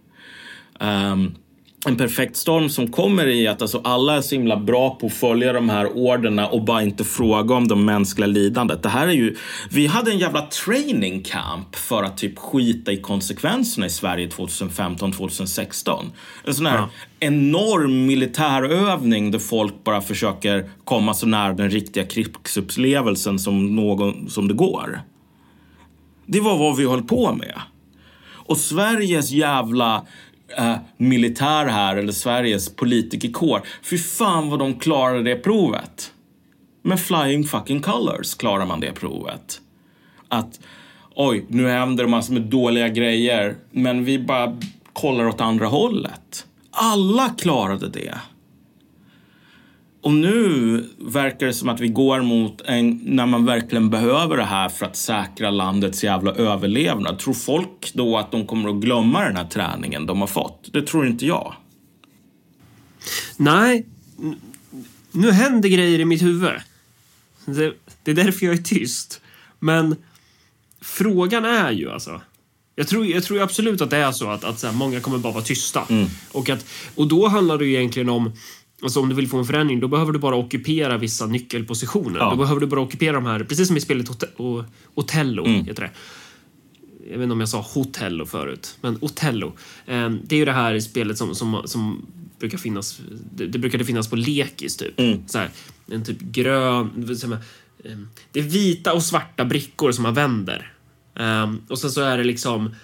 Um, 1.12 1.34
en 1.86 1.96
perfekt 1.96 2.36
storm 2.36 2.68
som 2.68 2.90
kommer 2.90 3.26
i 3.26 3.46
att 3.48 3.62
alltså 3.62 3.80
alla 3.84 4.16
är 4.16 4.20
så 4.20 4.34
himla 4.34 4.56
bra 4.56 4.94
på 4.94 5.06
att 5.06 5.12
följa 5.12 5.52
de 5.52 5.68
här 5.68 5.88
orderna 5.94 6.46
och 6.48 6.64
bara 6.64 6.82
inte 6.82 7.04
fråga 7.04 7.54
om 7.54 7.68
de 7.68 7.84
mänskliga 7.84 8.26
lidandet. 8.26 8.82
Det 8.82 8.88
här 8.88 9.08
är 9.08 9.12
ju, 9.12 9.36
vi 9.70 9.86
hade 9.86 10.10
en 10.10 10.18
jävla 10.18 10.42
training 10.42 11.22
camp 11.22 11.76
för 11.76 12.02
att 12.02 12.18
typ 12.18 12.38
skita 12.38 12.92
i 12.92 12.96
konsekvenserna 12.96 13.86
i 13.86 13.90
Sverige 13.90 14.28
2015-2016. 14.28 16.04
En 16.44 16.54
sån 16.54 16.66
här 16.66 16.76
ja. 16.76 16.88
enorm 17.20 18.06
militärövning 18.06 19.30
där 19.30 19.38
folk 19.38 19.84
bara 19.84 20.00
försöker 20.00 20.70
komma 20.84 21.14
så 21.14 21.26
nära 21.26 21.52
den 21.52 21.70
riktiga 21.70 22.04
krigsupplevelsen 22.04 23.38
som, 23.38 23.76
någon, 23.76 24.30
som 24.30 24.48
det 24.48 24.54
går. 24.54 25.00
Det 26.26 26.40
var 26.40 26.58
vad 26.58 26.76
vi 26.76 26.86
höll 26.86 27.02
på 27.02 27.32
med. 27.32 27.60
Och 28.44 28.58
Sveriges 28.58 29.30
jävla 29.30 30.06
eh, 30.58 30.76
militär 30.96 31.66
här, 31.66 31.96
eller 31.96 32.12
Sveriges 32.12 32.76
politikerkår. 32.76 33.60
Fy 33.82 33.98
fan 33.98 34.50
vad 34.50 34.58
de 34.58 34.78
klarade 34.78 35.22
det 35.22 35.36
provet. 35.36 36.12
Med 36.82 37.00
flying 37.00 37.44
fucking 37.44 37.80
colors 37.80 38.34
klarar 38.34 38.66
man 38.66 38.80
det 38.80 38.92
provet. 38.92 39.60
Att 40.28 40.60
oj, 41.14 41.46
nu 41.48 41.68
händer 41.68 42.04
det 42.04 42.10
massor 42.10 42.34
med 42.34 42.42
dåliga 42.42 42.88
grejer, 42.88 43.56
men 43.70 44.04
vi 44.04 44.18
bara 44.18 44.56
kollar 44.92 45.28
åt 45.28 45.40
andra 45.40 45.66
hållet. 45.66 46.46
Alla 46.70 47.28
klarade 47.28 47.88
det. 47.88 48.14
Och 50.02 50.12
nu 50.12 50.84
verkar 50.98 51.46
det 51.46 51.54
som 51.54 51.68
att 51.68 51.80
vi 51.80 51.88
går 51.88 52.22
mot 52.22 52.60
en, 52.60 53.00
när 53.04 53.26
man 53.26 53.44
verkligen 53.44 53.90
behöver 53.90 54.36
det 54.36 54.44
här 54.44 54.68
för 54.68 54.86
att 54.86 54.96
säkra 54.96 55.50
landets 55.50 56.04
jävla 56.04 56.32
överlevnad. 56.32 57.18
Tror 57.18 57.34
folk 57.34 57.92
då 57.94 58.18
att 58.18 58.30
de 58.30 58.46
kommer 58.46 58.68
att 58.68 58.76
glömma 58.80 59.24
den 59.24 59.36
här 59.36 59.44
träningen 59.44 60.06
de 60.06 60.20
har 60.20 60.26
fått? 60.26 60.72
Det 60.72 60.82
tror 60.82 61.06
inte 61.06 61.26
jag. 61.26 61.54
Nej, 63.36 63.86
nu 65.12 65.30
händer 65.30 65.68
grejer 65.68 65.98
i 65.98 66.04
mitt 66.04 66.22
huvud. 66.22 66.50
Det, 67.44 67.72
det 68.02 68.10
är 68.10 68.14
därför 68.14 68.46
jag 68.46 68.54
är 68.54 68.62
tyst. 68.62 69.20
Men 69.58 69.96
frågan 70.80 71.44
är 71.44 71.70
ju 71.70 71.90
alltså. 71.90 72.20
Jag 72.74 72.88
tror, 72.88 73.06
jag 73.06 73.24
tror 73.24 73.42
absolut 73.42 73.80
att 73.80 73.90
det 73.90 73.96
är 73.96 74.12
så 74.12 74.30
att, 74.30 74.44
att 74.44 74.58
så 74.58 74.66
här, 74.66 74.74
många 74.74 75.00
kommer 75.00 75.18
bara 75.18 75.32
vara 75.32 75.44
tysta. 75.44 75.86
Mm. 75.90 76.06
Och, 76.32 76.50
att, 76.50 76.66
och 76.94 77.08
då 77.08 77.28
handlar 77.28 77.58
det 77.58 77.64
ju 77.64 77.74
egentligen 77.74 78.08
om 78.08 78.32
Alltså 78.82 79.00
om 79.00 79.08
du 79.08 79.14
vill 79.14 79.28
få 79.28 79.38
en 79.38 79.44
förändring, 79.44 79.80
då 79.80 79.88
behöver 79.88 80.12
du 80.12 80.18
bara 80.18 80.36
ockupera 80.36 80.98
vissa 80.98 81.26
nyckelpositioner. 81.26 82.18
Ja. 82.18 82.30
Då 82.30 82.36
behöver 82.36 82.60
du 82.60 82.66
bara 82.66 82.80
ockupera 82.80 83.12
de 83.12 83.26
här, 83.26 83.44
precis 83.44 83.68
som 83.68 83.76
i 83.76 83.80
spelet 83.80 84.08
Otello, 84.94 85.46
mm. 85.46 85.64
heter 85.64 85.82
det. 85.82 85.90
Jag 87.10 87.18
vet 87.18 87.22
inte 87.22 87.32
om 87.32 87.40
jag 87.40 87.48
sa 87.48 87.60
Hotello 87.60 88.26
förut, 88.26 88.78
men 88.80 88.98
Otello. 89.00 89.52
Ehm, 89.86 90.20
det 90.24 90.34
är 90.34 90.38
ju 90.38 90.44
det 90.44 90.52
här 90.52 90.80
spelet 90.80 91.18
som, 91.18 91.34
som, 91.34 91.62
som 91.64 92.06
brukar 92.38 92.58
finnas, 92.58 93.00
det, 93.34 93.46
det 93.46 93.58
brukade 93.58 93.84
finnas 93.84 94.10
på 94.10 94.16
lekis 94.16 94.76
typ. 94.76 95.00
Mm. 95.00 95.28
Så 95.28 95.38
här, 95.38 95.50
en 95.90 96.04
typ 96.04 96.20
grön, 96.20 97.08
ehm, 97.84 98.08
det 98.32 98.40
är 98.40 98.44
vita 98.44 98.92
och 98.92 99.02
svarta 99.02 99.44
brickor 99.44 99.92
som 99.92 100.02
man 100.02 100.14
vänder. 100.14 100.72
Ehm, 101.14 101.60
och 101.68 101.78
sen 101.78 101.90
så 101.90 102.00
är 102.00 102.18
det 102.18 102.24
liksom, 102.24 102.74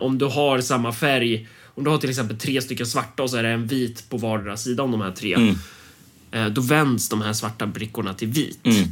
om 0.00 0.18
du 0.18 0.24
har 0.24 0.60
samma 0.60 0.92
färg 0.92 1.48
om 1.80 1.84
du 1.84 1.90
har 1.90 1.98
till 1.98 2.10
exempel 2.10 2.38
tre 2.38 2.62
stycken 2.62 2.86
svarta 2.86 3.22
och 3.22 3.30
så 3.30 3.36
är 3.36 3.42
det 3.42 3.48
en 3.48 3.66
vit 3.66 4.08
på 4.08 4.16
vardera 4.16 4.56
sida 4.56 4.82
om 4.82 4.90
de 4.90 5.00
här 5.00 5.10
tre. 5.10 5.34
Mm. 5.34 5.54
Eh, 6.30 6.46
då 6.46 6.60
vänds 6.60 7.08
de 7.08 7.22
här 7.22 7.32
svarta 7.32 7.66
brickorna 7.66 8.14
till 8.14 8.28
vit. 8.28 8.66
Mm. 8.66 8.84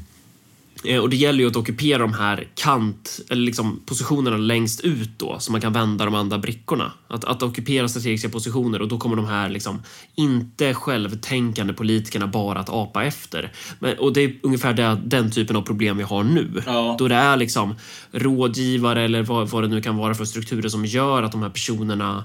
Eh, 0.84 0.98
och 0.98 1.10
det 1.10 1.16
gäller 1.16 1.38
ju 1.38 1.50
att 1.50 1.56
ockupera 1.56 1.98
de 1.98 2.12
här 2.12 2.48
kant, 2.54 3.20
eller 3.30 3.42
liksom 3.42 3.80
positionerna 3.86 4.36
längst 4.36 4.80
ut 4.80 5.10
då, 5.16 5.36
så 5.38 5.52
man 5.52 5.60
kan 5.60 5.72
vända 5.72 6.04
de 6.04 6.14
andra 6.14 6.38
brickorna. 6.38 6.92
Att, 7.08 7.24
att 7.24 7.42
ockupera 7.42 7.88
strategiska 7.88 8.28
positioner 8.28 8.82
och 8.82 8.88
då 8.88 8.98
kommer 8.98 9.16
de 9.16 9.26
här 9.26 9.48
liksom 9.48 9.82
inte 10.14 10.74
självtänkande 10.74 11.72
politikerna 11.72 12.26
bara 12.26 12.58
att 12.58 12.68
apa 12.68 13.04
efter. 13.04 13.52
Men, 13.78 13.98
och 13.98 14.12
det 14.12 14.20
är 14.20 14.34
ungefär 14.42 14.72
det, 14.74 15.00
den 15.04 15.30
typen 15.30 15.56
av 15.56 15.62
problem 15.62 15.96
vi 15.96 16.02
har 16.02 16.24
nu. 16.24 16.62
Ja. 16.66 16.96
Då 16.98 17.08
det 17.08 17.14
är 17.14 17.36
liksom 17.36 17.74
rådgivare 18.12 19.02
eller 19.02 19.22
vad, 19.22 19.48
vad 19.48 19.64
det 19.64 19.68
nu 19.68 19.82
kan 19.82 19.96
vara 19.96 20.14
för 20.14 20.24
strukturer 20.24 20.68
som 20.68 20.84
gör 20.84 21.22
att 21.22 21.32
de 21.32 21.42
här 21.42 21.50
personerna 21.50 22.24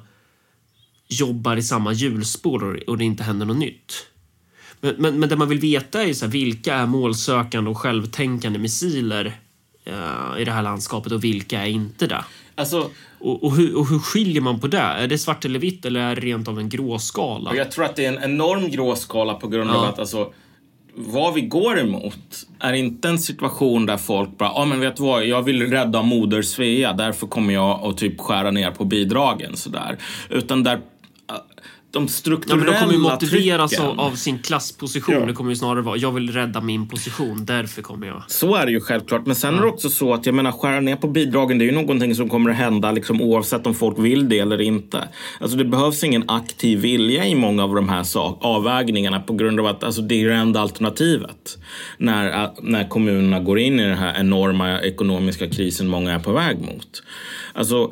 jobbar 1.19 1.57
i 1.57 1.63
samma 1.63 1.93
hjulspår 1.93 2.89
och 2.89 2.97
det 2.97 3.03
inte 3.03 3.23
händer 3.23 3.45
något 3.45 3.57
nytt. 3.57 3.93
Men, 4.81 4.95
men, 4.97 5.19
men 5.19 5.29
det 5.29 5.35
man 5.35 5.49
vill 5.49 5.59
veta 5.59 6.03
är 6.03 6.13
så 6.13 6.25
här, 6.25 6.31
vilka 6.31 6.75
är 6.75 6.85
målsökande 6.85 7.69
och 7.69 7.77
självtänkande 7.77 8.59
missiler 8.59 9.25
eh, 9.85 10.41
i 10.41 10.45
det 10.45 10.51
här 10.51 10.61
landskapet 10.61 11.11
och 11.11 11.23
vilka 11.23 11.61
är 11.61 11.69
inte 11.69 12.07
det? 12.07 12.23
Alltså, 12.55 12.89
Och, 13.19 13.43
och, 13.43 13.55
hur, 13.55 13.77
och 13.77 13.87
hur 13.87 13.99
skiljer 13.99 14.41
man 14.41 14.59
på 14.59 14.67
det? 14.67 14.77
Är 14.77 15.07
det 15.07 15.17
svart 15.17 15.45
eller 15.45 15.59
vitt 15.59 15.85
eller 15.85 15.99
är 15.99 16.15
det 16.15 16.21
rent 16.21 16.47
av 16.47 16.59
en 16.59 16.69
gråskala? 16.69 17.49
och 17.49 17.55
jag 17.55 17.71
tror 17.71 17.85
att 17.85 17.95
det 17.95 18.05
är 18.05 18.13
en 18.13 18.23
enorm 18.23 18.71
gråskala 18.71 19.33
på 19.33 19.47
grund 19.47 19.69
av 19.69 19.75
Ja. 19.75 19.89
att 19.89 19.99
alltså, 19.99 20.33
vad 20.95 21.33
vi 21.33 21.41
går 21.41 21.79
emot 21.79 22.45
är 22.59 22.73
inte 22.73 23.09
en 23.09 23.19
situation 23.19 23.85
där 23.85 23.97
folk 23.97 24.37
bara, 24.37 24.49
ja 24.49 24.61
ah, 24.61 24.65
men 24.65 24.79
vet 24.79 24.95
du 24.95 25.03
vad, 25.03 25.25
jag 25.25 25.43
vill 25.43 25.69
rädda 25.71 26.01
moder 26.01 26.41
Svea, 26.41 26.93
därför 26.93 27.27
kommer 27.27 27.53
jag 27.53 27.83
att 27.83 27.97
typ 27.97 28.19
skära 28.19 28.51
ner 28.51 28.71
på 28.71 28.85
bidragen 28.85 29.57
sådär. 29.57 29.97
Utan 30.29 30.63
där 30.63 30.79
de 31.93 31.97
Ja, 31.97 31.99
men 31.99 32.09
strukturella 32.09 32.71
de 32.71 32.79
kommer 32.79 32.93
ju 32.93 32.99
motiveras 32.99 33.71
trycken. 33.71 33.85
av, 33.85 33.99
av 33.99 34.15
sin 34.15 34.39
klassposition. 34.39 35.15
Ja. 35.19 35.25
Det 35.25 35.33
kommer 35.33 35.49
ju 35.49 35.55
snarare 35.55 35.81
vara, 35.81 35.97
jag 35.97 36.11
vill 36.11 36.31
rädda 36.33 36.61
min 36.61 36.87
position, 36.87 37.45
därför 37.45 37.81
kommer 37.81 38.07
jag. 38.07 38.23
Så 38.27 38.55
är 38.55 38.65
det 38.65 38.71
ju 38.71 38.79
självklart. 38.81 39.25
Men 39.25 39.35
sen 39.35 39.55
är 39.57 39.61
det 39.61 39.67
också 39.67 39.89
så 39.89 40.13
att 40.13 40.25
jag 40.25 40.35
menar 40.35 40.51
skära 40.51 40.79
ner 40.79 40.95
på 40.95 41.07
bidragen 41.07 41.57
det 41.57 41.65
är 41.65 41.67
ju 41.67 41.71
någonting 41.71 42.15
som 42.15 42.29
kommer 42.29 42.49
att 42.49 42.55
hända 42.55 42.91
liksom, 42.91 43.21
oavsett 43.21 43.67
om 43.67 43.73
folk 43.73 43.99
vill 43.99 44.29
det 44.29 44.39
eller 44.39 44.61
inte. 44.61 45.07
Alltså 45.39 45.57
det 45.57 45.65
behövs 45.65 46.03
ingen 46.03 46.23
aktiv 46.29 46.79
vilja 46.79 47.25
i 47.25 47.35
många 47.35 47.63
av 47.63 47.75
de 47.75 47.89
här 47.89 48.03
sak- 48.03 48.39
avvägningarna 48.41 49.19
på 49.19 49.33
grund 49.33 49.59
av 49.59 49.65
att 49.65 49.83
alltså, 49.83 50.01
det 50.01 50.21
är 50.23 50.29
det 50.29 50.35
enda 50.35 50.59
alternativet. 50.59 51.57
När, 51.97 52.43
äh, 52.43 52.49
när 52.61 52.87
kommunerna 52.89 53.39
går 53.39 53.59
in 53.59 53.79
i 53.79 53.83
den 53.83 53.97
här 53.97 54.19
enorma 54.19 54.81
ekonomiska 54.81 55.49
krisen 55.49 55.87
många 55.87 56.13
är 56.13 56.19
på 56.19 56.31
väg 56.31 56.59
mot. 56.61 57.03
Alltså, 57.53 57.91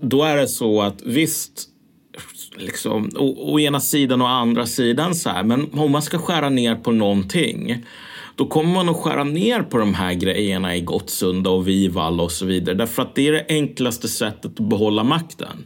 då 0.00 0.24
är 0.24 0.36
det 0.36 0.48
så 0.48 0.82
att 0.82 1.02
visst 1.04 1.68
liksom, 2.58 3.10
å, 3.16 3.52
å 3.52 3.60
ena 3.60 3.80
sidan 3.80 4.22
och 4.22 4.30
andra 4.30 4.66
sidan 4.66 5.14
så 5.14 5.30
här. 5.30 5.44
Men 5.44 5.70
om 5.72 5.92
man 5.92 6.02
ska 6.02 6.18
skära 6.18 6.48
ner 6.48 6.74
på 6.74 6.92
någonting 6.92 7.84
då 8.36 8.46
kommer 8.46 8.74
man 8.74 8.88
att 8.88 8.96
skära 8.96 9.24
ner 9.24 9.62
på 9.62 9.78
de 9.78 9.94
här 9.94 10.14
grejerna 10.14 10.76
i 10.76 10.80
Gottsunda 10.80 11.50
och 11.50 11.68
Vivalla 11.68 12.22
och 12.22 12.32
så 12.32 12.46
vidare. 12.46 12.76
Därför 12.76 13.02
att 13.02 13.14
det 13.14 13.28
är 13.28 13.32
det 13.32 13.46
enklaste 13.48 14.08
sättet 14.08 14.60
att 14.60 14.68
behålla 14.68 15.04
makten. 15.04 15.64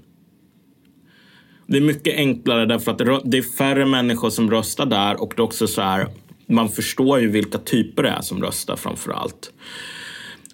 Det 1.66 1.76
är 1.76 1.80
mycket 1.80 2.16
enklare 2.16 2.66
därför 2.66 2.90
att 2.92 2.98
det 2.98 3.20
det 3.24 3.38
är 3.38 3.42
färre 3.42 3.86
människor 3.86 4.30
som 4.30 4.50
röstar 4.50 4.86
där 4.86 5.22
och 5.22 5.32
det 5.36 5.40
är 5.40 5.44
också 5.44 5.66
så 5.66 5.82
här, 5.82 6.06
man 6.46 6.68
förstår 6.68 7.20
ju 7.20 7.30
vilka 7.30 7.58
typer 7.58 8.02
det 8.02 8.08
är 8.08 8.22
som 8.22 8.42
röstar 8.42 8.76
framför 8.76 9.12
allt. 9.12 9.52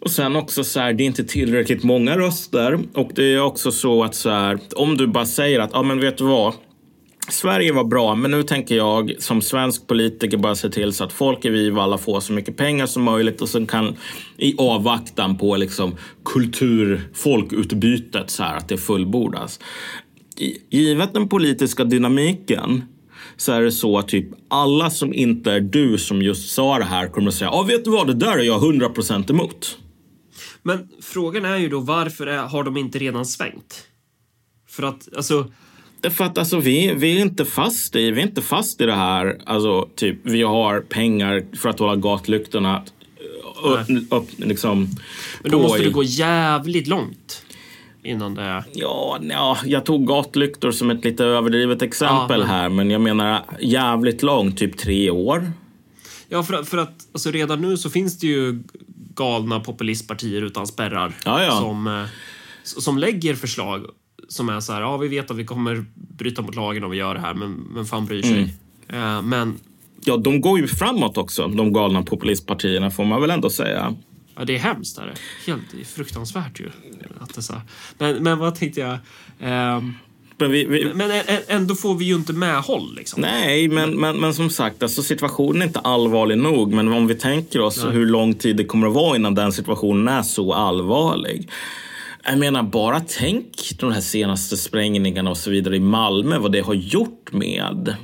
Och 0.07 0.12
sen 0.12 0.36
också 0.36 0.64
så 0.64 0.80
här, 0.80 0.92
det 0.92 1.02
är 1.02 1.07
inte 1.07 1.24
tillräckligt 1.24 1.82
många 1.82 2.18
röster. 2.18 2.78
Och 2.94 3.11
det 3.14 3.34
är 3.34 3.40
också 3.40 3.72
så 3.72 4.04
att 4.04 4.14
så 4.14 4.30
här, 4.30 4.59
om 4.76 4.96
du 4.96 5.07
bara 5.07 5.26
säger 5.26 5.61
att, 5.61 5.70
ja 5.72 5.82
men 5.82 6.00
vet 6.00 6.18
du 6.18 6.24
vad? 6.24 6.54
Sverige 7.28 7.72
var 7.72 7.84
bra, 7.84 8.14
men 8.14 8.30
nu 8.30 8.42
tänker 8.42 8.76
jag 8.76 9.14
som 9.18 9.42
svensk 9.42 9.86
politiker 9.86 10.36
bara 10.36 10.54
se 10.54 10.68
till 10.68 10.92
så 10.92 11.04
att 11.04 11.12
folk 11.12 11.44
i 11.44 11.48
Vivalla 11.48 11.98
får 11.98 12.20
så 12.20 12.32
mycket 12.32 12.57
pengar 12.57 12.86
som 12.86 13.02
möjligt 13.02 13.42
och 13.42 13.48
sen 13.48 13.66
kan 13.66 13.96
i 14.36 14.54
avvaktan 14.59 15.38
på 15.38 15.57
liksom 15.57 15.96
kultur, 16.24 17.09
folkutbytet 17.14 18.30
så 18.30 18.42
här 18.42 18.57
att 18.57 18.68
det 18.68 18.76
fullbordas. 18.76 19.61
Givet 20.70 21.14
den 21.14 21.28
politiska 21.28 21.84
dynamiken 21.84 22.82
så 23.36 23.52
är 23.52 23.62
det 23.62 23.72
så 23.72 23.98
att 23.98 24.09
typ 24.09 24.28
alla 24.48 24.90
som 24.90 25.14
inte 25.14 25.52
är 25.52 25.61
du 25.61 25.98
som 25.98 26.22
just 26.22 26.52
sa 26.52 26.78
det 26.78 26.84
här 26.84 27.09
kommer 27.09 27.28
att 27.28 27.34
säga, 27.34 27.50
ja 27.50 27.62
vet 27.62 27.84
du 27.84 27.90
vad, 27.90 28.07
det 28.07 28.14
där 28.14 28.38
är 28.38 28.42
jag 28.42 28.61
100% 28.62 29.30
emot. 29.30 29.78
Men 30.67 30.89
frågan 31.03 31.45
är 31.45 31.57
ju 31.57 31.69
då 31.69 31.81
varför 31.81 32.27
är, 32.27 32.39
har 32.39 32.64
de 32.64 32.77
inte 32.77 32.99
redan 32.99 33.27
svängt? 33.27 33.87
För 34.69 34.83
att, 34.83 35.09
alltså, 35.17 35.53
Därför 36.01 36.25
att 36.25 36.39
alltså, 36.39 36.59
vi, 36.61 36.95
vi 36.95 37.17
är 37.17 37.21
inte 37.21 37.45
fast 37.45 37.97
i, 37.97 38.11
vi 38.11 38.21
är 38.21 38.27
inte 38.27 38.43
fast 38.43 38.81
i 38.81 38.87
det 38.87 38.95
här, 38.95 39.39
alltså 39.47 39.89
typ 39.95 40.19
vi 40.23 40.43
har 40.43 40.81
pengar 40.81 41.45
för 41.57 41.69
att 41.69 41.79
hålla 41.79 41.97
gatlyktorna 41.97 42.83
upp, 43.64 44.12
upp, 44.12 44.29
liksom, 44.37 44.89
men 45.43 45.51
då 45.53 45.59
måste 45.62 45.83
i- 45.83 45.85
det 45.85 45.91
gå 45.93 46.03
jävligt 46.03 46.87
långt 46.87 47.43
innan 48.03 48.35
det... 48.35 48.64
Ja, 48.73 49.19
ja, 49.31 49.59
jag 49.64 49.85
tog 49.85 50.07
gatlyktor 50.07 50.71
som 50.71 50.91
ett 50.91 51.05
lite 51.05 51.25
överdrivet 51.25 51.83
exempel 51.83 52.17
Ja, 52.29 52.39
men- 52.39 52.47
här, 52.47 52.69
men 52.69 52.91
jag 52.91 53.01
menar 53.01 53.43
jävligt 53.61 54.23
långt, 54.23 54.59
typ 54.59 54.77
tre 54.79 55.11
år. 55.11 55.53
Ja, 56.29 56.43
för, 56.43 56.62
för 56.62 56.79
att 56.79 57.07
alltså 57.12 57.31
redan 57.31 57.61
nu 57.61 57.77
så 57.77 57.91
finns 57.91 58.18
det 58.18 58.27
ju 58.27 58.62
galna 59.14 59.61
populistpartier 59.61 60.43
utan 60.43 60.66
spärrar 60.66 61.12
Ja, 61.24 61.43
ja. 61.43 61.61
Som, 61.61 61.87
eh, 61.87 62.05
som 62.62 62.99
lägger 62.99 63.35
förslag 63.35 63.87
som 64.29 64.49
är 64.49 64.61
så 64.61 64.72
här, 64.72 64.81
ja 64.81 64.97
vi 64.97 65.09
vet 65.09 65.31
att 65.31 65.37
vi 65.37 65.45
kommer 65.45 65.85
bryta 65.95 66.43
mot 66.43 66.55
lagen 66.55 66.85
om 66.85 66.91
vi 66.91 66.97
gör 66.97 67.14
det 67.14 67.20
här, 67.20 67.35
men, 67.35 67.53
men 67.53 67.87
fan 67.87 68.07
bryr 68.07 68.22
sig? 68.22 68.55
Mm. 68.89 69.16
Eh, 69.16 69.22
men 69.22 69.59
Ja, 70.05 70.16
de 70.16 70.41
går 70.41 70.59
ju 70.59 70.68
framåt 70.68 71.18
också, 71.18 71.49
de 71.49 71.72
galna 71.72 72.03
populistpartierna 72.03 72.91
får 72.91 73.05
man 73.05 73.20
väl 73.20 73.31
ändå 73.31 73.51
säga. 73.51 73.95
ja, 74.37 74.45
det 74.45 74.55
är 74.55 74.59
hemskt. 74.59 74.99
Är 74.99 75.07
det. 75.07 75.14
Helt 75.47 75.62
det 75.72 75.81
är 75.81 75.85
fruktansvärt 75.85 76.61
ju. 76.61 76.70
Att 77.20 77.35
det 77.35 77.43
så 77.43 77.53
här. 77.53 77.62
Men, 77.99 78.22
men 78.22 78.39
vad 78.39 78.55
tänkte 78.55 78.81
jag? 78.81 78.99
Ehm, 79.41 79.95
Men 80.39 80.51
vi, 80.51 80.64
vi, 80.64 80.95
men 80.95 81.11
ändå 81.49 81.74
får 81.74 81.95
vi 81.95 82.05
ju 82.05 82.14
inte 82.14 82.32
medhåll 82.32 82.95
liksom. 82.97 83.20
Nej, 83.22 83.68
men, 83.68 84.01
men, 84.01 84.20
men 84.20 84.34
som 84.34 84.51
sagt, 84.51 84.82
alltså, 84.82 85.03
situationen 85.03 85.62
är 85.62 85.66
inte 85.66 85.78
allvarlig 85.78 86.39
nog. 86.39 86.72
Men 86.72 86.89
om 86.93 87.07
vi 87.07 87.14
tänker 87.14 87.61
oss 87.61 87.84
hur 87.93 88.07
lång 88.07 88.34
tid 88.34 88.57
det 88.57 88.64
kommer 88.64 88.87
att 88.87 88.95
vara 88.95 89.16
innan 89.16 89.34
den 89.34 89.53
situationen 89.53 90.09
är 90.09 90.22
så 90.22 90.53
allvarlig. 90.53 91.51
Jag 92.24 92.39
menar, 92.39 92.62
bara 92.62 93.01
tänk 93.01 93.78
de 93.78 93.93
här 93.93 94.01
senaste 94.01 94.57
sprängningarna 94.57 95.30
och 95.30 95.37
så 95.37 95.51
vidare 95.51 95.76
i 95.76 95.80
Malmö, 95.80 96.39
vad 96.39 96.53
det 96.53 96.61
har 96.61 96.74
gjort 96.74 97.32
med... 97.32 97.95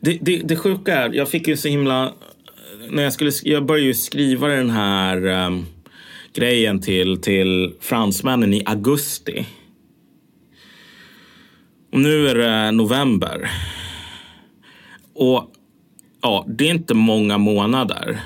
Det, 0.00 0.18
det, 0.20 0.36
det 0.44 0.56
sjuka 0.56 0.94
är, 0.94 1.12
jag 1.14 1.28
fick 1.28 1.48
ju 1.48 1.56
så 1.56 1.68
himla... 1.68 2.12
När 2.90 3.02
jag, 3.02 3.12
skulle, 3.12 3.30
sk- 3.30 3.48
jag 3.48 3.66
började 3.66 3.86
ju 3.86 3.94
skriva 3.94 4.48
den 4.48 4.70
här 4.70 5.26
ehm, 5.26 5.66
grejen 6.34 6.80
till, 6.80 7.20
till 7.20 7.72
fransmännen 7.80 8.54
i 8.54 8.62
augusti. 8.66 9.46
Och 11.92 12.00
nu 12.00 12.28
är 12.28 12.34
det 12.34 12.72
november. 12.72 13.50
Och 15.14 15.50
ja, 16.22 16.44
det 16.48 16.64
är 16.64 16.70
inte 16.70 16.94
många 16.94 17.38
månader. 17.38 18.20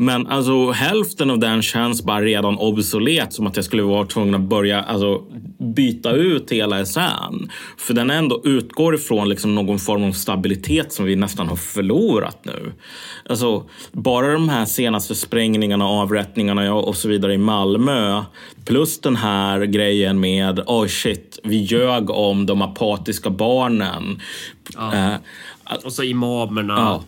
Men 0.00 0.26
alltså 0.26 0.70
hälften 0.70 1.30
av 1.30 1.38
den 1.38 1.62
känns 1.62 2.02
bara 2.04 2.20
redan 2.20 2.58
obsolet. 2.58 3.32
Som 3.32 3.46
att 3.46 3.56
jag 3.56 3.64
skulle 3.64 3.82
vara 3.82 4.06
tvungen 4.06 4.34
att 4.34 4.40
börja 4.40 4.82
alltså, 4.82 5.22
byta 5.76 6.10
ut 6.10 6.52
hela 6.52 6.84
SN. 6.84 7.50
För 7.76 7.94
den 7.94 8.10
ändå 8.10 8.40
utgår 8.44 8.94
ifrån 8.94 9.28
liksom 9.28 9.54
någon 9.54 9.78
form 9.78 10.04
av 10.04 10.12
stabilitet 10.12 10.92
som 10.92 11.04
vi 11.04 11.16
nästan 11.16 11.48
har 11.48 11.56
förlorat 11.56 12.38
nu. 12.44 12.72
Alltså, 13.28 13.64
bara 13.92 14.32
de 14.32 14.48
här 14.48 14.64
senaste 14.64 15.14
sprängningarna, 15.14 15.88
avrättningarna 15.88 16.74
och 16.74 16.96
så 16.96 17.08
vidare 17.08 17.34
i 17.34 17.38
Malmö. 17.38 18.22
Plus 18.64 19.00
den 19.00 19.16
här 19.16 19.64
grejen 19.64 20.20
med, 20.20 20.60
oh 20.66 20.86
shit, 20.86 21.38
vi 21.44 21.56
ljög 21.56 22.10
om 22.10 22.46
de 22.46 22.62
apatiska 22.62 23.30
barnen. 23.30 24.20
Eh, 24.92 25.14
Och 25.84 25.92
så 25.92 26.02
imamerna. 26.02 26.74
Ja. 26.76 27.04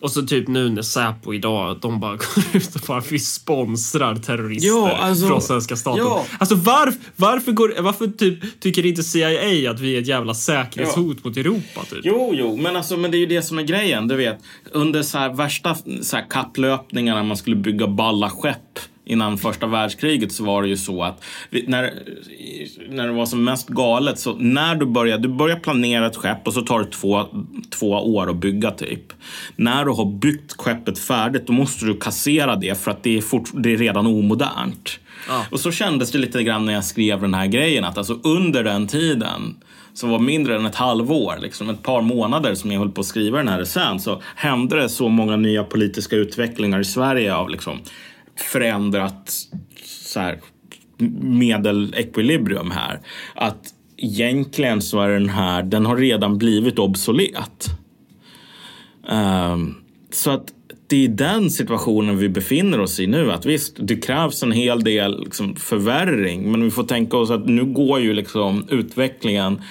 Och 0.00 0.10
så 0.10 0.22
typ 0.22 0.48
nu 0.48 0.68
när 0.70 0.82
Säpo 0.82 1.34
idag, 1.34 1.78
de 1.80 2.00
bara 2.00 2.10
går 2.16 2.44
ut 2.52 2.74
och 2.74 2.80
bara 2.86 3.02
vi 3.10 3.18
sponsrar 3.18 4.16
terrorister 4.16 4.68
Ja, 4.68 4.96
alltså- 4.96 5.26
från 5.26 5.42
svenska 5.42 5.76
staten. 5.76 6.04
ja. 6.04 6.24
Alltså 6.38 6.54
varf, 6.54 6.94
varför, 7.16 7.52
går, 7.52 7.74
varför 7.80 8.06
typ, 8.06 8.60
tycker 8.60 8.86
inte 8.86 9.02
CIA 9.02 9.70
att 9.70 9.80
vi 9.80 9.96
är 9.96 10.00
ett 10.00 10.06
jävla 10.06 10.34
säkerhetshot 10.34 11.24
mot 11.24 11.36
Europa? 11.36 11.80
Typ? 11.90 12.00
Jo, 12.02 12.30
jo, 12.34 12.56
men, 12.56 12.76
alltså, 12.76 12.96
men 12.96 13.10
det 13.10 13.16
är 13.16 13.20
ju 13.20 13.26
det 13.26 13.42
som 13.42 13.58
är 13.58 13.62
grejen. 13.62 14.08
Du 14.08 14.16
vet, 14.16 14.38
under 14.72 15.02
så 15.02 15.18
här 15.18 15.34
värsta 15.34 15.76
så 16.02 16.16
här 16.16 16.26
kapplöpningarna 16.30 17.22
man 17.22 17.36
skulle 17.36 17.56
bygga 17.56 17.86
balla 17.88 18.30
skepp 18.30 18.78
innan 19.08 19.38
första 19.38 19.66
världskriget 19.66 20.32
så 20.32 20.44
var 20.44 20.62
det 20.62 20.68
ju 20.68 20.76
så 20.76 21.02
att 21.02 21.24
när, 21.66 21.92
när 22.90 23.06
det 23.06 23.12
var 23.12 23.26
som 23.26 23.44
mest 23.44 23.68
galet 23.68 24.18
så 24.18 24.34
när 24.34 24.74
du 24.74 24.86
börjar, 24.86 25.18
du 25.18 25.28
börjar 25.28 25.56
planera 25.56 26.06
ett 26.06 26.16
skepp 26.16 26.46
och 26.46 26.54
så 26.54 26.62
tar 26.62 26.78
det 26.80 26.90
två, 26.90 27.24
två 27.70 27.90
år 27.90 28.30
att 28.30 28.36
bygga 28.36 28.70
typ. 28.70 29.12
När 29.56 29.84
du 29.84 29.90
har 29.90 30.18
byggt 30.18 30.52
skeppet 30.52 30.98
färdigt 30.98 31.46
då 31.46 31.52
måste 31.52 31.84
du 31.84 31.98
kassera 31.98 32.56
det 32.56 32.80
för 32.80 32.90
att 32.90 33.02
det 33.02 33.16
är, 33.16 33.20
fort, 33.20 33.50
det 33.54 33.72
är 33.72 33.76
redan 33.76 34.06
omodernt. 34.06 35.00
Ja. 35.28 35.44
Och 35.50 35.60
så 35.60 35.70
kändes 35.70 36.10
det 36.10 36.18
lite 36.18 36.42
grann 36.42 36.64
när 36.64 36.72
jag 36.72 36.84
skrev 36.84 37.20
den 37.20 37.34
här 37.34 37.46
grejen 37.46 37.84
att 37.84 37.98
alltså 37.98 38.18
under 38.22 38.64
den 38.64 38.86
tiden 38.86 39.56
som 39.94 40.10
var 40.10 40.18
mindre 40.18 40.56
än 40.56 40.66
ett 40.66 40.74
halvår, 40.74 41.38
liksom 41.40 41.70
ett 41.70 41.82
par 41.82 42.02
månader 42.02 42.54
som 42.54 42.72
jag 42.72 42.78
höll 42.78 42.90
på 42.90 43.00
att 43.00 43.06
skriva 43.06 43.38
den 43.38 43.48
här 43.48 43.64
sen 43.64 44.00
så 44.00 44.22
hände 44.34 44.76
det 44.76 44.88
så 44.88 45.08
många 45.08 45.36
nya 45.36 45.64
politiska 45.64 46.16
utvecklingar 46.16 46.80
i 46.80 46.84
Sverige 46.84 47.34
av 47.34 47.50
liksom 47.50 47.78
förändrat 48.40 49.32
så 49.84 50.20
här, 50.20 50.40
medelekvilibrium 51.20 52.70
här. 52.70 53.00
Att 53.34 53.74
egentligen 53.96 54.82
så 54.82 55.00
är 55.00 55.08
den 55.08 55.28
här, 55.28 55.62
den 55.62 55.86
har 55.86 55.96
redan 55.96 56.38
blivit 56.38 56.78
obsolet. 56.78 57.66
Um, 59.10 59.74
så 60.10 60.30
att 60.30 60.52
det 60.86 61.04
är 61.04 61.08
den 61.08 61.50
situationen 61.50 62.18
vi 62.18 62.28
befinner 62.28 62.80
oss 62.80 63.00
i 63.00 63.06
nu. 63.06 63.32
Att 63.32 63.46
visst, 63.46 63.76
det 63.78 63.96
krävs 63.96 64.42
en 64.42 64.52
hel 64.52 64.84
del 64.84 65.24
liksom, 65.24 65.56
förvärring. 65.56 66.50
Men 66.50 66.64
vi 66.64 66.70
får 66.70 66.84
tänka 66.84 67.16
oss 67.16 67.30
att 67.30 67.46
nu 67.46 67.64
går 67.64 68.00
ju 68.00 68.14
liksom 68.14 68.66
utvecklingen 68.70 69.62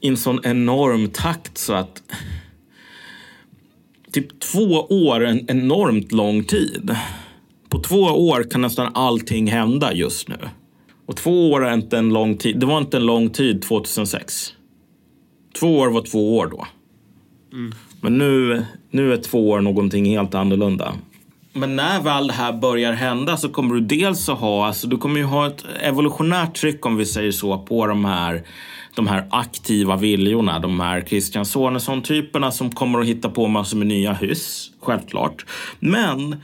i 0.00 0.08
en 0.08 0.16
sån 0.16 0.40
enorm 0.44 1.08
takt 1.08 1.58
så 1.58 1.72
att 1.72 2.02
typ 4.12 4.40
två 4.40 4.86
år 4.90 5.24
är 5.24 5.30
en 5.30 5.50
enormt 5.50 6.12
lång 6.12 6.44
tid. 6.44 6.96
På 7.68 7.78
två 7.78 8.02
år 8.02 8.50
kan 8.50 8.60
nästan 8.60 8.90
allting 8.94 9.46
hända 9.46 9.92
just 9.92 10.28
nu. 10.28 10.36
Och 11.06 11.16
två 11.16 11.50
år 11.50 11.66
är 11.66 11.74
inte 11.74 11.98
en 11.98 12.08
lång 12.08 12.36
tid. 12.36 12.60
Det 12.60 12.66
var 12.66 12.78
inte 12.78 12.96
en 12.96 13.06
lång 13.06 13.30
tid 13.30 13.62
2006. 13.62 14.52
Två 15.60 15.78
år 15.78 15.88
var 15.88 16.02
två 16.02 16.36
år 16.36 16.46
då. 16.46 16.66
Men 18.00 18.18
nu, 18.18 18.64
nu 18.90 19.12
är 19.12 19.16
två 19.16 19.50
år 19.50 19.60
någonting 19.60 20.04
helt 20.06 20.34
annorlunda. 20.34 20.92
Men 21.52 21.76
när 21.76 22.00
väl 22.02 22.26
det 22.26 22.32
här 22.32 22.52
börjar 22.52 22.92
hända 22.92 23.36
så 23.36 23.48
kommer 23.48 23.74
du 23.74 23.80
dels 23.80 24.28
att 24.28 24.38
ha, 24.38 24.66
alltså 24.66 24.86
du 24.86 24.96
kommer 24.96 25.16
ju 25.16 25.24
ha 25.24 25.46
ett 25.46 25.64
evolutionärt 25.80 26.54
tryck 26.56 26.86
om 26.86 26.96
vi 26.96 27.06
säger 27.06 27.32
så 27.32 27.58
på 27.58 27.86
de 27.86 28.04
här, 28.04 28.42
de 28.94 29.06
här 29.06 29.26
aktiva 29.30 29.96
viljorna. 29.96 30.58
De 30.58 30.80
här 30.80 31.00
Christian 31.00 31.44
Sonesson-typerna 31.44 32.50
som 32.50 32.70
kommer 32.70 33.00
att 33.00 33.06
hitta 33.06 33.30
på 33.30 33.48
massor 33.48 33.76
med 33.76 33.86
nya 33.86 34.12
hyss, 34.12 34.70
självklart. 34.80 35.46
Men 35.78 36.36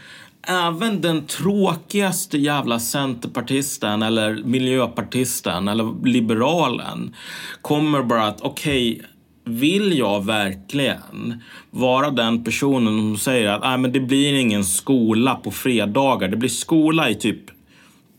även 0.47 1.01
den 1.01 1.27
tråkigaste 1.27 2.39
jävla 2.39 2.79
centerpartisten 2.79 4.03
eller 4.03 4.43
miljöpartisten 4.45 5.69
eller 5.69 6.07
liberalen 6.07 7.15
kommer 7.63 8.03
bara 8.03 8.27
att 8.27 8.41
okej, 8.41 9.03
vill 9.45 9.99
jag 9.99 10.25
verkligen 10.25 11.43
vara 11.71 12.11
den 12.11 12.45
personen 12.45 12.99
som 12.99 13.17
säger 13.17 13.49
att 13.49 13.63
Nej, 13.63 13.79
men 13.79 13.93
det 13.93 14.01
blir 14.01 14.35
ingen 14.35 14.65
skola 14.65 15.35
på 15.35 15.51
fredagar. 15.51 16.29
Det 16.29 16.37
blir 16.37 16.49
skola 16.49 17.11
i 17.11 17.15
typ 17.15 17.41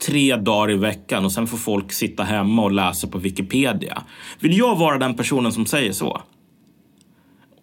tre 0.08 0.36
dagar 0.36 0.72
i 0.72 0.78
veckan 0.78 1.26
och 1.26 1.32
sen 1.32 1.48
får 1.48 1.58
folk 1.58 1.92
sitta 1.92 2.24
hemma 2.24 2.64
och 2.64 2.72
läsa 2.72 3.08
på 3.08 3.18
Wikipedia. 3.18 4.04
Vill 4.40 4.58
jag 4.58 4.76
vara 4.76 4.98
den 4.98 5.16
personen 5.16 5.52
som 5.52 5.66
säger 5.66 5.92
så? 5.92 6.22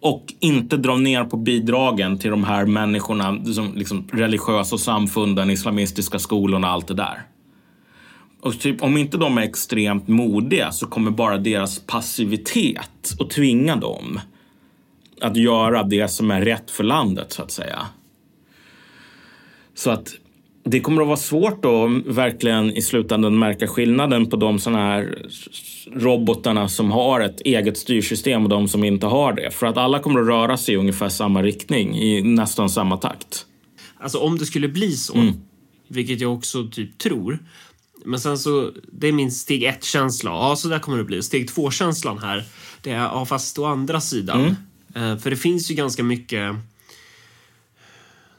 Och 0.03 0.33
inte 0.39 0.77
dra 0.77 0.97
ner 0.97 1.23
på 1.23 1.37
bidragen 1.37 2.17
till 2.17 2.31
de 2.31 2.43
här 2.43 2.65
människorna, 2.65 3.31
liksom, 3.31 3.73
liksom 3.75 4.07
religiösa 4.11 4.77
samfunden, 4.77 5.49
islamistiska 5.49 6.19
skolorna, 6.19 6.67
och 6.67 6.73
allt 6.73 6.87
det 6.87 6.93
där. 6.93 7.21
Och 8.41 8.59
typ, 8.59 8.83
om 8.83 8.97
inte 8.97 9.17
de 9.17 9.37
är 9.37 9.41
extremt 9.41 10.07
modiga 10.07 10.71
så 10.71 10.87
kommer 10.87 11.11
bara 11.11 11.37
deras 11.37 11.79
passivitet 11.79 13.15
att 13.19 13.29
tvinga 13.29 13.75
dem 13.75 14.19
att 15.21 15.37
göra 15.37 15.83
det 15.83 16.07
som 16.07 16.31
är 16.31 16.41
rätt 16.41 16.71
för 16.71 16.83
landet, 16.83 17.31
så 17.31 17.41
att 17.41 17.51
säga. 17.51 17.79
Så 19.73 19.91
att 19.91 20.15
det 20.63 20.79
kommer 20.79 21.01
att 21.01 21.07
vara 21.07 21.17
svårt 21.17 21.65
att 21.65 22.15
verkligen 22.15 22.71
i 22.71 22.81
slutändan 22.81 23.39
märka 23.39 23.67
skillnaden 23.67 24.29
på 24.29 24.35
de 24.35 24.59
såna 24.59 24.77
här 24.77 25.27
robotarna 25.91 26.69
som 26.69 26.91
har 26.91 27.21
ett 27.21 27.41
eget 27.41 27.77
styrsystem 27.77 28.43
och 28.43 28.49
de 28.49 28.67
som 28.67 28.83
inte 28.83 29.05
har 29.05 29.33
det. 29.33 29.51
För 29.51 29.67
att 29.67 29.77
alla 29.77 29.99
kommer 29.99 30.21
att 30.21 30.27
röra 30.27 30.57
sig 30.57 30.73
i 30.73 30.77
ungefär 30.77 31.09
samma 31.09 31.41
riktning 31.43 31.95
i 31.95 32.21
nästan 32.21 32.69
samma 32.69 32.97
takt. 32.97 33.45
Alltså 33.97 34.17
om 34.17 34.37
det 34.37 34.45
skulle 34.45 34.67
bli 34.67 34.91
så, 34.91 35.33
vilket 35.87 36.21
jag 36.21 36.33
också 36.33 36.67
typ 36.67 36.97
tror. 36.97 37.39
Men 38.05 38.19
sen 38.19 38.37
så, 38.37 38.71
det 38.91 39.07
är 39.07 39.11
min 39.11 39.31
steg 39.31 39.63
ett-känsla. 39.63 40.31
Ja, 40.31 40.55
så 40.55 40.67
där 40.67 40.79
kommer 40.79 40.97
det 40.97 41.03
bli. 41.03 41.23
Steg 41.23 41.47
två-känslan 41.47 42.17
här, 42.17 42.43
det 42.81 42.91
är 42.91 42.97
ja, 42.97 43.25
fast 43.25 43.59
å 43.59 43.65
andra 43.65 44.01
sidan. 44.01 44.55
Eh, 44.95 45.17
för 45.17 45.29
det 45.29 45.35
finns 45.35 45.71
ju 45.71 45.75
ganska 45.75 46.03
mycket... 46.03 46.55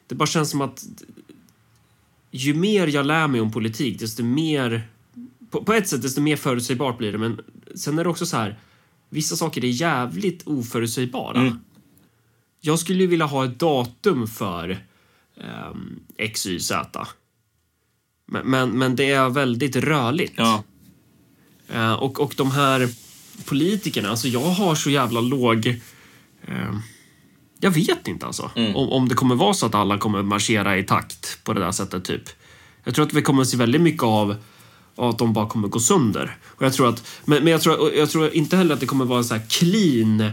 Det 0.07 0.15
bara 0.15 0.27
känns 0.27 0.51
som 0.51 0.61
att 0.61 0.85
ju 2.35 2.55
mer 2.55 2.87
jag 2.87 3.07
lär 3.07 3.29
mig 3.29 3.41
om 3.41 3.53
politik, 3.53 3.99
desto 3.99 4.23
mer... 4.25 4.89
På, 5.51 5.65
på 5.65 5.73
ett 5.73 5.89
sätt, 5.89 6.03
desto 6.03 6.21
mer 6.21 6.37
förutsägbart 6.37 6.99
blir 6.99 7.13
det. 7.13 7.19
Men 7.19 7.41
sen 7.75 7.99
är 7.99 8.05
det 8.05 8.11
också 8.11 8.27
så 8.27 8.37
här, 8.37 8.59
vissa 9.11 9.37
saker 9.37 9.65
är 9.65 9.69
jävligt 9.69 10.47
oförutsägbara. 10.47 11.59
Jag 12.61 12.79
skulle 12.79 13.01
ju 13.01 13.07
vilja 13.07 13.27
ha 13.27 13.45
ett 13.45 13.59
datum 13.59 14.27
för 14.27 14.85
um, 15.71 16.01
X, 16.19 16.47
Y, 16.47 16.61
Z. 16.61 17.07
Men, 18.27 18.51
men, 18.51 18.71
men 18.71 18.97
det 18.97 19.11
är 19.11 19.29
väldigt 19.31 19.77
rörligt. 19.77 20.35
Ja. 20.37 20.63
Eh, 21.69 21.93
och, 21.93 22.21
och 22.21 22.35
de 22.37 22.51
här 22.51 22.89
politikerna, 23.45 24.11
alltså 24.11 24.29
jag 24.29 24.41
har 24.41 24.75
så 24.75 24.91
jävla 24.91 25.21
låg... 25.21 25.67
eh, 26.47 26.75
jag 27.65 27.71
vet 27.71 28.09
inte 28.09 28.27
alltså. 28.27 28.51
Om, 28.75 28.89
om 28.93 29.09
det 29.09 29.15
kommer 29.15 29.35
vara 29.35 29.55
så 29.55 29.67
att 29.67 29.75
alla 29.75 29.99
kommer 29.99 30.23
marschera 30.23 30.79
i 30.79 30.83
takt 30.85 31.45
på 31.45 31.53
det 31.53 31.61
där 31.61 31.73
sättet 31.73 32.05
typ. 32.05 32.23
Jag 32.85 32.95
tror 32.95 33.07
att 33.07 33.13
vi 33.13 33.23
kommer 33.23 33.45
se 33.45 33.57
väldigt 33.57 33.81
mycket 33.81 34.03
av 34.03 34.37
att 34.97 35.19
de 35.19 35.33
bara 35.33 35.49
kommer 35.49 35.69
gå 35.69 35.81
sönder. 35.81 36.37
Och 36.47 36.63
jag 36.65 36.73
tror 36.73 36.89
att, 36.89 37.07
men, 37.25 37.45
men 37.45 37.53
jag, 37.53 37.61
tror, 37.63 37.93
jag 37.95 38.11
tror 38.11 38.35
inte 38.35 38.57
heller 38.57 38.75
att 38.75 38.81
det 38.81 38.87
kommer 38.87 39.05
vara 39.05 39.19
en 39.19 39.25
så 39.25 39.35
här 39.35 39.43
clean... 39.51 40.21
eh, 40.21 40.31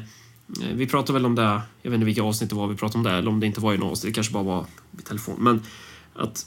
Vi 0.73 0.87
pratade 0.87 1.13
väl 1.13 1.25
om 1.25 1.35
det, 1.35 1.61
jag 1.81 1.91
vet 1.91 1.93
inte 1.93 2.05
vilka 2.05 2.23
avsnitt 2.23 2.49
det 2.49 2.55
var 2.55 2.67
vi 2.67 2.75
pratade 2.75 2.97
om 2.97 3.03
det, 3.03 3.11
eller 3.11 3.29
om 3.29 3.39
det 3.39 3.45
inte 3.45 3.61
var 3.61 3.73
i 3.73 3.77
något 3.77 3.91
avsnitt, 3.91 4.13
det 4.13 4.15
kanske 4.15 4.33
bara 4.33 4.43
var 4.43 4.65
i 4.99 5.01
telefon. 5.01 5.35
Men 5.39 5.63
att 6.15 6.45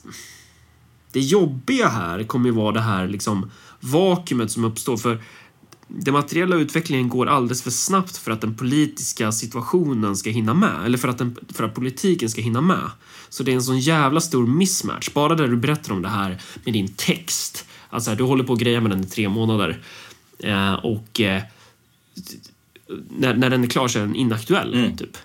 det 1.13 1.21
jobbiga 1.21 1.89
här 1.89 2.25
kommer 2.25 2.47
ju 2.47 2.55
vara 2.55 2.73
det 2.73 2.81
här 2.81 3.09
liksom 3.09 3.51
vakuumet 3.81 4.51
som 4.51 4.65
uppstår. 4.65 4.97
För 4.97 5.23
den 5.99 6.15
materiella 6.15 6.57
utvecklingen 6.57 7.09
går 7.09 7.27
alldeles 7.27 7.63
för 7.63 7.71
snabbt 7.71 8.17
för 8.17 8.31
att 8.31 8.41
den 8.41 8.55
politiska 8.55 9.33
situationen 9.33 10.17
ska 10.17 10.31
hinna 10.31 10.55
med. 10.55 10.85
Eller 10.85 10.99
för 10.99 11.09
att, 11.09 11.19
den, 11.19 11.37
för 11.49 11.65
att 11.65 11.75
politiken 11.75 12.31
ska 12.31 12.41
hinna 12.41 12.61
med. 12.61 12.91
Så 13.29 13.43
det 13.43 13.51
är 13.51 13.55
en 13.55 13.63
sån 13.63 13.81
jävla 13.81 14.21
stor 14.21 14.47
mismatch. 14.47 15.11
Bara 15.15 15.35
där 15.35 15.49
du 15.49 15.57
berättar 15.57 15.93
om 15.93 16.03
det 16.03 16.09
här 16.09 16.43
med 16.65 16.75
din 16.75 16.89
text. 16.89 17.67
Alltså 17.91 18.11
här, 18.11 18.17
du 18.17 18.25
håller 18.25 18.45
på 18.45 18.53
att 18.53 18.59
greja 18.59 18.81
med 18.81 18.91
den 18.91 19.05
i 19.05 19.07
tre 19.07 19.29
månader. 19.29 19.83
Eh, 20.39 20.73
och 20.73 21.21
eh, 21.21 21.43
när, 23.09 23.35
när 23.35 23.51
den 23.51 23.65
är 23.65 23.69
klar 23.69 23.89
så 23.89 23.99
är 23.99 24.03
den 24.03 24.17
inaktuell. 24.17 24.93
Typ. 24.99 25.17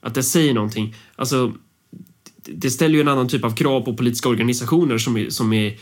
Att 0.00 0.14
det 0.14 0.22
säger 0.22 0.54
någonting. 0.54 0.94
Alltså, 1.16 1.52
det 2.44 2.70
ställer 2.70 2.94
ju 2.94 3.00
en 3.00 3.08
annan 3.08 3.28
typ 3.28 3.44
av 3.44 3.50
krav 3.50 3.80
på 3.80 3.94
politiska 3.94 4.28
organisationer 4.28 4.98
som 4.98 5.16
är, 5.16 5.30
som 5.30 5.52
är, 5.52 5.78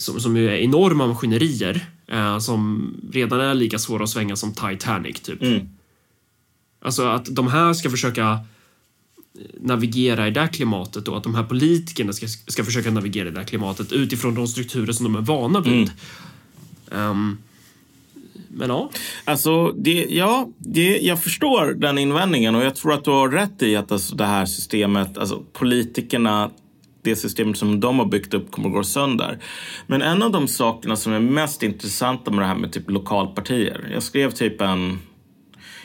som, 0.00 0.20
som 0.20 0.36
är 0.36 0.50
enorma 0.50 1.06
maskinerier 1.06 1.86
eh, 2.06 2.38
som 2.38 2.94
redan 3.12 3.40
är 3.40 3.54
lika 3.54 3.78
svåra 3.78 4.04
att 4.04 4.10
svänga 4.10 4.36
som 4.36 4.54
Titanic. 4.54 5.20
Typ. 5.20 5.42
Alltså 6.82 7.06
att 7.06 7.34
de 7.34 7.48
här 7.48 7.72
ska 7.72 7.90
försöka 7.90 8.38
navigera 9.60 10.28
i 10.28 10.30
det 10.30 10.40
här 10.40 10.48
klimatet 10.48 11.08
och 11.08 11.16
att 11.16 11.22
de 11.22 11.34
här 11.34 11.44
politikerna 11.44 12.12
ska, 12.12 12.26
ska 12.26 12.64
försöka 12.64 12.90
navigera 12.90 13.28
i 13.28 13.30
det 13.30 13.38
här 13.38 13.46
klimatet 13.46 13.92
utifrån 13.92 14.34
de 14.34 14.48
strukturer 14.48 14.92
som 14.92 15.04
de 15.04 15.16
är 15.16 15.20
vana 15.20 15.60
vid. 15.60 15.90
Ehm, 16.92 17.38
men 18.48 18.70
ja, 18.70 18.90
Alltså, 19.24 19.72
det, 19.72 20.06
ja, 20.10 20.48
det, 20.58 20.98
jag 20.98 21.22
förstår 21.22 21.74
den 21.74 21.98
invändningen 21.98 22.54
och 22.54 22.64
jag 22.64 22.76
tror 22.76 22.92
att 22.92 23.04
du 23.04 23.10
har 23.10 23.28
rätt 23.28 23.62
i 23.62 23.76
att 23.76 23.92
alltså, 23.92 24.16
det 24.16 24.26
här 24.26 24.46
systemet, 24.46 25.18
alltså 25.18 25.42
politikerna, 25.52 26.50
det 27.02 27.16
systemet 27.16 27.58
som 27.58 27.80
de 27.80 27.98
har 27.98 28.06
byggt 28.06 28.34
upp 28.34 28.50
kommer 28.50 28.68
att 28.68 28.74
gå 28.74 28.84
sönder. 28.84 29.38
Men 29.86 30.02
en 30.02 30.22
av 30.22 30.30
de 30.30 30.48
sakerna 30.48 30.96
som 30.96 31.12
är 31.12 31.20
mest 31.20 31.62
intressanta 31.62 32.30
med 32.30 32.40
det 32.40 32.46
här 32.46 32.54
med 32.54 32.72
typ 32.72 32.90
lokalpartier. 32.90 33.90
Jag 33.92 34.02
skrev 34.02 34.30
typ 34.30 34.60
en 34.60 34.98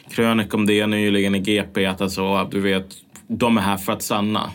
krönika 0.10 0.58
om 0.58 0.66
det 0.66 0.88
nyligen 0.88 1.36
i 1.36 1.40
GP, 1.40 1.86
att 1.86 2.02
alltså, 2.02 2.50
du 2.52 2.60
vet, 2.60 2.88
de 3.28 3.58
är 3.58 3.62
här 3.62 3.78
för 3.78 3.94
att 3.94 4.02
stanna. 4.02 4.52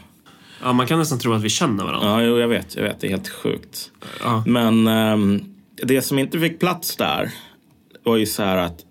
ja, 0.62 0.72
man 0.72 0.86
kan 0.86 0.98
nästan 0.98 1.18
tro 1.18 1.32
att 1.32 1.42
vi 1.42 1.48
känner 1.48 1.84
varandra. 1.84 2.08
Ja, 2.08 2.22
jo, 2.22 2.38
jag 2.38 2.48
vet, 2.48 2.76
jag 2.76 2.82
vet, 2.82 3.00
det 3.00 3.06
är 3.06 3.10
helt 3.10 3.28
sjukt. 3.28 3.90
Ja. 4.22 4.44
Men 4.46 4.86
ehm, 4.86 5.44
det 5.82 6.02
som 6.02 6.18
inte 6.18 6.40
fick 6.40 6.60
plats 6.60 6.96
där 6.96 7.30
var 8.04 8.16
ju 8.16 8.26
så 8.26 8.42
här 8.42 8.56
att 8.56 8.84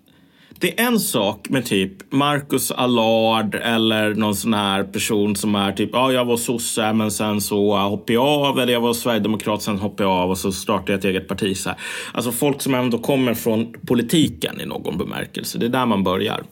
det 0.60 0.80
är 0.80 0.86
en 0.86 1.00
sak 1.00 1.48
med 1.48 1.66
typ 1.66 2.12
Marcus 2.12 2.70
Allard 2.70 3.54
eller 3.54 4.14
någon 4.14 4.34
sån 4.34 4.54
här 4.54 4.84
person 4.84 5.36
som 5.36 5.54
är 5.54 5.72
typ, 5.72 5.90
ja 5.92 6.12
jag 6.12 6.24
var 6.24 6.36
sosse 6.36 6.92
men 6.92 7.10
sen 7.10 7.40
så 7.40 7.76
hoppade 7.76 8.12
jag 8.12 8.24
av 8.24 8.58
eller 8.60 8.72
jag 8.72 8.80
var 8.80 8.94
sverigedemokrat 8.94 9.62
sen 9.62 9.78
hoppade 9.78 10.08
jag 10.08 10.12
av 10.12 10.30
och 10.30 10.38
så 10.38 10.52
startade 10.52 10.92
jag 10.92 10.98
ett 10.98 11.04
eget 11.04 11.28
parti. 11.28 11.56
Så 11.56 11.68
här. 11.68 11.78
Alltså 12.12 12.32
folk 12.32 12.62
som 12.62 12.74
ändå 12.74 12.98
kommer 12.98 13.34
från 13.34 13.74
politiken 13.86 14.60
i 14.60 14.66
någon 14.66 14.98
bemärkelse. 14.98 15.58
Det 15.58 15.66
är 15.66 15.70
där 15.70 15.86
man 15.86 16.04
börjar. 16.04 16.42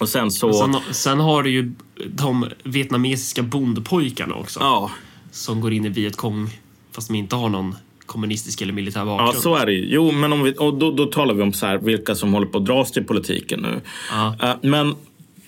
Och 0.00 0.08
sen 0.08 0.30
så... 0.30 0.52
Sen, 0.52 0.76
sen 0.90 1.20
har 1.20 1.42
du 1.42 1.50
ju 1.50 1.72
de 2.06 2.46
vietnamesiska 2.62 3.42
bondpojkarna 3.42 4.34
också. 4.34 4.60
ja. 4.60 4.90
Som 5.30 5.60
går 5.60 5.72
in 5.72 5.84
i 5.84 5.88
Vietcong 5.88 6.50
fast 6.92 7.08
de 7.08 7.14
inte 7.14 7.36
har 7.36 7.48
någon 7.48 7.74
kommunistisk 8.08 8.62
eller 8.62 8.72
militär 8.72 9.00
Ja, 9.00 9.06
bakgrund. 9.06 9.42
så 9.42 9.54
är 9.56 9.66
det 9.66 9.72
ju. 9.72 9.86
Jo, 9.88 10.12
men 10.12 10.32
om 10.32 10.42
vi, 10.42 10.54
och 10.58 10.74
då, 10.74 10.90
då 10.90 11.06
talar 11.06 11.34
vi 11.34 11.42
om 11.42 11.52
så 11.52 11.66
här, 11.66 11.78
vilka 11.78 12.14
som 12.14 12.32
håller 12.34 12.46
på 12.46 12.58
att 12.58 12.66
dras 12.66 12.92
till 12.92 13.04
politiken 13.04 13.60
nu. 13.60 13.80
Ja. 14.10 14.36
Eh, 14.42 14.56
men 14.62 14.94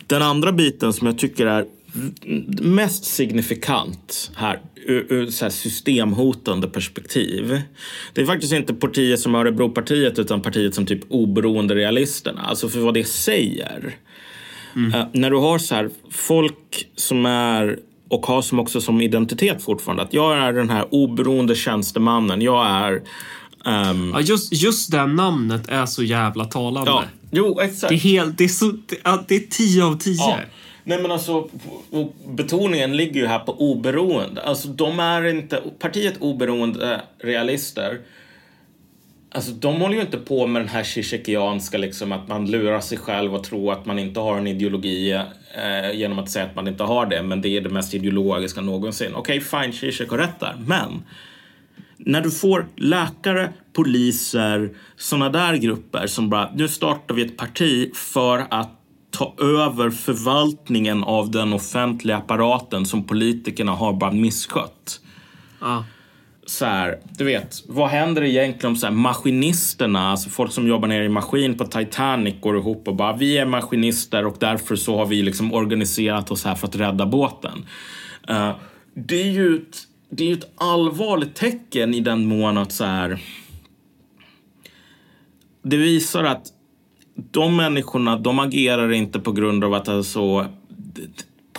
den 0.06 0.22
andra 0.22 0.52
biten 0.52 0.92
som 0.92 1.06
jag 1.06 1.18
tycker 1.18 1.46
är 1.46 1.64
mest 2.62 3.04
signifikant 3.04 4.30
här 4.36 4.60
ur, 4.86 5.06
ur 5.12 5.26
så 5.30 5.44
här 5.44 5.50
systemhotande 5.50 6.68
perspektiv. 6.68 7.60
Det 8.12 8.20
är 8.22 8.26
faktiskt 8.26 8.52
inte 8.52 8.74
partiet 8.74 9.20
som 9.20 9.34
Örebropartiet 9.34 10.18
utan 10.18 10.42
partiet 10.42 10.74
som 10.74 10.86
typ 10.86 11.00
oberoende 11.08 11.74
realisterna. 11.74 12.40
Alltså 12.42 12.68
för 12.68 12.80
vad 12.80 12.94
det 12.94 13.04
säger. 13.04 13.96
Eh, 14.94 15.06
när 15.12 15.30
du 15.30 15.36
har 15.36 15.58
så 15.58 15.74
här 15.74 15.90
folk 16.10 16.88
som 16.96 17.26
är 17.26 17.78
och 18.10 18.26
har 18.26 18.42
som 18.42 18.60
också 18.60 18.80
som 18.80 19.00
identitet 19.00 19.62
fortfarande 19.62 20.02
att 20.02 20.12
jag 20.12 20.38
är 20.38 20.52
den 20.52 20.70
här 20.70 20.86
oberoende 20.90 21.54
tjänstemannen. 21.54 22.42
Jag 22.42 22.66
är... 22.66 23.02
ehm, 23.64 24.10
Ja, 24.14 24.20
just, 24.20 24.52
just 24.52 24.90
det 24.90 25.06
namnet 25.06 25.68
är 25.68 25.86
så 25.86 26.02
jävla 26.02 26.44
talande. 26.44 26.90
ja, 26.90 27.04
jo, 27.30 27.60
exakt. 27.60 27.88
Det 27.88 27.94
är 27.94 27.98
helt, 27.98 28.38
det 28.38 28.44
är 28.44 28.48
så, 28.48 28.72
det, 29.26 29.34
är 29.34 29.50
10 29.50 29.84
av 29.84 29.98
10. 29.98 30.14
Ja. 30.18 30.38
Nej 30.84 31.02
men 31.02 31.10
alltså, 31.10 31.48
betoningen 32.28 32.96
ligger 32.96 33.20
ju 33.20 33.26
här 33.26 33.38
på 33.38 33.60
oberoende. 33.72 34.42
Alltså 34.42 34.68
de 34.68 35.00
är 35.00 35.24
inte, 35.24 35.62
partiet 35.78 36.14
oberoende 36.20 37.00
realister. 37.18 37.98
Alltså 39.32 39.52
de 39.52 39.80
håller 39.80 39.94
ju 39.94 40.00
inte 40.00 40.18
på 40.18 40.46
med 40.46 40.62
den 40.62 40.68
här 40.68 40.82
Zizekиanska 40.82 41.78
liksom 41.78 42.12
att 42.12 42.28
man 42.28 42.50
lurar 42.50 42.80
sig 42.80 42.98
själv 42.98 43.34
och 43.34 43.44
tror 43.44 43.72
att 43.72 43.86
man 43.86 43.98
inte 43.98 44.20
har 44.20 44.38
en 44.38 44.46
ideologi 44.46 45.12
eh, 45.12 45.92
genom 45.94 46.18
att 46.18 46.30
säga 46.30 46.44
att 46.44 46.56
man 46.56 46.68
inte 46.68 46.84
har 46.84 47.06
det. 47.06 47.22
Men 47.22 47.42
det 47.42 47.48
är 47.48 47.60
det 47.60 47.68
mest 47.68 47.94
ideologiska 47.94 48.60
någonsin. 48.60 49.14
Okej, 49.14 49.38
okay, 49.38 49.62
fine, 49.62 49.72
Zizek 49.72 50.10
har 50.10 50.18
rätt 50.18 50.40
där. 50.40 50.56
Men 50.66 51.02
när 51.96 52.20
du 52.20 52.30
får 52.30 52.66
läkare, 52.76 53.52
poliser, 53.72 54.70
såna 54.96 55.28
där 55.28 55.56
grupper 55.56 56.06
som 56.06 56.30
bara, 56.30 56.50
nu 56.54 56.68
startar 56.68 57.14
vi 57.14 57.22
ett 57.22 57.36
parti 57.36 57.94
för 57.94 58.46
att 58.50 58.70
ta 59.10 59.34
över 59.38 59.90
förvaltningen 59.90 61.04
av 61.04 61.30
den 61.30 61.52
offentliga 61.52 62.16
apparaten 62.16 62.86
som 62.86 63.04
politikerna 63.04 63.72
har 63.72 63.92
bara 63.92 64.12
misskött. 64.12 65.00
Ah. 65.58 65.82
Så 66.50 66.64
här, 66.64 66.98
du 67.18 67.24
vet, 67.24 67.62
vad 67.66 67.88
händer 67.88 68.22
egentligen 68.22 68.70
om 68.70 68.76
så 68.76 68.86
här, 68.86 68.92
maskinisterna, 68.92 70.10
alltså 70.10 70.30
folk 70.30 70.52
som 70.52 70.68
jobbar 70.68 70.88
nere 70.88 71.04
i 71.04 71.08
maskin 71.08 71.58
på 71.58 71.64
Titanic 71.64 72.34
går 72.40 72.56
ihop 72.56 72.88
och 72.88 72.96
bara 72.96 73.16
vi 73.16 73.38
är 73.38 73.46
maskinister 73.46 74.26
och 74.26 74.36
därför 74.38 74.76
så 74.76 74.96
har 74.96 75.06
vi 75.06 75.22
liksom 75.22 75.54
organiserat 75.54 76.30
oss 76.30 76.44
här 76.44 76.54
för 76.54 76.66
att 76.66 76.76
rädda 76.76 77.06
båten. 77.06 77.66
Uh, 78.30 78.52
det 78.94 79.22
är 79.22 79.30
ju 79.30 79.56
ett, 79.56 79.78
det 80.10 80.30
är 80.30 80.32
ett 80.32 80.50
allvarligt 80.56 81.34
tecken 81.34 81.94
i 81.94 82.00
den 82.00 82.26
mån 82.26 82.58
att 82.58 82.72
så 82.72 82.84
här. 82.84 83.20
Det 85.62 85.76
visar 85.76 86.24
att 86.24 86.46
de 87.14 87.56
människorna, 87.56 88.18
de 88.18 88.38
agerar 88.38 88.92
inte 88.92 89.20
på 89.20 89.32
grund 89.32 89.64
av 89.64 89.74
att 89.74 89.88
alltså, 89.88 90.46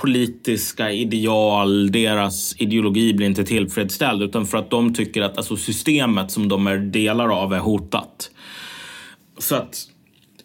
politiska 0.02 0.92
ideal, 0.92 1.92
deras 1.92 2.56
ideologi 2.58 3.14
blir 3.14 3.28
inte 3.28 3.44
tillfredsställd 3.44 4.22
utan 4.22 4.46
för 4.46 4.58
att 4.58 4.70
de 4.70 4.94
tycker 4.94 5.22
att 5.22 5.38
alltså, 5.38 5.58
systemet 5.58 6.32
som 6.32 6.50
de 6.50 6.68
är 6.68 6.78
delar 6.78 7.30
av 7.30 7.54
är 7.54 7.60
hotat. 7.60 8.32
Så 9.38 9.56
att, 9.56 9.78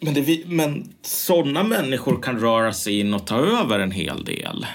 men, 0.01 0.13
det, 0.13 0.47
men 0.47 0.89
sådana 1.01 1.63
människor 1.63 2.21
kan 2.21 2.39
röra 2.39 2.73
sig 2.73 2.99
in 2.99 3.13
och 3.13 3.27
ta 3.27 3.35
över 3.37 3.79
en 3.79 3.91
hel 3.91 4.23
del. 4.23 4.65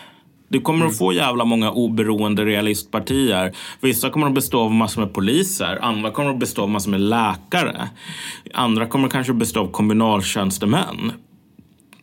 Du 0.48 0.60
kommer 0.60 0.86
att 0.86 0.98
få 0.98 1.12
jävla 1.12 1.44
många 1.44 1.70
oberoende 1.70 2.44
realistpartier. 2.44 3.56
Vissa 3.80 4.10
kommer 4.10 4.26
att 4.26 4.34
bestå 4.34 4.60
av 4.60 4.72
massor 4.72 5.00
med 5.00 5.14
poliser. 5.14 5.78
Andra 5.82 6.10
kommer 6.10 6.30
att 6.30 6.38
bestå 6.38 6.62
av 6.62 6.70
massor 6.70 6.90
med 6.90 7.00
läkare. 7.00 7.88
Andra 8.54 8.86
kommer 8.86 9.08
kanske 9.08 9.32
att 9.32 9.38
bestå 9.38 9.60
av 9.60 9.70
kommunaltjänstemän. 9.70 11.12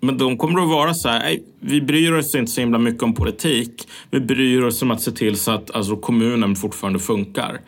Men 0.01 0.17
de 0.17 0.37
kommer 0.37 0.61
att 0.61 0.69
vara 0.69 0.93
så 0.93 1.09
här, 1.09 1.39
vi 1.59 1.81
bryr 1.81 2.11
oss 2.11 2.35
inte 2.35 2.51
så 2.51 2.61
himla 2.61 2.77
mycket 2.77 3.03
om 3.03 3.13
politik. 3.13 3.87
Vi 4.11 4.19
bryr 4.19 4.61
oss 4.61 4.81
om 4.81 4.91
att 4.91 5.01
se 5.01 5.11
till 5.11 5.37
så 5.37 5.51
att 5.51 5.71
alltså, 5.71 5.95
kommunen 5.95 6.55
fortfarande 6.55 6.99
funkar. 6.99 7.61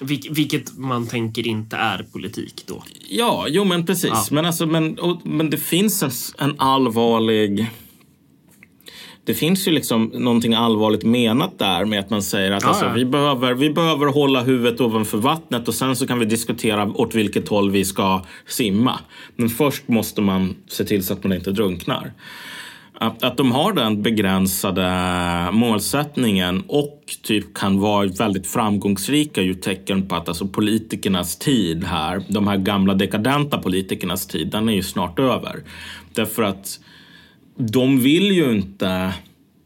Vil 0.00 0.28
vilket 0.30 0.78
man 0.78 1.06
tänker 1.06 1.46
inte 1.46 1.76
är 1.76 2.06
politik 2.12 2.62
då. 2.66 2.82
Ja, 3.08 3.46
jo 3.48 3.64
men 3.64 3.86
precis. 3.86 4.10
Ja. 4.10 4.24
Men, 4.30 4.46
alltså, 4.46 4.66
men, 4.66 4.98
och, 4.98 5.26
men 5.26 5.50
det 5.50 5.56
finns 5.56 6.02
en, 6.02 6.10
en 6.38 6.54
allvarlig 6.58 7.66
det 9.24 9.34
finns 9.34 9.68
ju 9.68 9.72
liksom 9.72 10.10
någonting 10.14 10.54
allvarligt 10.54 11.04
menat 11.04 11.58
där 11.58 11.84
med 11.84 12.00
att 12.00 12.10
man 12.10 12.22
säger 12.22 12.52
att 12.52 12.62
ja, 12.62 12.68
alltså, 12.68 12.84
ja. 12.84 12.92
vi, 12.92 13.04
behöver, 13.04 13.54
vi 13.54 13.70
behöver 13.70 14.06
hålla 14.06 14.42
huvudet 14.42 14.80
ovanför 14.80 15.18
vattnet 15.18 15.68
och 15.68 15.74
sen 15.74 15.96
så 15.96 16.06
kan 16.06 16.18
vi 16.18 16.24
diskutera 16.24 16.92
åt 16.94 17.14
vilket 17.14 17.48
håll 17.48 17.70
vi 17.70 17.84
ska 17.84 18.22
simma. 18.46 19.00
Men 19.36 19.48
först 19.48 19.88
måste 19.88 20.20
man 20.20 20.54
se 20.68 20.84
till 20.84 21.04
så 21.04 21.12
att 21.12 21.24
man 21.24 21.32
inte 21.32 21.52
drunknar. 21.52 22.12
Att, 23.02 23.22
att 23.22 23.36
de 23.36 23.52
har 23.52 23.72
den 23.72 24.02
begränsade 24.02 24.88
målsättningen 25.52 26.64
och 26.68 27.00
typ 27.22 27.54
kan 27.54 27.80
vara 27.80 28.06
väldigt 28.06 28.46
framgångsrika 28.46 29.40
är 29.40 29.44
ju 29.44 29.54
tecken 29.54 30.08
på 30.08 30.16
att 30.16 30.28
alltså 30.28 30.46
politikernas 30.46 31.36
tid 31.36 31.84
här, 31.84 32.22
de 32.28 32.48
här 32.48 32.56
gamla 32.56 32.94
dekadenta 32.94 33.58
politikernas 33.58 34.26
tid, 34.26 34.50
den 34.50 34.68
är 34.68 34.72
ju 34.72 34.82
snart 34.82 35.18
över. 35.18 35.62
Därför 36.14 36.42
att 36.42 36.80
de 37.60 38.00
vill 38.00 38.32
ju 38.32 38.50
inte... 38.52 39.14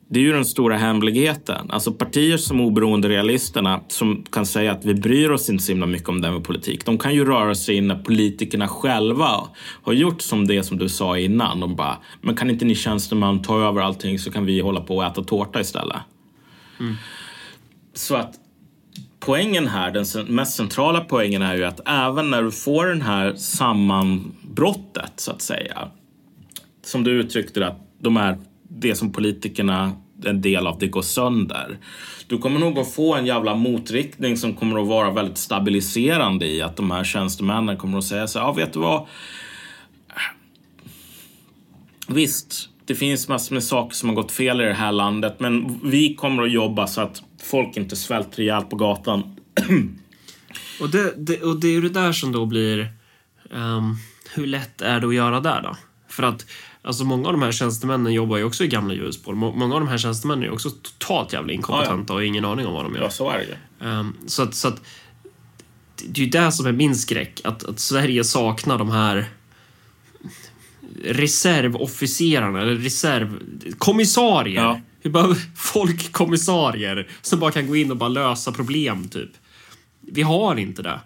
Det 0.08 0.20
är 0.20 0.22
ju 0.22 0.32
den 0.32 0.44
stora 0.44 0.76
hemligheten. 0.76 1.70
Alltså 1.70 1.92
partier 1.92 2.36
som 2.36 2.60
oberoende 2.60 3.08
realisterna 3.08 3.80
som 3.88 4.24
kan 4.30 4.46
säga 4.46 4.72
att 4.72 4.84
vi 4.84 4.94
bryr 4.94 5.30
oss 5.30 5.50
inte 5.50 5.64
så 5.64 5.72
himla 5.72 5.86
mycket 5.86 6.08
om 6.08 6.20
det 6.20 6.30
med 6.30 6.44
politik. 6.44 6.84
De 6.84 6.98
kan 6.98 7.14
ju 7.14 7.24
röra 7.24 7.54
sig 7.54 7.76
in 7.76 7.88
när 7.88 8.02
politikerna 8.02 8.68
själva 8.68 9.48
har 9.82 9.92
gjort 9.92 10.22
som 10.22 10.46
det 10.46 10.62
som 10.62 10.78
du 10.78 10.88
sa 10.88 11.18
innan. 11.18 11.60
De 11.60 11.76
bara, 11.76 11.98
men 12.20 12.36
kan 12.36 12.50
inte 12.50 12.64
ni 12.64 12.74
tjänstemän 12.74 13.42
ta 13.42 13.68
över 13.68 13.80
allting 13.80 14.18
så 14.18 14.30
kan 14.30 14.44
vi 14.44 14.60
hålla 14.60 14.80
på 14.80 14.96
och 14.96 15.04
äta 15.04 15.24
tårta 15.24 15.60
istället. 15.60 15.96
Mm. 16.80 16.94
Så 17.94 18.16
att 18.16 18.34
poängen 19.20 19.68
här, 19.68 19.90
den 19.90 20.04
mest 20.34 20.56
centrala 20.56 21.00
poängen 21.00 21.42
är 21.42 21.54
ju 21.54 21.64
att 21.64 21.80
även 21.86 22.30
när 22.30 22.42
du 22.42 22.50
får 22.50 22.86
den 22.86 23.02
här 23.02 23.34
sammanbrottet 23.34 25.12
så 25.16 25.30
att 25.30 25.42
säga 25.42 25.88
som 26.86 27.04
du 27.04 27.10
uttryckte 27.10 27.60
det, 27.60 27.66
att 27.66 27.83
de 28.04 28.16
här, 28.16 28.38
det 28.68 28.94
som 28.94 29.12
politikerna 29.12 29.92
en 30.24 30.40
del 30.40 30.66
av 30.66 30.78
det 30.78 30.86
går 30.86 31.02
sönder. 31.02 31.78
Du 32.26 32.38
kommer 32.38 32.60
nog 32.60 32.78
att 32.78 32.92
få 32.92 33.14
en 33.14 33.26
jävla 33.26 33.54
motriktning 33.54 34.36
som 34.36 34.54
kommer 34.54 34.82
att 34.82 34.88
vara 34.88 35.10
väldigt 35.10 35.38
stabiliserande 35.38 36.46
i 36.46 36.62
att 36.62 36.76
de 36.76 36.90
här 36.90 37.04
tjänstemännen 37.04 37.76
kommer 37.76 37.98
att 37.98 38.04
säga 38.04 38.26
så 38.26 38.38
ja 38.38 38.52
vet 38.52 38.72
du 38.72 38.78
vad? 38.78 39.06
Visst, 42.08 42.68
det 42.84 42.94
finns 42.94 43.28
massor 43.28 43.54
med 43.54 43.64
saker 43.64 43.94
som 43.94 44.08
har 44.08 44.16
gått 44.16 44.32
fel 44.32 44.60
i 44.60 44.64
det 44.64 44.74
här 44.74 44.92
landet 44.92 45.40
men 45.40 45.80
vi 45.84 46.14
kommer 46.14 46.42
att 46.42 46.52
jobba 46.52 46.86
så 46.86 47.00
att 47.00 47.22
folk 47.42 47.76
inte 47.76 47.96
svälter 47.96 48.42
ihjäl 48.42 48.62
på 48.62 48.76
gatan. 48.76 49.36
och, 50.80 50.90
det, 50.90 51.14
det, 51.16 51.42
och 51.42 51.60
det 51.60 51.68
är 51.68 51.72
ju 51.72 51.80
det 51.80 52.00
där 52.00 52.12
som 52.12 52.32
då 52.32 52.46
blir... 52.46 52.88
Um, 53.50 53.96
hur 54.34 54.46
lätt 54.46 54.82
är 54.82 55.00
det 55.00 55.06
att 55.06 55.14
göra 55.14 55.40
där 55.40 55.62
då? 55.62 55.76
För 56.08 56.22
att 56.22 56.46
Alltså 56.84 57.04
många 57.04 57.26
av 57.26 57.32
de 57.32 57.42
här 57.42 57.52
tjänstemännen 57.52 58.12
jobbar 58.12 58.36
ju 58.36 58.44
också 58.44 58.64
i 58.64 58.68
gamla 58.68 58.94
hjulspår. 58.94 59.34
Många 59.34 59.74
av 59.74 59.80
de 59.80 59.88
här 59.88 59.98
tjänstemännen 59.98 60.44
är 60.44 60.52
också 60.52 60.70
totalt 60.70 61.32
jävla 61.32 61.52
inkompetenta 61.52 62.12
och 62.12 62.18
har 62.18 62.24
ingen 62.24 62.44
aning 62.44 62.66
om 62.66 62.74
vad 62.74 62.84
de 62.84 62.94
gör. 62.94 63.02
Ja, 63.02 63.10
så 63.10 63.30
är 63.30 63.38
det. 63.38 63.86
Um, 63.86 64.16
så 64.26 64.42
att, 64.42 64.54
så 64.54 64.68
att 64.68 64.82
det 65.96 66.20
är 66.20 66.24
ju 66.24 66.30
det 66.30 66.52
som 66.52 66.66
är 66.66 66.72
min 66.72 66.96
skräck, 66.96 67.40
att, 67.44 67.64
att 67.64 67.80
Sverige 67.80 68.24
saknar 68.24 68.78
de 68.78 68.90
här 68.90 69.26
reservofficerarna, 71.04 72.60
eller 72.60 72.74
reservkommissarier. 72.74 74.62
Ja. 74.62 74.80
Vi 75.02 75.10
behöver 75.10 75.36
folkkommissarier 75.56 77.08
som 77.22 77.40
bara 77.40 77.50
kan 77.50 77.66
gå 77.66 77.76
in 77.76 77.90
och 77.90 77.96
bara 77.96 78.08
lösa 78.08 78.52
problem, 78.52 79.08
typ. 79.08 79.30
Vi 80.00 80.22
har 80.22 80.56
inte 80.56 80.82
det. 80.82 81.00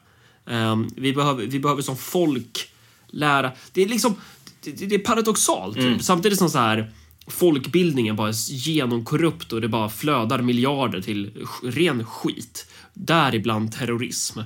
Um, 0.54 0.90
vi, 0.96 1.12
behöver, 1.12 1.46
vi 1.46 1.60
behöver 1.60 1.82
som 1.82 1.96
folk 1.96 2.70
lära... 3.06 3.52
Det 3.72 3.82
är 3.82 3.88
liksom 3.88 4.16
det, 4.60 4.86
det 4.86 4.94
är 4.94 4.98
paradoxalt. 4.98 5.76
Mm. 5.76 6.00
Samtidigt 6.00 6.38
som 6.38 6.50
så 6.50 6.58
här 6.58 6.92
folkbildningen 7.26 8.16
bara 8.16 8.28
är 8.28 8.52
genomkorrupt 8.52 9.52
och 9.52 9.60
det 9.60 9.68
bara 9.68 9.88
flödar 9.88 10.42
miljarder 10.42 11.00
till 11.00 11.30
ren 11.62 12.04
skit. 12.04 12.66
Däribland 12.94 13.72
terrorism. 13.72 14.40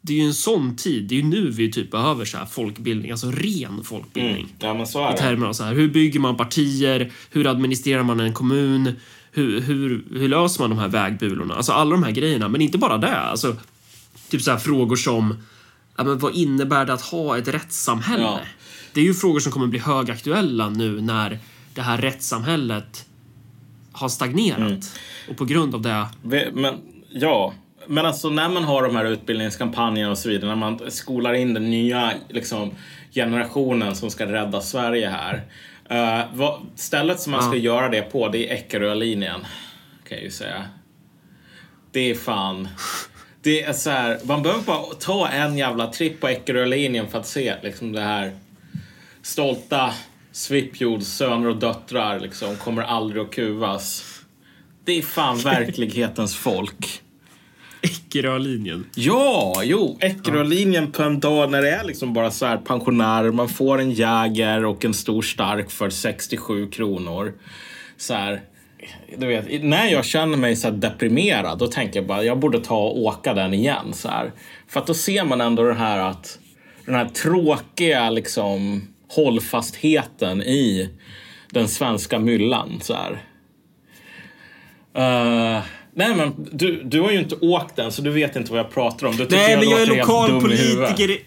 Det 0.00 0.12
är 0.12 0.16
ju 0.16 0.26
en 0.26 0.34
sån 0.34 0.76
tid. 0.76 1.08
Det 1.08 1.14
är 1.14 1.16
ju 1.16 1.28
nu 1.28 1.50
vi 1.50 1.72
typ 1.72 1.90
behöver 1.90 2.24
så 2.24 2.38
här 2.38 2.46
folkbildning, 2.46 3.10
alltså 3.10 3.30
ren 3.30 3.84
folkbildning. 3.84 4.48
Mm. 4.60 4.86
Ja. 4.94 5.14
I 5.14 5.18
termer 5.18 5.46
av 5.46 5.52
så 5.52 5.64
här, 5.64 5.74
hur 5.74 5.88
bygger 5.88 6.20
man 6.20 6.36
partier? 6.36 7.12
Hur 7.30 7.46
administrerar 7.46 8.02
man 8.02 8.20
en 8.20 8.32
kommun? 8.32 8.92
Hur, 9.32 9.60
hur, 9.60 10.04
hur 10.10 10.28
löser 10.28 10.60
man 10.60 10.70
de 10.70 10.78
här 10.78 10.88
vägbulorna? 10.88 11.54
Alltså 11.54 11.72
alla 11.72 11.90
de 11.90 12.02
här 12.02 12.10
grejerna, 12.10 12.48
men 12.48 12.60
inte 12.60 12.78
bara 12.78 12.98
det. 12.98 13.16
Alltså, 13.16 13.56
typ 14.28 14.42
så 14.42 14.50
här 14.50 14.58
frågor 14.58 14.96
som, 14.96 15.34
ja, 15.96 16.04
men 16.04 16.18
vad 16.18 16.34
innebär 16.34 16.86
det 16.86 16.92
att 16.92 17.02
ha 17.02 17.38
ett 17.38 17.48
rättssamhälle? 17.48 18.22
Ja 18.22 18.40
det 18.96 19.00
är 19.00 19.04
ju 19.04 19.14
frågor 19.14 19.40
som 19.40 19.52
kommer 19.52 19.66
bli 19.66 19.78
högaktuella 19.78 20.68
nu 20.68 21.00
när 21.00 21.38
det 21.74 21.82
här 21.82 21.98
rättssamhället 21.98 23.06
har 23.92 24.08
stagnerat. 24.08 24.58
Mm. 24.58 24.80
Och 25.30 25.36
på 25.36 25.44
grund 25.44 25.74
av 25.74 25.82
det... 25.82 26.06
Men, 26.52 26.74
ja, 27.08 27.54
men 27.86 28.06
alltså 28.06 28.30
när 28.30 28.48
man 28.48 28.64
har 28.64 28.82
de 28.82 28.96
här 28.96 29.04
utbildningskampanjerna 29.04 30.10
och 30.10 30.18
så 30.18 30.28
vidare, 30.28 30.48
när 30.48 30.56
man 30.56 30.90
skolar 30.90 31.34
in 31.34 31.54
den 31.54 31.70
nya 31.70 32.12
liksom, 32.28 32.70
generationen 33.12 33.94
som 33.94 34.10
ska 34.10 34.26
rädda 34.32 34.60
Sverige 34.60 35.08
här. 35.08 35.34
Uh, 35.90 36.24
vad, 36.34 36.60
stället 36.74 37.20
som 37.20 37.30
man 37.30 37.40
ja. 37.44 37.48
ska 37.48 37.56
göra 37.56 37.88
det 37.88 38.02
på, 38.02 38.28
det 38.28 38.50
är 38.50 38.54
Eckerölinjen. 38.54 39.40
Kan 40.08 40.16
jag 40.16 40.24
ju 40.24 40.30
säga. 40.30 40.64
Det 41.92 42.10
är 42.10 42.14
fan... 42.14 42.68
Det 43.42 43.62
är 43.62 43.72
så 43.72 43.90
här, 43.90 44.18
man 44.24 44.42
behöver 44.42 44.64
bara 44.64 44.82
ta 45.00 45.28
en 45.28 45.58
jävla 45.58 45.86
tripp 45.86 46.20
på 46.20 46.28
Eckerölinjen 46.28 47.08
för 47.08 47.18
att 47.18 47.26
se 47.26 47.54
liksom 47.62 47.92
det 47.92 48.00
här 48.00 48.32
stolta 49.26 49.94
Svipjords 50.32 51.06
söner 51.06 51.48
och 51.48 51.56
döttrar 51.56 52.20
liksom 52.20 52.56
kommer 52.56 52.82
aldrig 52.82 53.22
att 53.22 53.30
kuvas. 53.30 54.04
Det 54.84 54.98
är 54.98 55.02
fan 55.02 55.38
verklighetens 55.44 56.36
folk. 56.36 57.02
Eckerölinjen. 57.82 58.86
Ja, 58.94 59.60
jo, 59.64 59.98
Eckerölinjen 60.00 60.92
på 60.92 61.02
en 61.02 61.20
dag 61.20 61.50
när 61.50 61.62
det 61.62 61.70
är 61.70 61.84
liksom 61.84 62.12
bara 62.12 62.30
så 62.30 62.46
här 62.46 62.56
pensionärer. 62.56 63.32
Man 63.32 63.48
får 63.48 63.80
en 63.80 63.90
Jäger 63.90 64.64
och 64.64 64.84
en 64.84 64.94
stor 64.94 65.22
stark 65.22 65.70
för 65.70 65.90
67 65.90 66.70
kronor. 66.70 67.32
så 67.96 68.14
här, 68.14 68.40
du 69.18 69.26
vet, 69.26 69.62
när 69.62 69.86
jag 69.86 70.04
känner 70.04 70.36
mig 70.36 70.56
så 70.56 70.70
deprimerad, 70.70 71.58
då 71.58 71.66
tänker 71.66 71.98
jag 71.98 72.06
bara 72.06 72.24
jag 72.24 72.38
borde 72.38 72.60
ta 72.60 72.78
och 72.78 72.98
åka 72.98 73.34
den 73.34 73.54
igen. 73.54 73.92
Så 73.92 74.08
här. 74.08 74.32
För 74.68 74.80
att 74.80 74.86
då 74.86 74.94
ser 74.94 75.24
man 75.24 75.40
ändå 75.40 75.62
den 75.62 75.76
här 75.76 75.98
att 75.98 76.38
den 76.84 76.94
här 76.94 77.08
tråkiga 77.08 78.10
liksom 78.10 78.82
hållfastheten 79.08 80.42
i 80.42 80.90
den 81.50 81.68
svenska 81.68 82.18
myllan. 82.18 82.80
Så 82.82 82.94
här. 82.94 83.12
Uh, 84.98 85.62
nej 85.94 86.14
men 86.14 86.48
du, 86.52 86.82
du 86.82 87.00
har 87.00 87.10
ju 87.10 87.18
inte 87.18 87.34
åkt 87.34 87.76
den 87.76 87.92
så 87.92 88.02
du 88.02 88.10
vet 88.10 88.36
inte 88.36 88.50
vad 88.50 88.60
jag 88.60 88.70
pratar 88.70 89.06
om. 89.06 89.16
Du 89.16 89.26
Nej, 89.30 89.50
jag 89.50 89.58
men 89.58 89.68
jag 89.68 89.82
är 89.82 89.86
lokal 89.86 90.40
politiker. 90.40 91.18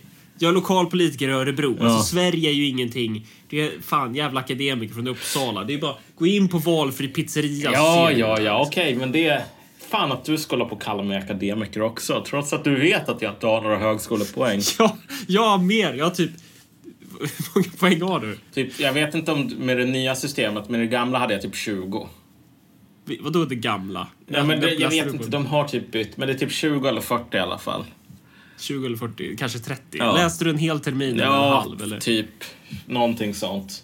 Jag 0.42 0.50
är 0.50 0.54
lokal 0.54 0.86
politiker 0.86 1.30
i 1.30 1.32
Örebro. 1.32 1.78
Ja. 1.80 1.86
Alltså, 1.86 2.04
Sverige 2.04 2.50
är 2.50 2.54
ju 2.54 2.68
ingenting. 2.68 3.28
Det 3.50 3.62
är 3.62 3.72
fan 3.82 4.16
jävla 4.16 4.40
akademiker 4.40 4.94
från 4.94 5.08
Uppsala. 5.08 5.64
Det 5.64 5.74
är 5.74 5.78
bara 5.78 5.96
gå 6.16 6.28
in 6.28 6.50
på 6.50 6.58
valfri 6.58 7.08
pizzeria. 7.08 7.72
Ja, 7.74 8.12
ja, 8.12 8.40
ja, 8.40 8.66
okej, 8.68 8.96
men 8.96 9.12
det 9.12 9.44
fan 9.90 10.12
att 10.12 10.26
du 10.26 10.38
ska 10.38 10.56
hålla 10.56 10.70
på 10.70 10.76
kalla 10.76 11.04
mig 11.04 11.18
akademiker 11.18 11.82
också. 11.82 12.24
Trots 12.28 12.54
att 12.54 12.64
du 12.64 12.76
vet 12.76 13.10
att 13.10 13.22
jag 13.22 13.32
inte 13.32 13.48
har 13.48 13.62
några 13.62 13.78
högskolepoäng. 13.78 14.62
Ja, 14.80 14.98
jag 15.28 15.64
mer. 15.64 15.94
Jag 15.94 16.06
har 16.06 16.12
typ... 16.12 16.32
Hur 17.20 17.56
många 17.56 17.68
poäng 17.80 18.02
har 18.02 18.20
du? 18.20 18.38
Typ, 18.54 18.80
jag 18.80 18.94
vet 18.94 19.16
inte 19.16 19.32
om 19.32 19.48
med 19.58 19.78
det 19.78 19.86
nya 19.86 20.16
systemet, 20.16 20.70
med 20.70 20.80
det 20.80 20.88
gamla 20.88 21.20
hade 21.20 21.34
jag 21.34 21.42
typ 21.42 21.56
20. 21.56 22.10
Vi- 23.06 23.20
Vadå 23.22 23.46
det 23.46 23.56
gamla? 23.56 24.08
Ja, 24.28 24.44
men 24.44 24.60
det, 24.62 24.74
jag 24.74 24.90
vet 24.90 25.14
inte, 25.14 25.30
de 25.30 25.46
har 25.46 25.68
typ 25.68 25.92
bytt, 25.92 26.18
men 26.18 26.28
det 26.28 26.34
är 26.34 26.38
typ 26.38 26.52
20 26.52 26.88
eller 26.90 27.02
40 27.02 27.38
i 27.38 27.40
alla 27.40 27.58
fall. 27.58 27.86
20 28.60 28.86
eller 28.86 28.98
40, 28.98 29.36
kanske 29.38 29.60
30. 29.60 29.82
Ja. 29.98 30.14
Läste 30.16 30.44
du 30.46 30.50
en 30.50 30.58
hel 30.58 30.80
termin 30.80 31.14
eller 31.14 31.26
en 31.26 31.32
Ja, 31.32 31.60
halv? 31.60 31.82
Eller 31.82 32.00
typ 32.00 32.30
någonting 32.86 33.34
sånt. 33.34 33.84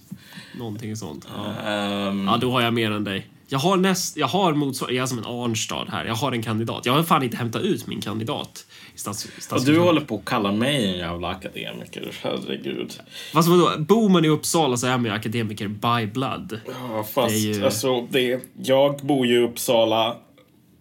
någonting 0.58 0.96
sånt? 0.96 1.28
Ja. 1.36 1.70
Ehm, 1.72 2.28
ja, 2.28 2.38
då 2.38 2.52
har 2.52 2.62
jag 2.62 2.74
mer 2.74 2.92
än 2.92 3.04
dig. 3.04 3.28
Jag 3.48 3.60
har 3.60 3.78
näst... 3.78 4.18
Jag 4.18 4.28
har 4.28 4.54
motsvarande... 4.54 4.96
Jag 4.96 5.04
är 5.04 5.08
som 5.08 5.18
en 5.18 5.26
Arnstad 5.26 5.88
här. 5.92 6.06
Jag 6.06 6.16
har 6.16 6.32
en 6.32 6.44
kandidat. 6.44 6.86
Jag 6.86 6.94
har 6.94 7.04
fan 7.04 7.24
inte 7.24 7.38
hämtat 7.38 7.62
ut 7.62 7.88
min 7.88 8.02
kandidat. 8.02 8.66
I 8.96 8.98
stats, 9.00 9.28
stats, 9.40 9.66
du 9.66 9.80
håller 9.80 10.02
på 10.02 10.16
att 10.16 10.26
kalla 10.26 10.52
mig 10.52 10.86
en 10.92 10.98
jävla 10.98 11.28
akademiker, 11.28 12.12
herregud. 12.22 12.94
Fast 13.34 13.50
vadå? 13.50 13.72
Bor 13.80 14.10
man 14.10 14.26
i 14.26 14.28
Uppsala 14.28 14.78
så 14.78 14.88
är 14.88 14.98
man 14.98 15.06
ju 15.06 15.12
akademiker 15.12 15.68
by 15.68 16.08
blood. 16.12 16.60
Ja, 16.68 17.04
fast 17.14 17.30
Det 17.30 17.38
ju- 17.40 17.66
alltså, 17.66 18.02
det, 18.10 18.42
jag 18.64 18.98
bor 18.98 19.26
ju 19.26 19.36
i 19.36 19.44
Uppsala 19.44 20.16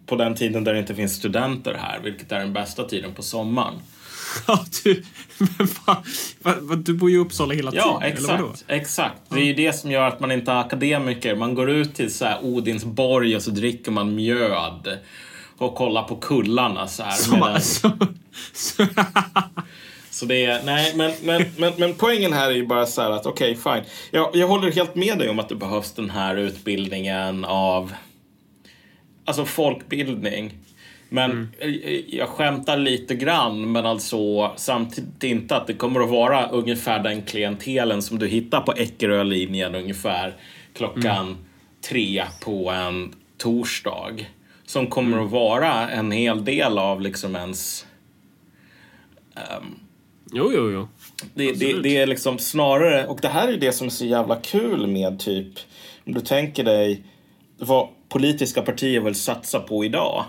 på 0.05 0.15
den 0.15 0.35
tiden 0.35 0.63
där 0.63 0.73
det 0.73 0.79
inte 0.79 0.95
finns 0.95 1.15
studenter 1.15 1.77
här, 1.81 1.99
vilket 2.03 2.31
är 2.31 2.39
den 2.39 2.53
bästa 2.53 2.83
tiden 2.83 3.13
på 3.13 3.23
sommaren. 3.23 3.73
Ja, 4.47 4.65
du... 4.83 5.03
Men 5.37 5.67
va, 5.85 6.03
va, 6.61 6.75
du 6.75 6.93
bor 6.93 7.09
ju 7.09 7.15
i 7.15 7.19
Uppsala 7.19 7.53
hela 7.53 7.71
Ja, 7.75 7.99
tiden. 8.01 8.17
eller 8.17 8.27
vadå? 8.27 8.49
exakt. 8.49 8.65
exakt. 8.71 9.21
Det 9.29 9.39
är 9.39 9.43
ju 9.45 9.53
det 9.53 9.73
som 9.73 9.91
gör 9.91 10.07
att 10.07 10.19
man 10.19 10.31
inte 10.31 10.51
är 10.51 10.55
akademiker. 10.59 11.35
Man 11.35 11.55
går 11.55 11.69
ut 11.69 11.95
till 11.95 12.13
så 12.13 12.25
här 12.25 12.39
Odinsborg 12.45 13.35
och 13.35 13.41
så 13.41 13.51
dricker 13.51 13.91
man 13.91 14.15
mjöd 14.15 14.97
och 15.57 15.75
kollar 15.75 16.03
på 16.03 16.15
kullarna 16.15 16.87
så 16.87 17.03
här. 17.03 17.11
Som, 17.11 17.33
medan- 17.33 17.53
alltså, 17.53 17.91
så, 18.53 18.85
Så 20.11 20.25
det 20.25 20.45
är, 20.45 20.63
nej, 20.63 20.93
men, 20.95 21.13
men, 21.23 21.45
men, 21.57 21.73
men 21.77 21.93
poängen 21.93 22.33
här 22.33 22.49
är 22.49 22.55
ju 22.55 22.65
bara 22.67 22.85
så 22.85 23.01
här 23.01 23.11
att 23.11 23.25
okej, 23.25 23.55
fine. 23.55 23.83
Jag, 24.11 24.35
jag 24.35 24.47
håller 24.47 24.71
helt 24.71 24.95
med 24.95 25.17
dig 25.17 25.29
om 25.29 25.39
att 25.39 25.49
det 25.49 25.55
behövs 25.55 25.91
den 25.91 26.09
här 26.09 26.35
utbildningen 26.35 27.45
av 27.45 27.93
alltså 29.25 29.45
folkbildning. 29.45 30.53
Men 31.15 31.49
jag, 31.59 32.03
jag 32.07 32.29
skämtar 32.29 32.77
lite 32.77 33.15
grann, 33.15 33.71
men 33.71 33.85
alltså 33.85 34.51
samtidigt 34.55 35.23
inte 35.23 35.55
att 35.55 35.67
det 35.67 35.73
kommer 35.73 35.99
att 35.99 36.09
vara 36.09 36.47
ungefär 36.47 37.03
den 37.03 37.21
klientelen 37.21 38.01
som 38.01 38.19
du 38.19 38.27
hittar 38.27 38.61
på 38.61 38.73
Eckerölinjen 38.73 39.75
ungefär 39.75 40.33
klockan 40.73 41.37
tre 41.89 42.23
på 42.43 42.69
en 42.69 43.13
torsdag. 43.37 44.27
Som 44.65 44.87
kommer 44.87 45.23
att 45.23 45.31
vara 45.31 45.89
en 45.89 46.11
hel 46.11 46.45
del 46.45 46.77
av 46.77 47.01
liksom 47.01 47.35
ens 47.35 47.85
jo, 50.31 50.51
jo, 50.53 50.71
jo. 50.71 50.87
Det, 51.33 51.51
det, 51.51 51.81
det 51.81 51.97
är 51.97 52.07
liksom 52.07 52.39
snarare, 52.39 53.07
och 53.07 53.19
det 53.21 53.27
här 53.27 53.47
är 53.47 53.57
det 53.57 53.71
som 53.71 53.87
är 53.87 53.91
så 53.91 54.05
jävla 54.05 54.35
kul 54.35 54.87
med 54.87 55.19
typ, 55.19 55.53
om 56.05 56.13
du 56.13 56.21
tänker 56.21 56.63
dig 56.63 57.03
vad 57.57 57.87
politiska 58.09 58.61
partier 58.61 59.01
vill 59.01 59.15
satsa 59.15 59.59
på 59.59 59.85
idag. 59.85 60.25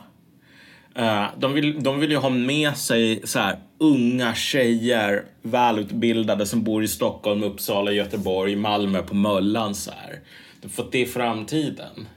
Eh, 0.96 1.26
de, 1.38 1.52
vill, 1.52 1.82
de 1.82 2.00
vill 2.00 2.10
ju 2.10 2.16
ha 2.16 2.30
med 2.30 2.76
sig 2.76 3.20
så 3.24 3.38
här, 3.38 3.58
unga 3.78 4.34
tjejer, 4.34 5.24
välutbildade 5.42 6.46
som 6.46 6.64
bor 6.64 6.84
i 6.84 6.88
Stockholm, 6.88 7.42
Uppsala, 7.42 7.92
Göteborg, 7.92 8.56
Malmö, 8.56 9.02
på 9.02 9.14
Möllan. 9.14 9.74
Så 9.74 9.90
här. 9.90 10.20
För 10.68 10.82
att 10.82 10.92
det 10.92 11.02
är 11.02 11.06
framtiden. 11.06 12.08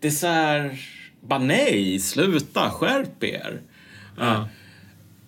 Det 0.00 0.06
är 0.06 0.12
så 0.12 0.26
här, 0.26 0.78
bara 1.20 1.38
nej, 1.38 2.00
sluta, 2.00 2.70
skärp 2.70 3.24
er 3.24 3.60
Uh. 4.18 4.44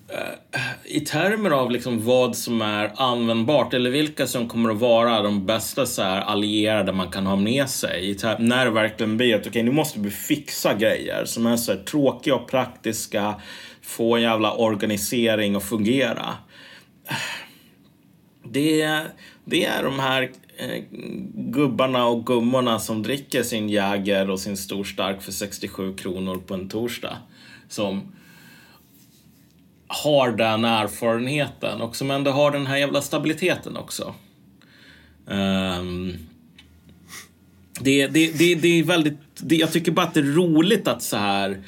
Eh, 0.08 0.60
i 0.84 1.00
termer 1.00 1.50
av 1.50 1.70
liksom 1.70 2.04
vad 2.04 2.36
som 2.36 2.62
är 2.62 2.92
användbart 2.96 3.74
eller 3.74 3.90
vilka 3.90 4.26
som 4.26 4.48
kommer 4.48 4.70
att 4.70 4.78
vara 4.78 5.22
de 5.22 5.46
bästa 5.46 5.86
så 5.86 6.02
här, 6.02 6.20
allierade 6.20 6.92
man 6.92 7.10
kan 7.10 7.26
ha 7.26 7.36
med 7.36 7.68
sig. 7.70 8.10
I 8.10 8.14
ter- 8.14 8.38
när 8.38 8.64
det 8.64 8.70
verkligen 8.70 9.16
blir 9.16 9.34
att 9.34 9.46
okej, 9.46 9.62
nu 9.62 9.70
måste 9.70 10.00
vi 10.00 10.10
fixa 10.10 10.74
grejer 10.74 11.24
som 11.24 11.46
är 11.46 11.56
så 11.56 11.72
här, 11.72 11.78
tråkiga 11.78 12.34
och 12.34 12.48
praktiska, 12.48 13.34
få 13.82 14.16
en 14.16 14.22
jävla 14.22 14.52
organisering 14.52 15.56
att 15.56 15.64
fungera. 15.64 16.34
Eh, 17.08 17.16
det, 18.44 19.02
det 19.44 19.64
är 19.64 19.82
de 19.82 19.98
här 19.98 20.22
eh, 20.56 20.84
gubbarna 21.34 22.06
och 22.06 22.26
gummorna 22.26 22.78
som 22.78 23.02
dricker 23.02 23.42
sin 23.42 23.68
Jäger 23.68 24.30
och 24.30 24.40
sin 24.40 24.56
stor 24.56 24.84
stark 24.84 25.22
för 25.22 25.32
67 25.32 25.96
kronor 25.96 26.36
på 26.46 26.54
en 26.54 26.68
torsdag. 26.68 27.16
Som 27.68 28.12
har 29.88 30.30
den 30.32 30.64
erfarenheten 30.64 31.80
och 31.80 31.96
som 31.96 32.10
ändå 32.10 32.30
har 32.30 32.50
den 32.50 32.66
här 32.66 32.76
jävla 32.76 33.02
stabiliteten 33.02 33.76
också. 33.76 34.14
Ehm, 35.30 36.16
det, 37.80 38.06
det, 38.06 38.38
det, 38.38 38.54
det 38.54 38.68
är 38.78 38.82
väldigt... 38.84 39.18
Det, 39.40 39.56
jag 39.56 39.72
tycker 39.72 39.92
bara 39.92 40.06
att 40.06 40.14
det 40.14 40.20
är 40.20 40.24
roligt 40.34 40.88
att 40.88 41.02
så 41.02 41.16
här... 41.16 41.58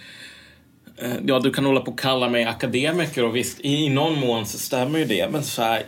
eh, 0.99 1.11
Ja, 1.27 1.39
du 1.39 1.51
kan 1.53 1.65
hålla 1.67 1.81
på 1.81 1.91
och 1.91 1.99
kalla 2.01 2.29
mig 2.29 2.45
akademiker 2.45 3.25
och 3.25 3.37
visst, 3.37 3.61
i, 3.61 3.75
i 3.85 3.89
någon 3.89 4.19
mån 4.21 4.47
så 4.47 4.59
stämmer 4.59 4.99
ju 4.99 5.05
det. 5.05 5.29
Men 5.33 5.43
så 5.43 5.63
här... 5.63 5.83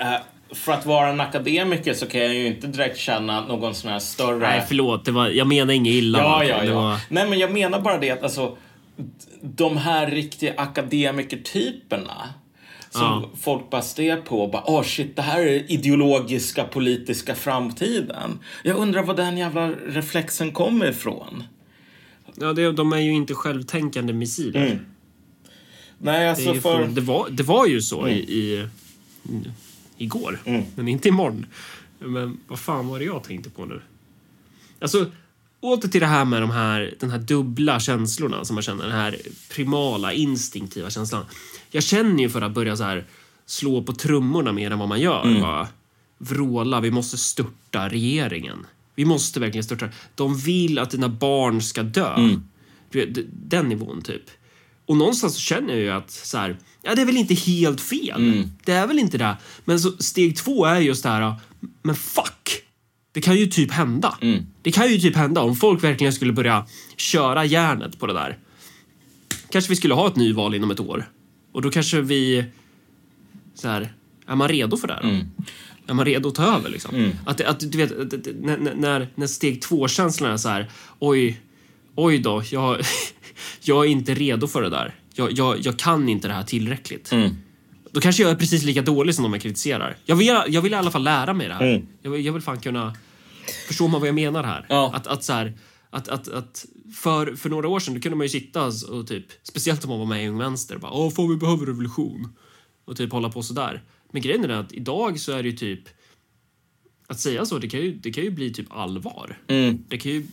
eh, 0.00 0.16
För 0.54 0.72
att 0.72 0.86
vara 0.86 1.08
en 1.08 1.20
akademiker 1.20 1.94
så 1.94 2.06
kan 2.06 2.20
jag 2.20 2.34
ju 2.34 2.46
inte 2.46 2.66
direkt 2.66 2.98
känna 2.98 3.46
någon 3.46 3.74
sån 3.74 3.90
här 3.90 3.98
större... 3.98 4.38
Nej, 4.38 4.62
förlåt. 4.68 5.04
Det 5.04 5.10
var, 5.12 5.28
jag 5.28 5.46
menar 5.46 5.74
inget 5.74 5.92
illa. 5.94 6.18
Ja, 6.18 6.44
ja, 6.44 6.64
ja. 6.64 6.74
var- 6.74 6.96
Nej, 7.08 7.28
men 7.28 7.38
jag 7.38 7.52
menar 7.52 7.80
bara 7.80 7.98
det 7.98 8.10
att 8.10 8.22
alltså, 8.22 8.56
de 9.42 9.76
här 9.76 10.10
riktiga 10.10 10.54
akademikertyperna 10.56 12.28
som 12.90 13.02
Ja. 13.02 13.30
folk 13.40 13.70
bara 13.70 13.82
stirrar 13.82 14.20
på 14.20 14.40
och 14.42 14.50
bara 14.50 14.62
åh 14.66 14.82
shit, 14.82 15.16
det 15.16 15.22
här 15.22 15.40
är 15.40 15.72
ideologiska 15.72 16.64
politiska 16.64 17.34
framtiden. 17.34 18.38
Jag 18.64 18.76
undrar 18.76 19.02
var 19.02 19.14
den 19.14 19.38
jävla 19.38 19.70
reflexen 19.70 20.52
kommer 20.52 20.86
ifrån. 20.90 21.44
Ja, 22.34 22.52
det, 22.52 22.72
de 22.72 22.92
är 22.92 22.98
ju 22.98 23.12
inte 23.12 23.34
självtänkande 23.34 24.12
missiler. 24.12 24.66
Mm. 24.66 24.78
Nej, 25.98 26.20
Det, 26.20 26.30
alltså 26.30 26.54
ju 26.54 26.60
för... 26.60 26.86
det, 26.86 27.00
var, 27.00 27.28
det 27.30 27.42
var 27.42 27.66
ju 27.66 27.82
så 27.82 28.08
i, 28.08 28.12
i, 28.18 28.68
igår, 29.98 30.40
Mm. 30.44 30.62
men 30.74 30.88
inte 30.88 31.08
imorgon. 31.08 31.46
Men 31.98 32.40
vad 32.48 32.58
fan 32.58 32.88
var 32.88 32.98
det 32.98 33.04
jag 33.04 33.24
tänkte 33.24 33.50
på 33.50 33.64
nu? 33.64 33.80
Alltså, 34.80 35.06
åter 35.60 35.88
till 35.88 36.00
det 36.00 36.06
här 36.06 36.24
med 36.24 36.42
de 36.42 36.50
här, 36.50 36.94
den 37.00 37.10
här 37.10 37.18
dubbla 37.18 37.80
känslorna 37.80 38.44
som 38.44 38.54
man 38.54 38.62
känner. 38.62 38.84
Den 38.84 38.92
här 38.92 39.16
primala, 39.54 40.12
instinktiva 40.12 40.90
känslan. 40.90 41.24
Jag 41.70 41.82
känner 41.82 42.22
ju 42.22 42.30
för 42.30 42.42
att 42.42 42.52
börja 42.52 42.76
så 42.76 42.84
här 42.84 43.04
slå 43.46 43.82
på 43.82 43.92
trummorna 43.92 44.52
mer 44.52 44.70
än 44.70 44.78
vad 44.78 44.88
man 44.88 45.00
gör. 45.00 45.22
Mm. 45.24 45.40
Bara 45.40 45.68
vråla, 46.18 46.80
vi 46.80 46.90
måste 46.90 47.18
störta 47.18 47.88
regeringen. 47.88 48.66
Vi 48.94 49.04
måste 49.04 49.40
verkligen 49.40 49.64
störta. 49.64 49.88
De 50.14 50.38
vill 50.38 50.78
att 50.78 50.90
dina 50.90 51.08
barn 51.08 51.62
ska 51.62 51.82
dö. 51.82 52.14
Mm. 52.14 52.42
Den 53.32 53.68
nivån, 53.68 54.02
typ. 54.02 54.22
Och 54.86 54.96
någonstans 54.96 55.34
så 55.34 55.40
känner 55.40 55.74
jag 55.74 55.82
ju 55.82 55.90
att 55.90 56.10
så 56.10 56.38
här, 56.38 56.56
ja, 56.82 56.94
det 56.94 57.02
är 57.02 57.06
väl 57.06 57.16
inte 57.16 57.34
helt 57.34 57.80
fel. 57.80 58.32
Mm. 58.32 58.50
Det 58.64 58.72
är 58.72 58.86
väl 58.86 58.98
inte 58.98 59.18
det. 59.18 59.36
Men 59.64 59.80
så, 59.80 59.92
steg 59.98 60.36
två 60.36 60.64
är 60.64 60.80
just 60.80 61.02
det 61.02 61.08
här, 61.08 61.34
men 61.82 61.94
fuck! 61.94 62.65
Det 63.16 63.22
kan 63.22 63.36
ju 63.36 63.46
typ 63.46 63.72
hända. 63.72 64.18
Mm. 64.20 64.46
Det 64.62 64.72
kan 64.72 64.92
ju 64.92 64.98
typ 64.98 65.16
hända 65.16 65.40
om 65.40 65.56
folk 65.56 65.84
verkligen 65.84 66.12
skulle 66.12 66.32
börja 66.32 66.66
köra 66.96 67.44
järnet 67.44 67.98
på 67.98 68.06
det 68.06 68.12
där. 68.12 68.38
Kanske 69.50 69.68
vi 69.68 69.76
skulle 69.76 69.94
ha 69.94 70.08
ett 70.08 70.16
nyval 70.16 70.54
inom 70.54 70.70
ett 70.70 70.80
år. 70.80 71.08
Och 71.52 71.62
då 71.62 71.70
kanske 71.70 72.00
vi... 72.00 72.44
Så 73.54 73.68
här, 73.68 73.92
är 74.26 74.36
man 74.36 74.48
redo 74.48 74.76
för 74.76 74.88
det? 74.88 74.98
Då? 75.02 75.08
Mm. 75.08 75.26
Är 75.86 75.94
man 75.94 76.04
redo 76.04 76.28
att 76.28 76.34
ta 76.34 76.56
över? 76.56 76.70
Liksom? 76.70 77.12
Att, 77.26 77.40
att, 77.40 77.72
du 77.72 77.78
vet, 77.78 77.92
att, 77.92 78.26
när, 78.40 78.74
när, 78.74 79.08
när 79.14 79.26
steg 79.26 79.62
två-känslan 79.62 80.32
är 80.32 80.36
så 80.36 80.48
här, 80.48 80.70
oj, 80.98 81.40
oj 81.94 82.18
då, 82.18 82.42
jag, 82.50 82.80
jag 83.62 83.84
är 83.86 83.90
inte 83.90 84.14
redo 84.14 84.46
för 84.46 84.62
det 84.62 84.70
där. 84.70 84.94
Jag, 85.14 85.32
jag, 85.32 85.56
jag 85.60 85.78
kan 85.78 86.08
inte 86.08 86.28
det 86.28 86.34
här 86.34 86.44
tillräckligt. 86.44 87.12
Mm. 87.12 87.36
Då 87.92 88.00
kanske 88.00 88.22
jag 88.22 88.30
är 88.30 88.36
precis 88.36 88.62
lika 88.62 88.82
dålig 88.82 89.14
som 89.14 89.22
de 89.22 89.32
jag 89.32 89.42
kritiserar. 89.42 89.96
Jag 90.04 90.16
vill, 90.16 90.38
jag 90.48 90.62
vill 90.62 90.72
i 90.72 90.76
alla 90.76 90.90
fall 90.90 91.04
lära 91.04 91.32
mig 91.32 91.48
det 91.48 91.54
här. 91.54 91.70
Mm. 91.70 91.86
Jag, 92.02 92.20
jag 92.20 92.32
vill 92.32 92.42
fan 92.42 92.60
kunna 92.60 92.94
Förstår 93.66 93.88
man 93.88 94.00
vad 94.00 94.08
jag 94.08 94.14
menar 94.14 94.44
här? 94.44 94.66
Ja. 94.68 94.92
Att, 94.94 95.06
att, 95.06 95.24
så 95.24 95.32
här, 95.32 95.58
att, 95.90 96.08
att, 96.08 96.28
att 96.28 96.66
för, 96.94 97.34
för 97.34 97.50
några 97.50 97.68
år 97.68 97.80
sedan 97.80 97.94
då 97.94 98.00
kunde 98.00 98.16
man 98.16 98.24
ju 98.24 98.28
sitta 98.28 98.66
och 98.66 99.06
typ, 99.06 99.26
speciellt 99.42 99.84
om 99.84 99.90
man 99.90 99.98
var 99.98 100.06
med 100.06 100.24
i 100.24 100.28
Ung 100.28 100.38
Vänster, 100.38 100.76
bara 100.78 100.92
åh, 100.92 101.10
fan 101.10 101.28
vi 101.28 101.36
behöver 101.36 101.66
revolution. 101.66 102.36
Och 102.84 102.96
typ 102.96 103.12
hålla 103.12 103.28
på 103.28 103.42
sådär. 103.42 103.82
Men 104.12 104.22
grejen 104.22 104.44
är 104.44 104.48
att 104.48 104.72
idag 104.72 105.20
så 105.20 105.32
är 105.32 105.42
det 105.42 105.48
ju 105.48 105.56
typ, 105.56 105.80
att 107.06 107.20
säga 107.20 107.46
så, 107.46 107.58
det 107.58 107.68
kan 107.68 107.80
ju, 107.80 107.94
det 107.94 108.12
kan 108.12 108.24
ju 108.24 108.30
bli 108.30 108.52
typ 108.52 108.66
allvar. 108.70 109.38
Mm. 109.48 109.84
Det 109.88 109.98
kan 109.98 110.12
ju, 110.12 110.26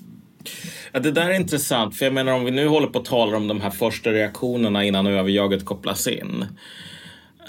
Ja, 0.91 0.99
det 0.99 1.11
där 1.11 1.29
är 1.29 1.33
intressant, 1.33 1.97
för 1.97 2.05
jag 2.05 2.13
menar 2.13 2.33
om 2.33 2.45
vi 2.45 2.51
nu 2.51 2.67
håller 2.67 2.87
på 2.87 2.99
att 2.99 3.05
tala 3.05 3.37
om 3.37 3.47
de 3.47 3.61
här 3.61 3.69
första 3.69 4.11
reaktionerna 4.11 4.83
innan 4.83 5.07
överjaget 5.07 5.65
kopplas 5.65 6.07
in. 6.07 6.45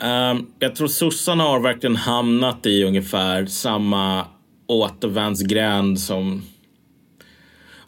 Ehm, 0.00 0.46
jag 0.58 0.76
tror 0.76 0.88
sossarna 0.88 1.44
har 1.44 1.60
verkligen 1.60 1.96
hamnat 1.96 2.66
i 2.66 2.84
ungefär 2.84 3.46
samma 3.46 4.26
återvändsgränd 4.66 6.00
som 6.00 6.42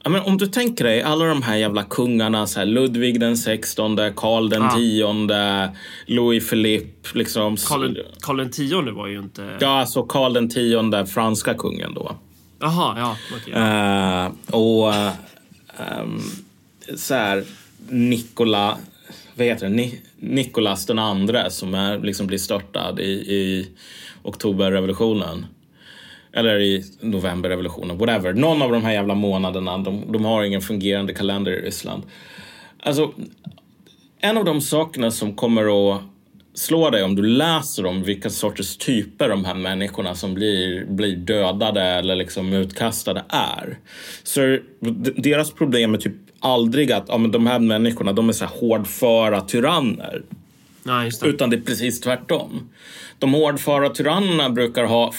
Ja, 0.06 0.10
men 0.10 0.22
om 0.22 0.38
du 0.38 0.46
tänker 0.46 0.84
dig 0.84 1.02
alla 1.02 1.24
de 1.24 1.42
här 1.42 1.56
jävla 1.56 1.82
kungarna, 1.82 2.46
så 2.46 2.58
här 2.58 2.66
Ludvig 2.66 3.20
den 3.20 3.36
sextonde, 3.36 4.12
Karl 4.16 4.48
den 4.48 4.62
Ja. 4.62 4.70
tionde, 4.70 5.70
Louis 6.06 6.50
Philippe, 6.50 7.18
liksom. 7.18 7.56
Karl, 7.56 7.98
Karl 8.20 8.36
den 8.36 8.50
tionde 8.50 8.92
var 8.92 9.06
ju 9.06 9.18
inte... 9.18 9.56
Ja, 9.60 9.68
alltså 9.68 10.02
Karl 10.02 10.32
den 10.32 10.48
tionde, 10.48 11.06
franska 11.06 11.54
kungen 11.54 11.94
då. 11.94 12.16
Jaha, 12.60 12.94
ja. 12.98 13.16
okej. 13.36 13.52
Eh, 13.52 14.54
och 14.54 14.88
uh, 14.88 15.10
um, 16.02 16.22
så 16.96 17.14
här, 17.14 17.44
Nikola, 17.88 18.78
vad 19.34 19.46
heter 19.46 19.68
det? 19.68 19.74
Ni, 19.74 20.00
Nikolas 20.16 20.86
den 20.86 20.98
andre 20.98 21.50
som 21.50 21.74
är, 21.74 21.98
liksom 21.98 22.26
blir 22.26 22.38
störtad 22.38 23.00
i, 23.00 23.12
i 23.12 23.68
oktoberrevolutionen. 24.22 25.46
Eller 26.36 26.60
i 26.60 26.84
novemberrevolutionen, 27.00 27.98
whatever. 27.98 28.32
Någon 28.32 28.62
av 28.62 28.72
de 28.72 28.84
här 28.84 28.92
jävla 28.92 29.14
månaderna, 29.14 29.78
de, 29.78 30.12
de 30.12 30.24
har 30.24 30.42
ingen 30.42 30.60
fungerande 30.60 31.14
kalender 31.14 31.52
i 31.52 31.60
Ryssland. 31.60 32.02
Alltså, 32.82 33.12
en 34.20 34.38
av 34.38 34.44
de 34.44 34.60
sakerna 34.60 35.10
som 35.10 35.34
kommer 35.34 35.94
att 35.94 36.02
slå 36.54 36.90
dig 36.90 37.02
om 37.02 37.14
du 37.14 37.22
läser 37.22 37.86
om 37.86 38.02
vilka 38.02 38.30
sorters 38.30 38.76
typer 38.76 39.28
de 39.28 39.44
här 39.44 39.54
människorna 39.54 40.14
som 40.14 40.34
blir, 40.34 40.84
blir 40.84 41.16
dödade 41.16 41.82
eller 41.82 42.16
liksom 42.16 42.52
utkastade 42.52 43.24
är. 43.28 43.78
Så 44.22 44.58
deras 45.16 45.52
problem 45.52 45.94
är 45.94 45.98
typ 45.98 46.16
aldrig 46.40 46.92
att 46.92 47.04
ja, 47.08 47.18
men 47.18 47.30
de 47.30 47.46
här 47.46 47.58
människorna 47.58 48.12
de 48.12 48.28
är 48.28 48.32
så 48.32 48.44
här 48.44 48.52
hårdföra 48.60 49.40
tyranner. 49.40 50.22
Ja, 50.86 51.04
just 51.04 51.20
det. 51.20 51.26
Utan 51.26 51.50
det 51.50 51.56
är 51.56 51.60
precis 51.60 52.00
tvärtom. 52.00 52.70
De 53.18 53.34
hårdföra 53.34 53.88
tyrannerna 53.88 54.50
brukar 54.50 54.84
ha, 54.84 55.12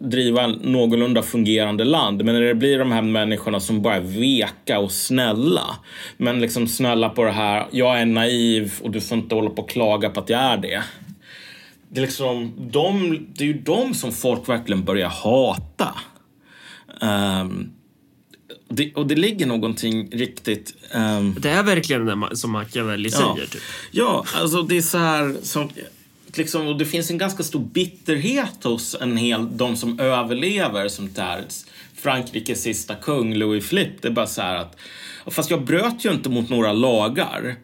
driva 0.00 0.46
någorlunda 0.46 1.22
fungerande 1.22 1.84
land. 1.84 2.24
Men 2.24 2.34
när 2.34 2.42
det 2.42 2.54
blir 2.54 2.78
de 2.78 2.92
här 2.92 3.02
människorna 3.02 3.60
som 3.60 3.82
bara 3.82 3.94
är 3.94 4.00
veka 4.00 4.78
och 4.78 4.92
snälla. 4.92 5.76
Men 6.16 6.40
liksom 6.40 6.68
snälla 6.68 7.08
på 7.08 7.24
det 7.24 7.30
här, 7.30 7.66
jag 7.70 8.00
är 8.00 8.06
naiv 8.06 8.72
och 8.82 8.90
du 8.90 9.00
får 9.00 9.18
inte 9.18 9.34
hålla 9.34 9.50
på 9.50 9.62
och 9.62 9.70
klaga 9.70 10.10
på 10.10 10.20
att 10.20 10.28
jag 10.28 10.40
är 10.40 10.56
det. 10.56 10.82
Det 11.88 12.00
är, 12.00 12.02
liksom, 12.02 12.52
de, 12.56 13.18
det 13.34 13.44
är 13.44 13.48
ju 13.48 13.58
de 13.58 13.94
som 13.94 14.12
folk 14.12 14.48
verkligen 14.48 14.84
börjar 14.84 15.08
hata. 15.08 15.94
Um, 17.00 17.75
det, 18.68 18.94
och 18.94 19.06
det 19.06 19.14
ligger 19.14 19.46
någonting 19.46 20.08
riktigt... 20.12 20.74
ehm, 20.90 21.34
Det 21.38 21.50
är 21.50 21.62
verkligen 21.62 22.06
det 22.06 22.36
som 22.36 22.50
Machiavelli 22.50 23.10
säger. 23.10 23.46
Typ. 23.46 23.62
Ja, 23.90 24.24
alltså 24.34 24.62
det 24.62 24.76
är 24.76 24.82
så 24.82 24.98
här 24.98 25.36
som... 25.42 25.68
Liksom, 26.34 26.66
och 26.66 26.78
det 26.78 26.84
finns 26.84 27.10
en 27.10 27.18
ganska 27.18 27.42
stor 27.42 27.60
bitterhet 27.60 28.64
hos 28.64 28.96
en 29.00 29.16
hel, 29.16 29.56
de 29.56 29.76
som 29.76 30.00
överlever 30.00 30.88
som 30.88 31.12
där 31.12 31.44
Frankrikes 31.94 32.62
sista 32.62 32.94
kung, 32.94 33.34
Louis 33.34 33.68
Philippe. 33.68 33.92
Det 34.00 34.08
är 34.08 34.12
bara 34.12 34.26
så 34.26 34.42
här 34.42 34.56
att... 34.56 34.76
Fast 35.26 35.50
jag 35.50 35.64
bröt 35.64 36.04
ju 36.04 36.12
inte 36.12 36.28
mot 36.28 36.48
några 36.48 36.72
lagar. 36.72 37.56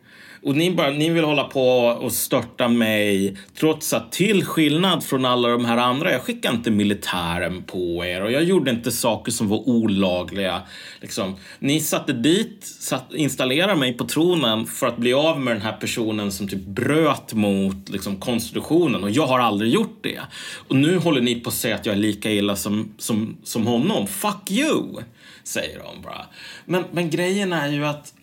Och 0.45 0.57
ni, 0.57 0.71
bara, 0.71 0.91
ni 0.91 1.11
vill 1.11 1.25
hålla 1.25 1.45
på 1.45 1.69
och 1.79 2.13
störta 2.13 2.69
mig 2.69 3.37
trots 3.55 3.93
att 3.93 4.13
till 4.13 4.45
skillnad 4.45 5.05
från 5.05 5.25
alla 5.25 5.49
de 5.49 5.65
här 5.65 5.77
andra, 5.77 6.13
jag 6.13 6.23
skickade 6.23 6.57
inte 6.57 6.71
militären 6.71 7.63
på 7.63 8.05
er 8.05 8.23
och 8.23 8.33
jag 8.33 8.43
gjorde 8.43 8.71
inte 8.71 8.93
saker 8.93 9.33
som 9.33 9.49
var 9.49 9.69
olagliga. 9.69 10.63
Liksom. 11.01 11.37
Ni 11.59 11.81
satte 11.81 12.13
dit, 12.13 12.65
satt, 12.81 13.15
installerade 13.15 13.75
mig 13.75 13.93
på 13.93 14.05
tronen 14.05 14.67
för 14.67 14.87
att 14.87 14.97
bli 14.97 15.13
av 15.13 15.41
med 15.41 15.55
den 15.55 15.63
här 15.63 15.73
personen 15.73 16.33
som 16.33 16.49
typ 16.49 16.67
bröt 16.67 17.35
mot 17.35 17.89
liksom, 17.89 18.17
konstitutionen 18.17 19.05
och 19.05 19.11
jag 19.11 19.27
har 19.27 19.39
aldrig 19.39 19.73
gjort 19.73 19.99
det. 20.03 20.21
Och 20.69 20.77
nu 20.77 20.99
håller 20.99 21.21
ni 21.21 21.41
på 21.41 21.49
att 21.49 21.55
säga 21.55 21.75
att 21.75 21.87
jag 21.87 21.95
är 21.95 22.01
lika 22.01 22.31
illa 22.31 22.57
som, 22.57 22.95
som, 22.99 23.37
som 23.45 23.67
honom. 23.67 24.07
Fuck 24.07 24.51
you! 24.51 25.03
Säger 25.45 25.79
de 25.79 26.03
bara. 26.03 26.27
Men, 26.65 26.85
men 26.93 27.11
grejen 27.11 27.53
är 27.53 27.69
ju 27.69 27.87
att 27.87 28.15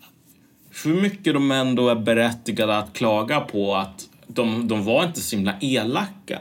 hur 0.85 1.01
mycket 1.01 1.33
de 1.33 1.51
ändå 1.51 1.89
är 1.89 1.95
berättigade 1.95 2.77
att 2.77 2.93
klaga 2.93 3.39
på 3.39 3.75
att 3.75 4.09
de, 4.27 4.67
de 4.67 4.83
var 4.83 5.03
inte 5.03 5.21
så 5.21 5.35
himla 5.35 5.53
elaka. 5.61 6.39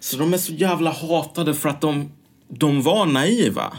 Så 0.00 0.16
de 0.16 0.34
är 0.34 0.38
så 0.38 0.52
jävla 0.52 0.90
hatade 0.90 1.54
för 1.54 1.68
att 1.68 1.80
de, 1.80 2.12
de 2.48 2.82
var 2.82 3.06
naiva 3.06 3.72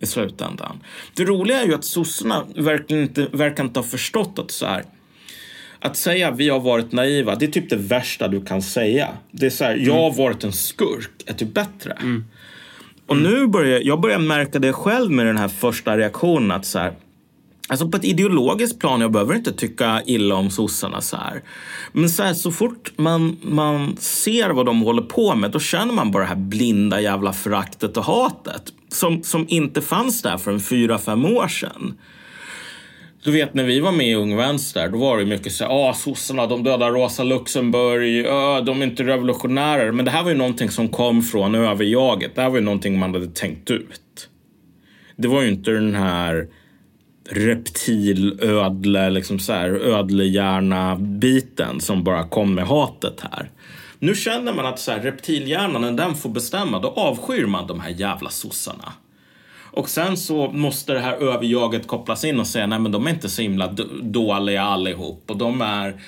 i 0.00 0.06
slutändan. 0.06 0.80
Det 1.16 1.24
roliga 1.24 1.62
är 1.62 1.66
ju 1.66 1.74
att 1.74 1.84
sossarna 1.84 2.44
verkligen 2.56 3.02
inte, 3.02 3.26
verkar 3.32 3.64
inte 3.64 3.80
ha 3.80 3.84
förstått 3.84 4.38
att 4.38 4.50
så 4.50 4.66
här 4.66 4.84
att 5.80 5.96
säga 5.96 6.30
vi 6.30 6.48
har 6.48 6.60
varit 6.60 6.92
naiva, 6.92 7.34
det 7.34 7.44
är 7.44 7.50
typ 7.50 7.70
det 7.70 7.76
värsta 7.76 8.28
du 8.28 8.44
kan 8.44 8.62
säga. 8.62 9.08
Det 9.30 9.46
är 9.46 9.50
så 9.50 9.64
här, 9.64 9.76
jag 9.76 9.94
har 9.94 10.12
varit 10.12 10.44
en 10.44 10.52
skurk, 10.52 11.10
är 11.26 11.32
typ 11.32 11.54
bättre. 11.54 11.96
Och 13.06 13.16
nu 13.16 13.46
börjar 13.46 13.80
jag 13.80 14.00
börjar 14.00 14.18
märka 14.18 14.58
det 14.58 14.72
själv 14.72 15.10
med 15.10 15.26
den 15.26 15.36
här 15.36 15.48
första 15.48 15.98
reaktionen 15.98 16.50
att 16.50 16.66
så 16.66 16.78
här, 16.78 16.92
Alltså 17.68 17.88
på 17.88 17.96
ett 17.96 18.04
ideologiskt 18.04 18.80
plan, 18.80 19.00
jag 19.00 19.12
behöver 19.12 19.34
inte 19.34 19.52
tycka 19.52 20.02
illa 20.06 20.34
om 20.34 20.50
sossarna 20.50 21.00
så 21.00 21.16
här. 21.16 21.42
Men 21.92 22.08
så, 22.08 22.22
här, 22.22 22.34
så 22.34 22.50
fort 22.50 22.92
man, 22.96 23.36
man 23.42 23.96
ser 23.96 24.50
vad 24.50 24.66
de 24.66 24.80
håller 24.80 25.02
på 25.02 25.34
med, 25.34 25.50
då 25.50 25.60
känner 25.60 25.94
man 25.94 26.10
bara 26.10 26.22
det 26.22 26.28
här 26.28 26.36
blinda 26.36 27.00
jävla 27.00 27.32
föraktet 27.32 27.96
och 27.96 28.04
hatet. 28.04 28.72
Som, 28.88 29.22
som 29.22 29.46
inte 29.48 29.82
fanns 29.82 30.22
där 30.22 30.38
för 30.38 30.52
en 30.52 30.60
fyra, 30.60 30.98
fem 30.98 31.24
år 31.24 31.48
sedan. 31.48 31.98
Du 33.24 33.30
vet 33.32 33.54
när 33.54 33.64
vi 33.64 33.80
var 33.80 33.92
med 33.92 34.08
i 34.08 34.14
Ung 34.14 34.36
Vänster, 34.36 34.88
då 34.88 34.98
var 34.98 35.18
det 35.18 35.24
mycket 35.24 35.52
så 35.52 35.64
här, 35.64 35.70
ah, 35.70 35.94
sossarna, 35.94 36.46
de 36.46 36.62
dödar 36.62 36.90
Rosa 36.90 37.22
Luxemburg, 37.22 38.26
ah, 38.26 38.60
de 38.60 38.82
är 38.82 38.86
inte 38.86 39.04
revolutionärer. 39.04 39.92
Men 39.92 40.04
det 40.04 40.10
här 40.10 40.22
var 40.22 40.30
ju 40.30 40.36
någonting 40.36 40.70
som 40.70 40.88
kom 40.88 41.22
från 41.22 41.54
överjaget. 41.54 42.34
Det 42.34 42.42
här 42.42 42.48
var 42.48 42.56
ju 42.56 42.64
någonting 42.64 42.98
man 42.98 43.14
hade 43.14 43.26
tänkt 43.26 43.70
ut. 43.70 44.28
Det 45.16 45.28
var 45.28 45.42
ju 45.42 45.48
inte 45.48 45.70
den 45.70 45.94
här 45.94 46.48
reptilödle, 47.30 49.10
liksom 49.10 49.38
så 49.38 49.52
här, 49.52 49.68
ödlehjärna-biten 49.68 51.80
som 51.80 52.04
bara 52.04 52.28
kom 52.28 52.54
med 52.54 52.66
hatet 52.66 53.20
här. 53.20 53.50
Nu 53.98 54.14
känner 54.14 54.52
man 54.52 54.66
att 54.66 54.78
så 54.78 54.90
här, 54.90 55.00
reptilhjärnan, 55.00 55.82
när 55.82 55.92
den 55.92 56.14
får 56.14 56.30
bestämma, 56.30 56.78
då 56.78 56.88
avskyr 56.88 57.46
man 57.46 57.66
de 57.66 57.80
här 57.80 57.90
jävla 57.90 58.30
sossarna. 58.30 58.92
Och 59.76 59.88
sen 59.88 60.16
så 60.16 60.50
måste 60.50 60.92
det 60.92 61.00
här 61.00 61.16
överjaget 61.16 61.86
kopplas 61.86 62.24
in 62.24 62.40
och 62.40 62.46
säga 62.46 62.66
nej 62.66 62.78
men 62.78 62.92
de 62.92 63.06
är 63.06 63.10
inte 63.10 63.28
så 63.28 63.42
himla 63.42 63.66
dåliga 64.02 64.62
allihop 64.62 65.30
och 65.30 65.36
de 65.36 65.60
är 65.60 66.00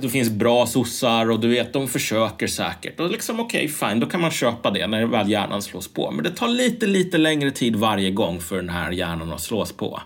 det 0.00 0.08
finns 0.12 0.30
bra 0.30 0.66
sossar 0.66 1.30
och 1.30 1.40
du 1.40 1.48
vet 1.48 1.72
de 1.72 1.88
försöker 1.88 2.46
säkert 2.46 3.00
och 3.00 3.10
liksom 3.10 3.40
okej 3.40 3.68
fine 3.68 4.00
då 4.00 4.06
kan 4.06 4.20
man 4.20 4.30
köpa 4.30 4.70
det 4.70 4.86
när 4.86 5.06
väl 5.06 5.30
hjärnan 5.30 5.62
slås 5.62 5.88
på 5.88 6.10
men 6.10 6.24
det 6.24 6.30
tar 6.30 6.48
lite 6.48 6.86
lite 6.86 7.18
längre 7.18 7.50
tid 7.50 7.76
varje 7.76 8.10
gång 8.10 8.40
för 8.40 8.56
den 8.56 8.68
här 8.68 8.90
hjärnan 8.90 9.32
att 9.32 9.40
slås 9.40 9.72
på. 9.72 10.00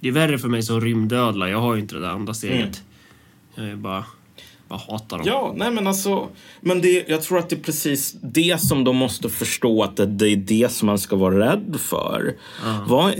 Det 0.00 0.08
är 0.08 0.12
värre 0.12 0.38
för 0.38 0.48
mig 0.48 0.62
som 0.62 0.80
rymdödla. 0.80 1.48
Jag 1.48 1.58
har 1.58 1.74
ju 1.74 1.80
inte 1.80 1.94
det 1.94 2.00
där 2.00 2.08
andra 2.08 2.34
steget. 2.34 2.60
Mm. 2.60 2.74
Jag 3.54 3.66
är 3.66 3.76
bara, 3.76 4.04
bara 4.68 4.78
hatar 4.78 5.18
dem. 5.18 5.26
Ja, 5.26 5.52
nej 5.56 5.70
men 5.70 5.86
alltså. 5.86 6.28
Men 6.60 6.80
det, 6.80 7.08
jag 7.08 7.22
tror 7.22 7.38
att 7.38 7.48
det 7.48 7.56
är 7.56 7.62
precis 7.62 8.16
det 8.22 8.60
som 8.60 8.84
de 8.84 8.96
måste 8.96 9.28
förstå 9.28 9.82
att 9.82 9.96
det, 9.96 10.06
det 10.06 10.26
är 10.26 10.36
det 10.36 10.72
som 10.72 10.86
man 10.86 10.98
ska 10.98 11.16
vara 11.16 11.52
rädd 11.52 11.76
för. 11.80 12.34
Vad, 12.86 13.14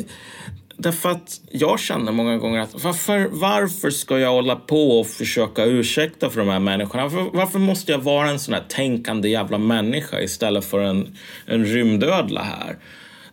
därför 0.82 1.10
att 1.10 1.40
jag 1.50 1.80
känner 1.80 2.12
många 2.12 2.36
gånger 2.36 2.60
att 2.60 2.84
varför, 2.84 3.28
varför 3.30 3.90
ska 3.90 4.18
jag 4.18 4.30
hålla 4.30 4.56
på 4.56 5.00
och 5.00 5.06
försöka 5.06 5.64
ursäkta 5.64 6.30
för 6.30 6.40
de 6.40 6.48
här 6.48 6.60
människorna? 6.60 7.02
Varför, 7.02 7.30
varför 7.32 7.58
måste 7.58 7.92
jag 7.92 7.98
vara 7.98 8.30
en 8.30 8.38
sån 8.38 8.54
här 8.54 8.64
tänkande 8.68 9.28
jävla 9.28 9.58
människa 9.58 10.20
istället 10.20 10.64
för 10.64 10.80
en, 10.80 11.16
en 11.46 11.64
rymdödla 11.64 12.42
här? 12.42 12.78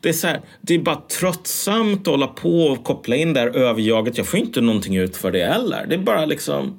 Det 0.02 0.10
är, 0.10 0.14
så 0.14 0.28
här, 0.28 0.42
det 0.62 0.76
är 0.76 0.80
bara 0.80 1.02
tröttsamt 1.20 2.02
att 2.02 2.08
hålla 2.08 2.28
på 2.28 2.64
och 2.64 2.84
koppla 2.84 3.16
in 3.16 3.34
det 3.34 3.40
här 3.40 3.48
överjaget. 3.48 4.18
Jag 4.18 4.28
får 4.28 4.40
inte 4.40 4.62
någonting 4.62 4.96
ut 4.96 5.18
för 5.18 5.32
det 5.32 5.46
heller. 5.46 5.86
Det 5.90 5.96
är 5.96 6.00
bara 6.00 6.26
liksom 6.26 6.78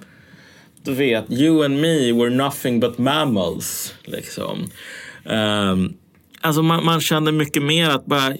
du 0.82 0.94
vet, 0.94 1.30
you 1.30 1.64
and 1.64 1.80
me, 1.80 2.12
we're 2.12 2.30
nothing 2.30 2.80
but 2.80 2.98
mammals. 2.98 3.94
Liksom. 4.04 4.70
Um, 5.24 5.94
alltså 6.40 6.62
man, 6.62 6.84
man 6.84 7.00
känner 7.00 7.32
mycket 7.32 7.62
mer 7.62 7.90
att 7.90 8.06
bara, 8.06 8.36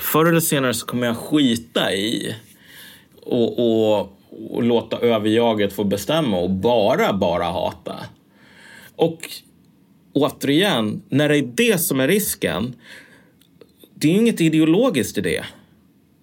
förr 0.00 0.26
eller 0.26 0.40
senare 0.40 0.74
så 0.74 0.86
kommer 0.86 1.06
jag 1.06 1.16
skita 1.16 1.92
i 1.92 2.34
och, 3.22 3.58
och, 3.58 4.12
och 4.50 4.62
låta 4.62 4.98
överjaget 4.98 5.72
få 5.72 5.84
bestämma 5.84 6.38
och 6.38 6.50
bara, 6.50 7.12
bara 7.12 7.44
hata. 7.44 7.96
Och 8.96 9.18
återigen, 10.12 11.02
när 11.08 11.28
det 11.28 11.36
är 11.36 11.52
det 11.54 11.78
som 11.78 12.00
är 12.00 12.08
risken 12.08 12.74
det 14.00 14.08
är 14.08 14.12
ju 14.12 14.18
inget 14.18 14.40
ideologiskt 14.40 15.18
i 15.18 15.20
det. 15.20 15.44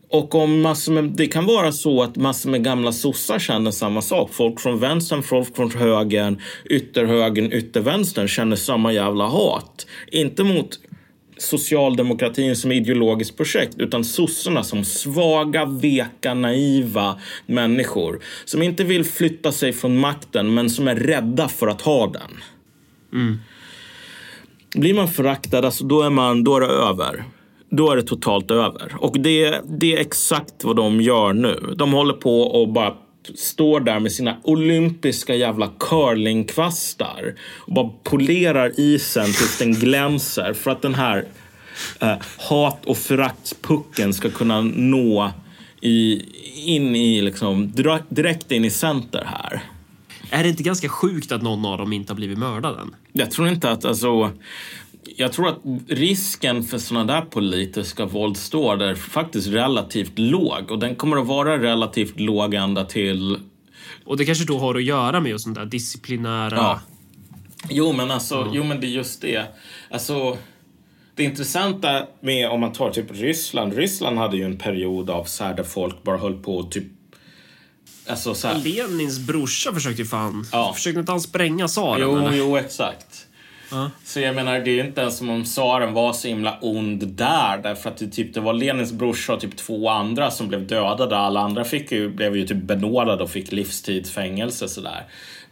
Och 0.10 0.36
om 0.36 0.62
massor 0.62 0.94
med, 0.94 1.04
det 1.04 1.28
kan 1.28 1.46
vara 1.46 1.72
så 1.72 2.04
att 2.04 2.16
massor 2.16 2.50
med 2.50 2.64
gamla 2.64 2.92
sossar 2.92 3.40
känner 3.40 3.72
samma 3.72 4.02
sak. 4.02 4.34
Folk 4.34 4.60
från 4.60 4.80
vänstern, 4.80 5.24
folk 5.24 5.56
från 5.56 5.72
högern, 5.72 6.42
ytterhögern, 6.66 7.52
yttervänstern 7.52 8.28
känner 8.28 8.56
samma 8.56 8.94
jävla 8.94 9.28
hat. 9.28 9.88
Inte 10.12 10.44
mot 10.44 10.80
socialdemokratin 11.38 12.56
som 12.56 12.72
ideologiskt 12.72 13.38
projekt 13.38 13.76
utan 13.78 14.04
sossarna 14.04 14.64
som 14.64 14.84
svaga, 14.84 15.66
veka, 15.66 16.34
naiva 16.34 17.20
människor 17.46 18.20
som 18.46 18.62
inte 18.62 18.84
vill 18.84 19.06
flytta 19.06 19.52
sig 19.52 19.74
från 19.74 19.98
makten 19.98 20.54
men 20.54 20.70
som 20.70 20.88
är 20.88 20.96
rädda 20.96 21.48
för 21.48 21.68
att 21.68 21.82
ha 21.82 22.08
den. 22.08 22.32
Mm. 23.14 23.38
Blir 24.76 24.94
man 24.94 25.08
föraktad, 25.08 25.66
alltså 25.66 25.86
då 25.86 26.02
är, 26.02 26.10
man, 26.10 26.44
då 26.44 26.56
är 26.56 26.62
det 26.62 26.68
över. 26.68 27.24
Då 27.70 27.92
är 27.92 27.96
det 27.96 28.04
totalt 28.04 28.52
över. 28.52 28.96
Och 29.00 29.20
det, 29.20 29.62
det 29.66 29.94
är 29.94 30.00
exakt 30.00 30.64
vad 30.64 30.76
de 30.76 31.02
gör 31.02 31.34
nu. 31.34 31.74
De 31.76 31.94
håller 31.94 32.14
på 32.14 32.42
och 32.42 32.70
bara 32.70 32.94
står 33.36 33.80
där 33.80 34.00
med 34.00 34.12
sina 34.12 34.38
olympiska 34.44 35.36
jävla 35.36 35.72
curlingkvastar 35.80 37.36
och 37.56 37.74
bara 37.74 37.90
polerar 38.04 38.80
isen 38.80 39.26
tills 39.26 39.58
den 39.58 39.74
glänser 39.74 40.54
för 40.54 40.72
att 40.72 40.82
den 40.82 40.96
här 40.96 41.26
eh, 42.00 42.16
hat 42.38 42.86
och 42.86 42.98
föraktspucken 42.98 44.14
ska 44.14 44.30
kunna 44.30 44.62
nå 44.62 45.32
i, 45.82 46.26
in 46.66 46.96
i 46.96 47.22
liksom, 47.22 47.72
direkt 48.10 48.52
in 48.52 48.66
i 48.66 48.70
center 48.70 49.24
här. 49.26 49.64
Är 50.30 50.44
det 50.44 50.50
inte 50.50 50.64
ganska 50.64 50.90
sjukt 50.90 51.32
att 51.32 51.42
någon 51.42 51.66
av 51.66 51.78
dem 51.78 51.94
inte 51.94 52.14
har 52.14 52.16
blivit 52.16 52.38
mördad 52.38 52.80
än? 52.80 52.96
Jag 53.12 53.32
tror 53.32 53.48
inte 53.48 53.72
att, 53.72 53.86
alltså, 53.86 54.32
jag 55.16 55.34
tror 55.34 55.48
att 55.48 55.60
risken 55.88 56.64
för 56.64 56.78
sådana 56.78 57.14
där 57.14 57.22
politiska 57.22 58.06
våldsdåd 58.06 58.82
är 58.82 58.96
faktiskt 58.96 59.48
relativt 59.48 60.20
låg 60.20 60.72
och 60.72 60.80
den 60.80 60.96
kommer 60.96 61.18
att 61.18 61.28
vara 61.28 61.62
relativt 61.62 62.20
låg 62.20 62.54
ända 62.54 62.86
till... 62.86 63.40
Och 64.06 64.18
det 64.18 64.26
kanske 64.26 64.46
då 64.46 64.58
har 64.58 64.76
att 64.76 64.84
göra 64.84 65.20
med 65.20 65.42
sånt 65.42 65.56
där 65.56 65.66
disciplinära... 65.66 66.56
Ja. 66.56 66.82
Jo, 67.70 67.94
men 67.94 68.12
alltså, 68.12 68.36
mm. 68.36 68.54
jo, 68.54 68.64
men 68.64 68.82
det 68.82 68.88
är 68.88 68.90
just 68.90 69.22
det. 69.22 69.46
Alltså, 69.90 70.38
det 71.16 71.24
intressanta 71.24 72.08
med 72.22 72.50
om 72.50 72.60
man 72.60 72.74
tar 72.74 72.92
typ 72.92 73.12
Ryssland. 73.12 73.74
Ryssland 73.74 74.18
hade 74.18 74.38
ju 74.38 74.44
en 74.44 74.58
period 74.58 75.10
av 75.10 75.24
så 75.24 75.44
här 75.44 75.54
där 75.54 75.64
folk 75.64 76.04
bara 76.04 76.18
höll 76.18 76.44
på 76.44 76.64
typ 76.64 76.84
Alltså, 78.08 78.36
så 78.36 78.48
här... 78.48 78.56
Lenins 78.56 79.20
brorsa 79.20 79.74
försökte 79.74 80.02
ju 80.02 80.08
fan... 80.08 80.48
Ja. 80.52 80.74
Försökte 80.74 81.00
inte 81.00 81.12
han 81.12 81.22
spränga 81.22 81.68
tsaren? 81.68 82.02
Jo, 82.02 82.18
eller? 82.18 82.38
jo, 82.38 82.58
exakt. 82.58 83.25
Uh. 83.74 83.88
Så 84.04 84.20
jag 84.20 84.36
menar, 84.36 84.60
det 84.60 84.80
är 84.80 84.86
inte 84.86 85.02
ens 85.02 85.18
som 85.18 85.30
om 85.30 85.44
tsaren 85.44 85.94
var 85.94 86.14
så 86.14 86.28
himla 86.28 86.58
ond 86.62 87.08
där. 87.08 87.58
Därför 87.58 87.90
att 87.90 87.98
det, 87.98 88.08
typ, 88.08 88.34
det 88.34 88.40
var 88.40 88.54
Lenins 88.54 88.94
brorsa 88.94 89.34
och 89.34 89.40
typ 89.40 89.58
två 89.58 89.90
andra 89.90 90.32
som 90.32 90.48
blev 90.48 90.68
dödade. 90.68 91.18
Alla 91.18 91.40
andra 91.40 91.64
fick 91.64 91.92
ju, 91.92 92.10
blev 92.10 92.38
ju 92.38 92.48
typ 92.48 92.64
benådade 92.64 93.24
och 93.24 93.30
fick 93.30 93.52
livstidsfängelse 93.52 94.68
sådär. 94.68 95.04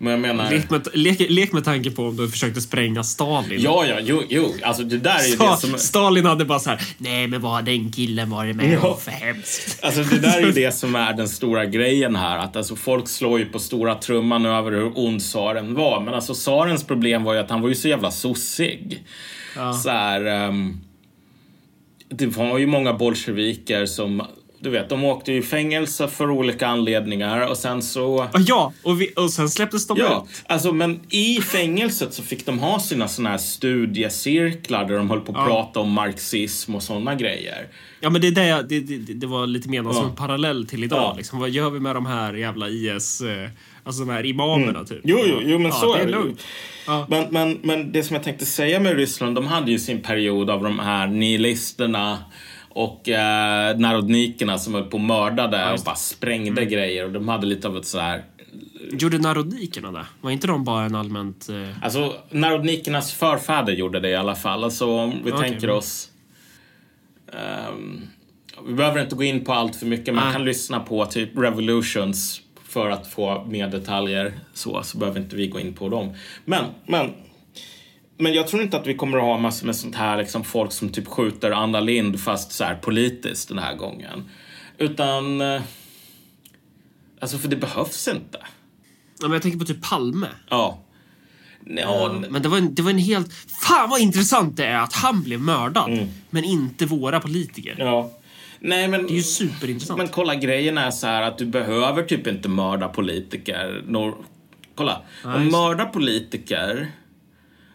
Men 0.03 0.11
jag 0.11 0.19
menar... 0.19 0.51
Lek 0.51 0.69
med, 0.69 0.88
lek, 0.93 1.19
lek 1.30 1.51
med 1.51 1.63
tanke 1.63 1.91
på 1.91 2.07
om 2.07 2.17
du 2.17 2.30
försökte 2.30 2.61
spränga 2.61 3.03
Stalin. 3.03 3.61
Ja, 3.61 3.85
ja, 3.85 3.95
jo, 4.01 4.23
jo. 4.30 4.53
Alltså 4.63 4.84
det 4.84 4.97
där 4.97 5.19
är 5.19 5.27
ju 5.27 5.35
det 5.35 5.57
som... 5.57 5.77
Stalin 5.77 6.25
hade 6.25 6.45
bara 6.45 6.59
så 6.59 6.69
här, 6.69 6.81
nej 6.97 7.27
men 7.27 7.41
vad 7.41 7.51
har 7.51 7.61
den 7.61 7.91
killen 7.91 8.30
varit 8.30 8.55
med 8.55 8.80
om 8.80 8.99
för 8.99 9.11
hemskt? 9.11 9.84
Alltså 9.84 10.03
det 10.03 10.19
där 10.19 10.38
är 10.38 10.45
ju 10.45 10.51
det 10.65 10.75
som 10.75 10.95
är 10.95 11.13
den 11.13 11.30
stora 11.30 11.65
grejen 11.65 12.15
här. 12.15 12.38
Att 12.38 12.55
alltså 12.55 12.75
folk 12.75 13.07
slår 13.07 13.39
ju 13.39 13.45
på 13.45 13.59
stora 13.59 13.95
trumman 13.95 14.45
över 14.45 14.71
hur 14.71 14.91
ond 14.95 15.21
tsaren 15.21 15.73
var. 15.73 16.01
Men 16.01 16.13
alltså 16.13 16.34
tsarens 16.34 16.84
problem 16.84 17.23
var 17.23 17.34
ju 17.34 17.39
att 17.39 17.49
han 17.49 17.61
var 17.61 17.69
ju 17.69 17.75
så 17.75 17.88
jävla 17.88 18.11
sossig. 18.11 19.03
Ja. 19.55 19.73
Så 19.73 19.89
här, 19.89 20.47
um, 20.47 20.81
det 22.09 22.27
var 22.27 22.57
ju 22.57 22.67
många 22.67 22.93
bolsjeviker 22.93 23.85
som 23.85 24.23
du 24.64 24.69
vet, 24.69 24.90
de 24.90 25.03
åkte 25.03 25.34
i 25.34 25.41
fängelse 25.41 26.07
för 26.07 26.31
olika 26.31 26.68
anledningar 26.68 27.48
och 27.48 27.57
sen 27.57 27.81
så... 27.81 28.27
Ja, 28.48 28.73
och, 28.84 29.02
vi, 29.02 29.14
och 29.15 29.30
sen 29.30 29.49
släpptes 29.49 29.88
de 29.88 29.98
ja, 29.98 30.27
ut. 30.27 30.44
Alltså, 30.48 30.73
men 30.73 30.99
i 31.10 31.41
fängelset 31.41 32.14
så 32.14 32.23
fick 32.23 32.45
de 32.45 32.60
ha 32.60 32.80
sina 32.80 33.07
såna 33.07 33.30
här 33.30 33.38
studiecirklar 33.38 34.85
där 34.85 34.95
de 34.95 35.10
höll 35.10 35.19
på 35.19 35.31
att 35.31 35.38
ja. 35.38 35.45
prata 35.45 35.80
om 35.80 35.91
marxism 35.91 36.76
och 36.76 36.84
såna 36.84 37.15
grejer. 37.15 37.68
Ja, 37.99 38.10
men 38.10 38.22
det, 38.22 38.27
är 38.27 38.64
det, 38.64 38.80
det, 38.80 38.98
det, 38.98 39.14
det 39.14 39.27
var 39.27 39.48
lite 39.48 39.69
menat 39.69 39.95
ja. 39.95 40.02
som 40.02 40.10
en 40.10 40.15
parallell 40.15 40.68
till 40.68 40.84
idag. 40.84 40.99
Ja. 40.99 41.14
Liksom, 41.18 41.40
vad 41.40 41.49
gör 41.49 41.69
vi 41.69 41.80
med 41.80 41.95
de 41.95 42.06
här 42.06 42.34
jävla 42.34 42.69
IS... 42.69 43.22
Eh, 43.22 43.49
alltså 43.84 44.06
de 44.06 44.11
här 44.11 44.26
imamerna, 44.26 44.69
mm. 44.69 44.85
typ. 44.85 45.02
Jo, 45.03 45.19
jo, 45.26 45.40
jo 45.44 45.60
men 45.60 45.72
så 45.72 45.95
det 45.95 46.02
är 46.02 46.06
det 46.06 46.11
ju. 46.11 46.35
Men, 47.10 47.27
men, 47.30 47.60
men 47.64 47.91
det 47.91 48.03
som 48.03 48.14
jag 48.14 48.23
tänkte 48.23 48.45
säga 48.45 48.80
med 48.80 48.95
Ryssland, 48.95 49.35
de 49.35 49.48
hade 49.48 49.72
ju 49.72 49.80
sin 49.80 50.02
period 50.02 50.49
av 50.49 50.64
de 50.64 50.80
här 50.80 51.07
nihilisterna 51.07 52.18
och 52.73 53.09
eh, 53.09 53.77
narodnikerna 53.77 54.57
som 54.57 54.73
höll 54.73 54.83
på 54.83 54.97
och 54.97 55.03
mördade 55.03 55.57
ja, 55.57 55.73
och 55.73 55.79
bara 55.85 55.95
sprängde 55.95 56.61
mm. 56.61 56.73
grejer. 56.73 57.05
Och 57.05 57.11
de 57.11 57.27
hade 57.27 57.45
lite 57.45 57.67
av 57.67 57.77
ett 57.77 57.85
så 57.85 57.99
här... 57.99 58.23
Gjorde 58.91 59.17
narodnikerna 59.17 59.91
det? 59.91 60.05
Var 60.21 60.31
inte 60.31 60.47
de 60.47 60.63
bara 60.63 60.85
en 60.85 60.95
allmänt... 60.95 61.49
Eh... 61.49 61.83
Alltså, 61.83 62.13
narodnikernas 62.29 63.13
förfäder 63.13 63.73
gjorde 63.73 63.99
det 63.99 64.09
i 64.09 64.15
alla 64.15 64.35
fall. 64.35 64.63
Alltså, 64.63 64.97
om 64.97 65.21
vi 65.23 65.31
okay. 65.31 65.49
tänker 65.49 65.69
oss... 65.69 66.09
Um, 67.69 68.07
vi 68.67 68.73
behöver 68.73 69.01
inte 69.01 69.15
gå 69.15 69.23
in 69.23 69.45
på 69.45 69.53
allt 69.53 69.75
för 69.75 69.85
mycket. 69.85 70.13
Man 70.13 70.27
ah. 70.27 70.31
kan 70.31 70.45
lyssna 70.45 70.79
på 70.79 71.05
typ 71.05 71.37
Revolutions 71.37 72.41
för 72.67 72.89
att 72.89 73.07
få 73.07 73.45
mer 73.45 73.67
detaljer. 73.67 74.33
Så, 74.53 74.83
så 74.83 74.97
behöver 74.97 75.19
inte 75.19 75.35
vi 75.35 75.47
gå 75.47 75.59
in 75.59 75.73
på 75.73 75.89
dem. 75.89 76.13
Men, 76.45 76.65
men 76.85 77.13
men 78.18 78.34
jag 78.34 78.48
tror 78.48 78.61
inte 78.61 78.77
att 78.77 78.88
vi 78.88 78.95
kommer 78.95 79.18
att 79.18 79.23
ha 79.23 79.38
massor 79.38 79.65
med 79.65 79.76
sånt 79.76 79.95
här, 79.95 80.18
liksom 80.18 80.44
folk 80.44 80.72
som 80.72 80.90
typ 80.90 81.07
skjuter 81.07 81.52
Anna 81.52 81.80
Lind 81.80 82.19
fast 82.19 82.52
så 82.52 82.64
här 82.64 82.76
politiskt 82.76 83.49
den 83.49 83.60
här 83.60 83.76
gången. 83.76 84.30
Utan... 84.77 85.41
Eh, 85.41 85.61
alltså, 87.19 87.38
för 87.38 87.48
det 87.48 87.56
behövs 87.56 88.07
inte. 88.07 88.38
Ja, 89.22 89.27
men 89.27 89.31
jag 89.31 89.41
tänker 89.41 89.60
på 89.60 89.65
typ 89.65 89.90
Palme. 89.90 90.27
Ja. 90.49 90.80
Ja, 91.65 92.15
men 92.30 92.41
det 92.41 92.49
var, 92.49 92.57
en, 92.57 92.76
det 92.76 92.81
var 92.81 92.91
en 92.91 92.98
helt... 92.98 93.34
Fan 93.34 93.90
vad 93.90 93.99
intressant 93.99 94.57
det 94.57 94.65
är 94.65 94.80
att 94.80 94.94
han 94.94 95.23
blev 95.23 95.40
mördad, 95.40 95.91
mm. 95.91 96.07
men 96.30 96.44
inte 96.44 96.85
våra 96.85 97.19
politiker. 97.19 97.76
Ja. 97.80 98.11
Nej, 98.60 98.88
men, 98.88 99.07
det 99.07 99.14
är 99.14 99.15
ju 99.15 99.23
superintressant. 99.23 99.98
Men 99.98 100.07
kolla, 100.07 100.35
grejen 100.35 100.77
är 100.77 100.91
så 100.91 101.07
här 101.07 101.22
att 101.22 101.38
du 101.38 101.45
behöver 101.45 102.03
typ 102.03 102.27
inte 102.27 102.49
mörda 102.49 102.88
politiker. 102.88 103.84
Nor 103.88 104.15
kolla, 104.76 105.02
ja, 105.23 105.35
om 105.35 105.48
mörda 105.48 105.85
politiker 105.85 106.91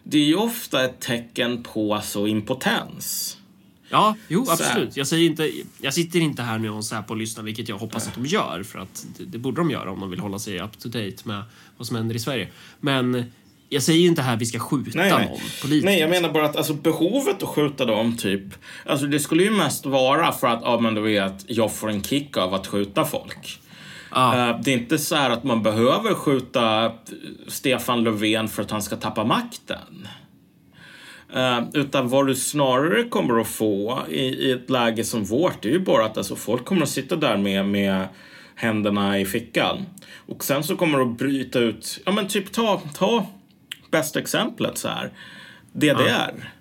det 0.09 0.17
är 0.17 0.25
ju 0.25 0.35
ofta 0.35 0.85
ett 0.85 0.99
tecken 0.99 1.63
på 1.63 1.95
alltså 1.95 2.27
impotens. 2.27 3.37
Ja, 3.89 4.15
jo 4.27 4.45
absolut. 4.49 4.97
Jag, 4.97 5.07
säger 5.07 5.25
inte, 5.25 5.51
jag 5.81 5.93
sitter 5.93 6.19
inte 6.19 6.41
här 6.41 6.57
nu 6.57 6.69
och 6.69 6.85
Säpo 6.85 7.13
och 7.13 7.17
lyssnar, 7.17 7.43
vilket 7.43 7.69
jag 7.69 7.77
hoppas 7.77 8.07
att 8.07 8.15
de 8.15 8.25
gör. 8.25 8.63
För 8.63 8.79
att 8.79 9.05
det, 9.17 9.25
det, 9.25 9.37
borde 9.37 9.61
de 9.61 9.71
göra 9.71 9.91
om 9.91 9.99
de 9.99 10.09
vill 10.09 10.19
hålla 10.19 10.39
sig 10.39 10.59
up 10.59 10.79
to 10.79 10.89
date 10.89 11.15
med 11.23 11.43
vad 11.77 11.87
som 11.87 11.95
händer 11.95 12.15
i 12.15 12.19
Sverige. 12.19 12.47
Men 12.79 13.23
jag 13.69 13.83
säger 13.83 14.07
inte 14.07 14.21
här 14.21 14.33
att 14.33 14.41
vi 14.41 14.45
ska 14.45 14.59
skjuta 14.59 14.91
nej, 14.93 15.11
nej. 15.11 15.25
någon 15.25 15.39
politiskt. 15.61 15.85
Nej, 15.85 15.99
jag 15.99 16.09
menar 16.09 16.33
bara 16.33 16.45
att 16.45 16.55
alltså, 16.55 16.73
behovet 16.73 17.43
att 17.43 17.49
skjuta 17.49 17.85
dem, 17.85 18.17
typ. 18.17 18.43
Alltså 18.85 19.05
det 19.05 19.19
skulle 19.19 19.43
ju 19.43 19.51
mest 19.51 19.85
vara 19.85 20.31
för 20.31 20.47
att, 20.47 20.61
ja 20.63 20.79
men 20.79 20.95
du 20.95 21.01
vet, 21.01 21.45
jag 21.47 21.73
får 21.73 21.89
en 21.89 22.03
kick 22.03 22.37
av 22.37 22.53
att 22.53 22.67
skjuta 22.67 23.05
folk. 23.05 23.59
Ah. 24.09 24.53
Det 24.53 24.71
är 24.71 24.77
inte 24.77 24.97
så 24.97 25.15
här 25.15 25.29
att 25.29 25.43
man 25.43 25.63
behöver 25.63 26.13
skjuta 26.13 26.91
Stefan 27.47 28.03
Löfven 28.03 28.47
för 28.47 28.63
att 28.63 28.71
han 28.71 28.81
ska 28.81 28.95
tappa 28.95 29.23
makten. 29.23 30.07
Uh, 31.35 31.59
utan 31.73 32.09
vad 32.09 32.27
du 32.27 32.35
snarare 32.35 33.03
kommer 33.03 33.39
att 33.41 33.47
få 33.47 33.99
i, 34.09 34.21
i, 34.21 34.51
ett 34.51 34.69
läge 34.69 35.03
som 35.03 35.23
vårt, 35.23 35.61
det 35.61 35.69
är 35.69 35.73
ju 35.73 35.79
bara 35.79 36.05
att 36.05 36.17
alltså, 36.17 36.35
folk 36.35 36.65
kommer 36.65 36.81
att 36.81 36.89
sitta 36.89 37.15
där 37.15 37.37
med, 37.37 37.65
med 37.65 38.07
händerna 38.55 39.19
i 39.19 39.25
fickan. 39.25 39.85
Och 40.27 40.43
sen 40.43 40.63
så 40.63 40.75
kommer 40.75 40.97
det 40.97 41.03
att 41.03 41.17
bryta 41.17 41.59
ut, 41.59 41.99
ja 42.05 42.11
men 42.11 42.27
typ 42.27 42.51
ta, 42.51 42.81
ta 42.97 43.25
bästa 43.91 44.19
exemplet 44.19 44.77
så 44.77 44.87
här. 44.87 45.11
DDR. 45.71 46.09
Ah. 46.09 46.58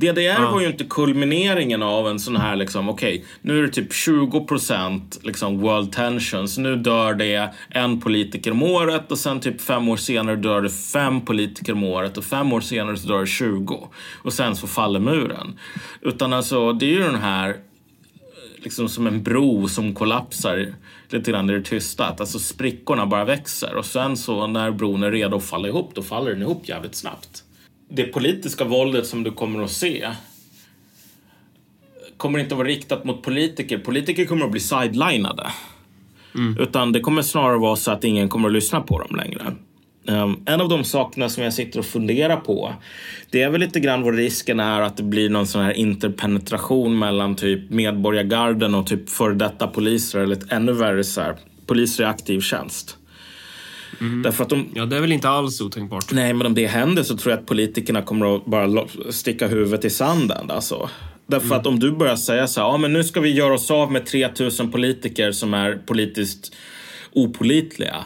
DDR 0.00 0.20
ja. 0.20 0.50
var 0.50 0.60
ju 0.60 0.66
inte 0.66 0.84
kulmineringen 0.84 1.82
av 1.82 2.08
en 2.08 2.18
sån 2.18 2.36
här 2.36 2.56
liksom, 2.56 2.88
okej, 2.88 3.14
okay, 3.14 3.26
nu 3.42 3.58
är 3.58 3.62
det 3.62 3.68
typ 3.68 3.92
20% 3.92 5.00
liksom 5.22 5.60
world 5.60 5.92
tensions. 5.92 6.58
Nu 6.58 6.76
dör 6.76 7.14
det 7.14 7.50
en 7.68 8.00
politiker 8.00 8.50
om 8.50 8.62
året 8.62 9.12
och 9.12 9.18
sen 9.18 9.40
typ 9.40 9.60
fem 9.60 9.88
år 9.88 9.96
senare 9.96 10.36
dör 10.36 10.62
det 10.62 10.70
fem 10.70 11.20
politiker 11.20 11.72
om 11.72 11.84
året 11.84 12.18
och 12.18 12.24
fem 12.24 12.52
år 12.52 12.60
senare 12.60 12.96
så 12.96 13.08
dör 13.08 13.20
det 13.20 13.26
20. 13.26 13.88
Och 14.22 14.32
sen 14.32 14.56
så 14.56 14.66
faller 14.66 15.00
muren. 15.00 15.58
Utan 16.00 16.32
alltså, 16.32 16.72
det 16.72 16.86
är 16.86 16.90
ju 16.90 17.02
den 17.02 17.20
här 17.20 17.56
liksom 18.56 18.88
som 18.88 19.06
en 19.06 19.22
bro 19.22 19.68
som 19.68 19.94
kollapsar 19.94 20.74
lite 21.08 21.30
grann 21.30 21.50
i 21.50 21.52
det 21.52 21.62
tysta. 21.62 22.06
Att 22.06 22.20
alltså 22.20 22.38
sprickorna 22.38 23.06
bara 23.06 23.24
växer 23.24 23.74
och 23.74 23.86
sen 23.86 24.16
så 24.16 24.46
när 24.46 24.70
bron 24.70 25.02
är 25.02 25.10
redo 25.10 25.36
att 25.36 25.44
falla 25.44 25.68
ihop, 25.68 25.94
då 25.94 26.02
faller 26.02 26.30
den 26.30 26.42
ihop 26.42 26.68
jävligt 26.68 26.94
snabbt 26.94 27.44
det 27.90 28.04
politiska 28.04 28.64
våldet 28.64 29.06
som 29.06 29.22
du 29.22 29.30
kommer 29.30 29.64
att 29.64 29.70
se 29.70 30.08
kommer 32.16 32.38
inte 32.38 32.54
att 32.54 32.58
vara 32.58 32.68
riktat 32.68 33.04
mot 33.04 33.22
politiker. 33.22 33.78
Politiker 33.78 34.24
kommer 34.24 34.44
att 34.44 34.50
bli 34.50 34.60
sidelinade. 34.60 35.46
Mm. 36.34 36.58
Utan 36.60 36.92
det 36.92 37.00
kommer 37.00 37.22
snarare 37.22 37.58
vara 37.58 37.76
så 37.76 37.90
att 37.90 38.04
ingen 38.04 38.28
kommer 38.28 38.48
att 38.48 38.54
lyssna 38.54 38.80
på 38.80 38.98
dem 38.98 39.16
längre. 39.16 39.56
Um, 40.08 40.42
en 40.46 40.60
av 40.60 40.68
de 40.68 40.84
sakerna 40.84 41.28
som 41.28 41.44
jag 41.44 41.52
sitter 41.52 41.78
och 41.78 41.84
funderar 41.84 42.36
på 42.36 42.72
det 43.30 43.42
är 43.42 43.50
väl 43.50 43.60
lite 43.60 43.80
grann 43.80 44.02
vad 44.02 44.14
risken 44.14 44.60
är 44.60 44.80
att 44.80 44.96
det 44.96 45.02
blir 45.02 45.30
någon 45.30 45.46
sån 45.46 45.62
här 45.62 45.72
interpenetration 45.72 46.98
mellan 46.98 47.36
typ 47.36 47.70
medborgargarden 47.70 48.74
och 48.74 48.86
typ 48.86 49.10
före 49.10 49.34
detta 49.34 49.66
poliser 49.66 50.18
eller 50.20 50.36
ett 50.36 50.52
ännu 50.52 50.72
värre 50.72 51.04
så 51.04 51.20
här, 51.20 51.36
poliser 51.66 52.04
i 52.04 52.06
aktiv 52.06 52.40
tjänst. 52.40 52.96
Mm. 54.00 54.22
Därför 54.22 54.44
att 54.44 54.50
de, 54.50 54.68
Ja, 54.74 54.86
det 54.86 54.96
är 54.96 55.00
väl 55.00 55.12
inte 55.12 55.28
alls 55.28 55.60
otänkbart. 55.60 56.12
nej, 56.12 56.32
men 56.32 56.46
om 56.46 56.54
det 56.54 56.66
händer 56.66 57.02
så 57.02 57.16
tror 57.16 57.32
jag 57.32 57.40
att 57.40 57.46
politikerna 57.46 58.02
kommer 58.02 58.36
att 58.36 58.44
bara 58.44 58.86
sticka 59.10 59.48
huvudet 59.48 59.84
i 59.84 59.90
sanden. 59.90 60.50
Alltså. 60.50 60.90
Därför 61.26 61.54
att 61.54 61.66
om 61.66 61.78
du 61.78 61.92
börjar 61.92 62.16
säga 62.16 62.46
så 62.46 62.60
här, 62.60 62.68
ja 62.68 62.76
men 62.76 62.92
nu 62.92 63.04
ska 63.04 63.20
vi 63.20 63.32
göra 63.32 63.54
oss 63.54 63.70
av 63.70 63.92
med 63.92 64.06
3000 64.06 64.70
politiker 64.70 65.32
som 65.32 65.54
är 65.54 65.74
politiskt 65.86 66.54
opolitliga. 67.12 68.04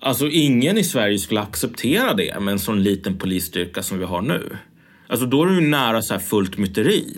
Alltså 0.00 0.28
ingen 0.28 0.78
i 0.78 0.84
Sverige 0.84 1.18
skulle 1.18 1.40
acceptera 1.40 2.14
det 2.14 2.40
med 2.40 2.52
en 2.52 2.58
sån 2.58 2.82
liten 2.82 3.18
polisstyrka 3.18 3.82
som 3.82 3.98
vi 3.98 4.04
har 4.04 4.22
nu. 4.22 4.56
Alltså 5.08 5.26
då 5.26 5.44
är 5.44 5.50
ju 5.50 5.60
nära 5.60 6.02
så 6.02 6.14
här 6.14 6.20
fullt 6.20 6.58
myteri. 6.58 7.16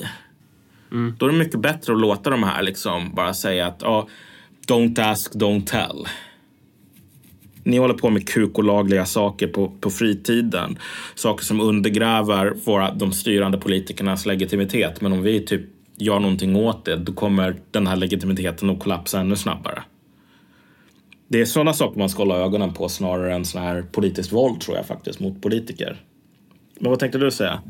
Då 1.19 1.27
är 1.27 1.31
det 1.31 1.39
mycket 1.39 1.61
bättre 1.61 1.93
att 1.93 2.01
låta 2.01 2.31
de 2.31 2.43
här 2.43 2.63
liksom 2.63 3.15
bara 3.15 3.35
säga 3.35 3.67
att 3.67 3.79
ja, 3.83 4.09
don't 4.67 5.11
ask, 5.11 5.33
don't 5.35 5.67
tell. 5.67 6.07
Ni 7.69 7.79
håller 7.79 7.95
på 7.95 8.11
med 8.11 8.29
kukolagliga 8.29 9.07
saker 9.07 9.47
på, 9.47 9.69
på 9.81 9.91
fritiden. 9.91 10.79
Saker 11.15 11.45
som 11.45 11.61
undergräver 11.61 12.55
våra, 12.65 12.95
de 12.95 13.13
styrande 13.13 13.59
politikernas 13.59 14.27
legitimitet. 14.27 15.01
Men 15.01 15.13
om 15.13 15.23
vi 15.23 15.41
typ 15.41 15.63
gör 15.97 16.21
någonting 16.21 16.57
åt 16.57 16.85
det, 16.85 16.97
då 16.97 17.13
kommer 17.13 17.57
den 17.71 17.87
här 17.87 17.97
legitimiteten 17.97 18.71
att 18.71 18.81
kollapsa 18.81 19.21
ännu 19.21 19.37
snabbare. 19.37 19.83
Det 21.29 21.41
är 21.41 21.45
sådana 21.45 21.73
saker 21.73 21.99
man 21.99 22.09
ska 22.09 22.23
hålla 22.23 22.37
ögonen 22.37 22.75
på 22.75 22.89
snarare 22.89 23.35
än 23.35 23.45
sån 23.45 23.63
här 23.63 23.83
politiskt 23.83 24.33
våld 24.33 24.61
tror 24.61 24.77
jag 24.77 24.87
faktiskt 24.87 25.21
mot 25.21 25.43
politiker. 25.43 26.01
Men 26.79 26.91
vad 26.91 26.99
tänkte 26.99 27.19
du 27.19 27.31
säga? 27.31 27.63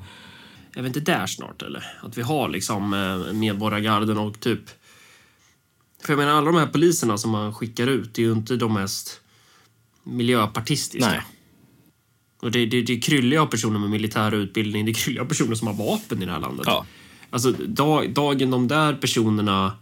Är 0.77 0.83
vi 0.83 0.87
inte 0.87 1.01
där 1.01 1.27
snart 1.27 1.63
eller? 1.63 1.85
Att 2.03 2.19
vi 2.19 2.23
har 2.23 2.49
liksom 2.49 2.95
eh, 2.95 3.35
medborgargarden 3.35 4.19
och 4.19 4.41
typ... 4.41 4.61
För 6.03 6.13
jag 6.13 6.19
menar 6.19 6.33
alla 6.33 6.47
de 6.47 6.59
här 6.59 6.67
poliserna 6.67 7.19
som 7.19 7.31
man 7.31 7.55
skickar 7.55 7.87
ut, 7.87 8.15
det 8.15 8.23
är 8.23 8.27
ju 8.27 8.33
inte 8.33 8.57
de 8.57 8.75
mest 8.75 9.21
miljöpartistiska. 10.09 11.11
Nej. 11.11 11.21
Och 12.43 12.51
det, 12.51 12.67
det, 12.67 12.83
det 12.83 12.93
är 12.93 13.01
krylliga 13.01 13.47
personer 13.47 13.79
med 13.79 13.91
militär 13.91 14.35
utbildning, 14.35 14.85
det 14.85 14.91
är 14.91 14.95
krylliga 14.95 15.25
personer 15.25 15.55
som 15.55 15.67
har 15.67 15.75
vapen 15.75 16.23
i 16.23 16.27
det 16.27 16.33
här 16.33 16.41
landet. 16.41 16.67
Ja. 16.67 16.87
Alltså 17.31 17.53
dag, 17.53 18.15
dagen 18.15 18.51
de 18.51 18.69
där 18.69 18.95
personerna... 18.95 19.73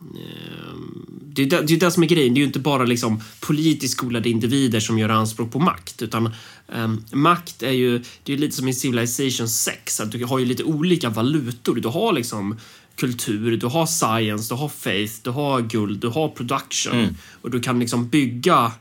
ehm, 0.00 1.06
Det 1.20 1.42
är 1.42 1.46
det, 1.46 1.62
det 1.62 1.74
är 1.74 1.80
det 1.80 1.90
som 1.90 2.02
är 2.02 2.06
grejen. 2.06 2.34
Det 2.34 2.38
är 2.38 2.40
ju 2.40 2.46
inte 2.46 2.58
bara 2.58 2.84
liksom 2.84 3.20
politiskt 3.40 3.94
skolade 3.96 4.28
individer 4.28 4.80
som 4.80 4.98
gör 4.98 5.08
anspråk 5.08 5.52
på 5.52 5.58
makt. 5.58 6.02
Utan 6.02 6.32
ehm, 6.72 7.04
makt 7.12 7.62
är 7.62 7.72
ju 7.72 8.02
det 8.22 8.32
är 8.32 8.36
lite 8.38 8.56
som 8.56 8.68
i 8.68 8.74
Civilization 8.74 9.48
6. 9.48 10.00
Att 10.00 10.12
du 10.12 10.24
har 10.24 10.38
ju 10.38 10.44
lite 10.44 10.64
olika 10.64 11.10
valutor. 11.10 11.74
Du 11.74 11.88
har 11.88 12.12
liksom 12.12 12.56
kultur, 12.96 13.56
du 13.56 13.66
har 13.66 13.86
science, 13.86 14.54
du 14.54 14.58
har 14.58 14.68
faith, 14.68 15.14
du 15.22 15.30
har 15.30 15.60
guld, 15.60 16.00
du 16.00 16.08
har 16.08 16.28
production. 16.28 17.16
Och 17.42 17.50
du 17.50 17.60
kan 17.60 17.78
liksom 17.80 18.08
bygga 18.08 18.72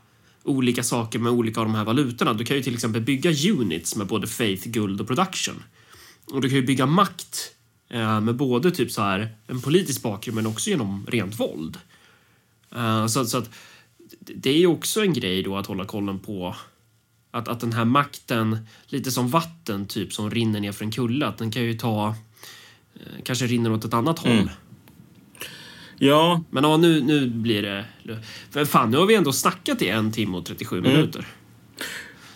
olika 0.45 0.83
saker 0.83 1.19
med 1.19 1.31
olika 1.31 1.59
av 1.59 1.65
de 1.65 1.75
här 1.75 1.85
valutorna. 1.85 2.33
Du 2.33 2.45
kan 2.45 2.57
ju 2.57 2.63
till 2.63 2.73
exempel 2.73 3.01
bygga 3.01 3.31
units 3.51 3.95
med 3.95 4.07
både 4.07 4.27
faith, 4.27 4.67
guld 4.67 5.01
och 5.01 5.07
production. 5.07 5.63
Och 6.25 6.41
du 6.41 6.49
kan 6.49 6.55
ju 6.55 6.65
bygga 6.65 6.85
makt 6.85 7.51
eh, 7.89 8.21
med 8.21 8.35
både 8.35 8.71
typ 8.71 8.91
så 8.91 9.01
här 9.01 9.35
en 9.47 9.61
politisk 9.61 10.01
bakgrund 10.01 10.35
men 10.35 10.47
också 10.47 10.69
genom 10.69 11.05
rent 11.07 11.39
våld. 11.39 11.77
Eh, 12.75 13.07
så, 13.07 13.25
så 13.25 13.37
att 13.37 13.49
det 14.19 14.49
är 14.49 14.57
ju 14.57 14.67
också 14.67 15.01
en 15.01 15.13
grej 15.13 15.43
då 15.43 15.57
att 15.57 15.67
hålla 15.67 15.85
kollen 15.85 16.19
på 16.19 16.55
att, 17.31 17.47
att 17.47 17.59
den 17.59 17.73
här 17.73 17.85
makten, 17.85 18.57
lite 18.85 19.11
som 19.11 19.29
vatten 19.29 19.87
typ 19.87 20.13
som 20.13 20.31
rinner 20.31 20.59
ner 20.59 20.71
för 20.71 20.85
en 20.85 20.91
kulle, 20.91 21.27
att 21.27 21.37
den 21.37 21.51
kan 21.51 21.63
ju 21.63 21.73
ta, 21.73 22.15
eh, 22.95 23.23
kanske 23.23 23.47
rinner 23.47 23.71
åt 23.71 23.85
ett 23.85 23.93
annat 23.93 24.19
håll. 24.19 24.49
Ja, 25.97 26.43
Men 26.49 26.63
ja, 26.63 26.77
nu, 26.77 27.01
nu 27.01 27.27
blir 27.27 27.61
det... 27.61 27.85
För 28.51 28.65
fan, 28.65 28.91
nu 28.91 28.97
har 28.97 29.05
vi 29.05 29.15
ändå 29.15 29.31
snackat 29.33 29.81
i 29.81 29.89
en 29.89 30.11
timme 30.11 30.37
och 30.37 30.45
37 30.45 30.81
minuter. 30.81 31.27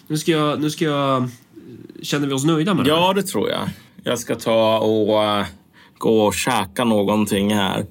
Nu 0.08 0.18
ska 0.18 0.32
jag... 0.32 0.62
Nu 0.62 0.70
ska 0.70 0.86
jag 0.86 1.30
känner 2.02 2.28
vi 2.28 2.34
oss 2.34 2.46
nöjda 2.46 2.74
med 2.74 2.86
det? 2.86 2.90
ja 2.90 3.14
det 3.14 3.24
tror 3.24 3.50
jag. 3.50 3.70
Jag 4.04 4.20
ska 4.20 4.36
ta 4.36 4.78
och 4.78 5.24
eh, 5.24 5.46
gå 5.98 6.22
och 6.22 6.34
käka 6.34 6.84
någonting 6.84 7.54
här. 7.54 7.86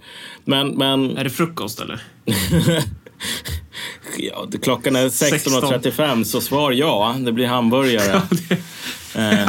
Men, 0.45 0.69
men 0.69 1.17
Är 1.17 1.25
det 1.25 1.31
frukost 1.31 1.81
eller? 1.81 2.03
ja, 4.19 4.47
klockan 4.63 4.97
är 4.97 5.09
16.35 5.09 6.25
så 6.25 6.41
svar 6.41 6.73
ja. 6.73 7.17
Det 7.19 7.33
blir 7.33 7.47
hamburgare. 7.47 8.23
Eh, 9.15 9.49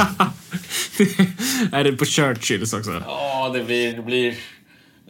är 1.72 1.84
det 1.84 1.92
på 1.92 2.04
Churchills 2.04 2.72
också? 2.72 3.02
Ja, 3.06 3.50
det 3.54 3.64
blir, 3.64 3.92
det 3.92 4.02
blir 4.02 4.34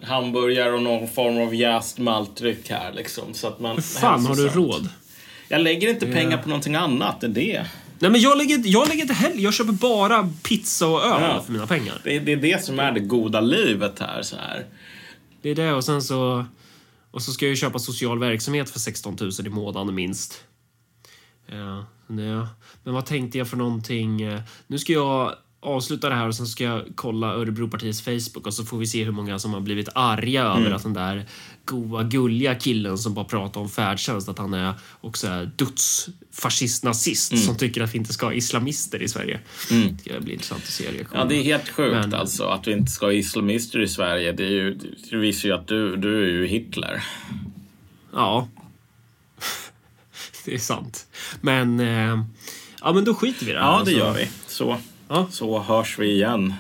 hamburgare 0.03 0.73
och 0.73 0.83
någon 0.83 1.09
form 1.09 1.39
av 1.39 1.55
jäst 1.55 1.99
maltdryck 1.99 2.71
här. 2.71 2.93
Liksom, 2.93 3.35
så 3.35 3.47
att 3.49 3.61
man, 3.61 3.77
Hur 3.77 3.83
fan 3.83 4.27
har 4.27 4.37
du 4.37 4.49
råd? 4.49 4.89
Jag 5.49 5.61
lägger 5.61 5.89
inte 5.91 6.07
pengar 6.07 6.39
på 6.39 6.49
någonting 6.49 6.75
annat 6.75 7.23
än 7.25 7.33
det. 7.35 7.67
Nej 7.99 8.11
men 8.11 8.21
jag 8.21 8.39
lägger, 8.39 8.63
jag 8.65 8.89
lägger 8.89 9.03
inte 9.03 9.15
heller, 9.15 9.41
jag 9.43 9.55
köper 9.55 9.73
bara 9.73 10.29
pizza 10.43 10.87
och 10.87 11.05
öl 11.05 11.23
Ja. 11.23 11.43
för 11.47 11.53
mina 11.53 11.67
pengar. 11.67 12.01
Det, 12.05 12.19
det 12.19 12.33
är 12.33 12.37
det 12.37 12.65
som 12.65 12.81
är 12.81 12.93
det 12.93 13.01
goda 13.01 13.41
livet 13.41 13.99
här. 14.01 14.23
Så 14.23 14.37
här. 14.37 14.67
Det 15.43 15.51
är 15.51 15.55
det 15.55 15.73
och 15.73 15.85
sen 15.85 16.03
så... 16.03 16.45
Och 17.13 17.23
så 17.23 17.33
ska 17.33 17.45
jag 17.45 17.51
ju 17.51 17.57
köpa 17.57 17.79
social 17.79 18.19
verksamhet 18.19 18.71
för 18.71 18.79
16 18.79 19.17
000 19.21 19.31
i 19.47 19.49
månaden 19.49 19.95
minst. 19.95 20.45
Ja, 21.47 21.87
det, 22.09 22.47
men 22.85 22.95
vad 22.95 23.07
tänkte 23.07 23.39
jag 23.39 23.49
för 23.49 23.57
någonting? 23.57 24.23
Eh, 24.23 24.41
Nu 24.67 24.79
ska 24.79 24.93
jag 24.93 25.35
avsluta 25.61 26.09
det 26.09 26.15
här 26.15 26.29
och 26.29 26.35
sen 26.35 26.47
ska 26.47 26.65
jag 26.65 26.83
kolla 26.95 27.27
Örebropartiets 27.27 28.03
Facebook 28.03 28.47
och 28.47 28.55
så 28.55 28.65
får 28.65 28.79
vi 28.79 28.87
se 28.87 29.05
hur 29.05 29.13
många 29.13 29.39
som 29.39 29.53
har 29.53 29.61
blivit 29.61 29.89
arga 29.95 30.43
över 30.43 30.71
att 30.71 30.83
den 30.83 30.95
där 30.95 31.27
goa, 31.65 32.03
gulliga 32.03 32.55
killen 32.55 32.99
som 32.99 33.15
bara 33.15 33.25
pratar 33.25 33.61
om 33.61 33.69
färdtjänst, 33.69 34.29
att 34.29 34.39
han 34.39 34.55
är 34.55 34.75
också 35.01 35.27
är 35.27 35.51
dödsfascist, 35.57 36.85
nazist 36.85 37.45
som 37.45 37.57
tycker 37.57 37.83
att 37.83 37.95
vi 37.95 37.99
inte 37.99 38.13
ska 38.13 38.27
ha 38.27 38.33
islamister 38.33 39.03
i 39.03 39.09
Sverige. 39.09 39.41
Det 39.71 40.11
ska 40.11 40.21
bli 40.21 40.33
intressant 40.33 40.63
att 40.63 40.71
se 40.71 40.93
reaktionen. 40.93 41.23
Ja, 41.23 41.29
det 41.29 41.37
är 41.37 41.43
helt 41.43 41.69
sjukt 41.69 41.93
Men- 41.93 42.15
alltså 42.15 42.45
att 42.45 42.67
vi 42.67 42.73
inte 42.73 42.91
ska 42.91 43.07
ha 43.07 43.13
islamister 43.13 43.81
i 43.81 43.89
Sverige. 43.89 44.33
Det, 44.33 44.45
är 44.45 44.51
ju, 44.51 44.79
det 45.11 45.17
visar 45.17 45.49
ju 45.49 45.55
att 45.55 45.67
du, 45.67 45.97
du 45.97 46.23
är 46.25 46.31
ju 46.31 46.47
Hitler. 46.47 47.05
Ja. 48.13 48.49
det 50.45 50.55
är 50.55 50.59
sant. 50.59 51.07
Men... 51.41 51.81
Eh, 51.81 52.25
ja, 52.81 52.93
men 52.93 53.05
då 53.05 53.15
skiter 53.15 53.45
vi 53.45 53.51
i 53.51 53.55
det 53.55 53.61
här. 53.61 53.67
Ja, 53.67 53.73
det 53.73 53.79
alltså. 53.79 53.93
gör 53.93 54.15
vi. 54.15 54.29
Så, 54.47 54.79
Ja. 55.11 55.27
så 55.31 55.59
hörs 55.59 55.99
vi 55.99 56.13
igen, 56.13 56.55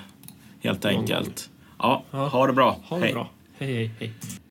helt 0.60 0.84
enkelt. 0.84 1.50
Ja, 1.78 2.02
ha 2.10 2.46
det 2.46 2.52
bra. 2.52 2.76
Ha 2.84 2.96
det 2.96 3.04
Hej. 3.04 3.12
bra. 3.12 3.28
Hej, 3.58 3.74
hej, 3.74 3.90
hej. 3.98 4.12